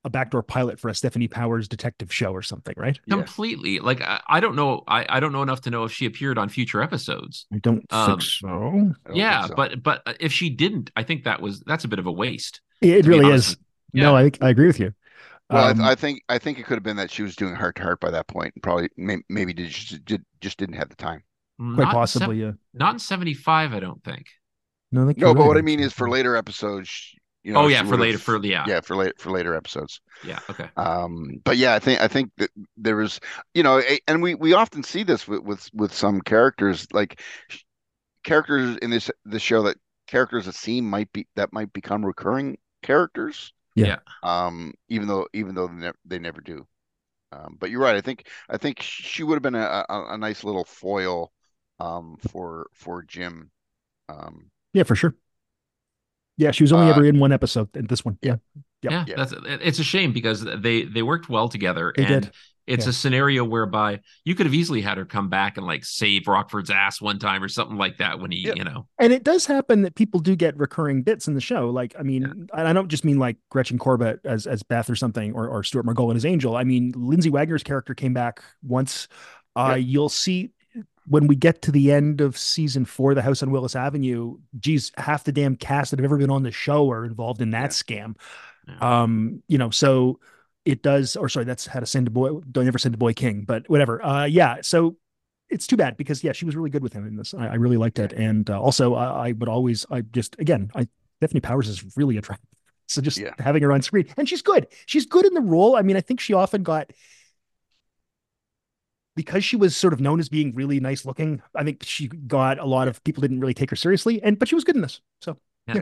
a 0.05 0.09
backdoor 0.09 0.43
pilot 0.43 0.79
for 0.79 0.89
a 0.89 0.91
Stefanie 0.93 1.29
Powers 1.31 1.67
detective 1.67 2.13
show 2.13 2.31
or 2.33 2.41
something, 2.41 2.73
right? 2.77 2.99
Yeah. 3.05 3.15
Completely. 3.15 3.79
Like 3.79 4.01
I, 4.01 4.21
I 4.27 4.39
don't 4.39 4.55
know. 4.55 4.83
I, 4.87 5.05
I 5.07 5.19
don't 5.19 5.31
know 5.31 5.43
enough 5.43 5.61
to 5.61 5.69
know 5.69 5.85
if 5.85 5.91
she 5.93 6.05
appeared 6.05 6.37
on 6.37 6.49
future 6.49 6.81
episodes. 6.81 7.45
I 7.53 7.59
don't 7.59 7.85
Um, 7.91 8.07
think 8.07 8.21
so. 8.21 8.47
Don't 8.47 8.95
think 9.05 9.17
Yeah, 9.17 9.47
so. 9.47 9.55
but 9.55 9.81
but 9.81 10.01
uh, 10.05 10.13
if 10.19 10.33
she 10.33 10.49
didn't, 10.49 10.91
I 10.95 11.03
think 11.03 11.23
that 11.23 11.41
was 11.41 11.61
that's 11.61 11.85
a 11.85 11.87
bit 11.87 11.99
of 11.99 12.05
a 12.05 12.11
waste. 12.11 12.61
It 12.81 13.03
to 13.03 13.09
really 13.09 13.31
is. 13.33 13.51
with 13.51 13.57
you. 13.93 14.01
No, 14.01 14.15
I 14.17 14.31
I 14.41 14.49
agree 14.49 14.67
with 14.67 14.79
you. 14.79 14.93
Well, 15.49 15.67
Um, 15.71 15.81
I, 15.81 15.91
I 15.91 15.95
think 15.95 16.21
I 16.29 16.37
think 16.37 16.59
it 16.59 16.65
could 16.65 16.75
have 16.75 16.83
been 16.83 16.97
that 16.97 17.11
she 17.11 17.21
was 17.23 17.35
doing 17.35 17.55
Hart 17.55 17.75
to 17.75 17.83
Hart 17.83 17.99
by 17.99 18.11
that 18.11 18.27
point, 18.27 18.53
and 18.55 18.63
probably 18.63 18.89
may, 18.97 19.17
maybe 19.29 19.53
did, 19.53 19.69
just 19.69 20.03
did, 20.05 20.23
just 20.41 20.57
didn't 20.57 20.75
have 20.75 20.89
the 20.89 20.95
time. 20.95 21.23
Quite 21.75 21.89
possibly. 21.91 22.39
sev- 22.39 22.45
yeah. 22.45 22.51
not 22.73 22.93
in 22.93 22.99
seventy 22.99 23.33
five. 23.33 23.73
I 23.73 23.79
don't 23.79 24.03
think. 24.03 24.27
No, 24.91 25.03
I 25.03 25.07
think 25.07 25.17
No, 25.17 25.27
you're 25.27 25.35
but 25.35 25.41
right, 25.41 25.47
what 25.47 25.57
I 25.57 25.61
mean 25.61 25.79
is 25.79 25.93
for 25.93 26.09
later 26.09 26.35
episodes. 26.35 27.13
You 27.43 27.53
know, 27.53 27.61
oh 27.61 27.67
yeah, 27.67 27.83
for 27.83 27.97
later. 27.97 28.17
For 28.17 28.37
yeah, 28.37 28.63
yeah. 28.65 28.75
yeah 28.75 28.81
for 28.81 28.95
later 28.95 29.13
for 29.17 29.31
later 29.31 29.53
episodes. 29.55 29.99
Yeah, 30.25 30.39
okay. 30.49 30.69
Um, 30.77 31.41
but 31.43 31.57
yeah, 31.57 31.73
I 31.75 31.79
think 31.79 31.99
I 31.99 32.07
think 32.07 32.31
that 32.37 32.49
there 32.77 32.95
was, 32.95 33.19
you 33.53 33.63
know, 33.63 33.79
a, 33.79 33.99
and 34.07 34.21
we 34.21 34.35
we 34.35 34.53
often 34.53 34.83
see 34.83 35.03
this 35.03 35.27
with 35.27 35.41
with 35.41 35.69
with 35.73 35.93
some 35.93 36.21
characters, 36.21 36.87
like 36.93 37.19
characters 38.23 38.77
in 38.77 38.89
this 38.89 39.11
this 39.25 39.41
show 39.41 39.63
that 39.63 39.77
characters 40.07 40.45
that 40.45 40.55
seem 40.55 40.89
might 40.89 41.11
be 41.11 41.27
that 41.35 41.51
might 41.51 41.73
become 41.73 42.05
recurring 42.05 42.57
characters. 42.81 43.53
Yeah. 43.75 43.85
Yeah. 43.85 43.97
Um, 44.23 44.73
even 44.87 45.07
though 45.07 45.27
even 45.33 45.55
though 45.55 45.67
they 45.67 45.73
never, 45.73 45.97
they 46.05 46.19
never 46.19 46.41
do. 46.41 46.65
Um, 47.31 47.57
but 47.59 47.71
you're 47.71 47.81
right. 47.81 47.95
I 47.95 48.01
think 48.01 48.27
I 48.49 48.57
think 48.57 48.81
she 48.81 49.23
would 49.23 49.35
have 49.35 49.41
been 49.41 49.55
a, 49.55 49.85
a, 49.89 50.13
a 50.13 50.17
nice 50.17 50.43
little 50.43 50.65
foil, 50.65 51.31
um, 51.79 52.17
for 52.29 52.67
for 52.73 53.01
Jim, 53.03 53.49
um, 54.07 54.51
Yeah, 54.73 54.83
for 54.83 54.95
sure. 54.95 55.15
Yeah, 56.37 56.51
she 56.51 56.63
was 56.63 56.73
only 56.73 56.87
Uh, 56.87 56.95
ever 56.95 57.05
in 57.05 57.19
one 57.19 57.31
episode. 57.31 57.75
In 57.75 57.87
this 57.87 58.03
one, 58.03 58.17
yeah, 58.21 58.37
Yep. 58.81 58.91
Yeah, 58.91 59.05
Yeah. 59.07 59.15
that's 59.17 59.33
it's 59.47 59.79
a 59.79 59.83
shame 59.83 60.11
because 60.13 60.41
they 60.43 60.83
they 60.83 61.03
worked 61.03 61.29
well 61.29 61.47
together, 61.49 61.93
They 61.95 62.05
and 62.05 62.23
did. 62.23 62.33
it's 62.67 62.85
Yeah. 62.85 62.89
a 62.89 62.93
scenario 62.93 63.43
whereby 63.45 63.99
you 64.25 64.35
could 64.35 64.45
have 64.45 64.53
easily 64.53 64.81
had 64.81 64.97
her 64.97 65.05
come 65.05 65.29
back 65.29 65.57
and 65.57 65.65
like 65.65 65.85
save 65.85 66.27
Rockford's 66.27 66.69
ass 66.69 66.99
one 66.99 67.19
time 67.19 67.43
or 67.43 67.47
something 67.49 67.77
like 67.77 67.97
that 67.99 68.19
when 68.19 68.31
he, 68.31 68.39
Yeah. 68.39 68.53
you 68.55 68.63
know, 68.63 68.87
and 68.99 69.13
it 69.13 69.23
does 69.23 69.45
happen 69.45 69.83
that 69.83 69.95
people 69.95 70.19
do 70.19 70.35
get 70.35 70.57
recurring 70.57 71.03
bits 71.03 71.27
in 71.27 71.33
the 71.35 71.41
show. 71.41 71.69
Like, 71.69 71.95
I 71.97 72.03
mean, 72.03 72.23
and 72.25 72.49
I 72.67 72.73
don't 72.73 72.89
just 72.89 73.05
mean 73.05 73.19
like 73.19 73.37
Gretchen 73.49 73.77
Corbett 73.77 74.19
as 74.25 74.47
as 74.47 74.63
Beth 74.63 74.89
or 74.89 74.95
something, 74.95 75.33
or 75.33 75.47
or 75.47 75.63
Stuart 75.63 75.85
Margolin 75.85 76.15
as 76.15 76.25
Angel. 76.25 76.55
I 76.57 76.63
mean, 76.63 76.93
Lindsay 76.95 77.29
Wagner's 77.29 77.63
character 77.63 77.93
came 77.93 78.13
back 78.13 78.41
once. 78.63 79.07
Uh, 79.55 79.77
You'll 79.79 80.09
see 80.09 80.49
when 81.07 81.27
we 81.27 81.35
get 81.35 81.61
to 81.63 81.71
the 81.71 81.91
end 81.91 82.21
of 82.21 82.37
season 82.37 82.85
four, 82.85 83.13
the 83.13 83.21
House 83.21 83.43
on 83.43 83.51
Willis 83.51 83.75
Avenue. 83.75 84.37
Geez, 84.59 84.91
half 84.97 85.23
the 85.23 85.31
damn 85.31 85.55
cast 85.55 85.91
that 85.91 85.99
have 85.99 86.05
ever 86.05 86.17
been 86.17 86.29
on 86.29 86.43
the 86.43 86.51
show 86.51 86.89
are 86.91 87.05
involved 87.05 87.41
in 87.41 87.51
that 87.51 87.71
scam. 87.71 88.15
Yeah. 88.67 89.03
Um, 89.03 89.43
you 89.47 89.57
know, 89.57 89.69
so 89.69 90.19
it 90.65 90.81
does. 90.81 91.15
Or 91.15 91.27
sorry, 91.29 91.45
that's 91.45 91.65
how 91.65 91.79
to 91.79 91.85
send 91.85 92.07
a 92.07 92.11
boy. 92.11 92.39
Don't 92.51 92.67
ever 92.67 92.77
send 92.77 92.95
a 92.95 92.97
boy 92.97 93.13
king, 93.13 93.43
but 93.45 93.69
whatever. 93.69 94.03
Uh, 94.03 94.25
yeah. 94.25 94.57
So 94.61 94.97
it's 95.49 95.67
too 95.67 95.77
bad 95.77 95.97
because 95.97 96.23
yeah, 96.23 96.31
she 96.31 96.45
was 96.45 96.55
really 96.55 96.69
good 96.69 96.83
with 96.83 96.93
him 96.93 97.05
in 97.05 97.15
this. 97.15 97.33
I, 97.33 97.47
I 97.47 97.55
really 97.55 97.77
liked 97.77 97.99
it, 97.99 98.13
and 98.13 98.49
uh, 98.49 98.59
also 98.59 98.95
I, 98.95 99.27
I 99.29 99.31
would 99.33 99.49
always, 99.49 99.85
I 99.91 100.01
just 100.01 100.35
again, 100.39 100.71
I 100.75 100.87
Stefanie 101.21 101.43
Powers 101.43 101.67
is 101.67 101.95
really 101.97 102.17
attractive. 102.17 102.47
So 102.89 103.01
just 103.01 103.17
Yeah. 103.17 103.33
having 103.39 103.63
her 103.63 103.71
on 103.71 103.81
screen, 103.81 104.07
and 104.17 104.27
she's 104.27 104.41
good. 104.41 104.67
She's 104.87 105.05
good 105.05 105.25
in 105.25 105.33
the 105.33 105.41
role. 105.41 105.77
I 105.77 105.83
mean, 105.83 105.95
I 105.95 106.01
think 106.01 106.19
she 106.19 106.33
often 106.33 106.63
got 106.63 106.91
because 109.15 109.43
she 109.43 109.55
was 109.55 109.75
sort 109.75 109.93
of 109.93 109.99
known 109.99 110.19
as 110.19 110.29
being 110.29 110.53
really 110.55 110.79
nice 110.79 111.05
looking. 111.05 111.41
I 111.55 111.63
think 111.63 111.83
she 111.83 112.07
got 112.07 112.59
a 112.59 112.65
lot 112.65 112.87
of 112.87 113.03
people 113.03 113.21
didn't 113.21 113.39
really 113.39 113.53
take 113.53 113.69
her 113.69 113.75
seriously, 113.75 114.21
and 114.23 114.37
but 114.39 114.47
she 114.47 114.55
was 114.55 114.63
good 114.63 114.75
in 114.75 114.81
this. 114.81 115.01
So 115.21 115.37
yeah, 115.67 115.81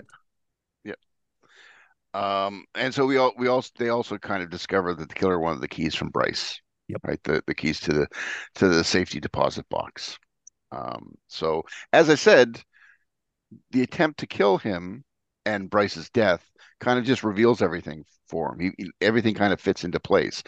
Um, 2.14 2.66
and 2.76 2.94
so 2.94 3.06
we 3.06 3.18
all 3.18 3.34
we 3.38 3.48
also 3.48 3.72
they 3.78 3.90
also 3.90 4.18
kind 4.18 4.44
of 4.44 4.50
discovered 4.50 4.96
that 4.96 5.10
the 5.10 5.16
killer 5.16 5.40
wanted 5.40 5.62
the 5.62 5.68
keys 5.68 5.96
from 5.96 6.10
Bryce. 6.10 6.60
Yep. 6.88 7.02
Right. 7.06 7.24
The 7.24 7.42
the 7.48 7.56
keys 7.56 7.80
to 7.82 7.94
the 7.94 8.08
to 8.56 8.68
the 8.68 8.84
safety 8.84 9.20
deposit 9.20 9.68
box. 9.70 10.18
Um, 10.72 11.16
so 11.28 11.64
as 11.94 12.10
I 12.10 12.16
said, 12.16 12.62
the 13.72 13.84
attempt 13.84 14.20
to 14.20 14.28
kill 14.28 14.58
him 14.58 15.04
and 15.46 15.70
Bryce's 15.70 16.10
death 16.10 16.46
kind 16.80 17.00
of 17.00 17.06
just 17.06 17.24
reveals 17.24 17.62
everything 17.62 18.06
for 18.32 18.54
him. 18.54 18.74
He, 18.78 18.92
everything 19.02 19.36
kind 19.36 19.54
of 19.54 19.62
fits 19.62 19.84
into 19.84 20.00
place. 20.00 20.42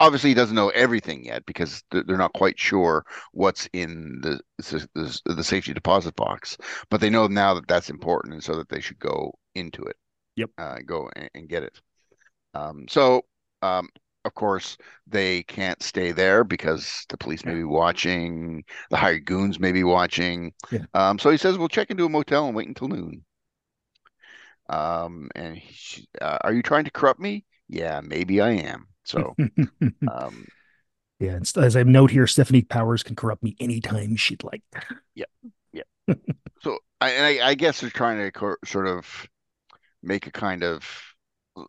Obviously, 0.00 0.30
he 0.30 0.34
doesn't 0.34 0.56
know 0.56 0.70
everything 0.70 1.24
yet 1.24 1.46
because 1.46 1.82
they're 1.90 2.18
not 2.18 2.34
quite 2.34 2.58
sure 2.58 3.04
what's 3.32 3.68
in 3.72 4.20
the 4.22 4.40
the, 4.58 5.20
the 5.24 5.44
safety 5.44 5.72
deposit 5.72 6.14
box, 6.16 6.58
but 6.90 7.00
they 7.00 7.10
know 7.10 7.26
now 7.26 7.54
that 7.54 7.68
that's 7.68 7.88
important, 7.90 8.34
and 8.34 8.44
so 8.44 8.56
that 8.56 8.68
they 8.68 8.80
should 8.80 8.98
go 8.98 9.32
into 9.54 9.82
it 9.82 9.96
uh, 10.58 10.78
go 10.84 11.10
and, 11.16 11.30
and 11.34 11.48
get 11.48 11.62
it. 11.62 11.80
Um, 12.54 12.86
so, 12.88 13.22
um, 13.62 13.88
of 14.24 14.34
course, 14.34 14.76
they 15.06 15.42
can't 15.44 15.82
stay 15.82 16.12
there 16.12 16.44
because 16.44 17.04
the 17.08 17.16
police 17.16 17.44
may 17.44 17.54
be 17.54 17.64
watching, 17.64 18.64
the 18.90 18.96
hired 18.96 19.24
goons 19.24 19.58
may 19.58 19.72
be 19.72 19.84
watching. 19.84 20.52
Yeah. 20.70 20.84
Um, 20.94 21.18
so 21.18 21.30
he 21.30 21.36
says, 21.36 21.58
"We'll 21.58 21.68
check 21.68 21.90
into 21.90 22.04
a 22.04 22.08
motel 22.08 22.46
and 22.46 22.54
wait 22.54 22.68
until 22.68 22.88
noon." 22.88 23.24
Um, 24.68 25.28
and 25.34 25.56
he, 25.56 26.08
uh, 26.20 26.38
are 26.42 26.52
you 26.52 26.62
trying 26.62 26.84
to 26.84 26.90
corrupt 26.90 27.20
me? 27.20 27.44
Yeah, 27.68 28.00
maybe 28.02 28.40
I 28.40 28.50
am. 28.52 28.86
So, 29.04 29.34
um, 30.10 30.46
yeah, 31.18 31.32
and 31.32 31.52
as 31.56 31.76
I 31.76 31.82
note 31.82 32.10
here, 32.10 32.24
Stefanie 32.24 32.68
Powers 32.68 33.02
can 33.02 33.16
corrupt 33.16 33.42
me 33.42 33.56
anytime 33.60 34.16
she'd 34.16 34.44
like. 34.44 34.62
Yeah, 35.14 35.24
yeah. 35.72 35.82
so 36.62 36.78
I, 37.00 37.38
I, 37.40 37.48
I 37.48 37.54
guess 37.54 37.80
they're 37.80 37.90
trying 37.90 38.18
to 38.18 38.30
co- 38.30 38.56
sort 38.64 38.86
of 38.86 39.06
make 40.02 40.26
a 40.26 40.32
kind 40.32 40.62
of 40.62 40.84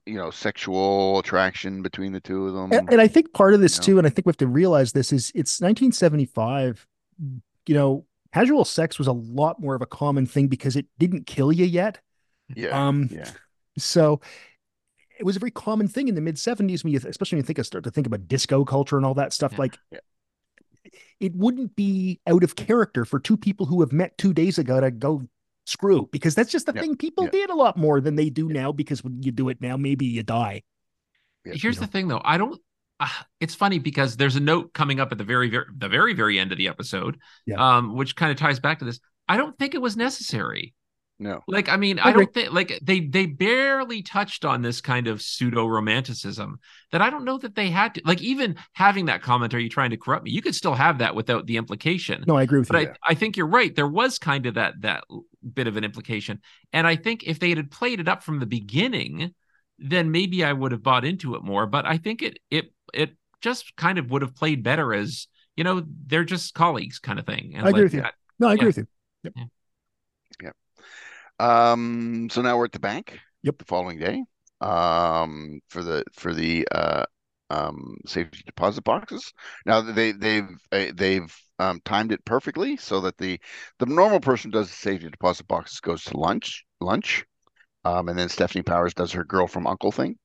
you 0.05 0.15
know 0.15 0.31
sexual 0.31 1.19
attraction 1.19 1.81
between 1.81 2.13
the 2.13 2.19
two 2.19 2.47
of 2.47 2.53
them. 2.53 2.71
And, 2.71 2.91
and 2.91 3.01
I 3.01 3.07
think 3.07 3.33
part 3.33 3.53
of 3.53 3.61
this 3.61 3.75
You 3.75 3.81
know? 3.81 3.85
too, 3.85 3.97
and 3.99 4.07
I 4.07 4.09
think 4.09 4.25
we 4.25 4.29
have 4.31 4.37
to 4.37 4.47
realize 4.47 4.91
this 4.91 5.11
is 5.11 5.31
it's 5.35 5.59
1975. 5.61 6.87
You 7.67 7.75
know, 7.75 8.05
casual 8.33 8.65
sex 8.65 8.97
was 8.97 9.07
a 9.07 9.13
lot 9.13 9.59
more 9.59 9.75
of 9.75 9.81
a 9.81 9.85
common 9.85 10.25
thing 10.25 10.47
because 10.47 10.75
it 10.75 10.87
didn't 10.99 11.27
kill 11.27 11.51
you 11.51 11.65
yet. 11.65 11.99
Yeah, 12.55 12.87
Um, 12.87 13.09
yeah. 13.11 13.29
so 13.77 14.21
it 15.19 15.25
was 15.25 15.35
a 15.35 15.39
very 15.39 15.51
common 15.51 15.87
thing 15.87 16.07
in 16.07 16.15
the 16.15 16.21
mid 16.21 16.35
70s 16.37 16.83
when 16.83 16.91
you, 16.93 16.99
especially 17.05 17.35
when 17.37 17.43
you 17.43 17.47
think 17.47 17.59
of 17.59 17.65
start 17.65 17.83
to 17.83 17.91
think 17.91 18.07
about 18.07 18.27
disco 18.27 18.65
culture 18.65 18.97
and 18.97 19.05
all 19.05 19.13
that 19.13 19.33
stuff. 19.33 19.53
Yeah. 19.53 19.57
Like, 19.59 19.77
Yeah. 19.91 19.99
it 21.19 21.35
wouldn't 21.35 21.75
be 21.75 22.19
out 22.27 22.43
of 22.43 22.55
character 22.55 23.05
for 23.05 23.19
two 23.19 23.37
people 23.37 23.65
who 23.65 23.81
have 23.81 23.91
met 23.91 24.17
two 24.17 24.33
days 24.33 24.57
ago 24.57 24.79
to 24.81 24.91
go 24.91 25.23
screw 25.65 26.09
because 26.11 26.35
that's 26.35 26.51
just 26.51 26.65
the 26.65 26.73
Yeah. 26.75 26.81
thing 26.81 26.97
people 26.97 27.25
Yeah. 27.25 27.29
did 27.31 27.49
a 27.49 27.55
lot 27.55 27.77
more 27.77 28.01
than 28.01 28.15
they 28.15 28.29
do 28.29 28.49
now. 28.49 28.71
Because 28.71 29.03
when 29.03 29.21
you 29.23 29.31
do 29.31 29.49
it 29.49 29.61
now, 29.61 29.77
maybe 29.77 30.05
you 30.05 30.23
die. 30.23 30.63
Yeah, 31.45 31.53
Here's 31.55 31.75
you 31.75 31.81
the 31.81 31.87
thing, 31.87 32.07
though. 32.07 32.21
I 32.23 32.37
don't. 32.37 32.59
Uh, 32.99 33.07
it's 33.39 33.55
funny 33.55 33.79
because 33.79 34.17
there's 34.17 34.35
a 34.35 34.39
note 34.39 34.73
coming 34.73 34.99
up 34.99 35.11
at 35.11 35.17
the 35.17 35.23
very, 35.23 35.49
very, 35.49 35.65
the 35.77 35.89
very, 35.89 36.13
very 36.13 36.39
end 36.39 36.51
of 36.51 36.57
the 36.57 36.67
episode, 36.67 37.17
Yeah. 37.45 37.77
um, 37.77 37.95
which 37.95 38.15
kind 38.15 38.31
of 38.31 38.37
ties 38.37 38.59
back 38.59 38.79
to 38.79 38.85
this. 38.85 38.99
I 39.27 39.37
don't 39.37 39.57
think 39.57 39.73
it 39.73 39.81
was 39.81 39.95
necessary. 39.97 40.73
No. 41.20 41.41
Like, 41.47 41.70
I 41.70 41.78
mean, 41.78 41.99
I 41.99 42.09
I 42.09 42.11
don't 42.11 42.34
think 42.34 42.51
like 42.51 42.80
they 42.82 43.01
they 43.01 43.28
barely 43.28 44.01
touched 44.01 44.43
on 44.45 44.61
this 44.61 44.82
kind 44.82 45.07
of 45.07 45.22
pseudo 45.22 45.68
romanticism 45.68 46.59
that 46.91 47.01
I 47.01 47.09
don't 47.09 47.24
know 47.24 47.38
that 47.38 47.55
they 47.55 47.70
had 47.70 47.95
to. 47.95 48.01
Like, 48.03 48.22
even 48.22 48.55
having 48.74 49.05
that 49.05 49.22
comment, 49.22 49.53
"Are 49.53 49.59
you 49.59 49.70
trying 49.70 49.91
to 49.91 49.97
corrupt 49.97 50.26
me?" 50.26 50.32
You 50.32 50.41
could 50.41 50.55
still 50.55 50.74
have 50.74 50.97
that 50.97 51.16
without 51.16 51.45
the 51.45 51.57
implication. 51.57 52.24
No, 52.28 52.36
I 52.36 52.43
agree 52.43 52.59
with 52.59 52.70
But 52.70 52.82
you. 52.82 52.88
I, 53.03 53.11
I 53.11 53.14
think 53.14 53.38
you're 53.38 53.47
right. 53.47 53.74
There 53.74 53.88
was 53.88 54.18
kind 54.18 54.45
of 54.47 54.55
that 54.55 54.82
that 54.82 55.03
bit 55.53 55.68
of 55.68 55.78
an 55.78 55.84
implication, 55.84 56.41
and 56.74 56.88
I 56.88 56.95
think 56.95 57.24
if 57.24 57.39
they 57.39 57.49
had 57.49 57.70
played 57.70 57.99
it 57.99 58.07
up 58.07 58.24
from 58.24 58.39
the 58.39 58.45
beginning, 58.47 59.34
then 59.78 60.11
maybe 60.11 60.43
I 60.43 60.51
would 60.51 60.72
have 60.72 60.84
bought 60.84 61.05
into 61.05 61.36
it 61.36 61.43
more. 61.43 61.68
But 61.68 61.86
I 61.86 61.97
think 61.97 62.24
it 62.24 62.39
it 62.49 62.74
it 62.93 63.16
just 63.39 63.76
kind 63.76 63.99
of 63.99 64.09
would 64.09 64.24
have 64.24 64.36
played 64.36 64.64
better 64.64 64.93
as 64.93 65.28
you 65.55 65.64
know 65.64 65.84
they're 66.07 66.26
just 66.26 66.55
colleagues 66.55 66.97
kind 66.99 67.20
of 67.20 67.26
thing. 67.26 67.53
And 67.55 67.66
I 67.66 67.70
agree 67.70 67.82
like 67.82 67.86
with 67.86 67.93
you. 67.93 68.01
that- 68.01 68.16
no, 68.39 68.47
I 68.47 68.53
agree 68.53 68.64
yeah. 68.64 68.68
with 68.68 68.88
you. 69.36 69.49
Um, 71.43 72.29
so 72.31 72.41
now 72.41 72.57
we're 72.57 72.65
at 72.65 72.71
the 72.71 72.79
bank. 72.79 73.19
Yep. 73.43 73.57
The 73.57 73.65
following 73.65 73.99
day. 73.99 74.23
Um, 74.61 75.59
for 75.67 75.83
the 75.83 76.05
for 76.13 76.33
the 76.33 76.65
uh 76.71 77.03
um 77.49 77.97
safety 78.05 78.41
deposit 78.45 78.83
boxes. 78.83 79.33
Now 79.65 79.81
they 79.81 80.13
they've 80.13 80.49
uh, 80.71 80.85
they've 80.93 81.35
um 81.59 81.81
timed 81.83 82.13
it 82.13 82.23
perfectly 82.23 82.77
so 82.77 83.01
that 83.01 83.17
the 83.17 83.39
the 83.79 83.85
normal 83.85 84.21
person 84.21 84.51
does 84.51 84.69
the 84.69 84.75
safety 84.75 85.09
deposit 85.09 85.47
boxes 85.47 85.81
goes 85.81 86.03
to 86.05 86.17
lunch 86.17 86.63
lunch, 86.79 87.25
um, 87.83 88.07
and 88.07 88.17
then 88.17 88.29
Stefanie 88.29 88.65
Powers 88.65 88.93
does 88.93 89.11
her 89.11 89.25
girl 89.25 89.47
from 89.47 89.67
Uncle 89.67 89.91
thing. 89.91 90.17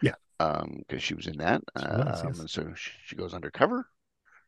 Yeah. 0.00 0.14
Um, 0.38 0.82
because 0.86 1.02
she 1.02 1.14
was 1.14 1.26
in 1.26 1.38
that. 1.38 1.62
She 1.78 1.84
was, 1.84 2.20
um, 2.20 2.28
yes. 2.28 2.38
and 2.38 2.50
so 2.50 2.72
she, 2.76 2.92
she 3.06 3.16
goes 3.16 3.34
undercover, 3.34 3.86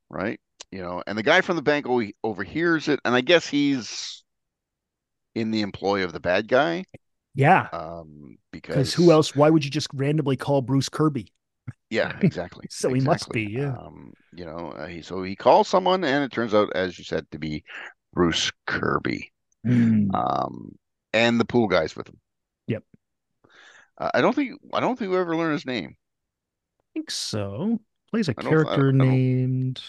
right? 0.09 0.41
You 0.71 0.83
know, 0.83 1.03
and 1.07 1.19
the 1.19 1.23
guy 1.23 1.41
from 1.41 1.57
the 1.57 1.63
bank 1.63 1.87
overhears 2.23 2.89
it, 2.89 3.01
and 3.05 3.15
I 3.15 3.21
guess 3.21 3.47
he's 3.47 4.22
in 5.35 5.51
the 5.51 5.61
employ 5.63 6.05
of 6.05 6.13
the 6.13 6.21
bad 6.21 6.49
guy. 6.49 6.85
Yeah. 7.35 7.69
Um, 7.73 8.37
Because 8.53 8.75
because 8.77 8.95
who 8.95 9.11
else? 9.13 9.35
Why 9.35 9.49
would 9.51 9.65
you 9.65 9.71
just 9.71 9.89
randomly 9.95 10.37
call 10.37 10.61
Bruce 10.63 10.89
Kirby? 10.89 11.33
Yeah, 11.91 12.17
exactly. 12.23 12.67
So 12.71 12.93
he 12.93 13.01
must 13.01 13.31
be, 13.31 13.43
yeah. 13.45 13.75
Um, 13.77 14.13
you 14.35 14.45
know, 14.45 14.73
uh, 14.77 14.87
he 14.87 15.03
so 15.03 15.23
he 15.23 15.37
calls 15.37 15.69
someone, 15.69 16.05
and 16.05 16.25
it 16.25 16.33
turns 16.33 16.53
out, 16.55 16.71
as 16.75 16.99
you 16.99 17.05
said, 17.05 17.27
to 17.31 17.39
be 17.39 17.65
Bruce 18.13 18.51
Kirby. 18.67 19.33
Um, 19.67 20.75
and 21.13 21.39
the 21.41 21.45
pool 21.45 21.69
guys 21.69 21.95
with 21.95 22.09
him. 22.09 22.19
Yep. 22.67 22.83
Uh, 23.99 24.11
I 24.15 24.21
don't 24.21 24.35
think 24.35 24.59
I 24.73 24.81
don't 24.81 24.99
think 24.99 25.11
we 25.13 25.19
ever 25.19 25.37
learn 25.37 25.53
his 25.53 25.67
name. 25.67 25.97
I 26.81 26.85
think 26.95 27.11
so. 27.11 27.79
Plays 28.11 28.29
a 28.29 28.33
I 28.33 28.43
don't- 28.43 28.47
I- 28.47 28.51
character 28.51 28.89
I 28.89 28.91
don't- 28.91 28.99
named. 28.99 29.83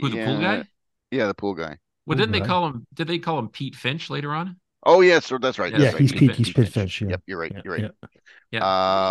Who 0.00 0.08
the 0.10 0.24
pool 0.24 0.40
Yeah, 0.40 0.56
guy? 0.62 0.68
Yeah, 1.10 1.26
the 1.26 1.34
pool 1.34 1.54
guy. 1.54 1.78
Well, 2.06 2.16
Pool 2.16 2.26
didn't 2.26 2.32
they 2.32 2.40
call 2.40 2.66
him? 2.66 2.86
Did 2.92 3.06
they 3.08 3.18
call 3.18 3.38
him 3.38 3.48
Pete 3.48 3.74
Finch 3.76 4.10
later 4.10 4.32
on? 4.32 4.56
Oh 4.84 5.00
yes, 5.00 5.26
so 5.26 5.38
that's 5.38 5.58
right. 5.58 5.72
Yeah, 5.72 5.78
that's 5.78 5.92
Yeah, 5.92 5.94
right. 5.94 6.02
he's 6.02 6.12
Pete 6.12 6.32
Pete. 6.32 6.34
He's 6.36 6.50
Pete 6.50 6.56
Pete 6.56 6.68
Finch. 6.68 6.72
Finch. 6.72 7.02
Yeah. 7.02 7.08
Yep, 7.08 7.22
you're 7.26 7.38
right. 7.38 7.54
Yeah, 7.54 7.62
You're 7.62 7.74
right. 7.74 7.84
yeah. 7.84 7.88
Yeah. 8.50 8.64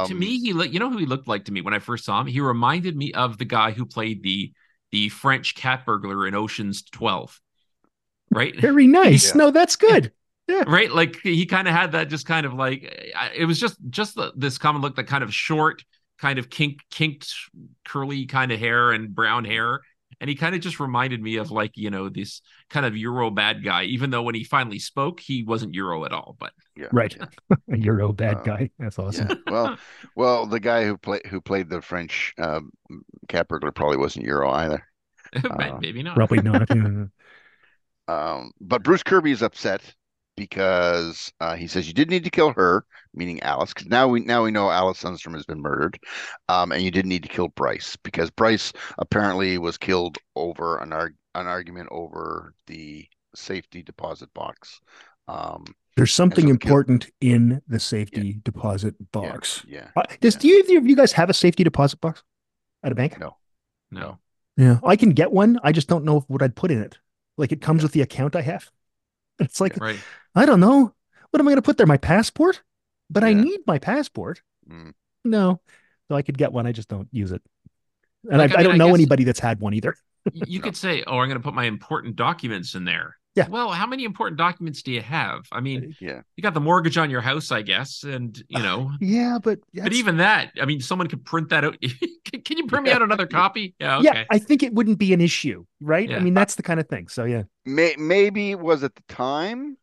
to 0.06 0.14
Um, 0.14 0.16
me, 0.16 0.40
he 0.40 0.54
look. 0.54 0.72
You 0.74 0.80
know 0.80 0.90
who 0.90 0.98
he 0.98 1.06
looked 1.06 1.28
like 1.28 1.46
to 1.46 1.52
me 1.52 1.62
when 1.62 1.74
I 1.74 1.80
first 1.80 2.06
saw 2.06 2.20
him. 2.22 2.28
He 2.28 2.40
reminded 2.40 2.96
me 2.96 3.14
of 3.14 3.38
the 3.38 3.46
guy 3.46 3.72
who 3.72 3.86
played 3.86 4.24
the 4.24 4.54
the 4.92 5.10
French 5.10 5.56
cat 5.56 5.86
burglar 5.86 6.28
in 6.28 6.36
Ocean's 6.36 6.84
Twelve. 6.84 7.40
Right. 8.32 8.60
Very 8.60 8.88
nice. 8.88 9.36
Yeah. 9.36 9.38
No, 9.38 9.52
that's 9.52 9.76
good. 9.76 10.12
Yeah. 10.48 10.66
Right 10.66 10.92
like 10.92 11.20
he 11.22 11.46
kind 11.46 11.68
of 11.68 11.74
had 11.74 11.92
that 11.94 12.10
just 12.10 12.26
kind 12.26 12.46
of 12.46 12.54
like 12.54 12.84
it 13.36 13.46
was 13.46 13.60
just 13.60 13.78
just 13.90 14.16
the, 14.16 14.32
this 14.36 14.58
common 14.58 14.82
look 14.82 14.96
that 14.96 15.08
kind 15.08 15.24
of 15.24 15.34
short 15.34 15.84
kind 16.20 16.40
of 16.40 16.50
kink 16.50 16.80
kinked 16.90 17.34
curly 17.86 18.26
kind 18.26 18.52
of 18.52 18.60
hair 18.60 18.92
and 18.92 19.14
brown 19.14 19.46
hair 19.46 19.82
and 20.20 20.30
he 20.30 20.36
kind 20.36 20.56
of 20.56 20.62
just 20.62 20.80
reminded 20.80 21.22
me 21.22 21.38
of 21.38 21.52
like 21.52 21.72
you 21.76 21.90
know 21.90 22.10
this 22.10 22.42
kind 22.70 22.86
of 22.86 22.96
euro 22.98 23.30
bad 23.30 23.64
guy 23.64 23.84
even 23.84 24.10
though 24.10 24.24
when 24.24 24.36
he 24.36 24.44
finally 24.44 24.80
spoke 24.80 25.20
he 25.20 25.44
wasn't 25.44 25.74
euro 25.74 26.06
at 26.06 26.14
all 26.14 26.36
but 26.40 26.52
yeah, 26.76 26.88
Right. 26.92 27.16
A 27.20 27.28
Euro 27.78 28.12
bad 28.14 28.38
Uh, 28.38 28.44
guy. 28.44 28.70
That's 28.80 28.98
awesome. 28.98 29.28
Yeah. 29.30 29.36
Well, 29.46 29.78
well, 30.16 30.46
the 30.48 30.60
guy 30.60 30.86
who 30.86 30.98
played 30.98 31.26
who 31.28 31.40
played 31.40 31.70
the 31.70 31.82
French 31.82 32.34
um, 32.40 32.72
cat 33.28 33.48
burglar 33.48 33.72
probably 33.72 33.98
wasn't 33.98 34.26
Euro 34.26 34.50
either. 34.50 34.84
Uh, 35.36 35.78
maybe 35.80 36.02
not 36.04 36.16
Probably 36.16 36.42
not. 36.42 36.70
Um, 38.08 38.52
but 38.60 38.84
Bruce 38.84 39.04
Kirby 39.04 39.32
is 39.32 39.42
upset 39.42 39.82
because 40.36 41.32
uh, 41.40 41.56
he 41.56 41.68
says 41.68 41.88
you 41.88 41.94
did 41.94 42.10
need 42.10 42.24
to 42.24 42.30
kill 42.30 42.52
her, 42.54 42.86
meaning 43.14 43.42
Alice, 43.44 43.74
because 43.74 43.88
now 43.90 44.08
we 44.08 44.22
now 44.22 44.44
we 44.44 44.52
know 44.52 44.70
Alice 44.70 45.02
Sundstrom 45.02 45.34
has 45.36 45.46
been 45.46 45.62
murdered, 45.62 46.00
um, 46.50 46.72
and 46.72 46.82
you 46.84 46.92
didn't 46.92 47.10
need 47.10 47.24
to 47.24 47.30
kill 47.30 47.50
Bryce 47.50 47.96
because 48.04 48.30
Bryce 48.32 48.74
apparently 48.98 49.58
was 49.58 49.78
killed 49.78 50.18
over 50.36 50.78
an 50.78 50.94
arg- 50.94 51.16
an 51.36 51.48
argument 51.48 51.90
over 51.92 52.54
the 52.68 53.06
safety 53.36 53.82
deposit 53.82 54.34
box. 54.34 54.80
Um, 55.28 55.66
There's 55.96 56.14
something 56.14 56.46
so- 56.46 56.52
important 56.52 57.10
in 57.22 57.62
the 57.68 57.80
safety 57.80 58.40
deposit 58.44 58.96
box. 59.12 59.64
yeah, 59.68 59.90
Uh, 59.96 60.04
does 60.22 60.36
do 60.36 60.48
either 60.48 60.78
of 60.78 60.86
you 60.88 60.96
guys 60.96 61.12
have 61.14 61.30
a 61.30 61.34
safety 61.34 61.64
deposit 61.64 62.00
box 62.02 62.24
at 62.84 62.92
a 62.92 62.96
bank? 62.96 63.20
No. 63.20 63.38
No. 63.92 64.20
Yeah, 64.58 64.80
I 64.84 64.96
can 64.96 65.12
get 65.12 65.32
one. 65.32 65.60
I 65.64 65.72
just 65.72 65.88
don't 65.88 66.04
know 66.06 66.22
what 66.28 66.42
I'd 66.44 66.56
put 66.56 66.70
in 66.72 66.80
it. 66.82 66.98
Like 67.38 67.52
it 67.52 67.62
comes 67.62 67.82
with 67.82 67.92
the 67.94 68.02
account 68.02 68.36
I 68.36 68.42
have. 68.42 68.70
It's 69.40 69.60
like 69.60 69.78
Right. 69.78 70.00
I 70.36 70.46
don't 70.46 70.60
know. 70.60 70.94
What 71.32 71.40
am 71.40 71.48
I 71.48 71.52
going 71.52 71.58
to 71.58 71.64
put 71.64 71.78
there? 71.78 71.88
My 71.88 71.98
passport? 71.98 72.62
But 73.10 73.24
I 73.24 73.34
need 73.34 73.60
my 73.68 73.80
passport. 73.80 74.42
Mm. 74.70 74.94
No, 75.24 75.62
so 76.08 76.16
I 76.16 76.22
could 76.22 76.38
get 76.38 76.52
one. 76.52 76.66
I 76.68 76.72
just 76.72 76.90
don't 76.90 77.08
use 77.12 77.32
it, 77.32 77.42
and 78.30 78.40
Like, 78.40 78.52
I, 78.52 78.56
I 78.56 78.60
I, 78.60 78.64
don't 78.64 78.78
know 78.78 78.94
anybody 78.94 79.24
that's 79.24 79.40
had 79.40 79.60
one 79.60 79.74
either. 79.74 79.96
You 80.34 80.60
could 80.60 80.76
say, 80.76 81.04
"Oh, 81.06 81.20
I'm 81.20 81.28
going 81.28 81.40
to 81.40 81.44
put 81.44 81.54
my 81.54 81.66
important 81.66 82.16
documents 82.16 82.76
in 82.76 82.86
there." 82.86 83.18
Yeah. 83.36 83.48
Well, 83.48 83.72
how 83.72 83.88
many 83.88 84.04
important 84.04 84.38
documents 84.38 84.84
do 84.84 84.92
you 84.92 85.02
have? 85.02 85.46
I 85.52 85.60
mean, 85.60 85.96
yeah. 86.00 86.22
you 86.36 86.44
got 86.44 86.54
the 86.54 86.60
mortgage 86.60 86.98
on 87.00 87.10
your 87.10 87.22
house, 87.22 87.52
I 87.52 87.64
guess, 87.64 88.04
and 88.04 88.42
you 88.48 88.62
know. 88.62 88.92
Yeah, 89.02 89.40
but 89.42 89.60
But 89.74 89.94
even 89.94 90.18
that, 90.18 90.52
I 90.62 90.66
mean, 90.66 90.82
someone 90.82 91.08
could 91.08 91.26
print 91.26 91.50
that 91.50 91.66
out. 91.66 91.76
can, 92.26 92.42
can 92.42 92.58
you 92.58 92.68
print 92.68 92.86
me 92.86 92.92
out 92.92 93.02
another 93.02 93.26
copy? 93.26 93.74
Yeah. 93.80 93.98
Okay. 93.98 94.06
yeah, 94.06 94.24
I 94.30 94.38
think 94.38 94.62
it 94.62 94.74
wouldn't 94.74 95.00
be 95.00 95.14
an 95.14 95.22
issue, 95.22 95.66
right? 95.82 96.12
I 96.12 96.20
mean, 96.20 96.36
that's 96.36 96.56
the 96.56 96.64
kind 96.64 96.80
of 96.80 96.88
thing. 96.88 97.08
So 97.08 97.24
yeah, 97.24 97.44
May, 97.66 97.96
maybe 97.98 98.52
it 98.52 98.60
was 98.60 98.84
at 98.84 98.94
the 98.94 99.04
time 99.10 99.78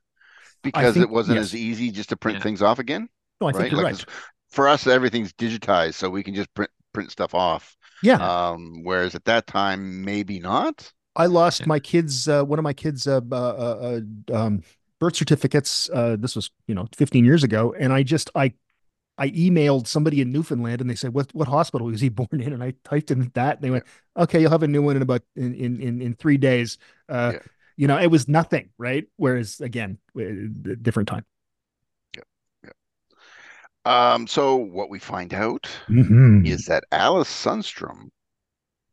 because 0.63 0.95
think- 0.95 1.05
it 1.07 1.11
wasn't 1.11 1.37
yes. 1.37 1.47
as 1.47 1.55
easy 1.57 1.91
just 1.91 2.11
to 2.11 2.17
print 2.17 2.39
Yeah. 2.39 2.43
things 2.45 2.63
off 2.63 2.79
again. 2.79 3.09
no, 3.41 3.49
I 3.49 3.53
think 3.53 3.73
you're 3.73 3.83
Like 3.83 3.95
right. 3.95 4.05
for 4.51 4.69
us, 4.69 4.87
everything's 4.87 5.33
digitized, 5.33 5.95
so 5.95 6.09
we 6.09 6.23
can 6.23 6.35
just 6.37 6.53
print 6.55 6.71
print 6.93 7.11
stuff 7.11 7.35
off. 7.35 7.77
Yeah, 8.03 8.17
Um, 8.17 8.83
whereas 8.85 9.15
at 9.15 9.25
that 9.27 9.47
time, 9.47 10.05
maybe 10.05 10.39
not. 10.39 10.93
I 11.21 11.27
lost 11.27 11.61
Yeah. 11.61 11.67
my 11.67 11.79
kids, 11.81 12.29
uh, 12.29 12.45
one 12.45 12.59
of 12.59 12.63
my 12.63 12.73
kids' 12.73 13.07
uh, 13.07 13.21
uh, 13.33 14.01
uh, 14.33 14.35
um, 14.37 14.63
birth 14.99 15.17
certificates. 15.17 15.91
Uh, 15.93 16.17
this 16.19 16.37
was, 16.37 16.51
you 16.67 16.75
know, 16.75 16.89
15 16.97 17.25
years 17.25 17.45
ago, 17.45 17.75
and 17.79 17.93
I 17.93 18.03
just 18.03 18.31
I 18.35 18.55
I 19.19 19.31
emailed 19.31 19.87
somebody 19.87 20.21
in 20.23 20.33
Newfoundland, 20.33 20.81
and 20.81 20.89
they 20.91 20.95
said, 20.97 21.15
"What 21.15 21.35
what 21.35 21.49
hospital 21.49 21.89
was 21.89 22.01
he 22.01 22.09
born 22.21 22.41
in?" 22.41 22.53
And 22.53 22.63
I 22.63 22.75
typed 22.85 23.11
in 23.11 23.31
that, 23.35 23.57
and 23.57 23.65
they 23.65 23.71
went, 23.71 23.85
"Okay, 24.17 24.41
you'll 24.41 24.51
have 24.51 24.63
a 24.63 24.69
new 24.69 24.83
one 24.83 24.97
in 24.97 25.03
about 25.03 25.23
in 25.37 25.55
in 25.55 26.03
in, 26.03 26.15
three 26.15 26.39
days." 26.39 26.79
Uh, 27.09 27.35
Yeah. 27.35 27.41
You 27.77 27.89
know, 27.89 27.99
it 27.99 28.09
was 28.09 28.29
nothing, 28.29 28.71
right? 28.79 29.07
Whereas 29.17 29.61
again, 29.61 29.99
different 30.83 31.09
time. 31.09 31.25
Um, 33.85 34.27
so 34.27 34.57
what 34.57 34.91
we 34.91 34.99
find 34.99 35.33
out 35.35 35.69
Mhm. 35.89 36.57
is 36.57 36.67
that 36.67 36.85
Alice 36.93 37.31
Sundstrom 37.31 38.11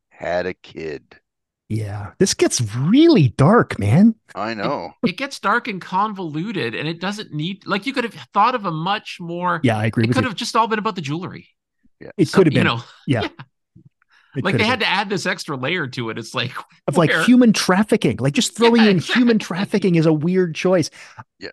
had 0.09 0.45
a 0.47 0.53
kid. 0.55 1.19
Yeah, 1.70 2.11
this 2.18 2.34
gets 2.34 2.61
really 2.76 3.30
dark, 3.30 3.78
man. 3.78 4.15
I 4.34 4.53
know. 4.53 4.93
it 5.05 5.18
gets 5.18 5.38
dark 5.39 5.68
and 5.68 5.82
convoluted, 5.82 6.74
and 6.74 6.88
it 6.88 7.01
doesn't 7.01 7.34
need 7.34 7.65
like 7.68 7.86
you 7.86 7.91
could 7.93 8.05
have 8.05 8.13
thought 8.34 8.55
of 8.55 8.65
a 8.65 8.72
much 8.72 9.18
more. 9.20 9.59
Yeah, 9.63 9.78
I 9.78 9.86
agree 9.86 10.05
It 10.05 10.07
with 10.07 10.15
could 10.15 10.24
you. 10.24 10.30
have 10.30 10.38
just 10.38 10.55
all 10.55 10.68
been 10.68 10.80
about 10.80 10.95
the 10.95 11.01
jewelry. 11.01 11.49
Yeah, 11.99 12.11
it 12.18 12.30
So, 12.30 12.38
could 12.38 12.47
have 12.47 12.53
been. 12.53 12.59
you 12.65 12.76
know, 12.78 12.84
yeah. 13.07 13.28
It 14.36 14.43
like 14.45 14.55
they 14.57 14.63
have 14.63 14.70
had 14.70 14.80
been. 14.80 14.88
to 14.88 14.93
add 14.93 15.09
this 15.09 15.26
extra 15.26 15.57
layer 15.57 15.88
to 15.88 16.09
it. 16.09 16.18
It's 16.18 16.34
like 16.36 16.53
of 16.88 16.95
like 16.95 17.11
human 17.26 17.51
trafficking. 17.53 18.18
Like 18.18 18.34
just 18.34 18.55
throwing 18.57 18.84
Yeah, 18.84 18.91
in 18.91 18.99
human 18.99 19.38
trafficking 19.39 19.95
is 19.95 20.05
a 20.05 20.13
weird 20.13 20.55
choice. 20.55 20.89
Yeah. 21.39 21.49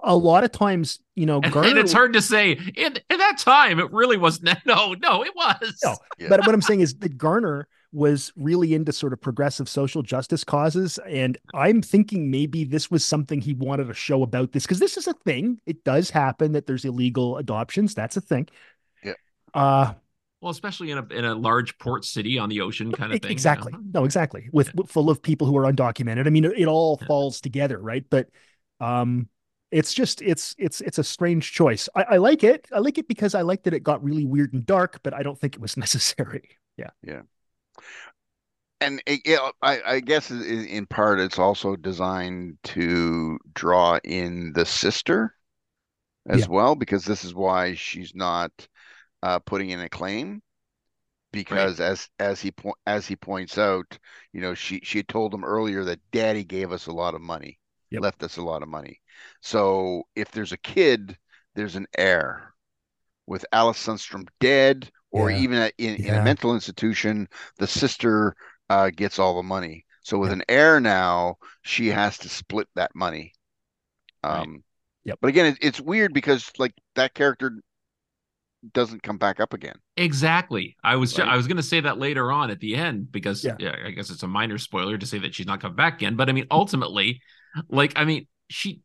A 0.00 0.16
lot 0.16 0.42
of 0.44 0.52
times, 0.52 1.00
you 1.14 1.26
know, 1.26 1.40
And, 1.42 1.52
Garner, 1.52 1.68
and 1.70 1.78
it's 1.78 1.92
hard 1.92 2.12
to 2.14 2.22
say 2.22 2.52
in, 2.52 2.94
in 3.10 3.18
that 3.18 3.38
time 3.38 3.78
it 3.80 3.92
really 3.92 4.16
wasn't 4.16 4.58
no 4.66 4.94
no 4.94 5.22
it 5.24 5.32
was 5.36 5.78
No. 5.84 5.96
Yeah. 6.18 6.28
but 6.28 6.40
what 6.46 6.54
I'm 6.54 6.62
saying 6.62 6.80
is 6.80 6.94
that 6.98 7.16
Garner 7.18 7.66
was 7.96 8.32
really 8.36 8.74
into 8.74 8.92
sort 8.92 9.12
of 9.14 9.20
progressive 9.20 9.68
social 9.68 10.02
justice 10.02 10.44
causes. 10.44 10.98
And 11.08 11.38
I'm 11.54 11.82
thinking 11.82 12.30
maybe 12.30 12.64
this 12.64 12.90
was 12.90 13.04
something 13.04 13.40
he 13.40 13.54
wanted 13.54 13.86
to 13.88 13.94
show 13.94 14.22
about 14.22 14.52
this 14.52 14.64
because 14.64 14.78
this 14.78 14.96
is 14.96 15.06
a 15.08 15.14
thing. 15.14 15.60
It 15.66 15.82
does 15.84 16.10
happen 16.10 16.52
that 16.52 16.66
there's 16.66 16.84
illegal 16.84 17.38
adoptions. 17.38 17.94
That's 17.94 18.16
a 18.16 18.20
thing. 18.20 18.48
Yeah. 19.02 19.14
Uh, 19.54 19.94
well 20.42 20.50
especially 20.50 20.90
in 20.90 20.98
a 20.98 21.06
in 21.14 21.24
a 21.24 21.34
large 21.34 21.78
port 21.78 22.04
city 22.04 22.38
on 22.38 22.48
the 22.50 22.60
ocean 22.60 22.92
kind 22.92 23.12
of 23.12 23.20
thing 23.20 23.30
you 23.30 23.32
Exactly. 23.32 23.72
know? 23.72 23.80
No, 23.94 24.04
exactly. 24.04 24.48
With, 24.52 24.74
with- 24.74 24.90
full 24.90 25.08
of 25.10 25.22
people 25.22 25.46
who 25.46 25.56
are 25.56 25.64
undocumented. 25.72 26.26
I 26.26 26.30
mean, 26.30 26.44
it, 26.44 26.52
it 26.58 26.66
all 26.66 26.98
Yeah. 27.00 27.06
falls 27.08 27.40
together, 27.40 27.78
right? 27.78 28.04
But 28.08 28.28
um 28.80 29.28
it's 29.72 29.92
just 29.94 30.22
it's 30.22 30.54
it's 30.58 30.80
it's 30.82 30.98
a 30.98 31.04
strange 31.04 31.52
choice. 31.52 31.88
I, 31.96 32.02
I 32.02 32.16
like 32.18 32.44
it. 32.44 32.68
I 32.72 32.78
like 32.78 32.98
it 32.98 33.08
because 33.08 33.34
I 33.34 33.42
like 33.42 33.64
that 33.64 33.74
it 33.74 33.82
got 33.82 34.04
really 34.04 34.24
weird 34.24 34.52
and 34.54 34.64
dark, 34.64 35.00
but 35.02 35.12
I 35.14 35.22
don't 35.24 35.38
think 35.40 35.54
it 35.56 35.60
was 35.60 35.76
necessary. 35.86 36.50
Yeah. 36.76 36.90
Yeah. 37.02 37.22
And 38.80 39.02
it, 39.06 39.20
it, 39.24 39.54
I, 39.62 39.80
I 39.86 40.00
guess 40.00 40.30
in 40.30 40.86
part 40.86 41.20
it's 41.20 41.38
also 41.38 41.76
designed 41.76 42.58
to 42.64 43.38
draw 43.54 43.98
in 44.04 44.52
the 44.52 44.66
sister 44.66 45.34
as 46.28 46.46
Yeah. 46.46 46.48
well 46.48 46.74
because 46.74 47.04
this 47.04 47.24
is 47.24 47.34
why 47.34 47.74
she's 47.74 48.14
not 48.14 48.52
uh, 49.22 49.38
putting 49.40 49.70
in 49.70 49.80
a 49.80 49.88
claim 49.88 50.42
because 51.32 51.80
as 51.80 52.08
as 52.20 52.40
he 52.40 52.52
po- 52.52 52.76
as 52.86 53.06
he 53.06 53.16
points 53.16 53.58
out 53.58 53.98
you 54.32 54.40
know 54.40 54.54
she 54.54 54.80
she 54.84 54.98
had 55.00 55.08
told 55.08 55.34
him 55.34 55.44
earlier 55.44 55.84
that 55.84 56.00
daddy 56.12 56.44
gave 56.44 56.72
us 56.72 56.86
a 56.86 56.92
lot 56.92 57.14
of 57.14 57.20
money 57.20 57.58
Yep. 57.90 58.04
left 58.04 58.22
us 58.22 58.36
a 58.38 58.42
lot 58.42 58.62
of 58.62 58.68
money 58.68 59.00
so 59.42 60.04
if 60.16 60.30
there's 60.32 60.52
a 60.52 60.58
kid 60.58 61.18
there's 61.54 61.76
an 61.76 61.86
heir 61.98 62.54
with 63.26 63.44
Alice 63.52 63.84
Sundstrom 63.84 64.26
dead 64.40 64.90
or 65.10 65.30
Yeah. 65.30 65.38
even 65.38 65.58
at, 65.58 65.74
in, 65.78 65.96
in 65.96 66.14
a 66.14 66.22
mental 66.24 66.54
institution 66.54 67.28
the 67.58 67.66
sister 67.66 68.34
uh, 68.68 68.90
gets 68.90 69.18
all 69.18 69.36
the 69.36 69.42
money. 69.42 69.84
So 70.02 70.18
with 70.18 70.30
Yep. 70.30 70.38
an 70.38 70.44
heir 70.48 70.80
now, 70.80 71.36
she 71.62 71.88
has 71.88 72.18
to 72.18 72.28
split 72.28 72.68
that 72.76 72.94
money. 72.94 73.32
Right. 74.22 74.40
Um, 74.42 74.62
Yep. 75.04 75.18
But 75.20 75.28
again, 75.28 75.46
it, 75.46 75.58
it's 75.62 75.80
weird 75.80 76.12
because 76.12 76.50
like 76.58 76.74
that 76.96 77.14
character 77.14 77.60
doesn't 78.72 79.02
come 79.02 79.18
back 79.18 79.38
up 79.38 79.52
again. 79.54 79.76
exactly 79.96 80.76
i 80.82 80.96
was 80.96 81.16
Right. 81.18 81.28
i 81.28 81.36
was 81.36 81.46
going 81.46 81.56
to 81.58 81.62
say 81.62 81.80
that 81.80 81.98
later 81.98 82.32
on 82.32 82.50
at 82.50 82.58
the 82.58 82.74
end 82.74 83.12
because 83.12 83.44
Yeah. 83.44 83.54
yeah. 83.60 83.76
i 83.84 83.90
guess 83.90 84.10
it's 84.10 84.22
a 84.24 84.26
minor 84.28 84.58
spoiler 84.58 84.98
to 84.98 85.06
say 85.06 85.18
that 85.20 85.34
she's 85.34 85.46
not 85.46 85.60
coming 85.60 85.76
back 85.76 85.94
again 85.96 86.16
but 86.16 86.28
i 86.28 86.32
mean 86.32 86.46
ultimately 86.50 87.20
like 87.68 87.92
i 87.96 88.04
mean 88.04 88.26
she 88.50 88.80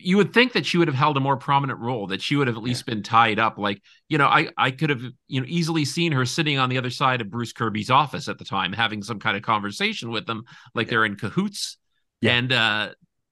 you 0.00 0.16
would 0.16 0.32
think 0.32 0.52
that 0.52 0.64
she 0.64 0.78
would 0.78 0.88
have 0.88 0.94
held 0.94 1.16
a 1.16 1.20
more 1.20 1.36
prominent 1.36 1.78
role 1.80 2.06
that 2.06 2.22
she 2.22 2.36
would 2.36 2.46
have 2.46 2.56
at 2.56 2.62
least 2.62 2.86
been 2.86 3.02
tied 3.02 3.38
up 3.38 3.58
like 3.58 3.82
you 4.08 4.16
know 4.18 4.26
i 4.26 4.48
i 4.56 4.70
could 4.70 4.90
have 4.90 5.02
you 5.26 5.40
know 5.40 5.46
easily 5.48 5.84
seen 5.84 6.12
her 6.12 6.24
sitting 6.24 6.58
on 6.58 6.68
the 6.68 6.78
other 6.78 6.90
side 6.90 7.20
of 7.20 7.30
bruce 7.30 7.52
kirby's 7.52 7.90
office 7.90 8.28
at 8.28 8.38
the 8.38 8.44
time 8.44 8.72
having 8.72 9.02
some 9.02 9.18
kind 9.18 9.36
of 9.36 9.42
conversation 9.42 10.10
with 10.10 10.26
them 10.26 10.44
like 10.74 10.86
Yeah. 10.86 10.90
they're 10.90 11.04
in 11.04 11.16
cahoots 11.16 11.78
Yeah. 12.20 12.32
and 12.36 12.52
uh 12.52 12.88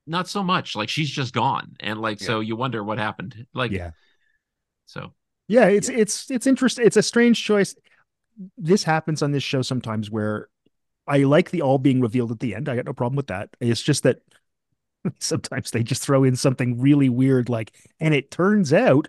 not 0.07 0.29
so 0.29 0.43
much 0.43 0.77
like 0.77 0.89
she's 0.89 1.11
just 1.11 1.33
gone 1.35 1.77
and 1.81 2.01
like 2.01 2.21
so 2.21 2.41
you 2.41 2.57
wonder 2.57 2.83
what 2.85 2.99
happened 2.99 3.47
like 3.55 3.71
Yeah. 3.73 3.91
so 4.87 5.13
Yeah, 5.49 5.67
it's 5.67 5.89
it's 5.89 6.31
it's 6.31 6.47
interesting. 6.47 6.87
It's 6.87 6.97
a 6.97 7.03
strange 7.03 7.43
choice. 7.43 7.75
This 8.59 8.83
happens 8.85 9.23
on 9.23 9.33
this 9.33 9.43
show 9.43 9.63
sometimes 9.63 10.11
where 10.11 10.49
I 11.07 11.19
like 11.19 11.51
the 11.51 11.63
all 11.63 11.79
being 11.79 12.01
revealed 12.01 12.33
at 12.33 12.41
the 12.41 12.55
end. 12.55 12.69
I 12.69 12.77
got 12.77 12.85
no 12.85 12.93
problem 12.93 13.17
with 13.17 13.29
that. 13.29 13.51
It's 13.61 13.83
just 13.83 14.03
that 14.03 14.19
sometimes 15.21 15.71
they 15.71 15.83
just 15.83 16.03
throw 16.03 16.25
in 16.25 16.37
something 16.37 16.81
really 16.81 17.09
weird 17.09 17.49
like 17.49 17.73
and 18.01 18.15
it 18.15 18.31
turns 18.31 18.73
out 18.73 19.09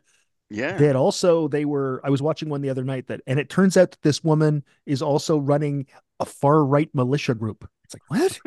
Yeah. 0.50 0.78
that 0.78 0.96
also 0.96 1.48
they 1.48 1.66
were 1.66 2.02
I 2.04 2.10
was 2.10 2.22
watching 2.22 2.50
one 2.50 2.62
the 2.62 2.70
other 2.70 2.84
night 2.84 3.08
that 3.08 3.22
and 3.28 3.40
it 3.40 3.50
turns 3.50 3.78
out 3.78 3.92
that 3.92 4.02
this 4.04 4.24
woman 4.24 4.64
is 4.86 5.02
also 5.02 5.38
running 5.40 5.88
a 6.20 6.26
far 6.26 6.66
right 6.66 6.90
militia 6.94 7.36
group. 7.36 7.70
It's 7.86 7.96
like, 7.96 8.04
what? 8.10 8.40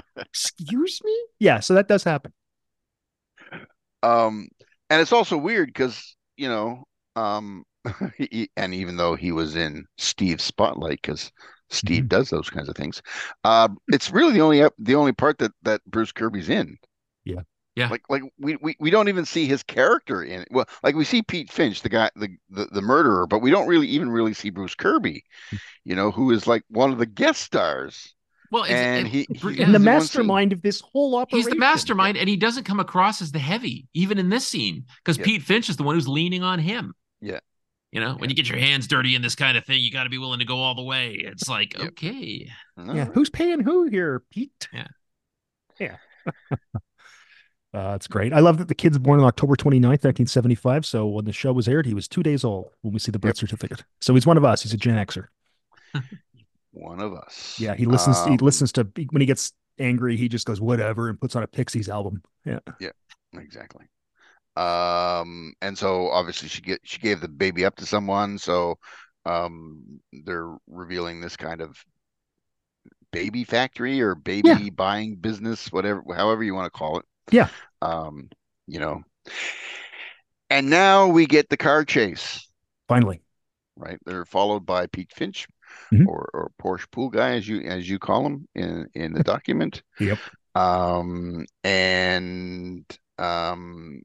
Excuse 0.16 1.00
me? 1.04 1.16
Yeah, 1.38 1.60
so 1.60 1.74
that 1.74 1.88
does 1.88 2.04
happen. 2.04 2.32
Um, 4.02 4.48
and 4.90 5.00
it's 5.00 5.12
also 5.12 5.36
weird 5.36 5.68
because 5.68 6.16
you 6.36 6.48
know, 6.48 6.84
um, 7.16 7.64
he, 8.16 8.50
and 8.56 8.74
even 8.74 8.96
though 8.96 9.14
he 9.14 9.32
was 9.32 9.56
in 9.56 9.84
Steve's 9.98 10.44
spotlight, 10.44 11.00
because 11.02 11.30
Steve 11.72 12.04
Mhm. 12.04 12.08
does 12.08 12.30
those 12.30 12.50
kinds 12.50 12.68
of 12.68 12.76
things, 12.76 13.02
uh, 13.44 13.68
it's 13.88 14.10
really 14.10 14.32
the 14.32 14.40
only 14.40 14.62
the 14.78 14.94
only 14.94 15.12
part 15.12 15.38
that 15.38 15.52
that 15.62 15.80
Bruce 15.86 16.12
Kirby's 16.12 16.48
in. 16.48 16.76
Yeah. 17.24 17.40
Yeah. 17.74 17.88
Like 17.88 18.02
like 18.10 18.22
we, 18.38 18.56
we 18.56 18.76
we 18.78 18.90
don't 18.90 19.08
even 19.08 19.24
see 19.24 19.46
his 19.46 19.62
character 19.62 20.22
in 20.22 20.42
it. 20.42 20.48
Well, 20.50 20.66
like 20.82 20.94
we 20.94 21.04
see 21.04 21.22
Pete 21.22 21.50
Finch, 21.50 21.80
the 21.82 21.88
guy, 21.88 22.10
the 22.14 22.28
the, 22.50 22.66
the 22.66 22.82
murderer, 22.82 23.26
but 23.26 23.38
we 23.40 23.50
don't 23.50 23.66
really 23.66 23.88
even 23.88 24.10
really 24.10 24.34
see 24.34 24.50
Bruce 24.50 24.74
Kirby, 24.74 25.24
you 25.84 25.94
know, 25.96 26.10
who 26.10 26.30
is 26.32 26.46
like 26.46 26.64
one 26.68 26.92
of 26.92 26.98
the 26.98 27.06
guest 27.06 27.40
stars. 27.40 28.14
well 28.50 28.64
it's, 28.64 28.72
And 28.72 29.06
it- 29.06 29.10
he- 29.10 29.26
he- 29.32 29.50
yeah, 29.54 29.64
And 29.64 29.72
the 29.72 29.76
in 29.76 29.84
one 29.84 29.84
mastermind 29.84 30.52
of 30.52 30.60
this 30.60 30.82
whole 30.82 31.16
operation. 31.16 31.38
He's 31.38 31.48
the 31.50 31.58
mastermind, 31.58 32.18
and 32.18 32.28
he 32.28 32.36
doesn't 32.36 32.64
come 32.64 32.80
across 32.80 33.22
as 33.22 33.32
the 33.32 33.38
heavy, 33.38 33.88
even 33.94 34.18
in 34.18 34.28
this 34.28 34.46
scene, 34.46 34.84
because 35.02 35.16
Yeah. 35.16 35.24
Pete 35.24 35.42
Finch 35.42 35.70
is 35.70 35.78
the 35.78 35.82
one 35.84 35.94
who's 35.94 36.06
leaning 36.08 36.42
on 36.42 36.58
him. 36.58 36.92
Yeah. 37.22 37.40
You 37.92 38.00
know, 38.00 38.14
when 38.14 38.30
you 38.30 38.36
get 38.36 38.48
your 38.48 38.58
hands 38.58 38.86
dirty 38.88 39.14
in 39.14 39.20
this 39.22 39.34
kind 39.34 39.56
of 39.58 39.64
thing, 39.66 39.80
you 39.82 39.90
got 39.92 40.04
to 40.04 40.10
be 40.10 40.16
willing 40.18 40.38
to 40.38 40.46
go 40.46 40.56
all 40.56 40.74
the 40.74 40.82
way. 40.82 41.12
It's 41.12 41.46
like, 41.48 41.78
Yep. 41.78 41.88
okay, 41.90 42.50
No. 42.76 42.94
Yeah, 42.94 43.04
who's 43.04 43.28
paying 43.30 43.60
who 43.60 43.84
here, 43.84 44.22
Pete? 44.30 44.68
Yeah, 45.78 45.96
Uh, 47.74 47.94
it's 47.96 48.06
great. 48.06 48.34
I 48.34 48.40
love 48.40 48.58
that 48.58 48.68
the 48.68 48.74
kid's 48.74 48.98
born 48.98 49.18
on 49.18 49.24
October 49.26 49.56
29th, 49.56 50.04
1975. 50.04 50.84
So 50.84 51.06
when 51.06 51.24
the 51.24 51.32
show 51.32 51.54
was 51.54 51.66
aired, 51.66 51.86
he 51.86 51.94
was 51.94 52.06
two 52.06 52.22
days 52.22 52.44
old 52.44 52.68
when 52.82 52.92
we 52.92 52.98
see 52.98 53.10
the 53.10 53.18
birth 53.18 53.30
Yep. 53.30 53.36
certificate. 53.38 53.84
So 54.02 54.12
he's 54.12 54.26
one 54.26 54.36
of 54.36 54.44
us. 54.44 54.62
He's 54.62 54.74
a 54.74 54.76
Gen 54.76 54.96
Xer. 55.06 55.28
One 56.72 57.00
of 57.00 57.14
us. 57.14 57.58
Yeah, 57.58 57.74
he 57.74 57.86
listens. 57.86 58.22
he 58.24 58.32
Um, 58.32 58.36
listens 58.42 58.72
to 58.72 58.86
when 59.10 59.20
he 59.20 59.26
gets 59.26 59.52
angry. 59.78 60.16
He 60.18 60.28
just 60.28 60.46
goes 60.46 60.60
whatever 60.60 61.08
and 61.08 61.18
puts 61.18 61.34
on 61.34 61.42
a 61.42 61.46
Pixies 61.46 61.88
album. 61.88 62.22
Yeah. 62.44 62.58
Yeah, 62.78 62.90
Exactly. 63.34 63.86
Um, 64.56 65.54
and 65.62 65.76
so 65.76 66.08
obviously 66.10 66.48
she 66.48 66.60
get 66.60 66.80
she 66.84 66.98
gave 66.98 67.20
the 67.20 67.28
baby 67.28 67.64
up 67.64 67.76
to 67.76 67.86
someone, 67.86 68.38
so 68.38 68.76
um 69.24 70.00
they're 70.24 70.56
revealing 70.66 71.20
this 71.20 71.36
kind 71.36 71.60
of 71.60 71.76
baby 73.12 73.44
factory 73.44 74.00
or 74.00 74.14
baby 74.14 74.70
buying 74.70 75.16
business, 75.16 75.70
whatever 75.72 76.02
however 76.14 76.42
you 76.42 76.54
want 76.54 76.66
to 76.72 76.78
call 76.78 76.98
it. 76.98 77.04
Yeah. 77.30 77.48
Um, 77.80 78.28
you 78.66 78.80
know. 78.80 79.02
And 80.50 80.68
now 80.68 81.08
we 81.08 81.26
get 81.26 81.48
the 81.48 81.56
car 81.56 81.84
chase, 81.84 82.46
finally. 82.88 83.22
right? 83.76 83.98
They're 84.04 84.26
followed 84.26 84.66
by 84.66 84.86
Pete 84.86 85.12
Finch 85.12 85.46
Mhm. 85.92 86.06
or 86.06 86.28
or 86.34 86.50
Porsche 86.60 86.90
Pool 86.90 87.08
guy 87.08 87.32
as 87.36 87.48
you 87.48 87.60
as 87.62 87.88
you 87.88 87.98
call 87.98 88.26
him 88.26 88.48
in 88.54 88.88
in 88.94 89.12
the 89.12 89.22
document. 89.22 89.82
Yep. 89.98 90.18
Um, 90.54 91.46
and 91.64 92.84
um, 93.18 94.02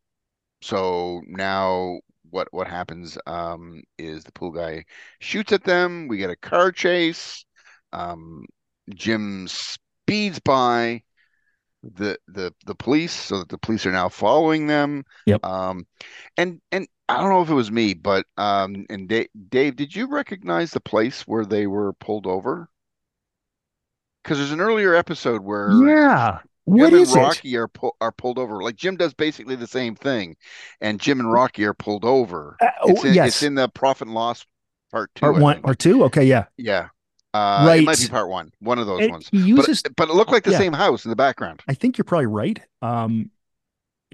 so 0.62 1.22
now 1.28 2.00
what 2.30 2.48
what 2.52 2.68
happens 2.68 3.18
um 3.26 3.82
is 3.98 4.24
the 4.24 4.32
pool 4.32 4.52
guy 4.52 4.84
shoots 5.20 5.52
at 5.52 5.64
them. 5.64 6.08
We 6.08 6.18
get 6.18 6.30
a 6.30 6.36
car 6.36 6.72
chase. 6.72 7.46
Um, 7.94 8.46
Jim 8.94 9.48
speeds 9.48 10.40
by 10.40 11.04
the 11.84 12.18
the 12.28 12.54
the 12.66 12.76
police, 12.76 13.14
so 13.14 13.40
that 13.40 13.50
the 13.50 13.58
police 13.58 13.86
are 13.86 13.92
now 13.92 14.10
following 14.10 14.68
them. 14.68 15.04
Yep. 15.26 15.46
Um, 15.46 15.86
and 16.36 16.62
and 16.72 16.88
I 17.10 17.18
don't 17.18 17.30
know 17.30 17.42
if 17.42 17.50
it 17.50 17.54
was 17.54 17.72
me, 17.72 17.94
but 17.94 18.26
um, 18.38 18.86
and 18.90 19.08
Dave, 19.08 19.28
Dave, 19.50 19.76
did 19.76 19.96
you 19.96 20.08
recognize 20.08 20.72
the 20.72 20.82
place 20.82 21.22
where 21.22 21.46
they 21.46 21.68
were 21.68 21.94
pulled 21.94 22.28
over? 22.28 22.70
Because 24.24 24.40
there's 24.40 24.52
an 24.52 24.60
earlier 24.62 24.94
episode 24.94 25.42
where 25.42 25.72
Yeah. 25.72 26.40
Jim 26.68 26.76
What 26.78 26.94
and 26.94 27.02
is 27.02 27.16
it? 27.16 27.20
Rocky 27.20 27.56
are 27.58 27.68
pu- 27.68 27.92
are 28.02 28.12
pulled 28.12 28.38
over. 28.38 28.62
Like 28.62 28.76
Jim 28.76 28.98
does 28.98 29.14
basically 29.14 29.56
the 29.56 29.68
same 29.68 29.96
thing, 29.96 30.36
and 30.82 31.00
Jim 31.00 31.20
and 31.20 31.32
Rocky 31.32 31.64
are 31.66 31.74
pulled 31.74 32.04
over. 32.06 32.58
Uh, 32.62 32.68
oh, 32.84 32.90
It's 32.92 33.04
in, 33.06 33.14
yes. 33.14 33.28
it's 33.30 33.44
in 33.44 33.56
the 33.56 33.70
profit 33.70 34.08
and 34.08 34.16
loss 34.16 34.46
part 34.92 35.10
two. 35.16 35.22
part 35.22 35.38
one, 35.38 35.62
part 35.62 35.80
two. 35.80 36.04
Okay, 36.06 36.26
yeah. 36.26 36.46
yeah. 36.58 36.90
Uh, 37.34 37.62
It 37.62 37.66
might 37.86 37.98
be 37.98 38.04
Right. 38.04 38.12
part 38.12 38.30
one. 38.30 38.52
One 38.60 38.80
of 38.80 38.88
those 38.88 39.02
And 39.02 39.12
ones. 39.12 39.30
he 39.32 39.38
But, 39.54 39.68
uses. 39.68 39.84
but 39.96 40.10
it 40.10 40.14
looked 40.14 40.32
like 40.32 40.44
the 40.44 40.52
yeah. 40.52 40.58
same 40.58 40.74
house 40.74 41.06
in 41.06 41.10
the 41.10 41.16
background. 41.16 41.62
I 41.68 41.74
think 41.74 41.98
you're 41.98 42.06
probably 42.06 42.26
right. 42.28 42.60
Um, 42.82 43.32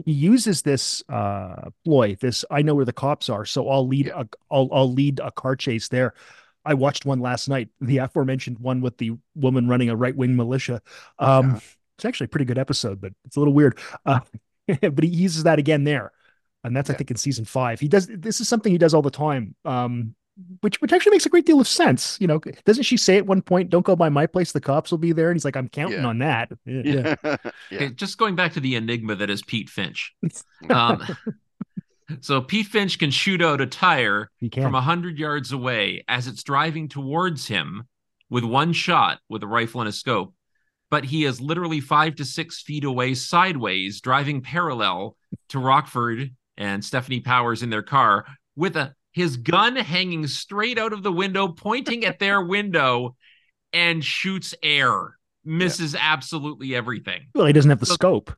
he 0.06 0.12
uses 0.12 0.62
this 0.64 1.04
uh 1.10 1.70
ploy. 1.86 2.16
This 2.20 2.44
I 2.52 2.62
know 2.64 2.76
where 2.76 2.86
the 2.86 2.94
cops 2.94 3.30
are, 3.30 3.46
so 3.46 3.70
I'll 3.70 3.88
lead 3.88 4.08
Yeah. 4.08 4.22
a 4.22 4.26
I'll 4.52 4.70
I'll 4.72 4.92
lead 4.92 5.20
a 5.20 5.32
car 5.32 5.56
chase 5.56 5.88
there. 5.88 6.14
I 6.66 6.74
watched 6.76 7.06
one 7.06 7.20
last 7.20 7.50
night, 7.50 7.70
the 7.82 7.98
aforementioned 8.00 8.58
one 8.60 8.82
with 8.82 8.98
the 8.98 9.12
woman 9.36 9.68
running 9.68 9.90
a 9.90 9.96
right 9.96 10.16
wing 10.16 10.36
militia. 10.36 10.82
Um, 11.20 11.56
Uh-huh. 11.56 11.60
It's 11.98 12.06
actually 12.06 12.26
a 12.26 12.30
pretty 12.30 12.46
good 12.46 12.58
episode, 12.58 13.00
but 13.02 13.14
it's 13.26 13.36
a 13.36 13.40
little 13.40 13.54
weird. 13.54 13.78
Uh, 14.06 14.20
but 14.82 15.04
he 15.04 15.10
uses 15.10 15.44
that 15.44 15.60
again 15.60 15.84
there, 15.84 16.12
and 16.64 16.76
that's 16.76 16.90
I 16.90 16.94
think 16.94 17.12
in 17.12 17.18
season 17.18 17.46
five. 17.46 17.80
He 17.80 17.88
does 17.88 18.08
this 18.08 18.42
is 18.42 18.48
something 18.48 18.72
he 18.72 18.78
does 18.78 18.94
all 18.94 19.02
the 19.02 19.12
time. 19.12 19.56
Um, 19.66 20.16
which 20.62 20.82
which 20.82 20.92
actually 20.92 21.12
makes 21.12 21.28
a 21.28 21.30
great 21.30 21.46
deal 21.46 21.60
of 21.60 21.68
sense. 21.68 22.18
You 22.20 22.26
know, 22.26 22.40
doesn't 22.66 22.84
she 22.84 22.98
say 22.98 23.18
at 23.18 23.26
one 23.28 23.42
point, 23.44 23.70
"Don't 23.70 23.86
go 23.86 23.96
by 23.96 24.10
my 24.10 24.26
place; 24.26 24.52
the 24.52 24.60
cops 24.62 24.90
will 24.90 24.98
be 24.98 25.12
there"? 25.12 25.30
And 25.30 25.36
he's 25.36 25.46
like, 25.46 25.56
"I'm 25.56 25.70
counting 25.70 26.00
Yeah. 26.02 26.08
on 26.08 26.18
that." 26.20 26.52
Yeah, 26.66 26.82
yeah. 26.84 27.16
Yeah. 27.24 27.38
Okay, 27.72 27.90
just 27.90 28.18
going 28.18 28.36
back 28.36 28.54
to 28.54 28.60
the 28.60 28.76
enigma 28.76 29.16
that 29.16 29.30
is 29.30 29.44
Pete 29.44 29.70
Finch. 29.70 30.14
Um, 30.70 31.04
so 32.22 32.42
Pete 32.42 32.68
Finch 32.68 33.00
can 33.00 33.12
shoot 33.12 33.42
out 33.42 33.62
a 33.62 33.66
tire 33.66 34.30
he 34.40 34.50
can. 34.50 34.64
from 34.64 34.76
a 34.76 34.82
hundred 34.82 35.18
yards 35.18 35.52
away 35.52 36.04
as 36.08 36.28
it's 36.28 36.44
driving 36.44 36.88
towards 36.90 37.48
him 37.48 37.84
with 38.30 38.44
one 38.44 38.74
shot 38.74 39.20
with 39.30 39.44
a 39.44 39.48
rifle 39.48 39.82
and 39.82 39.88
a 39.88 39.92
scope. 39.92 40.34
But 40.94 41.06
he 41.06 41.26
is 41.26 41.42
literally 41.42 41.80
five 41.80 42.14
to 42.18 42.24
six 42.26 42.62
feet 42.62 42.84
away 42.84 43.16
sideways, 43.16 44.00
driving 44.00 44.42
parallel 44.42 45.18
to 45.50 45.58
Rockford 45.58 46.30
and 46.56 46.84
Stefanie 46.84 47.26
Powers 47.26 47.64
in 47.64 47.72
their 47.72 47.82
car 47.82 48.28
with 48.56 48.76
a 48.78 48.94
his 49.12 49.38
gun 49.38 49.76
hanging 49.76 50.28
straight 50.28 50.78
out 50.78 50.94
of 50.94 51.02
the 51.02 51.12
window, 51.12 51.48
pointing 51.48 52.06
at 52.06 52.20
their 52.20 52.42
window, 52.56 53.16
and 53.74 54.06
shoots 54.06 54.54
air. 54.62 55.18
Misses 55.44 55.96
absolutely 56.00 56.76
everything 56.76 57.22
Well, 57.34 57.48
he 57.48 57.54
doesn't 57.54 57.72
have 57.72 57.80
the 57.80 57.88
So- 57.88 57.96
scope. 57.96 58.32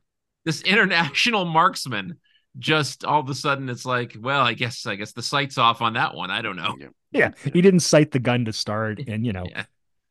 this 0.46 0.62
international 0.62 1.44
marksman 1.44 2.16
just 2.58 3.04
all 3.04 3.20
of 3.20 3.28
a 3.28 3.34
sudden 3.34 3.68
it's 3.68 3.84
like 3.84 4.16
well 4.18 4.40
i 4.40 4.54
guess 4.54 4.86
i 4.86 4.94
guess 4.94 5.12
the 5.12 5.22
sight's 5.22 5.58
off 5.58 5.82
on 5.82 5.92
that 5.92 6.14
one 6.14 6.30
i 6.30 6.40
don't 6.40 6.56
know 6.56 6.74
Yeah, 7.12 7.32
he 7.44 7.60
didn't 7.60 7.80
sight 7.80 8.12
the 8.12 8.18
gun 8.18 8.46
to 8.46 8.52
start. 8.54 8.98
And 9.06 9.26
you 9.26 9.34
know, 9.34 9.44
Yeah. 9.50 9.66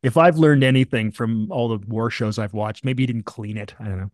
If 0.05 0.17
I've 0.17 0.37
learned 0.37 0.63
anything 0.63 1.11
from 1.11 1.51
all 1.51 1.67
the 1.69 1.85
war 1.87 2.09
shows 2.09 2.37
I've 2.39 2.53
watched, 2.53 2.85
maybe 2.85 3.03
he 3.03 3.07
didn't 3.07 3.23
clean 3.25 3.57
it. 3.57 3.73
I 3.79 3.85
don't 3.85 3.97
know. 3.99 4.11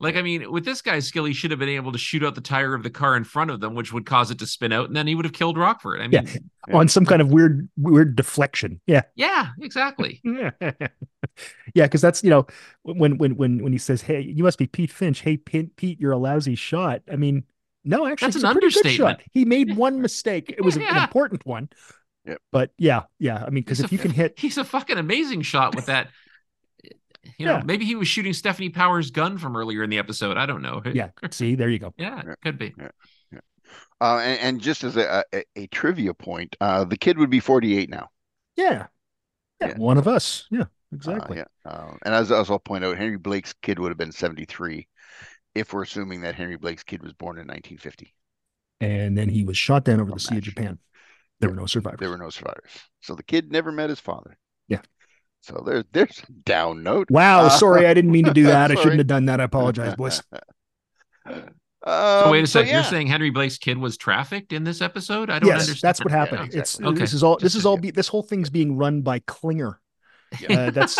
like 0.00 0.16
i 0.16 0.22
mean 0.22 0.50
with 0.50 0.64
this 0.64 0.80
guy's 0.82 1.06
skill 1.06 1.26
he 1.26 1.34
should 1.34 1.50
have 1.50 1.60
been 1.60 1.68
able 1.68 1.92
to 1.92 1.98
shoot 1.98 2.24
out 2.24 2.34
the 2.34 2.40
tire 2.40 2.74
of 2.74 2.82
the 2.82 2.88
car 2.90 3.16
in 3.16 3.24
front 3.24 3.50
of 3.50 3.60
them 3.60 3.74
which 3.74 3.92
would 3.92 4.06
cause 4.06 4.30
it 4.30 4.38
to 4.38 4.46
spin 4.46 4.72
out 4.72 4.86
and 4.88 4.96
then 4.96 5.06
he 5.06 5.14
would 5.14 5.26
have 5.26 5.34
killed 5.34 5.58
rockford 5.58 6.00
i 6.00 6.08
mean 6.08 6.24
Yeah. 6.26 6.38
Yeah. 6.68 6.76
On 6.76 6.88
some 6.88 7.04
kind 7.04 7.20
of 7.22 7.28
weird, 7.32 7.68
weird 7.76 8.16
deflection. 8.16 8.80
Yeah, 8.86 9.02
yeah, 9.14 9.48
exactly 9.60 10.20
yeah, 10.24 11.84
because 11.86 12.00
that's 12.00 12.22
you 12.22 12.30
know 12.30 12.46
when 12.82 13.18
when 13.18 13.36
when 13.36 13.62
when 13.62 13.72
he 13.72 13.78
says, 13.78 14.02
"Hey, 14.02 14.20
you 14.20 14.44
must 14.44 14.58
be 14.58 14.66
Pete 14.66 14.90
Finch." 14.92 15.20
Hey, 15.22 15.36
Pete, 15.36 15.74
Pete 15.76 15.98
you're 16.00 16.12
a 16.12 16.18
lousy 16.18 16.54
shot. 16.54 17.02
I 17.10 17.16
mean, 17.16 17.44
no, 17.84 18.06
actually, 18.06 18.32
That's 18.32 18.44
an 18.44 18.50
a 18.50 18.52
pretty 18.52 18.68
good 18.68 18.76
understatement. 18.86 19.20
shot. 19.20 19.28
He 19.32 19.44
made 19.44 19.74
one 19.76 20.00
mistake. 20.00 20.50
It 20.56 20.62
was 20.64 20.76
an 20.76 20.82
important 20.82 21.44
one. 21.46 21.70
Yep. 22.30 22.40
But 22.52 22.70
yeah, 22.78 23.02
yeah. 23.18 23.44
I 23.46 23.50
mean, 23.50 23.62
because 23.64 23.80
if 23.80 23.90
a 23.90 23.94
you 23.94 23.98
can 23.98 24.10
hit, 24.12 24.38
he's 24.38 24.56
a 24.56 24.64
fucking 24.64 24.96
amazing 24.98 25.42
shot 25.42 25.76
with 25.76 25.86
that 25.86 26.08
you 27.38 27.44
know 27.46 27.56
Yeah. 27.56 27.62
maybe 27.64 27.84
he 27.84 27.94
was 27.96 28.08
shooting 28.08 28.32
stefanie 28.32 28.72
powers 28.72 29.10
gun 29.10 29.36
from 29.36 29.54
earlier 29.56 29.82
in 29.82 29.90
the 29.90 29.98
episode 29.98 30.38
i 30.38 30.46
don't 30.46 30.62
know 30.62 30.80
yeah. 30.94 31.10
See, 31.30 31.54
there 31.54 31.68
you 31.68 31.78
go. 31.78 31.92
yeah 31.98 32.22
Yeah. 32.26 32.34
could 32.42 32.58
be 32.58 32.72
Uh, 34.00 34.18
and, 34.24 34.40
and 34.40 34.60
just 34.60 34.82
as 34.82 34.96
a, 34.96 35.22
a, 35.34 35.44
a 35.56 35.66
trivia 35.66 36.14
point, 36.14 36.56
uh, 36.60 36.84
the 36.84 36.96
kid 36.96 37.18
would 37.18 37.28
be 37.30 37.38
48 37.40 37.90
now. 37.90 38.08
Yeah, 38.56 38.86
yeah. 39.60 39.68
Yeah. 39.68 39.76
One 39.76 39.98
of 39.98 40.08
us. 40.08 40.46
Yeah, 40.50 40.62
Uh, 40.62 40.66
exactly. 40.94 41.36
yeah. 41.36 41.44
Uh, 41.66 41.92
and 42.02 42.14
as, 42.14 42.32
as 42.32 42.50
I'll 42.50 42.58
point 42.58 42.82
out, 42.84 42.96
Henry 42.96 43.18
Blake's 43.18 43.52
kid 43.60 43.78
would 43.78 43.90
have 43.90 43.98
been 43.98 44.10
73 44.12 44.88
if 45.54 45.72
we're 45.74 45.82
assuming 45.82 46.22
that 46.22 46.34
Henry 46.34 46.56
Blake's 46.56 46.82
kid 46.82 47.02
was 47.02 47.12
born 47.12 47.36
in 47.38 47.46
1950. 47.46 48.14
and 48.80 49.16
then 49.18 49.28
he 49.28 49.44
was 49.44 49.58
shot 49.58 49.84
down 49.84 50.00
over 50.00 50.08
From 50.10 50.16
the 50.16 50.20
Sea 50.20 50.38
of 50.38 50.44
Japan. 50.44 50.78
There 51.40 51.48
Yeah, 51.50 51.54
were 51.54 51.60
no 51.60 51.66
survivors. 51.66 51.98
There 52.00 52.10
were 52.10 52.18
no 52.18 52.30
survivors. 52.30 52.70
So 53.00 53.14
the 53.14 53.22
kid 53.22 53.50
never 53.50 53.72
met 53.72 53.88
his 53.90 54.00
father. 54.00 54.36
Yeah. 54.68 54.82
So 55.40 55.62
there, 55.66 55.84
there's 55.92 56.18
a 56.28 56.32
down 56.44 56.82
note. 56.82 57.10
Wow, 57.10 57.46
Uh, 57.46 57.48
sorry, 57.50 57.86
I 57.86 57.94
didn't 57.94 58.12
mean 58.12 58.26
to 58.26 58.34
do 58.34 58.44
that. 58.54 58.70
I 58.70 58.74
shouldn't 58.74 58.98
have 58.98 59.06
done 59.06 59.24
that. 59.26 59.40
I 59.40 59.44
apologize, 59.44 59.94
boys. 59.96 60.22
Um, 61.82 62.24
so 62.24 62.30
wait 62.30 62.44
a 62.44 62.46
so 62.46 62.60
sec 62.62 62.70
you're 62.70 62.84
saying 62.84 63.06
henry 63.06 63.30
blake's 63.30 63.56
kid 63.56 63.78
was 63.78 63.96
trafficked 63.96 64.52
in 64.52 64.64
this 64.64 64.82
episode 64.82 65.30
i 65.30 65.38
don't 65.38 65.48
Yes, 65.48 65.62
understand 65.62 65.80
that's 65.88 66.00
what 66.04 66.10
happened. 66.10 66.52
Yeah, 66.52 66.60
It's. 66.60 66.78
Okay, 66.78 66.98
this 66.98 67.14
is 67.14 67.22
all 67.22 67.38
this 67.38 67.54
is 67.54 67.64
all 67.64 67.78
be, 67.78 67.90
this 67.90 68.06
whole 68.06 68.22
thing's 68.22 68.50
being 68.50 68.76
run 68.76 69.00
by 69.00 69.20
Klinger. 69.20 69.80
Yeah. 70.42 70.58
Uh, 70.60 70.70
that's 70.72 70.98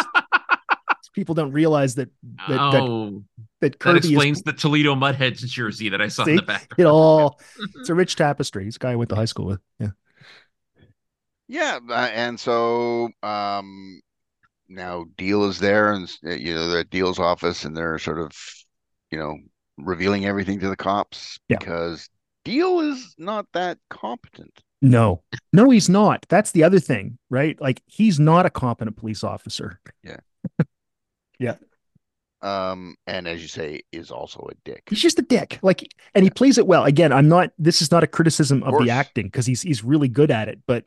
people 1.13 1.35
don't 1.35 1.53
realize 1.53 1.97
that 1.97 2.09
that 2.49 2.73
that, 2.73 2.83
oh 2.83 3.23
that 3.61 3.73
That 3.73 3.79
Kirby 3.79 3.99
explains 3.99 4.39
is 4.39 4.45
the 4.45 4.55
Toledo 4.55 4.95
Mud 4.95 5.17
Hens 5.17 5.43
jersey 5.43 5.91
that 5.91 6.01
I 6.01 6.09
saw 6.09 6.25
See? 6.25 6.31
in 6.31 6.37
the 6.37 6.43
background. 6.45 6.79
it 6.81 6.87
all. 6.87 7.39
It's 7.77 7.91
a 7.91 7.95
rich 7.95 8.17
tapestry. 8.17 8.65
This 8.65 8.79
guy 8.79 8.93
I 8.93 8.97
went 8.97 9.11
to 9.11 9.17
high 9.17 9.27
school 9.27 9.45
with. 9.47 9.61
Yeah. 9.79 9.89
Yeah, 11.51 11.81
uh, 11.89 12.11
and 12.15 12.39
so 12.39 13.11
um, 13.25 14.01
now 14.69 15.05
Diehl 15.19 15.49
is 15.49 15.59
there, 15.59 15.93
and 15.93 16.09
you 16.23 16.55
know 16.55 16.71
they're 16.71 16.81
at 16.81 16.91
Diehl's 16.91 17.19
office, 17.19 17.65
and 17.65 17.77
they're 17.77 17.99
sort 17.99 18.21
of, 18.21 18.31
you 19.11 19.19
know, 19.19 19.37
revealing 19.77 20.27
everything 20.27 20.61
to 20.61 20.69
the 20.69 20.77
cops 20.77 21.41
Yeah. 21.49 21.59
because 21.59 22.09
Diehl 22.45 22.89
is 22.93 23.17
not 23.19 23.47
that 23.53 23.79
competent. 23.89 24.61
No, 24.81 25.25
no, 25.53 25.71
he's 25.71 25.89
not. 25.89 26.25
That's 26.29 26.53
the 26.53 26.63
other 26.63 26.79
thing, 26.79 27.19
right? 27.31 27.61
Like 27.61 27.83
he's 27.87 28.21
not 28.21 28.47
a 28.47 28.51
competent 28.51 28.97
police 28.97 29.25
officer. 29.25 29.81
Yeah. 30.05 30.19
yeah. 31.41 31.57
Um, 32.43 32.95
and 33.09 33.27
as 33.27 33.43
you 33.43 33.49
say, 33.49 33.83
is 33.91 34.13
also 34.13 34.49
a 34.51 34.55
dick. 34.65 34.85
He's 34.89 35.03
just 35.03 35.19
a 35.19 35.23
dick. 35.23 35.59
Like, 35.63 35.93
and 36.15 36.23
he 36.25 36.31
plays 36.31 36.59
it 36.59 36.67
well. 36.67 36.85
Again, 36.85 37.13
I'm 37.13 37.29
not. 37.29 37.51
This 37.59 37.83
is 37.83 37.91
not 37.91 38.05
a 38.05 38.07
criticism 38.07 38.63
of 38.63 38.71
course. 38.71 38.85
the 38.85 38.91
acting 38.91 39.27
because 39.27 39.47
he's 39.47 39.63
he's 39.63 39.83
really 39.83 40.09
good 40.09 40.31
at 40.31 40.49
it, 40.49 40.61
but 40.67 40.87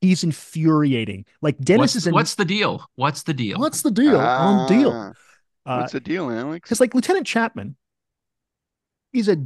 he's 0.00 0.24
infuriating. 0.24 1.24
Like 1.42 1.58
Dennis 1.58 1.80
What's, 1.80 1.96
is 1.96 2.06
in. 2.06 2.14
what's 2.14 2.34
the 2.34 2.44
deal? 2.44 2.84
What's 2.96 3.22
the 3.24 3.34
deal? 3.34 3.58
what's 3.58 3.82
the 3.82 3.90
deal 3.90 4.18
on 4.18 4.68
Diehl? 4.68 4.92
Ah, 4.94 5.12
Uh, 5.66 5.80
What's 5.80 5.92
the 5.92 6.00
deal, 6.00 6.30
Alex? 6.30 6.66
because 6.66 6.80
like 6.80 6.94
Lieutenant 6.94 7.26
Chapman, 7.26 7.76
he's 9.12 9.28
a 9.28 9.36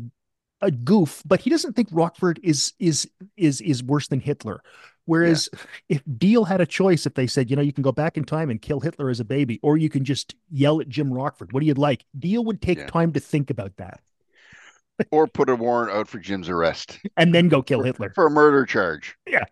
a 0.60 0.70
goof, 0.70 1.22
but 1.26 1.40
he 1.40 1.50
doesn't 1.50 1.74
think 1.74 1.88
Rockford 1.90 2.38
is 2.44 2.72
is 2.78 3.08
is 3.36 3.60
is 3.60 3.82
worse 3.82 4.06
than 4.08 4.20
Hitler. 4.20 4.62
Whereas 5.04 5.48
if 5.88 6.04
Diehl 6.04 6.46
had 6.46 6.60
a 6.60 6.66
choice, 6.66 7.06
if 7.06 7.14
they 7.14 7.26
said, 7.26 7.50
you 7.50 7.56
know, 7.56 7.62
you 7.62 7.72
can 7.72 7.82
go 7.82 7.90
back 7.90 8.16
in 8.16 8.22
time 8.24 8.50
and 8.50 8.62
kill 8.62 8.78
Hitler 8.78 9.10
as 9.10 9.18
a 9.18 9.24
baby, 9.24 9.58
or 9.64 9.76
you 9.76 9.88
can 9.88 10.04
just 10.04 10.36
yell 10.52 10.80
at 10.80 10.88
Jim 10.88 11.12
Rockford, 11.12 11.52
what 11.52 11.58
do 11.60 11.66
you 11.66 11.74
like? 11.74 12.04
Diehl 12.16 12.44
would 12.44 12.62
take 12.62 12.78
Yeah. 12.78 12.86
time 12.86 13.12
to 13.14 13.20
think 13.20 13.50
about 13.50 13.76
that 13.78 14.00
or 15.10 15.26
put 15.26 15.48
a 15.50 15.56
warrant 15.56 15.90
out 15.90 16.06
for 16.06 16.20
Jim's 16.20 16.48
arrest 16.48 17.00
and 17.16 17.34
then 17.34 17.48
go 17.48 17.62
kill 17.62 17.82
Hitler. 17.82 18.12
for 18.14 18.26
a 18.26 18.30
murder 18.30 18.64
charge. 18.64 19.16
Yeah. 19.26 19.46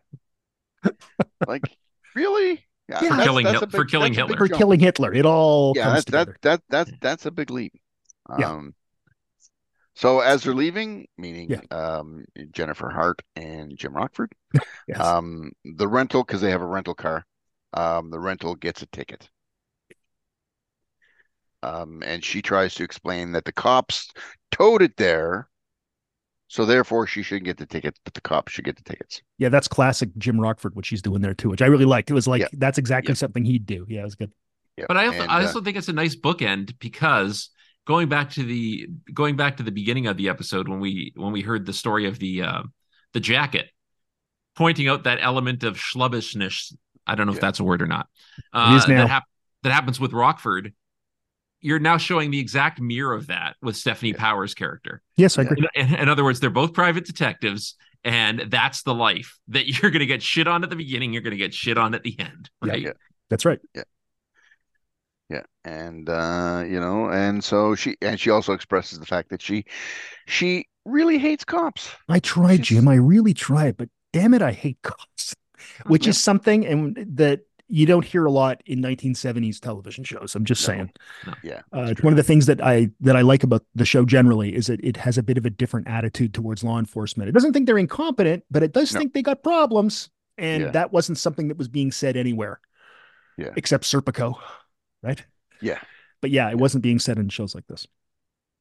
like 1.47 1.77
really? 2.15 2.65
Yeah. 2.89 2.98
For 3.01 3.23
killing 3.23 3.47
Hil- 3.47 3.62
a 3.65 3.70
for 3.70 3.85
killing 3.85 4.12
that's 4.15 4.24
a 4.24 4.28
big 4.28 4.39
For 4.39 4.48
killing 4.48 4.81
Hitler. 4.81 5.15
It 5.15 5.27
all 5.27 5.74
Yeah, 5.77 5.85
comes 5.85 6.05
that's 6.05 6.11
that 6.11 6.19
together. 6.27 6.39
that 6.43 6.62
that's 6.69 6.93
that's 7.01 7.27
a 7.27 7.31
big 7.31 7.51
leap. 7.51 7.73
Yeah. 8.39 8.51
Um, 8.51 8.74
so 9.94 10.20
as 10.20 10.43
they're 10.44 10.55
leaving, 10.55 11.07
meaning 11.19 11.51
Yeah. 11.51 11.61
um, 11.70 12.24
Jennifer 12.52 12.89
Hart 12.89 13.20
and 13.36 13.77
Jim 13.77 13.93
Rockford, 13.94 14.32
Yes. 14.89 14.98
um, 15.01 15.52
the 15.65 15.86
rental 15.89 16.24
because 16.24 16.40
they 16.40 16.51
have 16.51 16.62
a 16.62 16.66
rental 16.66 16.94
car, 16.94 17.27
um, 17.74 18.11
the 18.11 18.19
rental 18.20 18.55
gets 18.55 18.82
a 18.82 18.86
ticket. 18.86 19.28
Um, 21.62 22.02
and 22.05 22.24
she 22.24 22.40
tries 22.40 22.74
to 22.77 22.85
explain 22.85 23.32
that 23.32 23.44
the 23.44 23.52
cops 23.52 24.11
towed 24.51 24.81
it 24.81 24.97
there, 24.97 25.49
so 26.52 26.66
therefore 26.66 27.06
she 27.06 27.22
shouldn't 27.22 27.44
get 27.44 27.56
the 27.59 27.64
tickets, 27.64 28.01
but 28.02 28.12
the 28.12 28.20
cops 28.20 28.51
should 28.52 28.64
get 28.64 28.74
the 28.77 28.82
tickets. 28.82 29.22
yeah, 29.39 29.48
that's 29.48 29.68
classic 29.68 30.10
Jim 30.18 30.39
Rockford, 30.40 30.74
what 30.74 30.85
she's 30.85 31.01
doing 31.01 31.22
there 31.22 31.32
too, 31.32 31.48
which 31.48 31.62
I 31.62 31.66
really 31.66 31.85
liked. 31.85 32.10
It 32.10 32.14
was 32.14 32.27
like 32.27 32.40
Yeah. 32.40 32.48
that's 32.55 32.77
exactly 32.77 33.12
Yeah. 33.12 33.16
something 33.18 33.44
he'd 33.44 33.66
do. 33.66 33.86
Yeah, 33.89 34.01
it 34.01 34.05
was 34.05 34.16
good. 34.16 34.32
Yeah. 34.77 34.86
But 34.89 34.97
I 34.97 35.06
also, 35.06 35.20
and, 35.20 35.31
I 35.31 35.43
uh, 35.43 35.47
also 35.47 35.60
think 35.60 35.77
it's 35.77 35.89
a 35.89 35.93
nice 35.93 36.16
bookend 36.16 36.74
because 36.81 37.51
going 37.86 38.09
back 38.09 38.31
to 38.31 38.43
the 38.43 38.89
going 39.14 39.36
back 39.36 39.59
to 39.59 39.62
the 39.62 39.70
beginning 39.70 40.09
of 40.09 40.16
the 40.16 40.28
episode 40.28 40.68
when 40.68 40.81
we 40.81 41.12
when 41.14 41.32
we 41.32 41.40
heard 41.40 41.66
the 41.66 41.72
story 41.72 42.06
of 42.06 42.18
the 42.18 42.43
uh, 42.43 42.62
the 43.12 43.20
jacket, 43.20 43.66
pointing 44.56 44.89
out 44.89 45.05
that 45.05 45.18
element 45.20 45.62
of 45.62 45.77
schlubbishness. 45.77 46.74
I 47.06 47.14
don't 47.14 47.27
know 47.27 47.32
if 47.32 47.40
that's 47.40 47.60
a 47.60 47.64
word 47.64 47.81
or 47.82 47.86
not. 47.86 48.09
Uh, 48.52 48.85
that, 48.86 49.09
hap- 49.09 49.24
that 49.62 49.72
happens 49.72 49.98
with 49.98 50.12
Rockford. 50.12 50.72
You're 51.60 51.78
now 51.78 51.96
showing 51.98 52.30
the 52.30 52.38
exact 52.38 52.80
mirror 52.80 53.14
of 53.14 53.26
that 53.28 53.56
with 53.60 53.76
Stefanie 53.76 54.16
Powers' 54.16 54.54
character. 54.54 55.02
Yes, 55.16 55.38
I 55.38 55.42
agree. 55.42 55.66
In, 55.74 55.94
in 55.94 56.08
other 56.08 56.24
words, 56.24 56.40
they're 56.40 56.48
both 56.50 56.72
private 56.72 57.04
detectives, 57.04 57.74
and 58.04 58.44
that's 58.48 58.82
the 58.82 58.94
life 58.94 59.38
that 59.48 59.66
you're 59.82 59.90
going 59.90 60.00
to 60.00 60.06
get 60.06 60.22
shit 60.22 60.48
on 60.48 60.64
at 60.64 60.70
the 60.70 60.76
beginning. 60.76 61.12
You're 61.12 61.22
going 61.22 61.32
to 61.32 61.36
get 61.36 61.52
shit 61.54 61.76
on 61.78 61.94
at 61.94 62.02
the 62.02 62.18
end, 62.18 62.50
Yeah. 62.64 62.70
right? 62.72 62.82
Yeah. 62.82 62.92
That's 63.28 63.44
right. 63.44 63.60
Yeah, 63.74 63.82
yeah, 65.28 65.42
and 65.64 66.08
uh, 66.08 66.64
you 66.66 66.80
know, 66.80 67.10
and 67.10 67.42
so 67.44 67.74
she 67.76 67.96
and 68.02 68.18
she 68.18 68.30
also 68.30 68.52
expresses 68.52 68.98
the 68.98 69.06
fact 69.06 69.28
that 69.30 69.40
she 69.40 69.64
she 70.26 70.66
really 70.84 71.18
hates 71.18 71.44
cops. 71.44 71.90
I 72.08 72.18
tried, 72.20 72.66
She's- 72.66 72.80
Jim. 72.80 72.88
I 72.88 72.94
really 72.96 73.34
tried, 73.34 73.76
but 73.76 73.88
damn 74.12 74.34
it, 74.34 74.42
I 74.42 74.52
hate 74.52 74.78
cops. 74.82 75.34
Which 75.86 76.06
Yeah. 76.06 76.10
is 76.10 76.18
something 76.22 76.66
and 76.66 76.96
that 77.16 77.40
you 77.70 77.86
don't 77.86 78.05
hear 78.05 78.24
a 78.26 78.30
lot 78.30 78.62
in 78.66 78.80
1970s 78.82 79.60
television 79.60 80.05
shows. 80.05 80.34
I'm 80.34 80.44
just 80.44 80.60
No. 80.68 80.74
saying. 80.74 80.90
Yeah, 81.42 81.62
Uh, 81.74 81.88
it's 81.90 82.02
one 82.02 82.12
of 82.12 82.16
the 82.16 82.22
things 82.22 82.47
that 82.47 82.60
I 82.62 82.90
that 83.01 83.16
I 83.16 83.20
like 83.22 83.42
about 83.44 83.64
the 83.74 83.84
show 83.84 84.05
generally 84.05 84.55
is 84.55 84.66
that 84.66 84.84
it 84.84 84.97
has 84.98 85.16
a 85.18 85.22
bit 85.22 85.38
of 85.38 85.47
a 85.47 85.51
different 85.51 85.88
attitude 85.88 86.34
towards 86.34 86.64
law 86.64 86.78
enforcement. 86.78 87.28
It 87.28 87.32
doesn't 87.32 87.52
think 87.52 87.66
they're 87.66 87.78
incompetent, 87.78 88.44
but 88.51 88.62
it 88.62 88.72
does 88.72 88.92
No. 88.92 88.98
think 89.01 89.14
they 89.14 89.22
got 89.22 89.42
problems, 89.42 90.10
and 90.36 90.64
Yeah. 90.64 90.70
that 90.72 90.92
wasn't 90.92 91.18
something 91.18 91.48
that 91.48 91.56
was 91.59 91.68
being 91.68 91.92
said 91.92 92.16
anywhere. 92.16 92.60
Yeah. 93.38 93.52
except 93.56 93.84
Serpico, 93.84 94.34
right? 95.02 95.24
Yeah. 95.62 95.78
but 96.20 96.30
yeah, 96.30 96.51
it 96.51 96.59
wasn't 96.59 96.82
being 96.82 96.98
said 96.98 97.18
in 97.18 97.30
shows 97.30 97.55
like 97.55 97.66
this. 97.68 97.86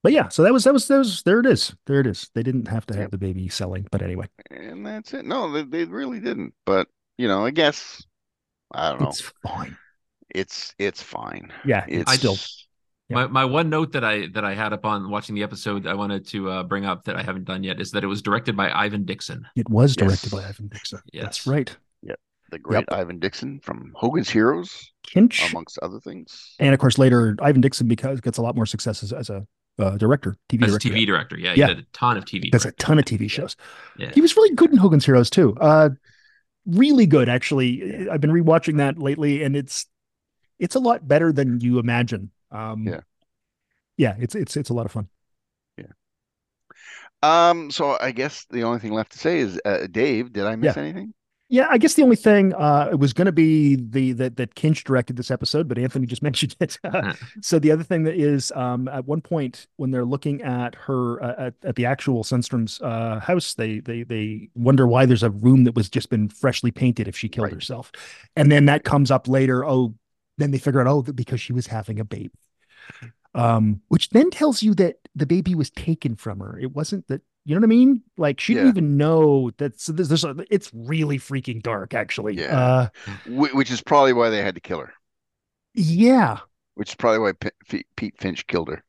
But 0.04 0.14
yeah, 0.14 0.30
so 0.30 0.44
that 0.44 0.54
was 0.54 0.64
that 0.64 0.72
was 0.72 0.88
that 0.88 1.00
was 1.00 1.24
there. 1.24 1.42
It 1.42 1.46
is 1.46 1.76
there. 1.86 2.00
It 2.00 2.08
is. 2.08 2.30
They 2.34 2.44
didn't 2.44 2.70
have 2.70 2.86
to 2.86 2.94
have 2.94 3.04
Yep. 3.06 3.12
the 3.12 3.18
baby 3.18 3.50
selling, 3.50 3.88
but 3.92 4.02
anyway, 4.02 4.30
and 4.50 4.86
that's 4.86 5.14
it. 5.14 5.26
No, 5.26 5.52
they, 5.52 5.64
they 5.64 5.84
really 5.84 6.22
didn't. 6.22 6.54
But 6.66 6.88
you 7.18 7.28
know, 7.28 7.46
I 7.46 7.52
guess 7.52 8.02
I 8.74 8.90
don't 8.92 9.02
know. 9.02 9.08
it's 9.10 9.22
fine. 9.44 9.78
It's 10.34 10.76
it's 10.78 11.02
fine. 11.02 11.52
Yeah, 11.66 11.86
It's 11.88 12.12
it's 12.12 12.20
still 12.20 12.38
Yeah. 13.10 13.16
My 13.16 13.28
my 13.28 13.46
one 13.46 13.70
note 13.70 13.92
that 13.94 14.04
I 14.04 14.28
that 14.34 14.46
I 14.46 14.54
had 14.54 14.74
upon 14.74 15.10
watching 15.10 15.34
the 15.36 15.42
episode 15.44 15.88
I 15.88 15.96
wanted 15.96 16.28
to 16.28 16.50
uh, 16.52 16.64
bring 16.64 16.86
up 16.86 17.04
that 17.06 17.16
I 17.16 17.24
haven't 17.24 17.46
done 17.46 17.64
yet 17.64 17.82
is 17.82 17.92
that 17.92 18.04
it 18.04 18.08
was 18.08 18.22
directed 18.22 18.56
by 18.56 18.72
Ivan 18.72 19.06
Dixon. 19.06 19.48
it 19.56 19.68
was 19.70 19.96
directed 19.96 20.32
Yes. 20.32 20.42
by 20.42 20.48
Ivan 20.48 20.68
Dixon. 20.68 21.00
Yes. 21.12 21.24
That's 21.24 21.48
right. 21.48 21.76
Yeah, 22.04 22.14
the 22.52 22.60
great 22.60 22.86
Ivan 22.92 23.18
Dixon 23.20 23.60
from 23.62 23.92
Hogan's 23.96 24.30
Heroes, 24.30 24.92
Kinch, 25.08 25.50
amongst 25.50 25.80
other 25.80 26.00
things. 26.00 26.56
and 26.60 26.74
of 26.76 26.80
course 26.80 27.00
later 27.00 27.36
Ivan 27.42 27.62
Dixon 27.62 27.88
because 27.88 28.22
gets 28.22 28.38
a 28.38 28.44
lot 28.44 28.56
more 28.56 28.68
success 28.68 29.02
as, 29.02 29.12
as 29.12 29.32
a 29.32 29.48
uh, 29.80 29.98
director, 29.98 30.36
TV 30.50 30.64
As 30.66 30.70
director. 30.72 30.90
TV 30.90 31.06
director, 31.08 31.38
yeah, 31.40 31.54
he 31.54 31.62
Yeah. 31.62 31.68
did 31.68 31.80
a 31.80 31.86
ton 31.94 32.18
of 32.18 32.26
TV. 32.26 32.52
Does 32.52 32.66
a 32.66 32.72
ton 32.74 33.00
of 33.00 33.06
TV 33.06 33.28
shows. 33.32 33.56
Yeah. 33.98 34.12
He 34.14 34.22
was 34.22 34.36
really 34.38 34.54
good 34.54 34.70
in 34.72 34.78
Hogan's 34.78 35.06
Heroes 35.06 35.30
too. 35.32 35.56
Uh, 35.60 35.90
really 36.66 37.06
good 37.06 37.30
actually. 37.30 38.10
I've 38.10 38.22
been 38.22 38.32
rewatching 38.32 38.78
that 38.78 38.98
lately, 38.98 39.44
and 39.44 39.56
it's 39.56 39.86
it's 40.60 40.76
a 40.76 40.80
lot 40.80 41.08
better 41.08 41.32
than 41.32 41.60
you 41.62 41.80
imagine. 41.80 42.32
Um, 42.52 42.86
Yeah. 42.86 43.02
yeah, 43.98 44.16
it's 44.20 44.36
it's 44.36 44.58
it's 44.58 44.70
a 44.70 44.74
lot 44.74 44.86
of 44.86 44.92
fun. 44.92 45.08
Yeah. 45.78 45.86
Um, 47.22 47.72
so 47.72 47.98
I 48.00 48.12
guess 48.12 48.46
the 48.50 48.64
only 48.64 48.80
thing 48.80 48.94
left 48.94 49.12
to 49.14 49.20
say 49.20 49.40
is, 49.40 49.60
uh, 49.66 49.88
Dave, 49.92 50.32
did 50.32 50.46
I 50.46 50.56
miss 50.56 50.78
anything? 50.78 51.14
Yeah, 51.52 51.66
I 51.68 51.80
guess 51.80 51.96
the 51.96 52.04
only 52.04 52.16
thing 52.16 52.54
uh, 52.54 52.90
it 52.92 53.00
was 53.00 53.12
going 53.12 53.26
to 53.26 53.32
be 53.32 53.76
the 53.76 54.12
that 54.14 54.38
that 54.38 54.54
Kinch 54.54 54.84
directed 54.84 55.18
this 55.18 55.32
episode, 55.32 55.68
but 55.68 55.80
Anthony 55.80 56.06
just 56.06 56.22
mentioned 56.30 56.56
it. 56.60 56.78
Huh. 56.86 57.14
so 57.42 57.58
the 57.58 57.72
other 57.72 57.84
thing 57.84 58.04
that 58.04 58.16
is 58.16 58.52
um, 58.56 58.88
at 58.88 59.06
one 59.06 59.20
point 59.22 59.66
when 59.78 59.90
they're 59.90 60.06
looking 60.06 60.44
at 60.44 60.76
her 60.76 61.22
uh, 61.24 61.48
at, 61.48 61.54
at 61.64 61.76
the 61.76 61.88
actual 61.88 62.24
Sundstrom's 62.24 62.80
uh, 62.82 63.20
house, 63.20 63.56
they 63.56 63.80
they 63.80 64.04
they 64.04 64.50
wonder 64.54 64.86
why 64.86 65.08
there's 65.08 65.24
a 65.24 65.32
room 65.32 65.64
that 65.64 65.74
was 65.76 65.90
just 65.90 66.12
been 66.12 66.30
freshly 66.30 66.70
painted 66.70 67.08
if 67.08 67.18
she 67.18 67.28
killed 67.28 67.46
Right. 67.46 67.54
herself, 67.54 67.92
and 68.36 68.52
then 68.52 68.66
that 68.66 68.84
comes 68.84 69.10
up 69.10 69.28
later. 69.28 69.66
Oh, 69.66 69.96
then 70.38 70.52
they 70.52 70.60
figure 70.60 70.82
out 70.82 70.88
oh 70.88 71.02
because 71.02 71.42
she 71.42 71.52
was 71.54 71.66
having 71.66 72.00
a 72.00 72.06
baby, 72.06 72.30
um, 73.36 73.82
which 73.90 74.10
then 74.10 74.30
tells 74.32 74.64
you 74.64 74.74
that 74.76 74.98
the 75.16 75.26
baby 75.26 75.56
was 75.56 75.70
taken 75.70 76.16
from 76.16 76.40
her. 76.40 76.58
It 76.60 76.74
wasn't 76.74 77.08
that. 77.08 77.22
You 77.46 77.56
know 77.56 77.62
what 77.62 77.66
I 77.66 77.68
mean? 77.70 78.02
Like 78.18 78.40
she 78.40 78.54
Yeah. 78.54 78.60
didn't 78.64 78.78
even 78.78 78.98
know 78.98 79.52
that. 79.58 79.80
So 79.80 79.92
there's 79.92 80.24
a, 80.24 80.36
it's 80.52 80.72
really 80.74 81.18
freaking 81.18 81.62
dark, 81.64 81.94
actually. 81.94 82.36
Yeah. 82.36 82.58
Uh, 82.60 82.90
which 83.26 83.72
is 83.72 83.82
probably 83.82 84.14
why 84.14 84.30
they 84.30 84.42
had 84.42 84.56
to 84.56 84.62
kill 84.62 84.80
her. 84.80 84.94
yeah. 85.74 86.40
Which 86.76 86.90
is 86.90 86.96
probably 86.96 87.20
why 87.20 87.50
P- 87.68 87.86
Pete 87.96 88.18
Finch 88.18 88.48
killed 88.48 88.70
her. 88.70 88.84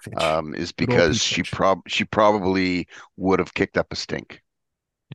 Finch. 0.00 0.16
Um, 0.22 0.54
is 0.54 0.72
because 0.72 1.22
she 1.22 1.42
prob 1.42 1.82
she 1.86 2.04
probably 2.04 2.88
would 3.16 3.38
have 3.38 3.54
kicked 3.54 3.76
up 3.78 3.92
a 3.92 3.96
stink. 3.96 4.42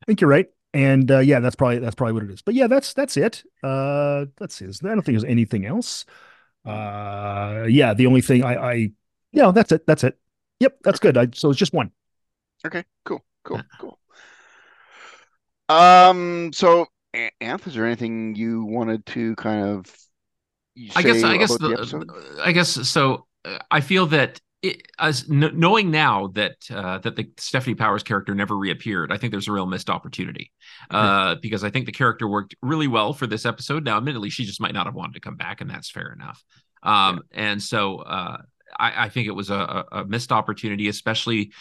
I 0.01 0.05
think 0.05 0.21
you're 0.21 0.29
right. 0.29 0.47
And 0.73 1.11
uh, 1.11 1.19
yeah, 1.19 1.39
that's 1.41 1.55
probably 1.55 1.79
that's 1.79 1.95
probably 1.95 2.13
what 2.13 2.23
it 2.23 2.31
is. 2.31 2.41
But 2.41 2.53
yeah, 2.53 2.67
that's 2.67 2.93
that's 2.93 3.17
it. 3.17 3.43
Uh, 3.63 4.25
let's 4.39 4.55
see. 4.55 4.65
I 4.65 4.69
don't 4.87 5.01
think 5.01 5.15
there's 5.17 5.23
anything 5.25 5.65
else. 5.65 6.05
Uh, 6.65 7.65
yeah, 7.67 7.93
the 7.93 8.05
only 8.05 8.21
thing 8.21 8.43
I, 8.43 8.55
I, 8.55 8.91
yeah, 9.31 9.51
that's 9.51 9.71
it. 9.71 9.85
That's 9.87 10.03
it. 10.03 10.17
Yep, 10.59 10.77
that's 10.83 10.99
good. 10.99 11.17
I, 11.17 11.27
so 11.33 11.49
it's 11.49 11.59
just 11.59 11.73
one. 11.73 11.91
Okay, 12.65 12.83
cool, 13.05 13.23
cool, 13.43 13.61
cool. 13.79 13.97
Um, 15.69 16.51
so 16.53 16.87
Anth, 17.13 17.67
is 17.67 17.75
there 17.75 17.85
anything 17.85 18.35
you 18.35 18.65
wanted 18.65 19.05
to 19.07 19.35
kind 19.35 19.65
of 19.65 19.85
I 20.95 21.01
guess 21.01 21.23
I 21.23 21.37
guess 21.37 21.57
the 21.57 21.69
the. 21.69 22.41
I 22.43 22.51
guess 22.51 22.69
so. 22.89 23.27
uh, 23.45 23.57
I 23.69 23.81
feel 23.81 24.05
that 24.07 24.39
it, 24.61 24.83
as 24.99 25.23
kn- 25.23 25.59
knowing 25.59 25.91
now 25.91 26.27
that 26.35 26.55
uh, 26.69 26.99
that 26.99 27.15
the 27.15 27.25
Stefanie 27.37 27.77
Powers 27.77 28.03
character 28.03 28.33
never 28.35 28.55
reappeared, 28.55 29.11
I 29.11 29.17
think 29.17 29.31
there's 29.31 29.47
a 29.47 29.51
real 29.51 29.65
missed 29.65 29.89
opportunity 29.89 30.51
uh, 30.89 31.35
because 31.41 31.63
I 31.63 31.69
think 31.69 31.87
the 31.87 31.91
character 31.91 32.27
worked 32.27 32.55
really 32.61 32.87
well 32.87 33.13
for 33.13 33.27
this 33.27 33.45
episode. 33.45 33.83
Now, 33.83 33.97
admittedly, 33.97 34.29
she 34.29 34.45
just 34.45 34.61
might 34.61 34.73
not 34.73 34.85
have 34.85 34.95
wanted 34.95 35.13
to 35.15 35.19
come 35.19 35.35
back, 35.35 35.61
and 35.61 35.69
that's 35.69 35.89
fair 35.89 36.13
enough. 36.13 36.43
Um, 36.83 37.21
And 37.31 37.61
so 37.61 37.97
uh, 37.97 38.37
I, 38.77 39.05
I 39.05 39.09
think 39.09 39.27
it 39.27 39.35
was 39.35 39.49
a 39.49 39.85
a 39.91 40.05
missed 40.05 40.31
opportunity, 40.31 40.87
especially 40.87 41.51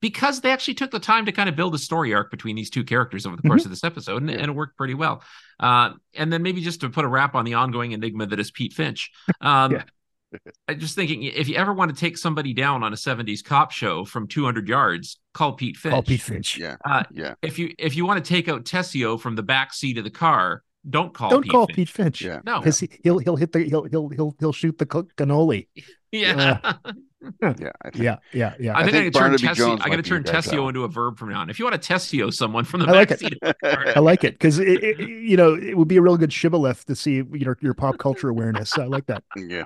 because 0.00 0.40
they 0.40 0.50
actually 0.52 0.74
took 0.74 0.90
the 0.90 0.98
time 1.00 1.26
to 1.26 1.32
kind 1.32 1.48
of 1.48 1.56
build 1.56 1.74
a 1.74 1.78
story 1.78 2.12
arc 2.14 2.30
between 2.30 2.56
these 2.56 2.70
two 2.70 2.84
characters 2.84 3.24
over 3.26 3.36
the 3.36 3.42
course 3.42 3.64
of 3.64 3.70
this 3.70 3.84
episode, 3.84 4.22
and, 4.22 4.30
Yeah. 4.30 4.36
and 4.38 4.46
it 4.46 4.52
worked 4.54 4.76
pretty 4.76 4.94
well. 4.94 5.22
Uh, 5.58 5.90
and 6.14 6.32
then 6.32 6.42
maybe 6.42 6.60
just 6.60 6.80
to 6.82 6.90
put 6.90 7.04
a 7.04 7.08
wrap 7.08 7.34
on 7.34 7.44
the 7.44 7.54
ongoing 7.54 7.92
enigma 7.92 8.26
that 8.26 8.38
is 8.40 8.50
Pete 8.50 8.72
Finch. 8.72 9.10
Um, 9.40 9.72
Yeah. 10.34 10.40
I'm 10.66 10.80
just 10.80 10.96
thinking 10.96 11.22
if 11.22 11.48
you 11.48 11.54
ever 11.54 11.72
want 11.72 11.94
to 11.94 11.96
take 11.96 12.18
somebody 12.18 12.52
down 12.54 12.82
on 12.82 12.92
a 12.92 12.96
70s 12.96 13.44
cop 13.44 13.70
show 13.70 14.04
from 14.04 14.26
200 14.26 14.68
yards, 14.68 15.20
call 15.32 15.52
Pete 15.52 15.76
Finch. 15.76 15.92
Call 15.92 16.02
Pete 16.02 16.20
Finch. 16.22 16.58
Yeah, 16.58 16.74
Uh, 16.84 17.04
yeah, 17.12 17.34
If 17.40 17.56
you 17.56 17.72
if 17.78 17.94
you 17.94 18.04
want 18.04 18.24
to 18.24 18.28
take 18.28 18.48
out 18.48 18.64
Tessio 18.64 19.20
from 19.20 19.36
the 19.36 19.44
back 19.44 19.72
seat 19.72 19.96
of 19.96 20.02
the 20.02 20.10
car, 20.10 20.64
don't 20.90 21.14
call 21.14 21.30
Don't 21.30 21.42
Pete 21.44 21.52
call 21.52 21.66
Finch. 21.66 21.76
Pete 21.76 21.88
Finch. 21.88 22.22
yeah. 22.22 22.40
No. 22.44 22.58
Because 22.58 22.80
he, 22.80 22.90
he'll 23.04 23.18
he'll 23.18 23.36
hit 23.36 23.52
the 23.52 23.60
he'll 23.60 23.84
he'll 23.84 24.08
he'll 24.08 24.34
he'll 24.40 24.52
shoot 24.52 24.76
the 24.76 24.86
co- 24.86 25.04
cannoli. 25.16 25.68
Yeah. 26.10 26.72
Yeah, 27.42 27.70
I 27.82 27.90
think, 27.90 28.04
Yeah, 28.04 28.16
yeah, 28.32 28.54
yeah. 28.60 28.76
I, 28.76 28.80
I 28.80 28.82
think, 28.84 28.92
think 28.92 28.96
I 28.96 29.02
got 29.04 29.04
to 29.04 29.10
turn 29.10 29.12
Barnaby 29.12 29.42
Tessio. 29.46 29.54
Jones 29.56 29.80
I 29.84 29.88
gotta 29.88 30.02
turn 30.02 30.22
Tessio 30.24 30.42
Sal. 30.50 30.68
into 30.68 30.84
a 30.84 30.88
verb 30.88 31.18
from 31.18 31.30
now 31.30 31.40
on. 31.40 31.50
If 31.50 31.58
you 31.58 31.64
want 31.64 31.80
to 31.80 31.92
Tessio 31.92 32.32
someone 32.32 32.64
from 32.64 32.80
the 32.80 32.86
I 32.86 32.92
like 32.92 33.10
it. 33.10 33.20
seat 33.20 33.38
of 33.42 33.54
the 33.60 33.70
car, 33.70 33.92
I 33.96 34.00
like 34.00 34.24
it 34.24 34.34
because 34.34 34.58
it, 34.58 34.82
it- 34.82 34.98
you 35.08 35.36
know 35.36 35.54
it 35.54 35.76
would 35.76 35.88
be 35.88 35.96
a 35.96 36.02
real 36.02 36.16
good 36.16 36.32
shibboleth 36.32 36.84
to 36.86 36.94
see 36.96 37.14
you 37.16 37.44
know 37.44 37.54
your 37.60 37.74
pop 37.74 37.98
culture 37.98 38.28
awareness. 38.28 38.76
I 38.78 38.84
like 38.84 39.06
that. 39.06 39.22
yeah. 39.36 39.64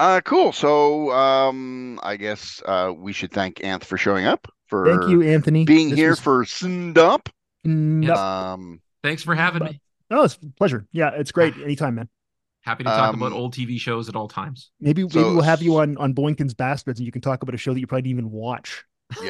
Uh, 0.00 0.20
cool. 0.24 0.52
So, 0.52 1.12
um, 1.12 2.00
I 2.02 2.16
guess 2.16 2.60
uh, 2.66 2.92
we 2.96 3.12
should 3.12 3.30
thank 3.30 3.56
Anth 3.58 3.84
for 3.84 3.96
showing 3.96 4.26
up 4.26 4.48
for 4.66 4.86
Thank 4.86 5.10
you, 5.10 5.22
Anthony. 5.22 5.64
being 5.64 5.90
This 5.90 5.98
here 5.98 6.10
was- 6.10 6.20
for 6.20 6.44
Send 6.44 6.98
Up. 6.98 7.28
Um, 7.64 8.80
Thanks 9.04 9.22
for 9.22 9.34
having 9.36 9.64
me. 9.64 9.80
Oh, 10.10 10.24
it's 10.24 10.34
a 10.34 10.46
pleasure. 10.58 10.86
Yeah, 10.92 11.10
it's 11.14 11.30
great. 11.32 11.54
Anytime, 11.56 11.94
man. 11.94 12.08
Happy 12.62 12.84
to 12.84 12.90
talk 12.90 13.12
Um, 13.12 13.20
about 13.22 13.32
old 13.32 13.54
TV 13.54 13.78
shows 13.78 14.08
at 14.08 14.14
all 14.16 14.28
times. 14.28 14.70
Maybe 14.80 15.02
maybe 15.02 15.18
we'll 15.20 15.42
have 15.42 15.62
you 15.62 15.78
on 15.78 15.96
on 15.98 16.12
Boyington's 16.12 16.54
Bastards, 16.54 17.00
and 17.00 17.06
you 17.06 17.12
can 17.12 17.20
talk 17.20 17.42
about 17.42 17.54
a 17.54 17.58
show 17.58 17.74
that 17.74 17.80
you 17.80 17.86
probably 17.86 18.02
didn't 18.02 18.18
even 18.18 18.30
watch. 18.30 18.84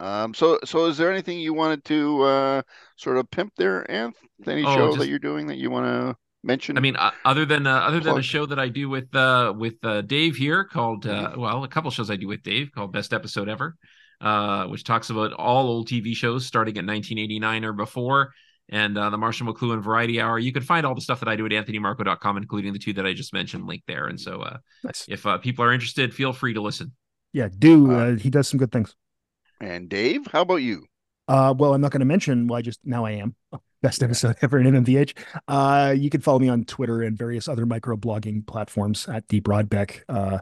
um, 0.00 0.32
so 0.34 0.58
so 0.64 0.86
is 0.86 0.96
there 0.96 1.10
anything 1.12 1.38
you 1.38 1.52
wanted 1.52 1.84
to 1.84 2.22
uh 2.22 2.62
sort 2.96 3.18
of 3.18 3.30
pimp 3.30 3.52
there, 3.56 3.84
Anth? 3.88 4.14
Any 4.46 4.64
Oh, 4.64 4.74
show 4.74 4.86
just- 4.88 4.98
that 5.00 5.08
you're 5.08 5.18
doing 5.18 5.46
that 5.48 5.58
you 5.58 5.70
want 5.70 5.86
to 5.86 6.16
mention? 6.42 6.78
I 6.78 6.80
mean, 6.80 6.96
uh, 6.96 7.10
other 7.24 7.44
than 7.44 7.66
uh, 7.66 7.80
other 7.80 8.00
than 8.00 8.16
a 8.18 8.22
show 8.22 8.46
that 8.46 8.58
I 8.58 8.68
do 8.68 8.88
with 8.88 9.14
uh, 9.14 9.52
with 9.56 9.74
uh, 9.84 10.00
Dave 10.02 10.36
here 10.36 10.64
called 10.64 11.06
uh, 11.06 11.32
well, 11.36 11.62
a 11.64 11.68
couple 11.68 11.90
shows 11.90 12.10
I 12.10 12.16
do 12.16 12.26
with 12.28 12.42
Dave 12.42 12.70
called 12.74 12.92
Best 12.92 13.12
Episode 13.12 13.48
Ever, 13.50 13.76
uh, 14.20 14.64
which 14.66 14.84
talks 14.84 15.10
about 15.10 15.34
all 15.34 15.66
old 15.68 15.88
TV 15.88 16.14
shows 16.16 16.46
starting 16.46 16.72
at 16.78 16.86
1989 16.86 17.64
or 17.66 17.72
before, 17.74 18.32
and 18.70 18.96
uh, 18.96 19.10
the 19.10 19.18
Marshall 19.18 19.52
McLuhan 19.52 19.82
Variety 19.82 20.20
Hour. 20.20 20.38
You 20.38 20.52
can 20.52 20.62
find 20.62 20.86
all 20.86 20.94
the 20.94 21.00
stuff 21.00 21.20
that 21.20 21.28
I 21.28 21.36
do 21.36 21.44
at 21.44 21.52
AnthonyMarco.com, 21.52 22.36
including 22.38 22.72
the 22.72 22.78
two 22.78 22.92
that 22.94 23.04
I 23.06 23.12
just 23.12 23.32
mentioned, 23.34 23.66
linked 23.66 23.86
there. 23.86 24.06
And 24.06 24.18
so, 24.18 24.40
uh, 24.40 24.58
Nice. 24.84 25.04
if 25.08 25.26
uh, 25.26 25.38
people 25.38 25.64
are 25.64 25.72
interested, 25.72 26.14
feel 26.14 26.32
free 26.32 26.54
to 26.54 26.60
listen. 26.62 26.92
Yeah, 27.32 27.48
do 27.56 27.92
Uh, 27.92 27.94
uh, 27.94 28.16
he 28.16 28.30
does 28.30 28.48
some 28.48 28.58
good 28.58 28.72
things. 28.72 28.94
and 29.60 29.88
Dave, 29.88 30.26
how 30.32 30.42
about 30.42 30.56
you? 30.56 30.84
Uh, 31.28 31.54
well, 31.56 31.74
I'm 31.74 31.80
not 31.80 31.92
going 31.92 32.00
to 32.00 32.06
mention. 32.06 32.48
Well, 32.48 32.58
I 32.58 32.62
just 32.62 32.80
now 32.84 33.04
I 33.04 33.12
am 33.12 33.36
best 33.82 34.02
episode 34.02 34.36
ever 34.42 34.58
in 34.58 34.66
MMVH. 34.66 35.16
Uh, 35.46 35.94
you 35.96 36.10
can 36.10 36.20
follow 36.20 36.40
me 36.40 36.48
on 36.48 36.64
Twitter 36.64 37.02
and 37.02 37.16
various 37.16 37.46
other 37.46 37.66
micro 37.66 37.96
blogging 37.96 38.44
platforms 38.46 39.06
at 39.08 39.28
the 39.28 39.40
Broadbeck. 39.40 40.00
Uh, 40.08 40.38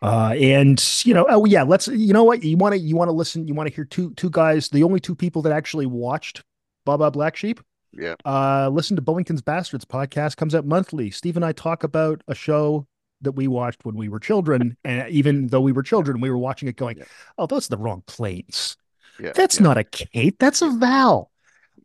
uh, 0.00 0.34
and 0.40 0.82
you 1.04 1.12
know, 1.12 1.26
oh 1.28 1.44
yeah, 1.44 1.62
let's. 1.62 1.88
You 1.88 2.14
know 2.14 2.24
what? 2.24 2.42
You 2.42 2.56
want 2.56 2.72
to 2.74 2.78
you 2.78 2.96
want 2.96 3.08
to 3.08 3.12
listen. 3.12 3.46
You 3.46 3.52
want 3.54 3.68
to 3.68 3.74
hear 3.74 3.84
two 3.84 4.14
two 4.14 4.30
guys, 4.30 4.70
the 4.70 4.82
only 4.82 4.98
two 5.00 5.14
people 5.14 5.42
that 5.42 5.52
actually 5.52 5.86
watched 5.86 6.42
Baa 6.84 6.96
Baa 6.96 7.10
Black 7.10 7.36
Sheep. 7.36 7.60
Yeah. 7.92 8.14
Uh, 8.24 8.68
listen 8.70 8.96
to 8.96 9.02
Boyington's 9.02 9.42
Bastards 9.42 9.84
podcast 9.84 10.36
comes 10.36 10.54
out 10.54 10.66
monthly. 10.66 11.10
Steve 11.10 11.36
and 11.36 11.44
I 11.44 11.52
talk 11.52 11.84
about 11.84 12.22
a 12.28 12.34
show 12.34 12.86
that 13.20 13.32
we 13.32 13.46
watched 13.48 13.84
when 13.84 13.94
we 13.96 14.08
were 14.08 14.18
children, 14.20 14.76
and 14.84 15.08
even 15.10 15.46
though 15.48 15.60
we 15.60 15.72
were 15.72 15.82
children, 15.82 16.20
we 16.20 16.30
were 16.30 16.38
watching 16.38 16.68
it 16.68 16.76
going, 16.76 16.98
Yeah. 16.98 17.04
"Oh, 17.38 17.46
those 17.46 17.66
are 17.68 17.76
the 17.76 17.82
wrong 17.82 18.02
plates. 18.06 18.76
Yeah, 19.20 19.32
That's 19.34 19.58
yeah, 19.58 19.64
not 19.64 19.78
a 19.78 19.84
Kate. 19.84 20.38
That's 20.38 20.60
a 20.62 20.70
Val. 20.70 21.30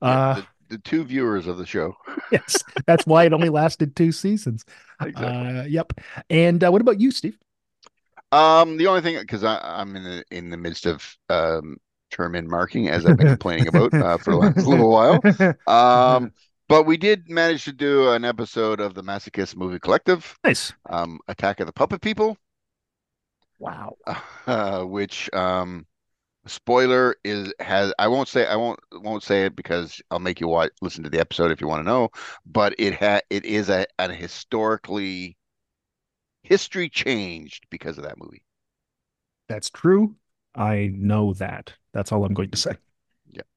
Uh, 0.02 0.36
the, 0.36 0.48
the 0.70 0.78
two 0.80 1.04
viewers 1.04 1.46
of 1.46 1.58
the 1.58 1.66
show. 1.66 1.96
yes, 2.32 2.64
that's 2.88 3.06
why 3.06 3.26
it 3.26 3.34
only 3.34 3.50
lasted 3.50 3.96
two 3.96 4.12
seasons. 4.12 4.66
Exactly. 5.02 5.26
Uh, 5.26 5.64
yep. 5.64 5.94
And 6.30 6.62
uh, 6.62 6.70
what 6.72 6.82
about 6.82 7.00
you, 7.00 7.12
Steve? 7.12 7.38
Um, 8.34 8.76
the 8.78 8.88
only 8.88 9.00
thing 9.02 9.18
because 9.18 9.44
I'm 9.46 9.96
in 9.96 10.04
the 10.04 10.24
in 10.30 10.50
the 10.50 10.58
midst 10.58 10.86
of 10.86 11.18
um 11.30 11.78
term 12.10 12.36
in 12.36 12.50
marking 12.50 12.90
as 12.90 13.06
I've 13.06 13.18
been 13.18 13.28
complaining 13.28 13.68
about 13.68 13.94
uh, 14.00 14.18
for 14.18 14.32
the 14.32 14.38
last 14.38 14.66
little 14.66 14.90
while. 14.90 15.26
Um, 15.68 16.32
but 16.68 16.84
we 16.86 16.98
did 16.98 17.30
manage 17.30 17.66
to 17.66 17.74
do 17.74 18.12
an 18.12 18.26
episode 18.26 18.80
of 18.80 18.94
the 18.94 19.04
Masochist 19.04 19.56
Movie 19.56 19.80
Collective, 19.80 20.38
nice. 20.44 20.74
um, 20.90 21.20
Attack 21.28 21.60
of 21.60 21.68
the 21.68 21.74
Puppet 21.74 22.02
People, 22.02 22.38
Wow. 23.60 23.98
uh, 24.48 24.84
which 24.84 25.32
um, 25.34 25.86
spoiler 26.48 27.16
is 27.26 27.54
has 27.60 27.94
I 28.00 28.08
won't 28.10 28.28
say 28.30 28.48
I 28.48 28.56
won't 28.58 28.80
won't 28.94 29.24
say 29.24 29.46
it 29.46 29.56
because 29.56 30.02
I'll 30.12 30.20
make 30.20 30.42
you 30.42 30.48
watch 30.50 30.72
listen 30.82 31.04
to 31.06 31.12
the 31.12 31.20
episode 31.22 31.52
if 31.52 31.62
you 31.62 31.68
want 31.68 31.82
to 31.82 31.90
know. 31.90 32.10
But 32.46 32.76
it 32.80 32.96
had 32.96 33.24
it 33.30 33.46
is 33.46 33.70
a 33.70 33.88
an 34.00 34.12
historically 34.12 35.38
history 36.44 36.90
changed 36.90 37.66
because 37.70 37.98
of 37.98 38.04
that 38.04 38.18
movie. 38.18 38.44
That's 39.50 39.70
true. 39.70 40.16
I 40.60 40.92
know 40.94 41.34
that. 41.36 41.74
That's 41.94 42.12
all 42.12 42.26
I'm 42.26 42.34
going 42.34 42.52
to 42.52 42.58
say. 42.58 42.76
Yeah. 43.32 43.48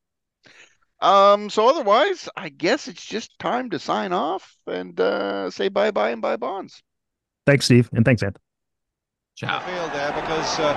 Um, 1.01 1.51
so 1.51 1.69
otherwise, 1.69 2.29
I 2.37 2.49
guess 2.49 2.87
it's 2.87 3.05
just 3.05 3.37
time 3.41 3.71
to 3.71 3.81
sign 3.81 4.13
off 4.13 4.55
and 4.69 4.99
uh, 5.01 5.51
say 5.51 5.69
bye 5.69 5.91
bye 5.91 6.11
and 6.11 6.23
buy 6.23 6.37
bonds. 6.37 6.81
Thanks, 7.45 7.65
Steve. 7.65 7.91
And 7.93 8.05
thanks, 8.05 8.23
Ed. 8.23 8.37
Ciao. 9.35 9.59
field 9.67 9.91
there 9.93 10.13
because 10.13 10.61
uh, 10.61 10.71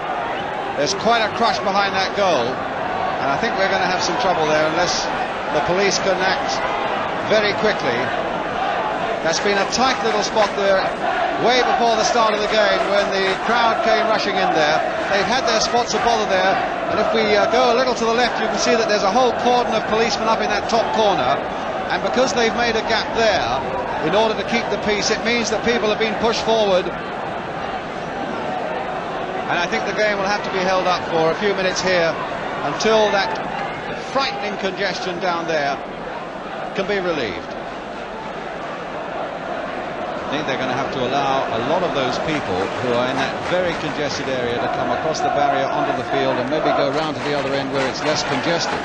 there's 0.77 0.95
quite 0.95 1.21
a 1.21 1.29
crush 1.37 1.59
behind 1.59 1.93
that 1.93 2.17
goal, 2.17 2.49
and 2.49 3.27
I 3.29 3.37
think 3.37 3.53
we're 3.59 3.69
going 3.69 3.85
to 3.85 3.91
have 3.91 4.01
some 4.01 4.17
trouble 4.25 4.47
there 4.49 4.65
unless 4.65 5.05
the 5.53 5.61
police 5.69 5.99
can 6.01 6.17
act 6.17 6.57
very 7.29 7.53
quickly. 7.61 7.93
That's 9.21 9.39
been 9.39 9.57
a 9.59 9.69
tight 9.71 10.01
little 10.03 10.23
spot 10.23 10.49
there, 10.57 10.81
way 11.43 11.59
before 11.65 11.97
the 11.99 12.07
start 12.07 12.31
of 12.31 12.39
the 12.39 12.51
game 12.53 12.81
when 12.93 13.03
the 13.11 13.27
crowd 13.43 13.81
came 13.83 14.07
rushing 14.07 14.37
in 14.37 14.49
there. 14.55 14.77
They've 15.11 15.27
had 15.27 15.43
their 15.43 15.59
spots 15.59 15.93
of 15.93 15.99
bother 16.05 16.29
there, 16.29 16.55
and 16.93 16.99
if 16.99 17.09
we 17.11 17.35
uh, 17.35 17.51
go 17.51 17.73
a 17.73 17.75
little 17.75 17.95
to 17.95 18.05
the 18.05 18.13
left, 18.13 18.39
you 18.39 18.47
can 18.47 18.59
see 18.59 18.75
that 18.75 18.87
there's 18.87 19.03
a 19.03 19.11
whole 19.11 19.33
cordon 19.43 19.73
of 19.73 19.83
policemen 19.91 20.29
up 20.29 20.39
in 20.39 20.49
that 20.53 20.69
top 20.69 20.85
corner. 20.95 21.35
And 21.91 22.01
because 22.01 22.33
they've 22.33 22.55
made 22.55 22.77
a 22.77 22.85
gap 22.87 23.09
there, 23.17 23.59
in 24.07 24.15
order 24.15 24.37
to 24.37 24.45
keep 24.47 24.63
the 24.69 24.79
peace, 24.85 25.11
it 25.11 25.23
means 25.25 25.49
that 25.49 25.65
people 25.65 25.89
have 25.89 25.99
been 25.99 26.15
pushed 26.21 26.45
forward 26.45 26.85
and 29.45 29.59
I 29.59 29.67
think 29.67 29.85
the 29.85 29.93
game 29.93 30.17
will 30.17 30.25
have 30.25 30.43
to 30.43 30.51
be 30.51 30.57
held 30.57 30.87
up 30.87 31.07
for 31.07 31.29
a 31.29 31.35
few 31.35 31.53
minutes 31.53 31.79
here 31.79 32.09
until 32.65 33.11
that 33.11 33.29
frightening 34.11 34.57
congestion 34.57 35.19
down 35.19 35.45
there 35.47 35.75
can 36.73 36.87
be 36.87 36.97
relieved. 36.97 37.54
I 40.25 40.27
think 40.27 40.47
they're 40.47 40.57
going 40.57 40.69
to 40.69 40.73
have 40.75 40.89
to 40.93 41.05
allow 41.05 41.45
a 41.51 41.59
lot 41.59 41.83
of 41.83 41.93
those 41.93 42.17
people 42.17 42.69
who 42.69 42.95
are 42.95 43.07
in 43.09 43.17
that 43.17 43.35
very 43.47 43.75
congested 43.75 44.27
area 44.27 44.57
to 44.57 44.67
come 44.67 44.89
across 44.89 45.21
the 45.21 45.29
barrier 45.29 45.67
onto 45.67 45.93
the 45.93 46.03
field 46.03 46.39
and 46.39 46.49
maybe 46.49 46.73
go 46.73 46.89
round 46.89 47.15
to 47.17 47.21
the 47.21 47.35
other 47.35 47.53
end 47.53 47.71
where 47.71 47.87
it's 47.87 48.01
less 48.01 48.23
congested. 48.23 48.81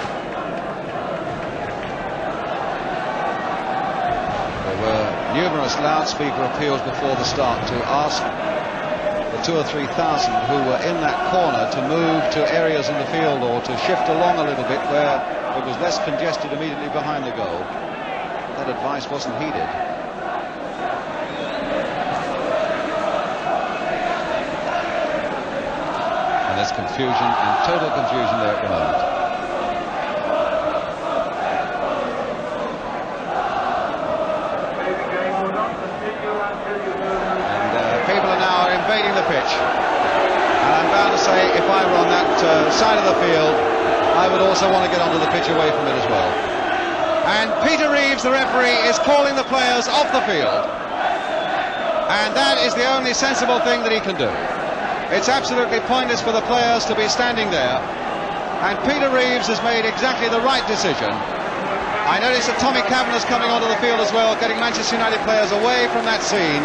There 4.64 4.76
were 4.76 5.16
numerous 5.32 5.78
loudspeaker 5.78 6.44
appeals 6.44 6.82
before 6.82 7.16
the 7.16 7.24
start 7.24 7.68
to 7.68 7.88
ask 7.88 8.22
the 9.30 9.38
two 9.38 9.56
or 9.56 9.64
three 9.64 9.86
thousand 9.86 10.42
who 10.42 10.62
were 10.62 10.76
in 10.76 11.00
that 11.00 11.24
corner 11.24 11.64
to 11.72 11.80
move 11.80 12.28
to 12.32 12.52
areas 12.54 12.90
in 12.90 12.98
the 12.98 13.06
field 13.06 13.42
or 13.42 13.62
to 13.62 13.78
shift 13.78 14.08
along 14.08 14.38
a 14.38 14.44
little 14.44 14.64
bit 14.64 14.86
where 14.90 15.22
it 15.56 15.64
was 15.64 15.78
less 15.80 15.98
congested 16.04 16.52
immediately 16.52 16.90
behind 16.90 17.24
the 17.24 17.32
goal. 17.32 17.64
That 18.56 18.68
advice 18.68 19.08
wasn't 19.08 19.36
heeded. 19.36 19.70
And 26.50 26.58
there's 26.58 26.74
confusion 26.74 27.14
and 27.14 27.52
total 27.62 27.86
confusion 27.94 28.34
there 28.42 28.50
at 28.50 28.58
the 28.58 28.70
moment. 28.74 28.98
And 37.54 37.70
uh, 37.70 38.02
people 38.02 38.26
are 38.34 38.42
now 38.42 38.66
invading 38.66 39.14
the 39.14 39.22
pitch. 39.30 39.46
And 39.46 40.70
I'm 40.74 40.90
bound 40.90 41.14
to 41.14 41.22
say, 41.22 41.38
if 41.54 41.70
I 41.70 41.86
were 41.86 42.02
on 42.02 42.10
that 42.10 42.26
uh, 42.42 42.66
side 42.74 42.98
of 42.98 43.06
the 43.06 43.14
field, 43.22 43.54
I 44.18 44.26
would 44.26 44.42
also 44.42 44.66
want 44.74 44.82
to 44.82 44.90
get 44.90 44.98
onto 44.98 45.22
the 45.22 45.30
pitch 45.30 45.46
away 45.54 45.70
from 45.70 45.86
it 45.86 45.94
as 45.94 46.06
well. 46.10 46.34
And 47.30 47.46
Peter 47.62 47.94
Reeves, 47.94 48.24
the 48.24 48.32
referee, 48.34 48.74
is 48.90 48.98
calling 48.98 49.36
the 49.36 49.46
players 49.46 49.86
off 49.86 50.10
the 50.10 50.26
field. 50.26 50.66
And 52.10 52.34
that 52.34 52.58
is 52.66 52.74
the 52.74 52.90
only 52.90 53.14
sensible 53.14 53.60
thing 53.60 53.86
that 53.86 53.92
he 53.94 54.00
can 54.02 54.18
do. 54.18 54.59
It's 55.10 55.28
absolutely 55.28 55.82
pointless 55.90 56.22
for 56.22 56.30
the 56.30 56.40
players 56.46 56.86
to 56.86 56.94
be 56.94 57.10
standing 57.10 57.50
there. 57.50 57.82
And 58.62 58.78
Peter 58.86 59.10
Reeves 59.10 59.50
has 59.50 59.58
made 59.66 59.82
exactly 59.82 60.30
the 60.30 60.38
right 60.46 60.62
decision. 60.70 61.10
I 61.10 62.22
notice 62.22 62.46
that 62.46 62.62
Tommy 62.62 62.78
Cavanagh's 62.86 63.26
coming 63.26 63.50
onto 63.50 63.66
the 63.66 63.74
field 63.82 63.98
as 63.98 64.14
well, 64.14 64.38
getting 64.38 64.62
Manchester 64.62 64.94
United 64.94 65.18
players 65.26 65.50
away 65.50 65.90
from 65.90 66.06
that 66.06 66.22
scene. 66.22 66.62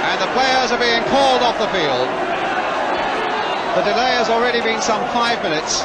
And 0.00 0.16
the 0.16 0.32
players 0.32 0.72
are 0.72 0.80
being 0.80 1.04
called 1.12 1.44
off 1.44 1.60
the 1.60 1.68
field. 1.76 2.08
The 3.76 3.84
delay 3.92 4.16
has 4.16 4.32
already 4.32 4.64
been 4.64 4.80
some 4.80 5.04
five 5.12 5.44
minutes. 5.44 5.84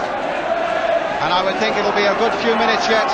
And 1.20 1.36
I 1.36 1.44
would 1.44 1.60
think 1.60 1.76
it'll 1.76 1.96
be 2.00 2.08
a 2.08 2.16
good 2.16 2.32
few 2.40 2.56
minutes 2.56 2.88
yet 2.88 3.12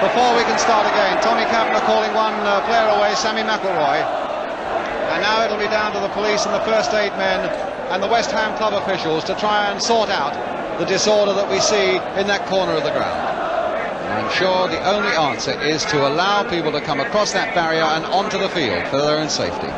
before 0.00 0.32
we 0.40 0.46
can 0.48 0.56
start 0.56 0.88
again. 0.88 1.20
Tommy 1.20 1.44
Kavanagh 1.52 1.84
calling 1.84 2.16
one 2.16 2.32
uh, 2.48 2.64
player 2.64 2.88
away, 2.96 3.12
Sammy 3.12 3.44
McIlroy. 3.44 4.21
And 5.12 5.20
now 5.20 5.44
it'll 5.44 5.58
be 5.58 5.68
down 5.68 5.92
to 5.92 6.00
the 6.00 6.08
police 6.08 6.46
and 6.46 6.54
the 6.54 6.64
first 6.64 6.94
aid 6.94 7.12
men 7.18 7.44
and 7.92 8.02
the 8.02 8.08
West 8.08 8.30
Ham 8.30 8.56
club 8.56 8.72
officials 8.72 9.24
to 9.24 9.34
try 9.34 9.70
and 9.70 9.80
sort 9.80 10.08
out 10.08 10.32
the 10.78 10.86
disorder 10.86 11.34
that 11.34 11.50
we 11.50 11.60
see 11.60 12.00
in 12.18 12.26
that 12.28 12.46
corner 12.46 12.72
of 12.72 12.82
the 12.82 12.90
ground. 12.96 13.20
And 14.08 14.24
I'm 14.24 14.32
sure 14.32 14.68
the 14.68 14.80
only 14.88 15.12
answer 15.12 15.52
is 15.60 15.84
to 15.92 16.08
allow 16.08 16.48
people 16.48 16.72
to 16.72 16.80
come 16.80 16.98
across 16.98 17.32
that 17.32 17.54
barrier 17.54 17.82
and 17.82 18.06
onto 18.06 18.38
the 18.38 18.48
field 18.48 18.88
for 18.88 18.96
their 18.96 19.18
own 19.18 19.28
safety. 19.28 19.68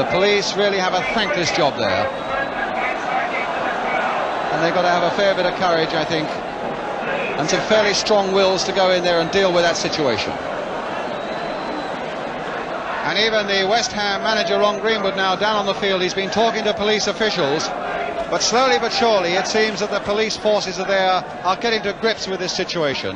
The 0.00 0.08
police 0.10 0.56
really 0.56 0.78
have 0.78 0.94
a 0.94 1.02
thankless 1.12 1.54
job 1.54 1.76
there. 1.76 2.06
And 4.52 4.64
they've 4.64 4.72
got 4.72 4.82
to 4.82 4.88
have 4.88 5.02
a 5.02 5.14
fair 5.16 5.34
bit 5.34 5.44
of 5.44 5.54
courage, 5.56 5.92
I 5.92 6.04
think, 6.06 6.30
and 7.38 7.48
some 7.50 7.60
fairly 7.68 7.92
strong 7.92 8.32
wills 8.32 8.64
to 8.64 8.72
go 8.72 8.90
in 8.90 9.04
there 9.04 9.20
and 9.20 9.30
deal 9.30 9.52
with 9.52 9.64
that 9.64 9.76
situation. 9.76 10.32
And 13.14 13.22
even 13.22 13.46
the 13.46 13.62
West 13.68 13.92
Ham 13.92 14.24
manager, 14.24 14.58
Ron 14.58 14.80
Greenwood, 14.80 15.14
now 15.14 15.36
down 15.36 15.54
on 15.54 15.66
the 15.66 15.74
field, 15.74 16.02
he's 16.02 16.18
been 16.18 16.30
talking 16.30 16.64
to 16.64 16.74
police 16.74 17.06
officials, 17.06 17.68
But 18.28 18.42
slowly 18.42 18.74
but 18.80 18.90
surely, 18.90 19.38
it 19.38 19.46
seems 19.46 19.78
that 19.78 19.92
the 19.92 20.00
police 20.00 20.36
forces 20.36 20.80
are 20.80 20.88
there, 20.88 21.22
are 21.46 21.54
getting 21.54 21.80
to 21.82 21.92
grips 22.00 22.26
with 22.26 22.40
this 22.40 22.50
situation. 22.50 23.14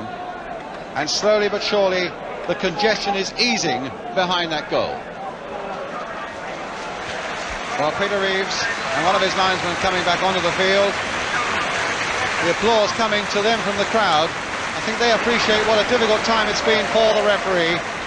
And 0.94 1.10
slowly 1.10 1.48
but 1.48 1.64
surely, 1.64 2.14
the 2.46 2.54
congestion 2.54 3.16
is 3.16 3.34
easing 3.42 3.90
behind 4.14 4.52
that 4.54 4.70
goal. 4.70 4.94
Well, 7.82 7.90
Peter 7.98 8.22
Reeves 8.22 8.54
and 8.94 9.02
one 9.02 9.18
of 9.18 9.22
his 9.26 9.34
linesmen 9.34 9.74
coming 9.82 10.06
back 10.06 10.22
onto 10.22 10.38
the 10.38 10.54
field. 10.54 10.94
The 12.46 12.54
applause 12.54 12.94
coming 12.94 13.26
to 13.34 13.42
them 13.42 13.58
from 13.66 13.74
the 13.82 13.88
crowd. 13.90 14.30
I 14.30 14.80
think 14.86 15.02
they 15.02 15.10
appreciate 15.10 15.66
what 15.66 15.84
a 15.84 15.88
difficult 15.90 16.22
time 16.22 16.46
it's 16.46 16.62
been 16.62 16.86
for 16.94 17.18
the 17.18 17.26
referee. 17.26 17.97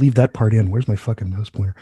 Leave 0.00 0.16
that 0.16 0.32
part 0.34 0.54
in. 0.54 0.70
Where's 0.70 0.88
my 0.88 0.96
fucking 0.96 1.30
mouse 1.30 1.50
pointer? 1.50 1.74